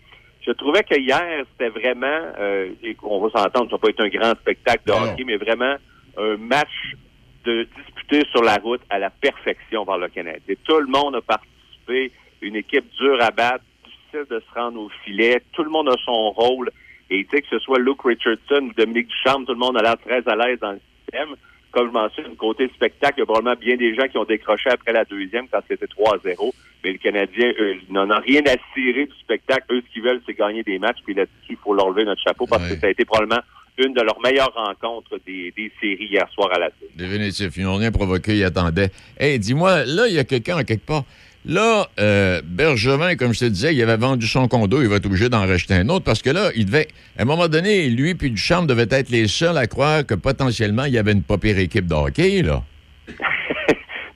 [0.48, 4.04] je trouvais que hier, c'était vraiment, euh, et on va s'entendre, ça n'a pas été
[4.04, 5.76] un grand spectacle de hockey, mais vraiment
[6.18, 6.96] un match
[7.44, 10.56] de disputé sur la route à la perfection par le Canadien.
[10.64, 14.90] Tout le monde a participé, une équipe dure à battre, difficile de se rendre au
[15.04, 16.72] filet, tout le monde a son rôle.
[17.10, 19.82] Et tu sais, que ce soit Luke Richardson ou Dominique Duchamp, tout le monde a
[19.82, 21.36] l'air très à l'aise dans le système.
[21.72, 24.70] Comme je mentionne, côté spectacle, il y a probablement bien des gens qui ont décroché
[24.70, 26.54] après la deuxième quand c'était 3-0.
[26.84, 29.66] Mais le Canadien, eux, ils n'en ont rien à cirer du spectacle.
[29.72, 31.00] Eux, ce qu'ils veulent, c'est gagner des matchs.
[31.04, 33.42] Puis là-dessus, il faut leur lever notre chapeau parce que ça a été probablement
[33.78, 36.90] une de leurs meilleures rencontres des, des séries hier soir à la télé.
[36.96, 37.58] Définitif.
[37.58, 38.90] Ils n'ont rien provoqué, ils attendaient.
[39.20, 41.04] Hey, dis-moi, là, il y a quelqu'un à quelque part.
[41.48, 45.06] Là, euh, Bergevin, comme je te disais, il avait vendu son condo, il va être
[45.06, 46.90] obligé d'en racheter un autre parce que là, il devait.
[47.18, 50.84] À un moment donné, lui puis Duchamp devaient être les seuls à croire que potentiellement,
[50.84, 52.64] il y avait une pas pire équipe de hockey, là.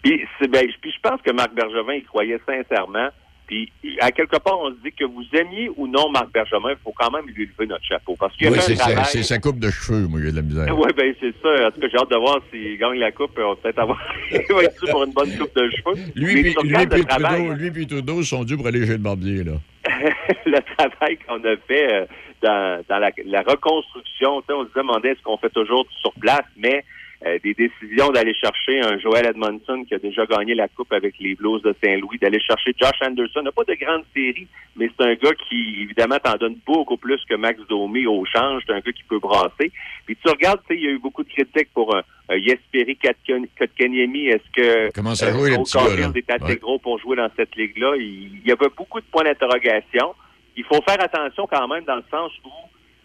[0.03, 0.19] Puis,
[0.49, 3.09] ben, puis je pense que Marc Bergevin y croyait sincèrement.
[3.51, 6.77] Puis à quelque part, on se dit que vous aimiez ou non Marc Bergevin, il
[6.81, 8.15] faut quand même lui lever notre chapeau.
[8.17, 9.05] Parce qu'il y a Oui, c'est sa, travail.
[9.09, 10.77] c'est sa coupe de cheveux, moi, j'ai de la misère.
[10.79, 11.67] Oui, ben c'est ça.
[11.67, 13.37] En tout cas, j'ai hâte de voir s'il gagne la coupe.
[13.37, 13.99] On va peut-être avoir.
[14.31, 16.11] il va être dû pour une bonne coupe de cheveux.
[16.15, 18.93] Lui Mais puis lui puis travail, Trudeau, lui puis Trudeau sont dû pour aller chez
[18.93, 19.53] le barbier, là.
[20.45, 22.05] le travail qu'on a fait euh,
[22.41, 26.85] dans, dans la, la reconstruction, on se demandait est-ce qu'on fait toujours sur place, mais
[27.25, 31.13] euh, des décisions d'aller chercher un Joel Edmondson qui a déjà gagné la coupe avec
[31.19, 33.41] les Blues de Saint-Louis, d'aller chercher Josh Anderson.
[33.41, 36.97] Il n'a pas de grande série, mais c'est un gars qui, évidemment, t'en donne beaucoup
[36.97, 38.63] plus que Max Domi au change.
[38.65, 39.71] C'est un gars qui peut brasser.
[40.07, 42.37] Puis tu regardes, tu sais, il y a eu beaucoup de critiques pour un, un
[42.39, 44.27] Jesperi Kotkan- Kotkaniemi.
[44.27, 44.89] Est-ce que
[45.49, 45.89] gars, là.
[45.89, 46.55] Caulfield est assez Ouais.
[46.57, 47.97] gros pour jouer dans cette ligue-là?
[47.97, 50.15] Il, il y avait beaucoup de points d'interrogation.
[50.57, 52.49] Il faut faire attention quand même dans le sens où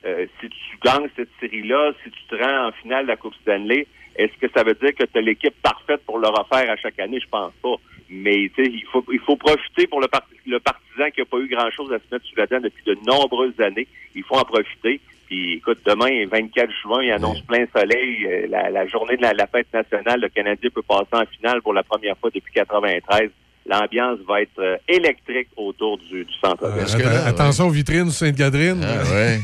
[0.06, 3.34] euh, si tu gagnes cette série-là, si tu te rends en finale de la Coupe
[3.42, 3.86] Stanley,
[4.18, 6.98] est-ce que ça veut dire que tu as l'équipe parfaite pour le refaire à chaque
[6.98, 7.18] année?
[7.20, 7.74] Je pense pas.
[8.08, 11.26] Mais tu sais, il faut, il faut profiter pour le, parti- le partisan qui n'a
[11.26, 13.88] pas eu grand-chose à se mettre sous la dent depuis de nombreuses années.
[14.14, 15.00] Il faut en profiter.
[15.26, 18.24] Puis écoute, demain, 24 juin, il annonce plein soleil.
[18.26, 21.62] Euh, La, la journée de la, la fête nationale, le Canadien peut passer en finale
[21.62, 23.30] pour la première fois depuis 93.
[23.68, 26.84] L'ambiance va être euh, électrique autour du, du centre-ville.
[26.84, 28.80] Atten- attention aux vitrines Sainte-Gadrine.
[28.84, 29.38] Ah, ouais.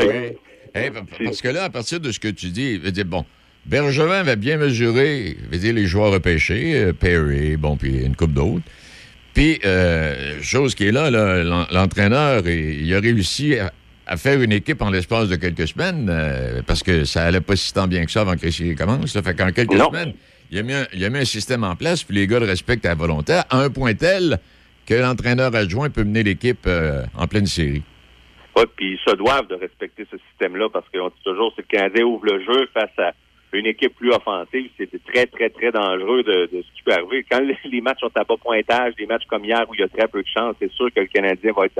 [0.00, 0.36] Oui.
[0.74, 3.04] Hey, pa- parce que là, à partir de ce que tu dis, je veux dire,
[3.04, 3.24] bon,
[3.66, 8.64] Bergevin avait bien mesuré, dire, les joueurs repêchés, euh, Perry, bon, puis une coupe d'autres.
[9.34, 13.72] Puis, euh, chose qui est là, là, l'en- l'entraîneur, il, a réussi à,
[14.06, 17.56] à faire une équipe en l'espace de quelques semaines, euh, parce que ça allait pas
[17.56, 19.14] si tant bien que ça avant que les commencent.
[19.14, 19.22] là.
[19.22, 19.88] Fait qu'en quelques Non.
[19.90, 20.12] semaines,
[20.50, 22.46] il a, mis un, il a mis un système en place, puis les gars le
[22.46, 24.38] respectent à volonté, à un point tel
[24.86, 26.68] que l'entraîneur adjoint peut mener l'équipe
[27.16, 27.82] en pleine série.
[28.76, 32.04] Puis ils se doivent de respecter ce système-là parce qu'on dit toujours que le Canadien
[32.04, 33.12] ouvre le jeu face à
[33.52, 37.24] une équipe plus offensive, c'était très, très, très dangereux de, de ce qui peut arriver.
[37.30, 39.88] Quand les- matchs sont à bas pointage, des matchs comme hier où il y a
[39.88, 41.76] très peu de chance, c'est sûr que le Canadien va être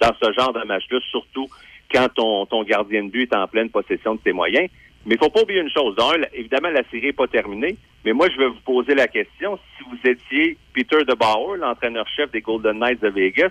[0.00, 1.48] dans, ce genre de match-là, surtout
[1.92, 4.68] quand ton, ton gardien de but est en pleine possession de ses moyens.
[5.04, 5.96] Mais il faut pas oublier une chose.
[6.32, 9.58] Évidemment, la série n'est pas terminée, mais moi, je vais vous poser la question.
[9.76, 13.50] Si vous étiez Peter DeBauer, l'entraîneur-chef des Golden Knights de Vegas,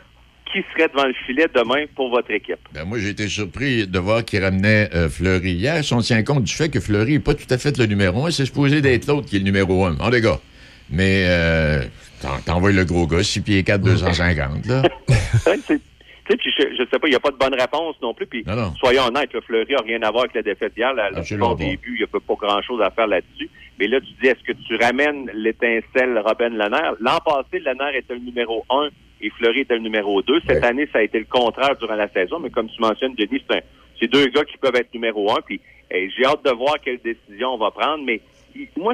[0.51, 2.59] qui serait devant le filet demain pour votre équipe?
[2.73, 5.83] Ben, moi, j'ai été surpris de voir qu'il ramenait euh, Fleury hier.
[5.83, 8.25] Si on tient compte du fait que Fleury n'est pas tout à fait le numéro
[8.25, 9.93] un, c'est supposé d'être l'autre qui est le numéro un.
[9.93, 10.39] Bon, les gars.
[10.89, 11.81] Mais euh,
[12.21, 14.83] t'en- t'envoies le gros gars, 6 pieds 4, 250, là.
[15.47, 15.81] Ouais, c'est-
[16.27, 16.37] Tu sais,
[16.71, 18.25] je, je sais pas, il n'y a pas de bonne réponse non plus.
[18.25, 18.73] Puis Non, non.
[18.75, 20.93] soyons honnêtes, le Fleury n'a rien à voir avec la défaite d'hier.
[20.93, 21.81] La, Absolument des pas.
[21.81, 23.49] buts, il n'y a pas pas grand-chose à faire là-dessus.
[23.79, 26.91] Mais là, tu dis, est-ce que tu ramènes l'étincelle Robin Lanner?
[27.01, 28.89] L'an passé, Lanner était le numéro un
[29.25, 30.39] et Fleury était le numéro deux.
[30.47, 32.39] Cette année, ça a été le contraire durant la saison.
[32.39, 33.41] Mais comme tu mentionnes, Denis,
[33.99, 35.41] c'est deux gars qui peuvent être numéro un.
[35.41, 38.03] Puis eh, j'ai hâte de voir quelle décision on va prendre.
[38.05, 38.21] Mais
[38.77, 38.93] moi,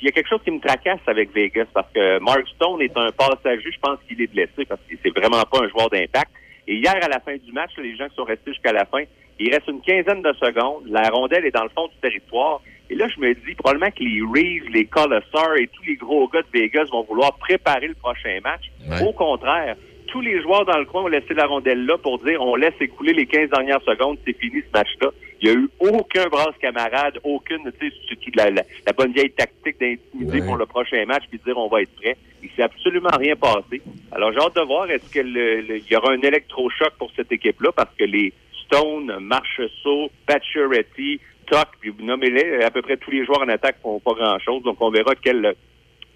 [0.00, 2.96] il y a quelque chose qui me tracasse avec Vegas parce que Mark Stone est
[2.96, 3.70] un passager.
[3.70, 6.32] Je pense qu'il est blessé parce que c'est vraiment pas un joueur d'impact.
[6.66, 9.02] Et hier, à la fin du match, les gens qui sont restés jusqu'à la fin,
[9.40, 10.84] il reste une quinzaine de secondes.
[10.88, 12.60] La rondelle est dans le fond du territoire.
[12.90, 16.26] Et là, je me dis probablement que les Reeves, les Colasar et tous les gros
[16.28, 18.64] gars de Vegas vont vouloir préparer le prochain match.
[18.88, 19.06] Ouais.
[19.06, 19.76] Au contraire,
[20.08, 22.74] tous les joueurs dans le coin ont laissé la rondelle là pour dire on laisse
[22.80, 25.10] écouler les 15 dernières secondes, c'est fini ce match-là.
[25.40, 29.30] Il n'y a eu aucun brasse camarade, aucune, tu sais, la, la- la bonne vieille
[29.30, 30.46] tactique d'intimider Ouais.
[30.46, 32.16] pour le prochain match puis de dire on va être prêt.
[32.42, 33.80] Il s'est absolument rien passé.
[34.10, 37.10] Alors j'ai hâte de voir est-ce que le- le- il y aura un électrochoc pour
[37.14, 38.32] cette équipe-là parce que les
[38.70, 43.76] Stone, Marchessault, Pacioretty, Tuck, puis vous nommez-les, à peu près tous les joueurs en attaque
[43.82, 44.62] font pas grand-chose.
[44.62, 45.54] Donc on verra quelle,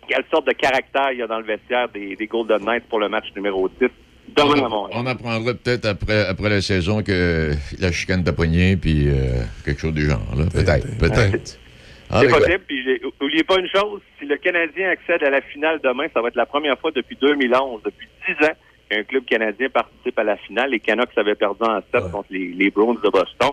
[0.08, 3.00] quelle sorte de caractère il y a dans le vestiaire des, des Golden Knights pour
[3.00, 3.88] le match numéro 10
[4.36, 5.00] demain à Montréal.
[5.02, 7.50] On apprendra peut-être après, après la saison que
[7.80, 10.22] la chicane t'a pogné, puis euh, quelque chose du genre.
[10.36, 10.44] là.
[10.52, 11.58] Peut-être, peut-être.
[12.12, 12.60] C'est possible.
[12.68, 16.20] Puis j'ai- oubliez pas une chose, si le Canadien accède à la finale demain, ça
[16.22, 18.52] va être la première fois depuis 2011, depuis 10 ans,
[18.88, 20.70] qu'un club canadien participe à la finale.
[20.70, 23.50] Les Canucks avaient perdu en 7 contre les, les Browns de Boston.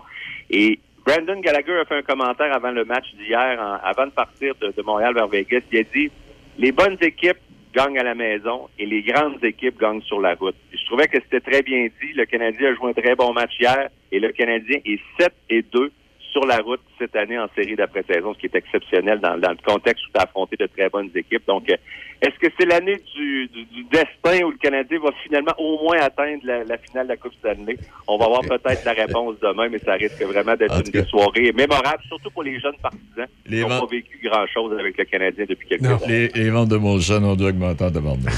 [0.50, 4.72] Et Brandon Gallagher a fait un commentaire avant le match d'hier, avant de partir de,
[4.76, 5.60] de Montréal vers Vegas.
[5.72, 6.10] Il a dit
[6.58, 7.38] les bonnes équipes
[7.74, 10.54] gagnent à la maison et les grandes équipes gagnent sur la route.
[10.72, 12.12] Et je trouvais que c'était très bien dit.
[12.14, 15.62] Le Canadien a joué un très bon match hier et le Canadien est 7 et
[15.62, 15.90] 2
[16.32, 19.58] sur la route cette année en série d'après-saison, ce qui est exceptionnel dans, dans le
[19.64, 21.46] contexte où tu as affronté de très bonnes équipes.
[21.46, 21.76] Donc, euh,
[22.22, 25.98] est-ce que c'est l'année du, du- du destin où le Canadien va finalement au moins
[26.00, 27.76] atteindre la, la finale de la Coupe Stanley?
[28.08, 31.04] On va avoir peut-être la réponse demain, mais ça risque vraiment d'être une cas.
[31.04, 35.04] soirées mémorables, surtout pour les jeunes partisans Les qui n'ont pas vécu grand-chose avec le
[35.04, 36.28] Canadien depuis quelques Non, années.
[36.34, 38.30] les, les ventes de Molson ont dû augmenter en.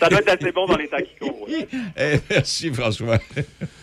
[0.00, 1.46] Ça doit être assez bon dans les temps qui courent.
[1.96, 3.18] Eh, merci, François.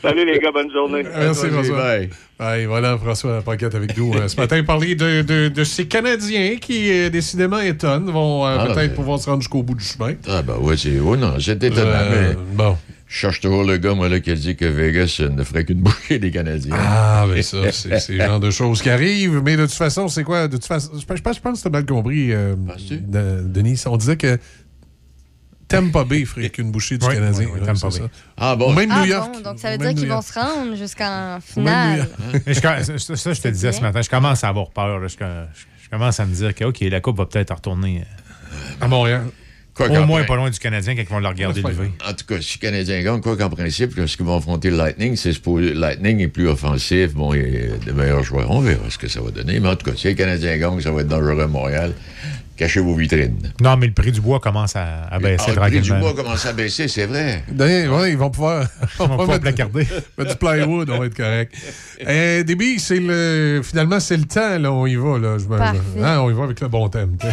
[0.01, 1.03] Salut les gars, bonne journée.
[1.03, 1.77] Merci, François.
[1.77, 2.09] Bye.
[2.39, 2.65] Bye.
[2.65, 4.63] voilà, François Paquette avec nous euh, ce matin.
[4.63, 8.95] Parler de, de, de ces Canadiens qui, euh, décidément, étonnent, vont euh, Ah, peut-être mais-
[8.95, 10.13] pouvoir se rendre jusqu'au bout du chemin.
[10.27, 10.99] Ah, ben ouais, c'est.
[10.99, 12.55] Oh non, c'est étonnant, Euh, mais.
[12.55, 12.77] Bon.
[13.09, 15.65] Je cherche toujours le gars, moi, là, qui a dit que Vegas euh, ne ferait
[15.65, 16.75] qu'une bouchée des Canadiens.
[16.77, 19.41] Ah, ben ça, c'est le genre de choses qui arrivent.
[19.43, 20.47] Mais de toute façon, c'est quoi?
[20.47, 22.55] De toute façon, je pense, je pense je pense que tu as mal compris, euh,
[22.91, 23.81] de- Denis.
[23.87, 24.37] On disait que
[25.67, 27.45] Tampa Bay ferait qu'une bouchée du Oui, Canadien.
[27.45, 28.05] oui, oui, Ouais, Tampa c'est Bay.
[28.05, 28.11] ça.
[28.37, 29.31] Ah Ou même Ah New York.
[29.33, 30.27] bon, donc ça veut dire qu'ils vont York.
[30.27, 32.09] se rendre jusqu'en Même finale.
[32.45, 34.99] Mais je- ça, je te disais ce matin, je commence à avoir peur.
[34.99, 35.07] là.
[35.07, 38.85] Je, je- je commence à me dire que OK, la Coupe va peut-être retourner euh,
[38.85, 39.23] À Montréal.
[39.87, 41.91] Quoi au moins pas loin du Canadien quand ils vont le regarder lever.
[42.07, 45.15] En tout cas, si le Canadien gagne, quoi qu'en principe, lorsqu'ils vont affronter le Lightning,
[45.15, 45.69] c'est supposé.
[45.73, 48.51] Le Lightning est plus offensif, bon, il y a de meilleurs joueurs.
[48.51, 49.59] On verra ce que ça va donner.
[49.59, 51.93] Mais en tout cas, si le Canadien gagne, ça va être dangereux à Montréal.
[52.57, 53.53] Cachez vos vitrines.
[53.61, 56.13] Non, mais le prix du bois commence à, à baisser Ah, le prix du bois
[56.13, 57.45] commence à baisser, c'est vrai.
[57.57, 58.67] Ouais, ils vont pouvoir,
[58.99, 59.85] On va pouvoir placarder.
[60.17, 61.53] du plywood, on va être correct.
[62.05, 65.17] Euh, Déby, c'est le, finalement, c'est le temps, là, on y va.
[65.19, 65.79] Là, je me- Parfait.
[66.03, 67.15] hein, on y va avec le bon thème.
[67.17, 67.29] t'sais.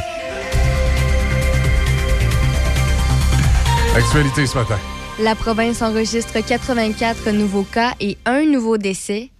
[3.96, 4.78] Actualité ce matin.
[5.18, 9.30] La province enregistre 84 nouveaux cas et un nouveau décès.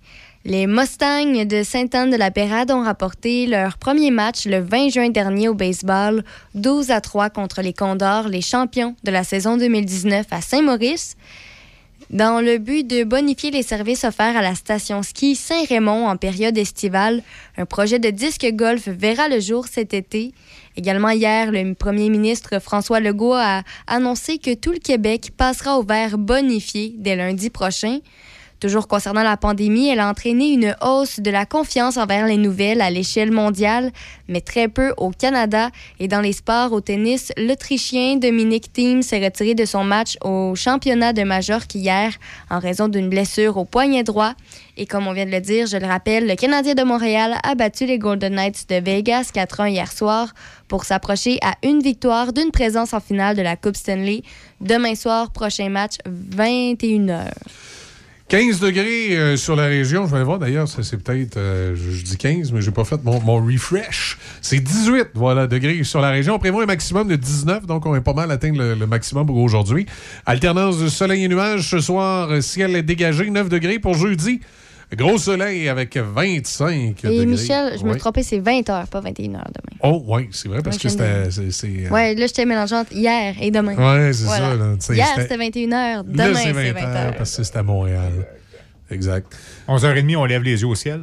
[0.47, 6.25] Les Mustangs de Sainte-Anne-de-la-Pérade ont rapporté leur premier match le 20 juin dernier au baseball,
[6.55, 11.19] 12 à 3 contre les Condors, les champions de la saison 2019 à Saint-Maurice.
[12.09, 16.57] Dans le but de bonifier les services offerts à la station ski Saint-Raymond en période
[16.57, 17.23] estivale,
[17.59, 20.33] un projet de disque golf verra le jour cet été.
[20.77, 25.83] Également hier, le premier ministre François Legault a annoncé que tout le Québec passera au
[25.83, 28.01] vert bonifié dès lundi prochain.
[28.59, 32.81] Toujours concernant la pandémie, elle a entraîné une hausse de la confiance envers les nouvelles
[32.81, 33.93] à l'échelle mondiale,
[34.29, 35.69] mais très peu au Canada.
[36.01, 40.55] Et dans les sports, au tennis, l'Autrichien Dominic Thiem s'est retiré de son match au
[40.55, 42.15] championnat de Majorque hier
[42.49, 44.33] en raison d'une blessure au poignet droit.
[44.79, 47.55] Et comme on vient de le dire, je le rappelle, le Canadien de Montréal a
[47.55, 50.33] battu les Golden Knights de Vegas 4-1 hier soir
[50.69, 54.23] pour s'approcher à une victoire d'une présence en finale de la Coupe Stanley.
[54.61, 57.31] Demain soir, prochain match, 21h.
[58.29, 60.05] 15 degrés euh, sur la région.
[60.05, 63.03] Je vais aller voir d'ailleurs, c'est peut-être, euh, je, dis 15, mais j'ai pas fait
[63.05, 64.19] mon, mon refresh.
[64.43, 66.35] C'est 18 voilà, degrés sur la région.
[66.35, 69.27] On prévoit un maximum de 19, donc on est pas mal atteint le, le maximum
[69.27, 69.87] pour aujourd'hui.
[70.27, 74.41] Alternance de soleil et nuages ce soir, euh, ciel est dégagé, 9 degrés pour jeudi.
[74.95, 77.17] Gros soleil avec 25 degrés.
[77.17, 77.99] Et Michel, je me Ouais.
[77.99, 79.77] trompé, c'est 20h, pas 21h demain.
[79.83, 81.03] Oh, oui, c'est vrai, parce Ouais, que c'était.
[81.03, 83.75] euh, Ouais, là, j'étais mélangeante hier et demain.
[83.75, 84.51] Ouais, c'est Voilà.
[84.51, 85.97] ça, là, Hier, c'était- c'était 21h.
[85.97, 86.97] Là, Demain, c'est c'est 20 20h.
[87.07, 88.13] heures parce que c'est à Montréal.
[88.91, 89.37] Exact.
[89.67, 91.01] 11h30, on lève les yeux au ciel.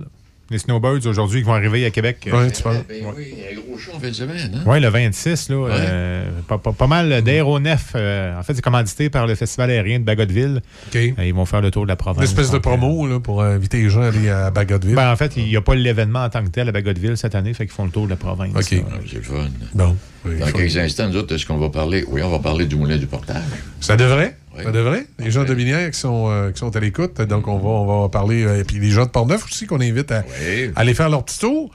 [0.54, 2.30] Les Snowbirds aujourd'hui qui vont arriver à Québec.
[2.32, 2.76] Ouais, tu penses?
[2.88, 4.52] Ben oui, il y a un gros show en fin de semaine.
[4.56, 4.62] Hein?
[4.68, 7.94] Oui, le 26, là, euh, pas, pas- pas mal d'aéronefs.
[7.96, 10.62] euh, en fait, c'est commandité par le Festival aérien de Bagotville.
[10.96, 12.20] Euh, ils vont faire le tour de la province.
[12.26, 14.94] Une espèce de promo là, pour inviter les gens à aller à Bagotville.
[14.96, 17.34] Ben, en fait, il n'y a pas l'événement en tant que tel à Bagotville cette
[17.34, 18.56] année, fait qu'ils font le tour de la province.
[18.56, 18.72] OK.
[18.72, 18.78] là.
[18.92, 19.48] Ah, C'est le fun.
[19.74, 19.98] Bon.
[20.26, 22.06] Dans quelques instants, nous autres, est-ce qu'on va parler?
[22.08, 23.42] Oui, on va parler du moulin du portage.
[23.82, 24.36] Ça devrait.
[24.64, 25.06] Ça devrait.
[25.20, 27.20] Les gens de Binière qui sont, euh, qui sont à l'écoute.
[27.22, 28.44] Donc, on va, on va parler.
[28.44, 31.24] euh, et puis les gens de Portneuf aussi qu'on invite à, à aller faire leur
[31.26, 31.72] petit tour.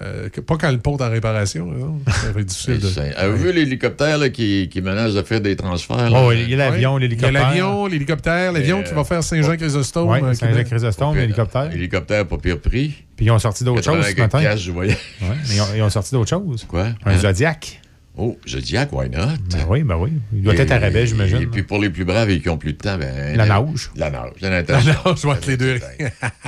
[0.00, 2.00] Euh, que- pas quand le pont est en réparation, par exemple.
[2.10, 2.88] ça va être difficile de.
[3.16, 6.10] Avez-vous vu l'hélicoptère qui, qui menace de faire des transferts?
[6.10, 6.22] là?
[6.24, 7.02] Oh, il y a l'avion, Ouais.
[7.02, 7.30] l'hélicoptère.
[7.30, 10.08] Il y a l'avion, l'hélicoptère, l'avion qui va faire Saint-Jean-Chrysostome.
[10.08, 10.34] Oui.
[10.34, 11.70] Saint-Jacques-Chrysostome, l'hélicoptère.
[11.72, 12.94] Hélicoptère pas pire prix.
[13.14, 14.38] Puis ils ont sorti d'autres choses ce 80 matin.
[14.40, 14.96] piastres, je voyais.
[15.20, 16.64] Ouais, mais ils ont, ils ont sorti d'autres choses.
[16.64, 16.86] Quoi?
[17.04, 17.18] Un Hein?
[17.18, 17.80] Zodiac.
[18.16, 19.38] Oh, Zodiac, why not?
[19.50, 20.12] Ben oui, ben oui.
[20.34, 21.40] Il doit Et- être à rabais, j'imagine.
[21.42, 23.34] Et puis pour les plus braves et qui ont plus de temps, ben.
[23.36, 23.90] La nage.
[23.96, 24.32] La nage.
[24.42, 25.78] La non, je vois entre les deux.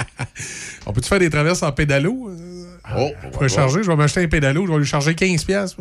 [0.87, 2.31] On peut-tu faire des traverses en pédalo?
[2.97, 5.47] Oh, Je peux charger, je vais m'acheter un pédalo, je vais lui charger 15$.
[5.47, 5.81] piastres.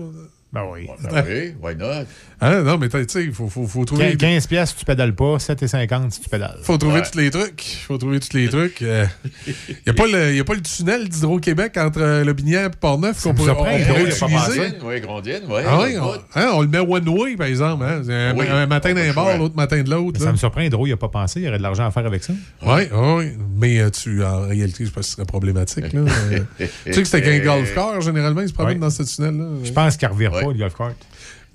[0.54, 0.88] Ben oui.
[1.12, 2.06] Ben oui, why not?
[2.46, 4.18] Ah, non, mais tu sais, il faut, faut, faut trouver.
[4.18, 6.58] 15 pièces si tu pédales pas, 7,50 si tu pédales.
[6.64, 7.02] faut trouver Ouais.
[7.10, 7.64] tous les trucs.
[7.88, 8.82] faut trouver tous les trucs.
[8.82, 9.08] Il
[9.86, 13.22] n'y a, pas le- y a pas le tunnel d'Hydro-Québec entre euh, Lobinière et Port-Neuf
[13.24, 14.74] qu'on pourrait, on pas utiliser.
[14.84, 15.62] Oui, Grondienne, oui.
[15.66, 17.84] Ah oui, on, hein, on le met one way, par exemple.
[17.86, 18.02] Hein.
[18.10, 19.38] Un, Oui, un matin on d'un le bord, choix.
[19.38, 20.20] l'autre matin de l'autre.
[20.22, 21.40] Ça me surprend, Hydro, il n'a pas pensé.
[21.40, 22.34] Il y aurait de l'argent à faire avec ça.
[22.64, 23.26] Oui, oui,
[23.58, 25.94] mais euh, tu, en réalité, je pense que ce serait problématique.
[25.94, 26.02] Là.
[26.02, 26.40] Euh,
[26.86, 29.46] tu sais que c'était qu'un golf car, généralement, il se promène dans ce tunnel-là.
[29.64, 30.42] Je pense qu'il ne revire Ouais.
[30.44, 30.92] pas, le golf cart.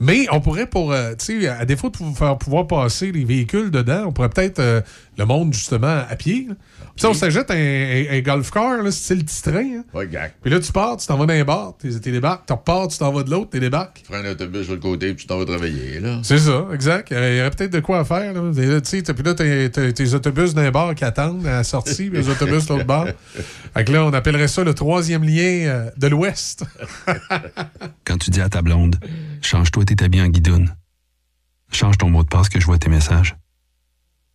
[0.01, 3.25] Mais on pourrait, pour, euh, tu sais, à défaut de pou- faire pouvoir passer les
[3.25, 4.81] véhicules dedans, on pourrait peut-être euh,
[5.19, 6.47] le monde, justement, à pied.
[6.49, 6.55] là.
[7.09, 9.81] On s'achète un, un- un golf car, là, style petit train.
[9.95, 10.05] hein.
[10.11, 10.33] Gag.
[10.43, 12.99] Puis là, tu pars, tu t'en vas d'un bar, tu tu débarques, tu repars, tu
[12.99, 14.03] t'en vas de l'autre, tu débarques.
[14.05, 16.21] Tu prends un autobus sur le côté puis tu t'en vas travailler, là.
[16.23, 17.09] C'est ça, exact.
[17.11, 18.33] Il y aurait, peut-être de quoi à faire.
[18.33, 18.41] Là.
[18.53, 21.65] Là, tu sais, puis là, t'as t'as tes autobus d'un bar qui attendent à la
[21.65, 23.07] sortie, puis les autobus de l'autre bar.
[23.75, 26.65] Fait que là, on appellerait ça le troisième lien euh, de l'Ouest.
[28.05, 28.97] Quand tu dis à ta blonde,
[29.43, 30.75] change-toi tes habits en guidoune.
[31.71, 33.37] Change ton mot de passe que je vois tes messages.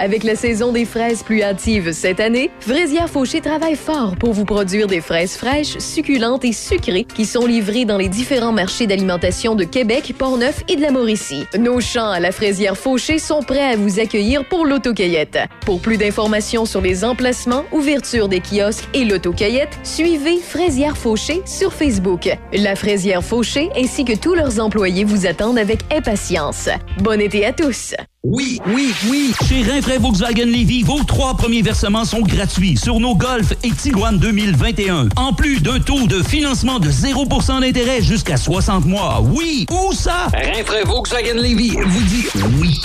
[0.00, 4.44] Avec la saison des fraises plus hâtives cette année, Fraisière Fauché travaille fort pour vous
[4.44, 9.54] produire des fraises fraîches, succulentes et sucrées qui sont livrées dans les différents marchés d'alimentation
[9.54, 11.46] de Québec, Portneuf et de la Mauricie.
[11.58, 15.38] Nos champs à la Fraisière Fauché sont prêts à vous accueillir pour l'autocueillette.
[15.66, 21.72] Pour plus d'informations sur les emplacements, ouverture des kiosques et l'autocueillette, suivez Fraisière Fauché sur
[21.72, 22.28] Facebook.
[22.52, 26.68] La Fraisière Fauché ainsi que tous leurs employés vous attendent avec impatience.
[26.98, 27.94] Bon été à tous!
[28.24, 29.32] Oui, oui, oui.
[29.48, 34.18] Chez Rinfraie Volkswagen Levy, vos trois premiers versements sont gratuits sur nos Golf et Tiguan
[34.18, 35.10] 2021.
[35.16, 39.22] En plus d'un taux de financement de 0% d'intérêt jusqu'à 60 mois.
[39.22, 40.26] Oui, où ça?
[40.34, 42.26] Rinfraie Volkswagen Levy vous dit
[42.60, 42.80] oui.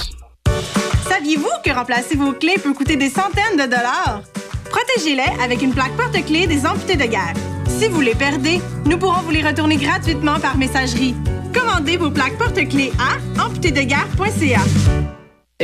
[1.10, 4.22] Saviez-vous que remplacer vos clés peut coûter des centaines de dollars?
[4.70, 7.34] Protégez-les avec une plaque porte-clés des amputés de guerre.
[7.68, 11.16] Si vous les perdez, nous pourrons vous les retourner gratuitement par messagerie.
[11.54, 14.62] Commandez vos plaques porte-clés à amputédeguerre.ca.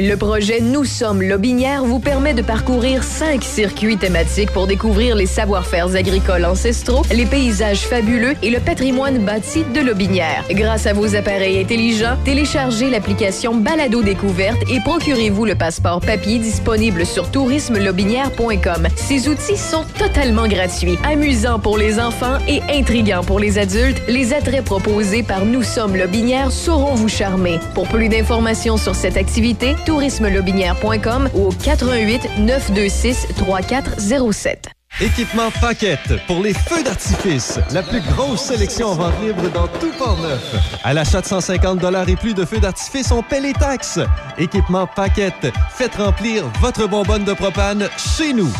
[0.01, 5.25] Le projet Nous sommes Lobinière vous permet de parcourir cinq circuits thématiques pour découvrir les
[5.25, 10.45] savoir-faire agricoles ancestraux, les paysages fabuleux et le patrimoine bâti de Lobinière.
[10.51, 17.05] Grâce à vos appareils intelligents, téléchargez l'application Balado Découverte et procurez-vous le passeport papier disponible
[17.05, 18.87] sur tourismelobinière.com.
[18.95, 24.01] Ces outils sont totalement gratuits, amusants pour les enfants et intrigants pour les adultes.
[24.07, 27.59] Les attraits proposés par Nous sommes Lobinière sauront vous charmer.
[27.73, 34.69] Pour plus d'informations sur cette activité, tourismelobinière.com ou au 88 926 3407.
[35.01, 37.59] Équipement Paquette pour les feux d'artifice.
[37.71, 40.55] La plus grosse sélection en vente libre dans tout Port-Neuf.
[40.83, 43.99] À l'achat de 150 et plus de feux d'artifice, on paie les taxes.
[44.37, 45.51] Équipement Paquette.
[45.71, 48.51] Faites remplir votre bonbonne de propane chez nous.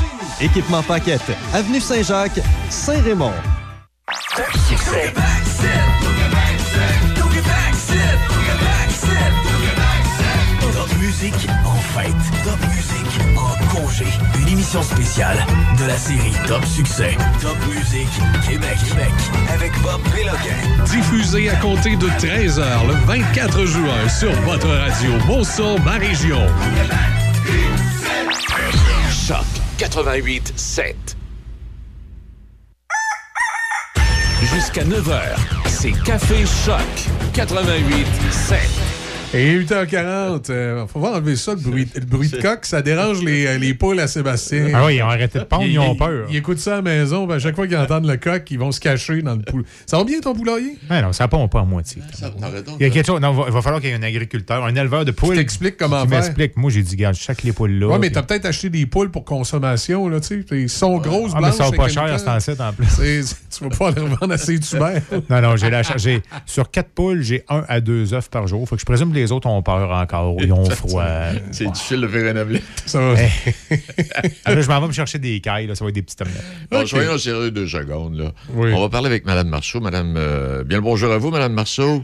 [0.41, 1.30] Équipement Paquette.
[1.53, 3.33] Avenue Saint-Jacques, Saint-Raymond.
[11.22, 12.14] Musique en fête.
[12.44, 14.06] Top musique en congé.
[14.40, 15.38] Une émission spéciale
[15.78, 17.18] de la série Top Succès.
[17.42, 18.08] Top musique
[18.48, 18.78] Québec.
[18.88, 19.12] Québec.
[19.54, 20.86] Avec Bob Péloquin.
[20.86, 26.46] Diffusé à compter de 13h le 24 juin sur votre radio Monson, ma région.
[29.12, 29.46] Choc
[29.78, 30.96] 88 7.
[34.54, 35.22] Jusqu'à 9h,
[35.68, 38.99] c'est Café Choc 88 7.
[39.32, 43.22] Et 8h40, euh, faut voir enlever ça, le bruit, le bruit de coq, ça dérange
[43.24, 44.69] les, euh, les poules à Sébastien.
[44.74, 46.25] Ah oui, ils ont arrêté de pondre, ils ont peur.
[46.32, 48.58] Ils écoutent ça à la maison, ben, à chaque fois qu'ils entendent le coq, ils
[48.58, 49.66] vont se cacher dans le poule.
[49.85, 50.77] Ça va bien ton poulailler?
[50.90, 52.01] Ah non, ça pond pas à moitié.
[52.80, 53.22] Il y a quelque chose.
[53.22, 55.33] Non, il va falloir qu'il y ait un agriculteur, un éleveur de poules.
[55.35, 56.09] Qui t'explique comment faire.
[56.22, 56.58] m'explique.
[56.58, 57.85] Moi, j'ai dit, regarde, chaque les poules là.
[57.90, 60.59] Ouais, mais puis- t'as peut-être acheté des poules pour consommation, là, tu sais.
[60.59, 61.56] Ils sont grosses, Ah, mais blanches.
[61.56, 62.88] ça va pas cher à ce temps-ci, en plus.
[63.56, 65.03] Tu vas pas les revendre à ces tubères.
[65.30, 65.83] Non, non, j'ai la
[66.48, 68.67] Sur quatre poules, j'ai un à deux œufs par jour.
[68.67, 70.36] Faut que je présume que les autres ont peur encore.
[70.40, 71.06] Ils ont froid.
[71.52, 72.64] C'est difficile de faire un omelette.
[72.86, 73.16] Ça va.
[74.46, 75.68] Ah, je m'en vais me chercher des cailles.
[75.68, 76.44] Là, ça va être des petites omelettes.
[76.72, 78.16] Bon, soyons sérieux deux secondes.
[78.18, 78.32] Là.
[78.54, 78.72] Oui.
[78.74, 79.80] On va parler avec Mme Marceau.
[79.80, 82.04] Madame, euh, bien le bonjour à vous, Mme Marceau.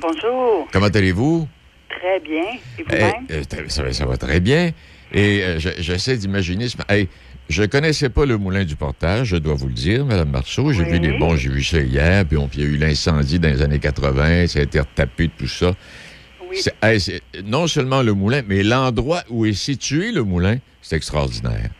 [0.00, 0.68] Bonjour.
[0.72, 1.48] Comment allez-vous?
[1.88, 2.42] Très bien.
[2.44, 3.12] Et Eh, vous-même?
[3.30, 4.70] euh, ça, va- ça va très bien.
[5.12, 6.68] Et euh, je- j'essaie d'imaginer.
[6.68, 7.08] ce- Hey,
[7.48, 10.72] je connaissais pas le moulin du portage, je dois vous le dire, Mme Marceau.
[10.72, 10.92] J'ai Oui.
[10.92, 13.38] vu des bons, j'ai vu ça hier, puis on- puis il y a eu l'incendie
[13.40, 15.72] dans les années 80, ça a été retapé de tout ça.
[16.82, 16.98] Hey,
[17.44, 21.70] non seulement le moulin, mais l'endroit où est situé le moulin, c'est extraordinaire.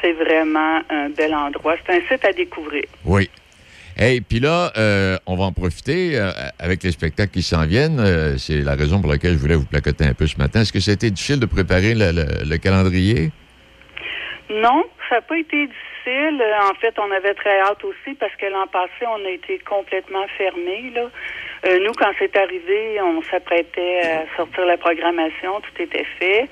[0.00, 1.74] C'est vraiment un bel endroit.
[1.86, 2.84] C'est un site à découvrir.
[3.04, 3.28] Oui.
[3.96, 6.30] Hey, puis là, euh, on va en profiter euh,
[6.60, 7.98] avec les spectacles qui s'en viennent.
[7.98, 10.60] Euh, c'est la raison pour laquelle je voulais vous placoter un peu ce matin.
[10.60, 13.32] Est-ce que c'était difficile de préparer le, le- le calendrier?
[14.50, 16.40] Non, ça n'a pas été difficile.
[16.62, 20.24] En fait, on avait très hâte aussi parce que l'an passé, on a été complètement
[20.38, 20.92] fermés.
[21.66, 26.48] Euh, nous, quand c'est arrivé, on s'apprêtait à sortir la programmation, tout était fait.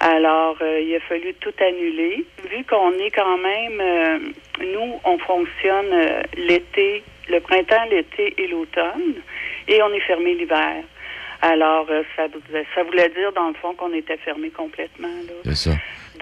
[0.00, 2.24] Alors, euh, il a fallu tout annuler.
[2.50, 4.18] Vu qu'on est quand même, euh,
[4.60, 9.14] nous, on fonctionne euh, l'été, le printemps, l'été et l'automne,
[9.68, 10.82] et on est fermé l'hiver.
[11.40, 12.26] Alors, euh, ça,
[12.74, 15.08] ça voulait dire, dans le fond, qu'on était fermé complètement.
[15.08, 15.34] Là.
[15.44, 15.70] C'est ça.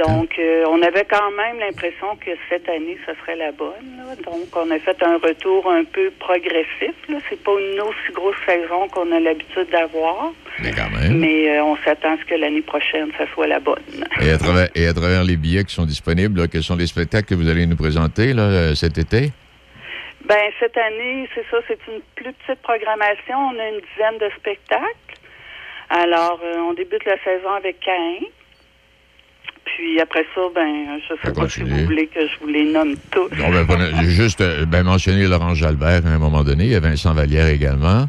[0.07, 3.99] Donc, euh, on avait quand même l'impression que cette année, ce serait la bonne.
[3.99, 4.17] là.
[4.25, 6.95] Donc, on a fait un retour un peu progressif.
[7.29, 11.19] C'est pas une aussi grosse saison qu'on a l'habitude d'avoir, Mais quand même.
[11.19, 13.83] mais euh, on s'attend à ce que l'année prochaine, ça soit la bonne.
[14.23, 16.87] Et à, travers, et à travers les billets qui sont disponibles, là, quels sont les
[16.87, 19.31] spectacles que vous allez nous présenter là, euh, cet été?
[20.25, 23.37] Ben cette année, c'est ça, c'est une plus petite programmation.
[23.37, 24.85] On a une dizaine de spectacles.
[25.91, 28.15] Alors, euh, on débute la saison avec Cain.
[29.77, 32.95] Puis après ça, ben, je sais pas si vous voulez que je vous les nomme
[33.11, 33.29] tous.
[33.45, 36.65] On va prendre- juste euh, ben, mentionner Laurent Jalbert à un moment donné.
[36.65, 38.07] Il y a Vincent Vallière également.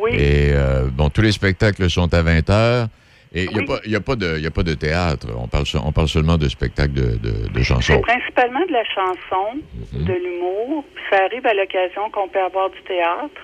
[0.00, 0.10] Oui.
[0.14, 2.86] Et euh, bon, tous les spectacles sont à 20 heures.
[3.34, 5.26] Et il n'y a, a, a pas de théâtre.
[5.38, 8.00] On parle, on parle seulement de spectacles de, de- de chansons.
[8.02, 9.58] principalement de la chanson,
[9.92, 10.84] de l'humour.
[11.10, 13.40] Ça arrive à l'occasion qu'on peut avoir du théâtre.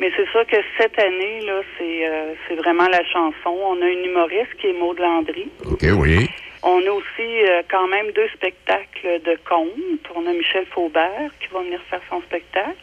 [0.00, 3.48] Mais c'est sûr que cette année, là, c'est euh, c'est vraiment la chanson.
[3.50, 5.48] On a une humoriste qui est Maud Landry.
[5.64, 6.28] OK, oui.
[6.62, 10.06] On a aussi euh, quand même deux spectacles de contes.
[10.14, 12.76] On a Michel Faubert qui va venir faire son spectacle.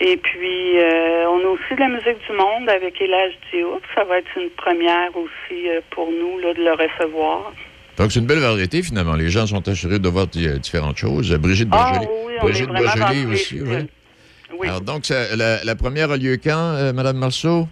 [0.00, 3.82] Et puis, euh, on a aussi de la musique du monde avec Elage Diouf.
[3.94, 7.52] Ça va être une première aussi euh, pour nous là, de le recevoir.
[7.98, 9.14] Donc, c'est une belle variété, finalement.
[9.14, 11.30] Les gens sont assurés de voir di- différentes choses.
[11.34, 13.76] Brigitte Ah, Boisjoli, oui, on Brigitte Boisjoli aussi, oui.
[14.58, 14.68] Oui.
[14.68, 17.68] Alors, donc, ça- la, la première a lieu quand, Mme Marceau?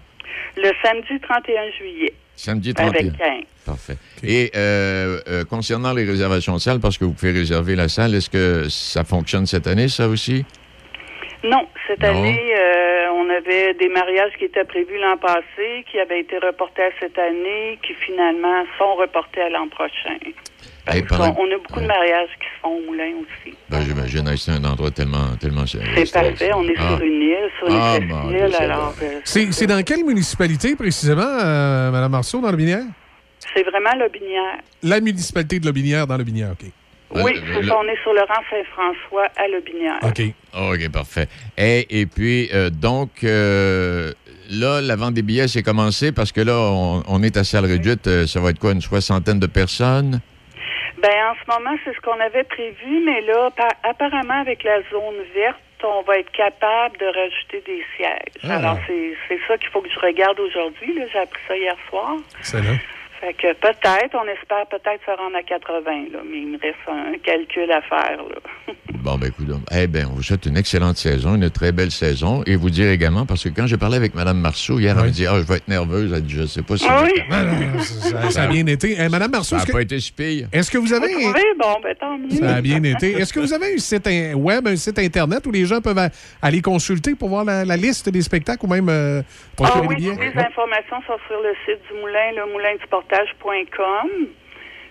[0.57, 2.13] Le samedi 31 juillet.
[2.37, 2.91] Samedi 31.
[2.91, 3.41] Avec Cain.
[3.67, 3.97] Parfait.
[4.23, 8.15] Et euh, euh, concernant les réservations de salles, parce que vous pouvez réserver la salle,
[8.15, 10.45] est-ce que ça fonctionne cette année, ça aussi?
[11.45, 12.09] Non, cette Non.
[12.09, 16.83] année, euh, on avait des mariages qui étaient prévus l'an passé, qui avaient été reportés
[16.83, 20.17] à cette année, qui finalement sont reportés à l'an prochain.
[20.91, 23.55] Hey, pendant- on a beaucoup de mariages qui se font au moulin aussi.
[23.69, 25.37] Ben, j'imagine, c'est un endroit tellement...
[25.41, 26.89] tellement C'est parfait, on est Ah.
[26.97, 27.97] sur une île, sur une Ah,
[28.31, 32.85] île, alors euh, C'est dans quelle municipalité précisément, euh, Mme Marceau, dans le Binière?
[33.55, 34.59] c'est vraiment Lobinière.
[34.83, 36.67] La municipalité de Lobinière dans le Binière, OK.
[37.15, 39.99] Oui, le- c'est le- ça, on est sur le rang Saint-François à Lobinière.
[40.03, 40.23] OK.
[40.55, 41.27] OK, parfait.
[41.57, 44.13] Et, et puis, euh, donc, euh,
[44.51, 47.65] là, la vente des billets, c'est commencé parce que là, on, on est à salle
[47.65, 48.07] réduite.
[48.07, 50.21] euh, ça va être quoi, une soixantaine de personnes?
[51.01, 54.81] Ben, en ce moment, c'est ce qu'on avait prévu, mais là, par- apparemment, avec la
[54.91, 58.43] zone verte, on va être capable de rajouter des sièges.
[58.45, 58.57] Ah.
[58.57, 60.99] Alors, c'est ça qu'il faut que je regarde aujourd'hui.
[61.13, 62.17] J'ai appris ça hier soir.
[62.41, 62.77] Excellent.
[63.21, 65.83] Fait que peut-être, on espère peut-être se rendre à 80,
[66.13, 68.19] là, mais il me reste un calcul à faire.
[68.19, 68.73] Là.
[69.01, 72.43] Bon, ben, écoute, eh bien, on vous souhaite une excellente saison, une très belle saison.
[72.47, 75.11] Et vous dire également, parce que quand j'ai parlé avec Mme Marceau hier, elle me
[75.11, 76.13] dit Ah, je vais être nerveuse.
[76.13, 76.85] Elle dit Je sais pas si.
[76.89, 77.23] Ah oui?
[77.31, 78.97] Non, non, ça, ça a bien été.
[78.99, 80.49] Eh, Madame Marceau, Ça n'a que- pas été si pire.
[80.53, 81.15] est-ce que vous avez...
[81.15, 82.29] Oui, bon, ben tant mieux.
[82.31, 83.13] Ça a bien été.
[83.13, 86.11] Est-ce que vous avez un site in- web, un site Internet où les gens peuvent
[86.43, 89.95] aller consulter pour voir la, la liste des spectacles ou même euh, Ah procurer oui,
[89.97, 90.11] billets?
[90.11, 92.53] toutes les informations sont sur le site du moulin, le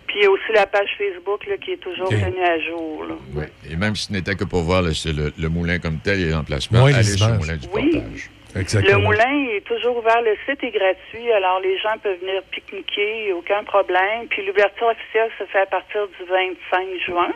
[0.07, 3.05] Puis il y a aussi la page Facebook là, qui est toujours tenue à jour.
[3.05, 3.15] là.
[3.35, 3.43] Oui.
[3.69, 6.29] Et même si ce n'était que pour voir le, le- le moulin comme tel et
[6.31, 7.91] l'emplacement, Ouais, allez les sur le moulin du Oui.
[7.91, 8.29] portage.
[8.55, 13.33] Le moulin est toujours ouvert, le site est gratuit, alors les gens peuvent venir pique-niquer,
[13.33, 14.27] aucun problème.
[14.29, 17.31] Puis l'ouverture officielle se fait à partir du 25 juin.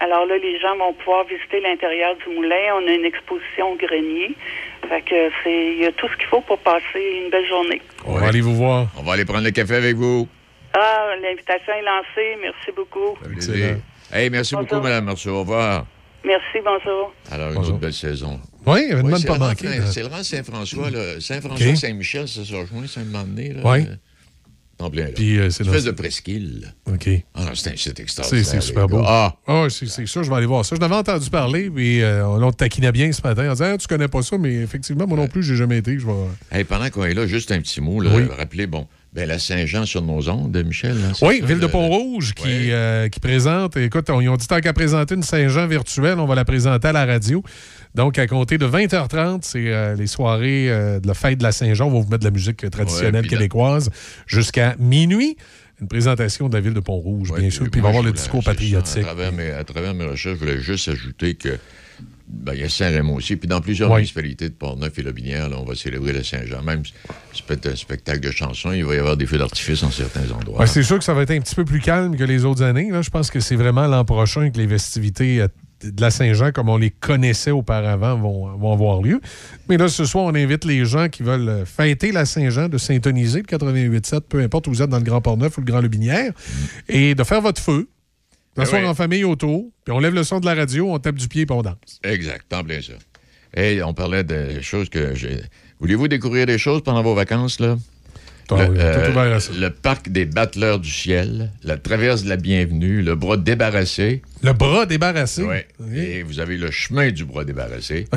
[0.00, 2.56] Alors là, les gens vont pouvoir visiter l'intérieur du moulin.
[2.82, 4.34] On a une exposition au grenier.
[4.88, 7.80] Fait que c'est, il y a tout ce qu'il faut pour passer une belle journée.
[8.04, 8.88] On va aller vous voir.
[8.98, 10.28] On va aller prendre le café avec vous.
[10.74, 12.36] Ah, l'invitation est lancée.
[12.42, 13.14] Merci beaucoup.
[13.22, 13.76] Plaisir.
[14.12, 15.30] Hey, merci beaucoup, Mme Marceau.
[15.30, 15.86] Au revoir.
[16.24, 17.12] Merci, bonjour.
[17.30, 18.40] Alors, une autre belle saison.
[18.66, 19.52] Oui, de c'est pas là.
[19.90, 20.90] C'est le rang Saint-François.
[20.90, 21.20] là.
[21.20, 23.52] Saint-François-Saint-Michel, ça se rejoint, ça, un moment donné.
[23.52, 23.84] Là, Ouais.
[24.80, 25.06] En plein.
[25.14, 26.74] Puis, euh, c'est espèce de presqu'île.
[26.86, 27.08] OK.
[27.34, 28.44] Ah non, c'est un site extraordinaire.
[28.46, 29.00] c'est super beau.
[29.04, 29.34] Ah!
[29.46, 30.74] Ah, c'est sûr, je vais aller voir ça.
[30.76, 33.78] Je n'avais entendu parler, puis euh, on te taquinait bien ce matin en disant Ah,
[33.78, 35.98] Tu connais pas ça, mais effectivement, moi non plus, j'ai jamais été.
[35.98, 36.12] Je vais.
[36.52, 38.00] Hey, pendant qu'on est là, juste un petit mot.
[38.00, 38.22] Là, Oui.
[38.36, 40.96] Rappelez, bon, ben, la Saint-Jean sur nos ondes, Michel.
[41.04, 43.76] hein, Oui, ça, Ville de le- Pont-Rouge qui, euh, qui présente.
[43.76, 46.88] Écoute, on- ils ont dit tant qu'à présenter une Saint-Jean virtuelle, on va la présenter
[46.88, 47.42] à la radio.
[47.94, 51.52] Donc, à compter de 20h30, c'est euh, les soirées euh, de la fête de la
[51.52, 51.86] Saint-Jean.
[51.86, 53.90] On va vous mettre de la musique euh, traditionnelle Ouais, québécoise
[54.26, 55.36] jusqu'à minuit.
[55.80, 57.68] Une présentation de la Ville de Pont-Rouge, bien sûr.
[57.70, 59.02] Puis il va y avoir le discours patriotique.
[59.02, 61.58] À travers, mes, à travers mes recherches, je voulais juste ajouter que
[62.26, 63.36] ben, il y a Saint-Raymond aussi.
[63.36, 66.62] Puis dans plusieurs municipalités de Portneuf et Lobinière, là, on va célébrer le Saint-Jean.
[66.62, 66.94] Même si
[67.32, 70.30] c'est peut-être un spectacle de chansons, il va y avoir des feux d'artifice en certains
[70.32, 70.60] endroits.
[70.60, 72.62] Ouais, c'est sûr que ça va être un petit peu plus calme que les autres
[72.62, 72.90] années.
[72.90, 73.02] Là.
[73.02, 75.44] Je pense que c'est vraiment l'an prochain que les festivités
[75.92, 79.20] de la Saint-Jean, comme on les connaissait auparavant, vont, vont avoir lieu.
[79.68, 82.78] Mais là, ce soir, on invite les gens qui veulent euh, fêter la Saint-Jean de
[82.78, 85.80] s'intoniser le 88.7, peu importe où vous êtes dans le Grand Port-Neuf ou le Grand
[85.80, 86.32] Lubinière,
[86.88, 87.88] et de faire votre feu,
[88.56, 88.88] d'asseoir oui.
[88.88, 91.46] en famille autour, puis on lève le son de la radio, on tape du pied,
[91.46, 92.00] puis on danse.
[92.02, 92.94] Exact, en plein ça.
[93.56, 95.40] Et on parlait de choses que j'ai.
[95.78, 97.76] Voulez-vous découvrir des choses pendant vos vacances, là?
[98.50, 104.20] Ah le, parc des battleurs du ciel, la traverse de la bienvenue, le bras débarrassé.
[104.42, 105.42] Le bras débarrassé?
[105.42, 105.98] Oui.
[105.98, 108.06] Et vous avez le chemin du bras débarrassé.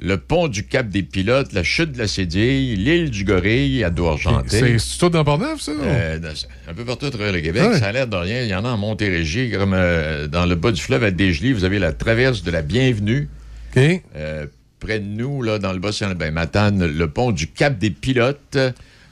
[0.00, 3.90] Le pont du Cap des Pilotes, la chute de la Cédille, l'île du Gorille à
[3.90, 4.60] Douargenté.
[4.60, 5.72] C'est c'est tout dans Port-Neuf, ça?
[5.72, 6.20] Euh,
[6.68, 7.64] un peu partout à travers le Québec.
[7.64, 7.78] Ouais.
[7.80, 8.42] Ça a l'air de rien.
[8.42, 11.52] Il y en a en Montérégie, comme euh, dans le bas du fleuve à Desgelis.
[11.52, 13.28] Vous avez la traverse de la Bienvenue.
[13.76, 13.82] OK.
[14.14, 14.46] Euh,
[14.78, 17.90] près de nous, là, dans le bas saint ben, Matane, le pont du Cap des
[17.90, 18.56] Pilotes.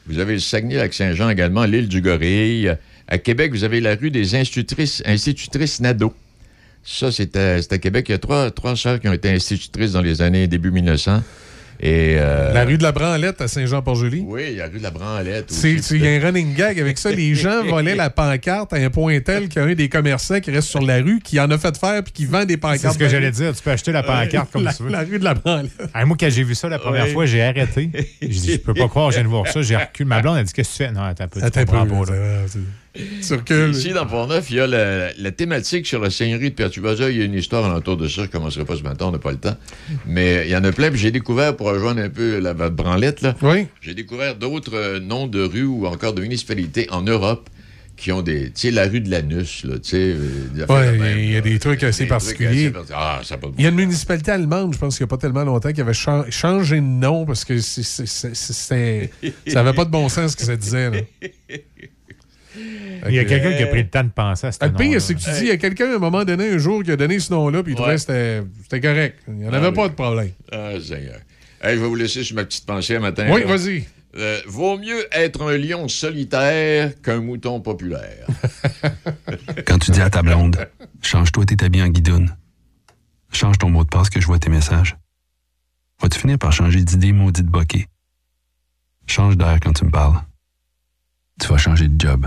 [0.07, 2.73] Vous avez le Saguenay-Lac-Saint-Jean également, l'île du Gorille.
[3.09, 6.15] À Québec, vous avez la rue des institutrices, institutrices Nadeau.
[6.85, 8.07] Ça, c'est à, Québec.
[8.09, 11.23] Il y a trois, trois sœurs qui ont été institutrices dans les années début 1900.
[11.81, 14.25] Et, euh, La rue de la Branlette à Saint-Jean-Port-Joli?
[14.27, 15.51] Oui, il y a la rue de la Branlette.
[15.51, 15.83] C'est- aussi.
[15.83, 17.11] c'est- Il y a un running gag avec ça.
[17.11, 20.41] Les gens volaient la pancarte à un point tel qu'il y a un des commerçants
[20.41, 22.81] qui reste sur la rue qui en a fait faire puis qui vend des pancartes.
[22.83, 23.55] C'est ce que j'allais dire.
[23.55, 24.91] Tu peux acheter la pancarte comme la, tu veux.
[24.91, 25.71] La rue de la Branlette.
[25.95, 27.13] Ah, moi, quand j'ai vu ça la première Ouais.
[27.13, 27.91] fois, j'ai arrêté.
[28.23, 29.63] J'ai dit, je peux pas croire, je viens de voir ça.
[29.63, 30.09] J'ai reculé.
[30.09, 30.93] Ma blonde a dit, qu'est-ce que tu fais?
[30.93, 31.41] Non, attends un peu.
[31.41, 32.13] tu Attends un peu,
[33.71, 37.11] Ici, dans Port-Neuf, il y a la, la thématique sur la seigneurie de Pertubaza.
[37.11, 38.23] Il y a une histoire alentour de ça.
[38.23, 39.57] Je ne commencerai pas ce matin, on n'a pas le temps.
[40.07, 40.91] Mais il y en a plein.
[40.91, 43.67] Puis j'ai découvert, pour rejoindre un peu la branlette, là, oui.
[43.81, 47.49] j'ai découvert d'autres euh, noms de rues ou encore de municipalités en Europe
[47.97, 48.47] qui ont des.
[48.51, 49.97] Tu sais, la rue de l'Anus, là, tu sais.
[49.97, 52.67] euh, Ouais, il y a des trucs assez Des particuliers.
[52.67, 55.05] assez Ah, ça a pas de Il y a une municipalité allemande, je pense qu'il
[55.05, 58.77] n'y a pas tellement longtemps, qui avait cha- changé de nom parce que c'est- ça
[59.55, 60.91] n'avait pas de bon sens ce que ça disait.
[60.91, 60.99] là.
[63.09, 64.87] Il y a quelqu'un qui a pris le temps de penser à ce Le pire,
[64.87, 65.01] nom-là.
[65.01, 66.91] c'est que tu dis, il y a quelqu'un à un moment donné, un jour, qui
[66.91, 69.19] a donné ce nom-là, puis il trouvait que c'était c'était correct.
[69.29, 70.31] Il n'y en avait Ah, pas de problème.
[70.53, 71.19] Ah, Seigneur.
[71.63, 73.27] Hey, je vais vous laisser sur ma petite pensée un matin.
[73.31, 73.85] Oui, vas-y.
[74.19, 78.27] Euh, vaut mieux être un lion solitaire qu'un mouton populaire.
[79.67, 80.67] Quand tu dis à ta blonde,
[81.03, 82.35] change-toi tes habits en guidoune.
[83.33, 84.97] Change ton mot de passe que je vois tes messages.
[86.01, 87.87] Vas-tu finir par changer d'idée maudite bokeh?
[89.07, 90.17] Change d'air quand tu me parles.
[91.41, 92.27] Tu vas changer de job.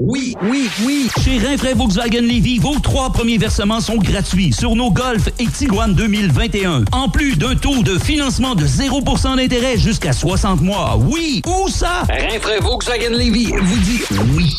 [0.00, 1.08] Oui, oui, oui.
[1.24, 5.92] Chez Rinfraie Volkswagen Lévy, vos trois premiers versements sont gratuits sur nos Golf et Tiguan
[5.92, 6.84] 2021.
[6.92, 10.96] En plus d'un taux de financement de 0% d'intérêt jusqu'à 60 mois.
[11.10, 12.04] Oui, où ça?
[12.08, 14.00] Rinfraie Volkswagen Lévy vous dit
[14.36, 14.56] oui.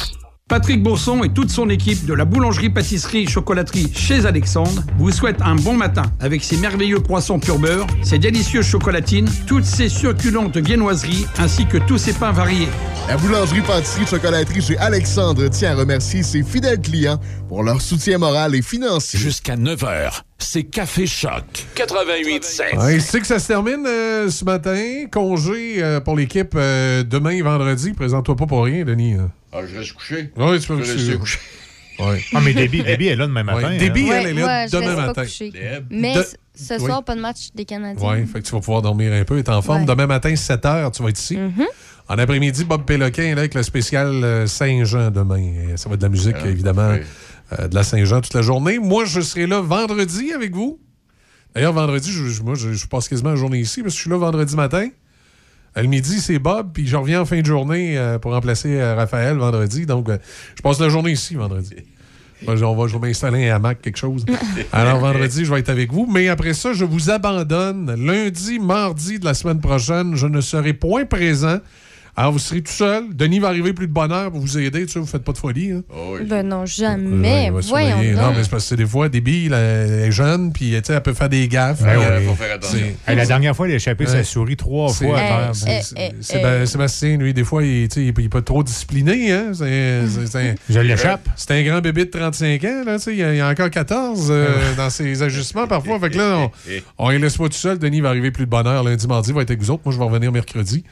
[0.49, 5.75] Patrick Bourson et toute son équipe de la boulangerie-pâtisserie-chocolaterie chez Alexandre vous souhaitent un bon
[5.75, 11.67] matin avec ses merveilleux poissons pur beurre, ses délicieuses chocolatines, toutes ses succulentes viennoiseries ainsi
[11.67, 12.67] que tous ses pains variés.
[13.07, 18.63] La boulangerie-pâtisserie-chocolaterie chez Alexandre tient à remercier ses fidèles clients pour leur soutien moral et
[18.63, 19.19] financier.
[19.19, 21.43] Jusqu'à 9h, c'est Café Choc
[21.75, 22.75] 88.7.
[22.79, 25.05] Ouais, c'est que ça se termine euh, ce matin.
[25.11, 27.93] Congé euh, pour l'équipe euh, demain et vendredi.
[27.93, 29.13] Présente-toi pas pour rien, Denis.
[29.13, 29.29] hein.
[29.51, 30.31] Ah, je reste couché.
[30.35, 31.19] Oui, tu peux Je me reste suivre.
[31.19, 31.39] couché.
[31.99, 32.23] Ouais.
[32.33, 33.67] Ah, mais Déby, Déby est là demain matin.
[33.67, 33.71] Hein.
[33.73, 35.23] elle est là demain matin.
[35.89, 36.23] Mais De-
[36.55, 36.79] ce- Oui.
[36.85, 38.09] soir, pas de match des Canadiens.
[38.09, 39.81] Oui, fait que tu vas pouvoir dormir un peu, être en forme.
[39.81, 39.85] Ouais.
[39.85, 41.35] Demain matin, 7 h, tu vas être ici.
[41.37, 41.65] Mhm.
[42.07, 45.75] En après-midi, Bob Péloquin est là avec le spécial euh, Saint-Jean demain.
[45.75, 46.99] Ça va être de la musique, Ah, évidemment, oui.
[47.59, 48.79] euh, de la Saint-Jean toute la journée.
[48.79, 50.79] Moi, je serai là vendredi avec vous.
[51.53, 54.09] D'ailleurs, vendredi, je, moi, je, je passe quasiment la journée ici parce que je suis
[54.09, 54.87] là vendredi matin.
[55.75, 58.95] Le midi, c'est Bob, puis je reviens en fin de journée euh, pour remplacer euh,
[58.95, 59.85] Raphaël vendredi.
[59.85, 60.17] Donc, euh,
[60.56, 61.75] je passe la journée ici vendredi.
[62.45, 64.25] Moi, on va, je vais m'installer un hamac, quelque chose.
[64.72, 66.07] Alors, vendredi, je vais être avec vous.
[66.09, 67.93] Mais après ça, je vous abandonne.
[67.98, 71.57] Lundi, mardi de la semaine prochaine, je ne serai point présent.
[72.19, 73.06] Alors, vous serez tout seul.
[73.15, 74.85] Denis va arriver plus de bonne heure pour vous aider.
[74.85, 75.72] Tu sais, vous faites pas de folie.
[75.72, 75.83] Hein?
[76.27, 77.49] Ben non, jamais.
[77.49, 77.95] Voyons.
[78.14, 80.81] Non, mais c'est parce que des fois, des billes, là, elle est jeune, puis tu
[80.83, 81.81] sais, elle peut faire des gaffes.
[81.81, 82.25] Ben Puis, oui.
[82.25, 82.77] Faut faire attention.
[83.06, 84.11] c'est- Hey, la dernière fois, il a échappé Ouais.
[84.11, 85.51] sa souris trois C'est- fois à terre.
[85.51, 86.65] Eh, c'est- eh, c'est- eh.
[86.65, 89.31] Sébastien, lui, des fois, il, tu sais, il est il est pas trop discipliné.
[89.31, 89.51] Hein?
[89.53, 91.25] C'est- c'est- c'est un- Je l'échappe.
[91.38, 92.83] C'est un grand bébé de 35 ans.
[92.85, 95.98] Là, tu sais, il, y a, encore 14 euh, dans ses ajustements parfois.
[96.01, 96.49] Fait que là,
[96.98, 97.80] on, les laisse pas tout seul.
[97.80, 99.83] Denis va arriver plus de bonne heure lundi, mardi, il va être avec vous autres.
[99.85, 100.83] Moi, je vais revenir mercredi.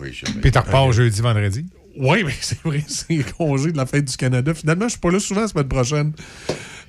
[0.00, 1.66] Oui, je Puis t'en repars jeudi, vendredi.
[1.98, 4.54] Oui, mais c'est vrai, c'est congé de la fête du Canada.
[4.54, 6.12] Finalement, je suis pas là souvent la semaine prochaine.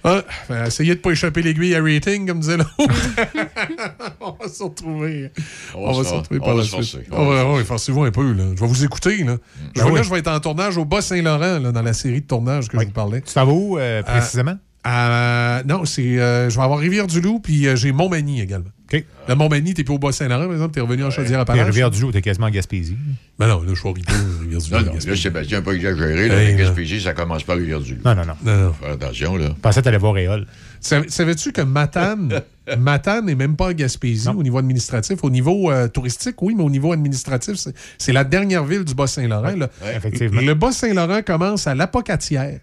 [0.03, 2.71] Ah, ben, essayez de pas échapper l'aiguille à rating, comme disait l'autre.
[4.21, 5.31] on va se retrouver.
[5.75, 7.01] On va se retrouver par la suite.
[7.11, 8.31] Ah On va forcez-vous un peu.
[8.31, 8.45] Là.
[8.55, 9.23] Je vais vous écouter.
[9.25, 9.37] Là.
[9.75, 9.97] Je, Ben vais, oui.
[9.97, 12.79] là, je vais être en tournage au Bas-Saint-Laurent, là, dans la série de tournage que
[12.79, 13.21] je vous parlais.
[13.21, 14.57] Tu t'en vas où, euh, précisément?
[14.87, 16.19] Euh, non, c'est.
[16.19, 18.69] euh, je vais avoir Rivière-du-Loup, puis euh, j'ai Montmagny également.
[18.91, 19.03] OK.
[19.27, 21.65] Le Montmagny, t'es plus au Bas-Saint-Laurent, par exemple, t'es revenu en Chaudière-Appalaches.
[21.67, 22.97] Rivière-du-Loup, t'es quasiment en Gaspésie.
[23.37, 24.59] Ben non, là, je suis au Rivière-du-Loup.
[24.71, 26.27] Non, non, là, Sébastien n'a pas exagéré.
[26.27, 26.63] Là, Hey, la là.
[26.63, 28.01] Gaspésie, ça commence par Rivière-du-Loup.
[28.03, 28.33] Non, non, non.
[28.43, 28.73] Non, non.
[28.73, 29.49] Faire attention, là.
[29.55, 30.47] Je pensais que t'allais voir Réol.
[30.81, 32.41] Sav- Savais-tu que Matane,
[32.79, 35.19] Matane n'est même pas en Gaspésie au niveau administratif?
[35.23, 37.57] Au niveau euh, touristique, oui, mais au niveau administratif,
[37.99, 39.55] c'est- la dernière ville du Bas-Saint-Laurent.
[39.55, 39.69] là.
[39.83, 40.41] Ouais, effectivement.
[40.41, 42.59] Le Bas-Saint-Laurent commence à l'Apocatière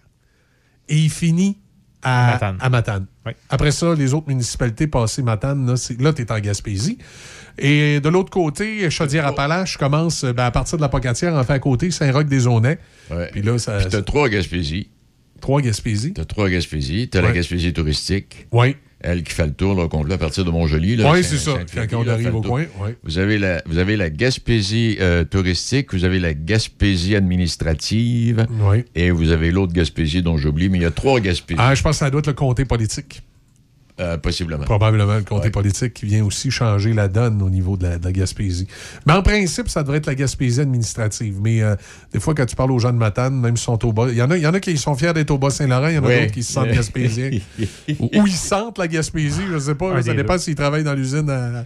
[0.89, 1.57] et il finit
[2.03, 2.57] à Matane.
[2.59, 3.05] à Matane.
[3.25, 3.31] Oui.
[3.49, 5.65] Après ça, les autres municipalités passées Matane,
[5.99, 6.97] là, tu es en Gaspésie.
[7.57, 11.89] Et de l'autre côté, Chaudière-Appalaches commence ben, à partir de l'Apocatière, en fait à côté,
[11.89, 12.77] Saint-Roch-des-Aunais.
[13.09, 13.29] Ouais.
[13.31, 13.77] Puis là, ça.
[13.77, 14.89] Puis t'as trois Gaspésie.
[15.41, 16.13] Trois Gaspésie.
[16.13, 17.09] T'as trois Gaspésie.
[17.09, 17.33] T'as la Ouais.
[17.33, 18.47] Gaspésie touristique.
[18.51, 18.75] Oui.
[18.99, 20.95] Elle qui fait le tour là, complet à partir de Montjoli.
[20.95, 21.53] là, Oui, c'est ça.
[21.89, 22.89] Quand on arrive au coin, oui.
[23.03, 28.83] Vous avez la, vous avez la Gaspésie euh, touristique, vous avez la Gaspésie administrative, Oui.
[28.95, 31.81] et vous avez l'autre Gaspésie dont j'oublie, mais il y a trois Gaspésies, Ah, je
[31.83, 33.21] pense que ça doit être le comté politique.
[33.99, 34.63] Euh, possiblement.
[34.63, 38.05] Probablement le comté politique qui vient aussi changer la donne au niveau de la, de
[38.05, 38.67] la Gaspésie.
[39.05, 41.39] Mais en principe, ça devrait être la Gaspésie administrative.
[41.41, 41.75] Mais euh,
[42.13, 44.15] des fois, quand tu parles aux gens de Matane, même s'ils sont au bas, il
[44.17, 46.03] y en a, y en a qui sont fiers d'être au Bas-Saint-Laurent, il y en
[46.03, 46.19] a Oui.
[46.21, 47.31] d'autres qui se sentent gaspésiens.
[47.99, 49.93] ou, ou ils sentent la Gaspésie, je sais pas.
[49.93, 51.65] Un ça des dépend s'ils travaillent dans l'usine à,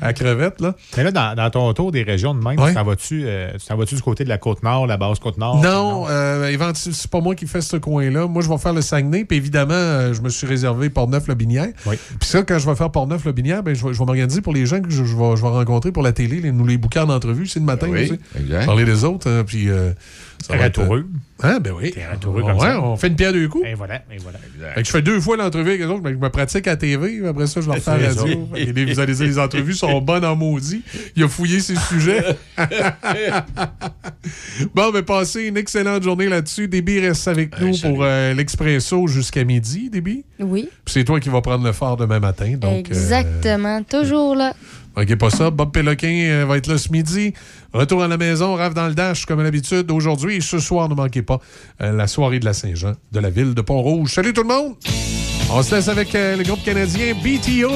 [0.00, 0.60] à crevettes.
[0.60, 0.74] Là.
[0.96, 2.68] Mais là, dans, dans ton tour des régions de même, Ouais.
[2.70, 5.60] tu t'en vas-tu euh, tu t'en vas-tu du côté de la Côte-Nord, la basse Côte-Nord?
[5.62, 8.26] Non, euh, éventuellement, c'est pas moi qui fais ce coin-là.
[8.26, 9.24] Moi, je vais faire le Saguenay.
[9.24, 11.68] Puis évidemment, euh, je me suis réservé Port-Neuf-le-Binière.
[11.86, 11.96] Oui.
[12.18, 14.66] Puis ça, quand je vais faire Port-Neuf-le-Binière, ben, je vais, je vais m'organiser pour les
[14.66, 17.06] gens que je, je vais, je vais rencontrer pour la télé, les, nous les bouquins
[17.06, 17.88] d'entrevue, c'est le matin.
[17.90, 18.40] Oui, tu sais.
[18.42, 18.66] exact.
[18.66, 19.28] Parler des autres.
[19.30, 19.92] hein, puis, euh,
[20.46, 21.06] ça va être, Ratoureux.
[21.42, 21.90] Hein, ben oui.
[21.90, 22.80] T'es ratoureux Ouais, comme ça.
[22.82, 23.66] on fait une pierre deux coups.
[23.66, 24.38] Et voilà, et voilà.
[24.74, 26.76] Fait que je fais deux fois l'entrevue avec les autres, mais je me pratique à
[26.76, 28.48] TV, après ça, je leur fais à la radio.
[28.54, 30.82] Les- vous allez dire, les entrevues sont bonnes en maudit.
[31.16, 32.22] Il a fouillé ses sujets.
[34.74, 36.68] bon, ben, passez une excellente journée là-dessus.
[36.68, 40.24] Déby reste avec nous pour euh, l'Expresso jusqu'à midi, Déby.
[40.38, 42.54] Oui, Puis c'est toi qui vas prendre le phare demain matin.
[42.56, 43.82] Donc, euh, exactement.
[43.82, 44.54] Toujours là.
[45.00, 45.50] Manquez pas ça.
[45.50, 47.32] Bob Péloquin euh, va être là ce midi.
[47.72, 49.90] Retour à la maison, rave dans le dash, comme à l'habitude.
[49.90, 51.40] Aujourd'hui et ce soir, ne manquez pas
[51.80, 54.12] euh, la soirée de la Saint-Jean de la ville de Pont-Rouge.
[54.12, 54.74] Salut tout le monde!
[55.52, 57.72] On se laisse avec euh, le groupe canadien BTO.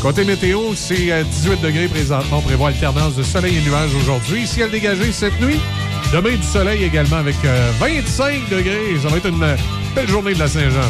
[0.00, 2.38] Côté météo, c'est euh, 18 degrés présentement.
[2.38, 4.46] On prévoit alternance de soleil et nuages aujourd'hui.
[4.46, 5.60] Ciel dégagé cette nuit.
[6.12, 8.96] Demain, du soleil également avec euh, 25 degrés.
[9.02, 9.56] Ça va être une
[9.94, 10.88] belle journée de la Saint-Jean.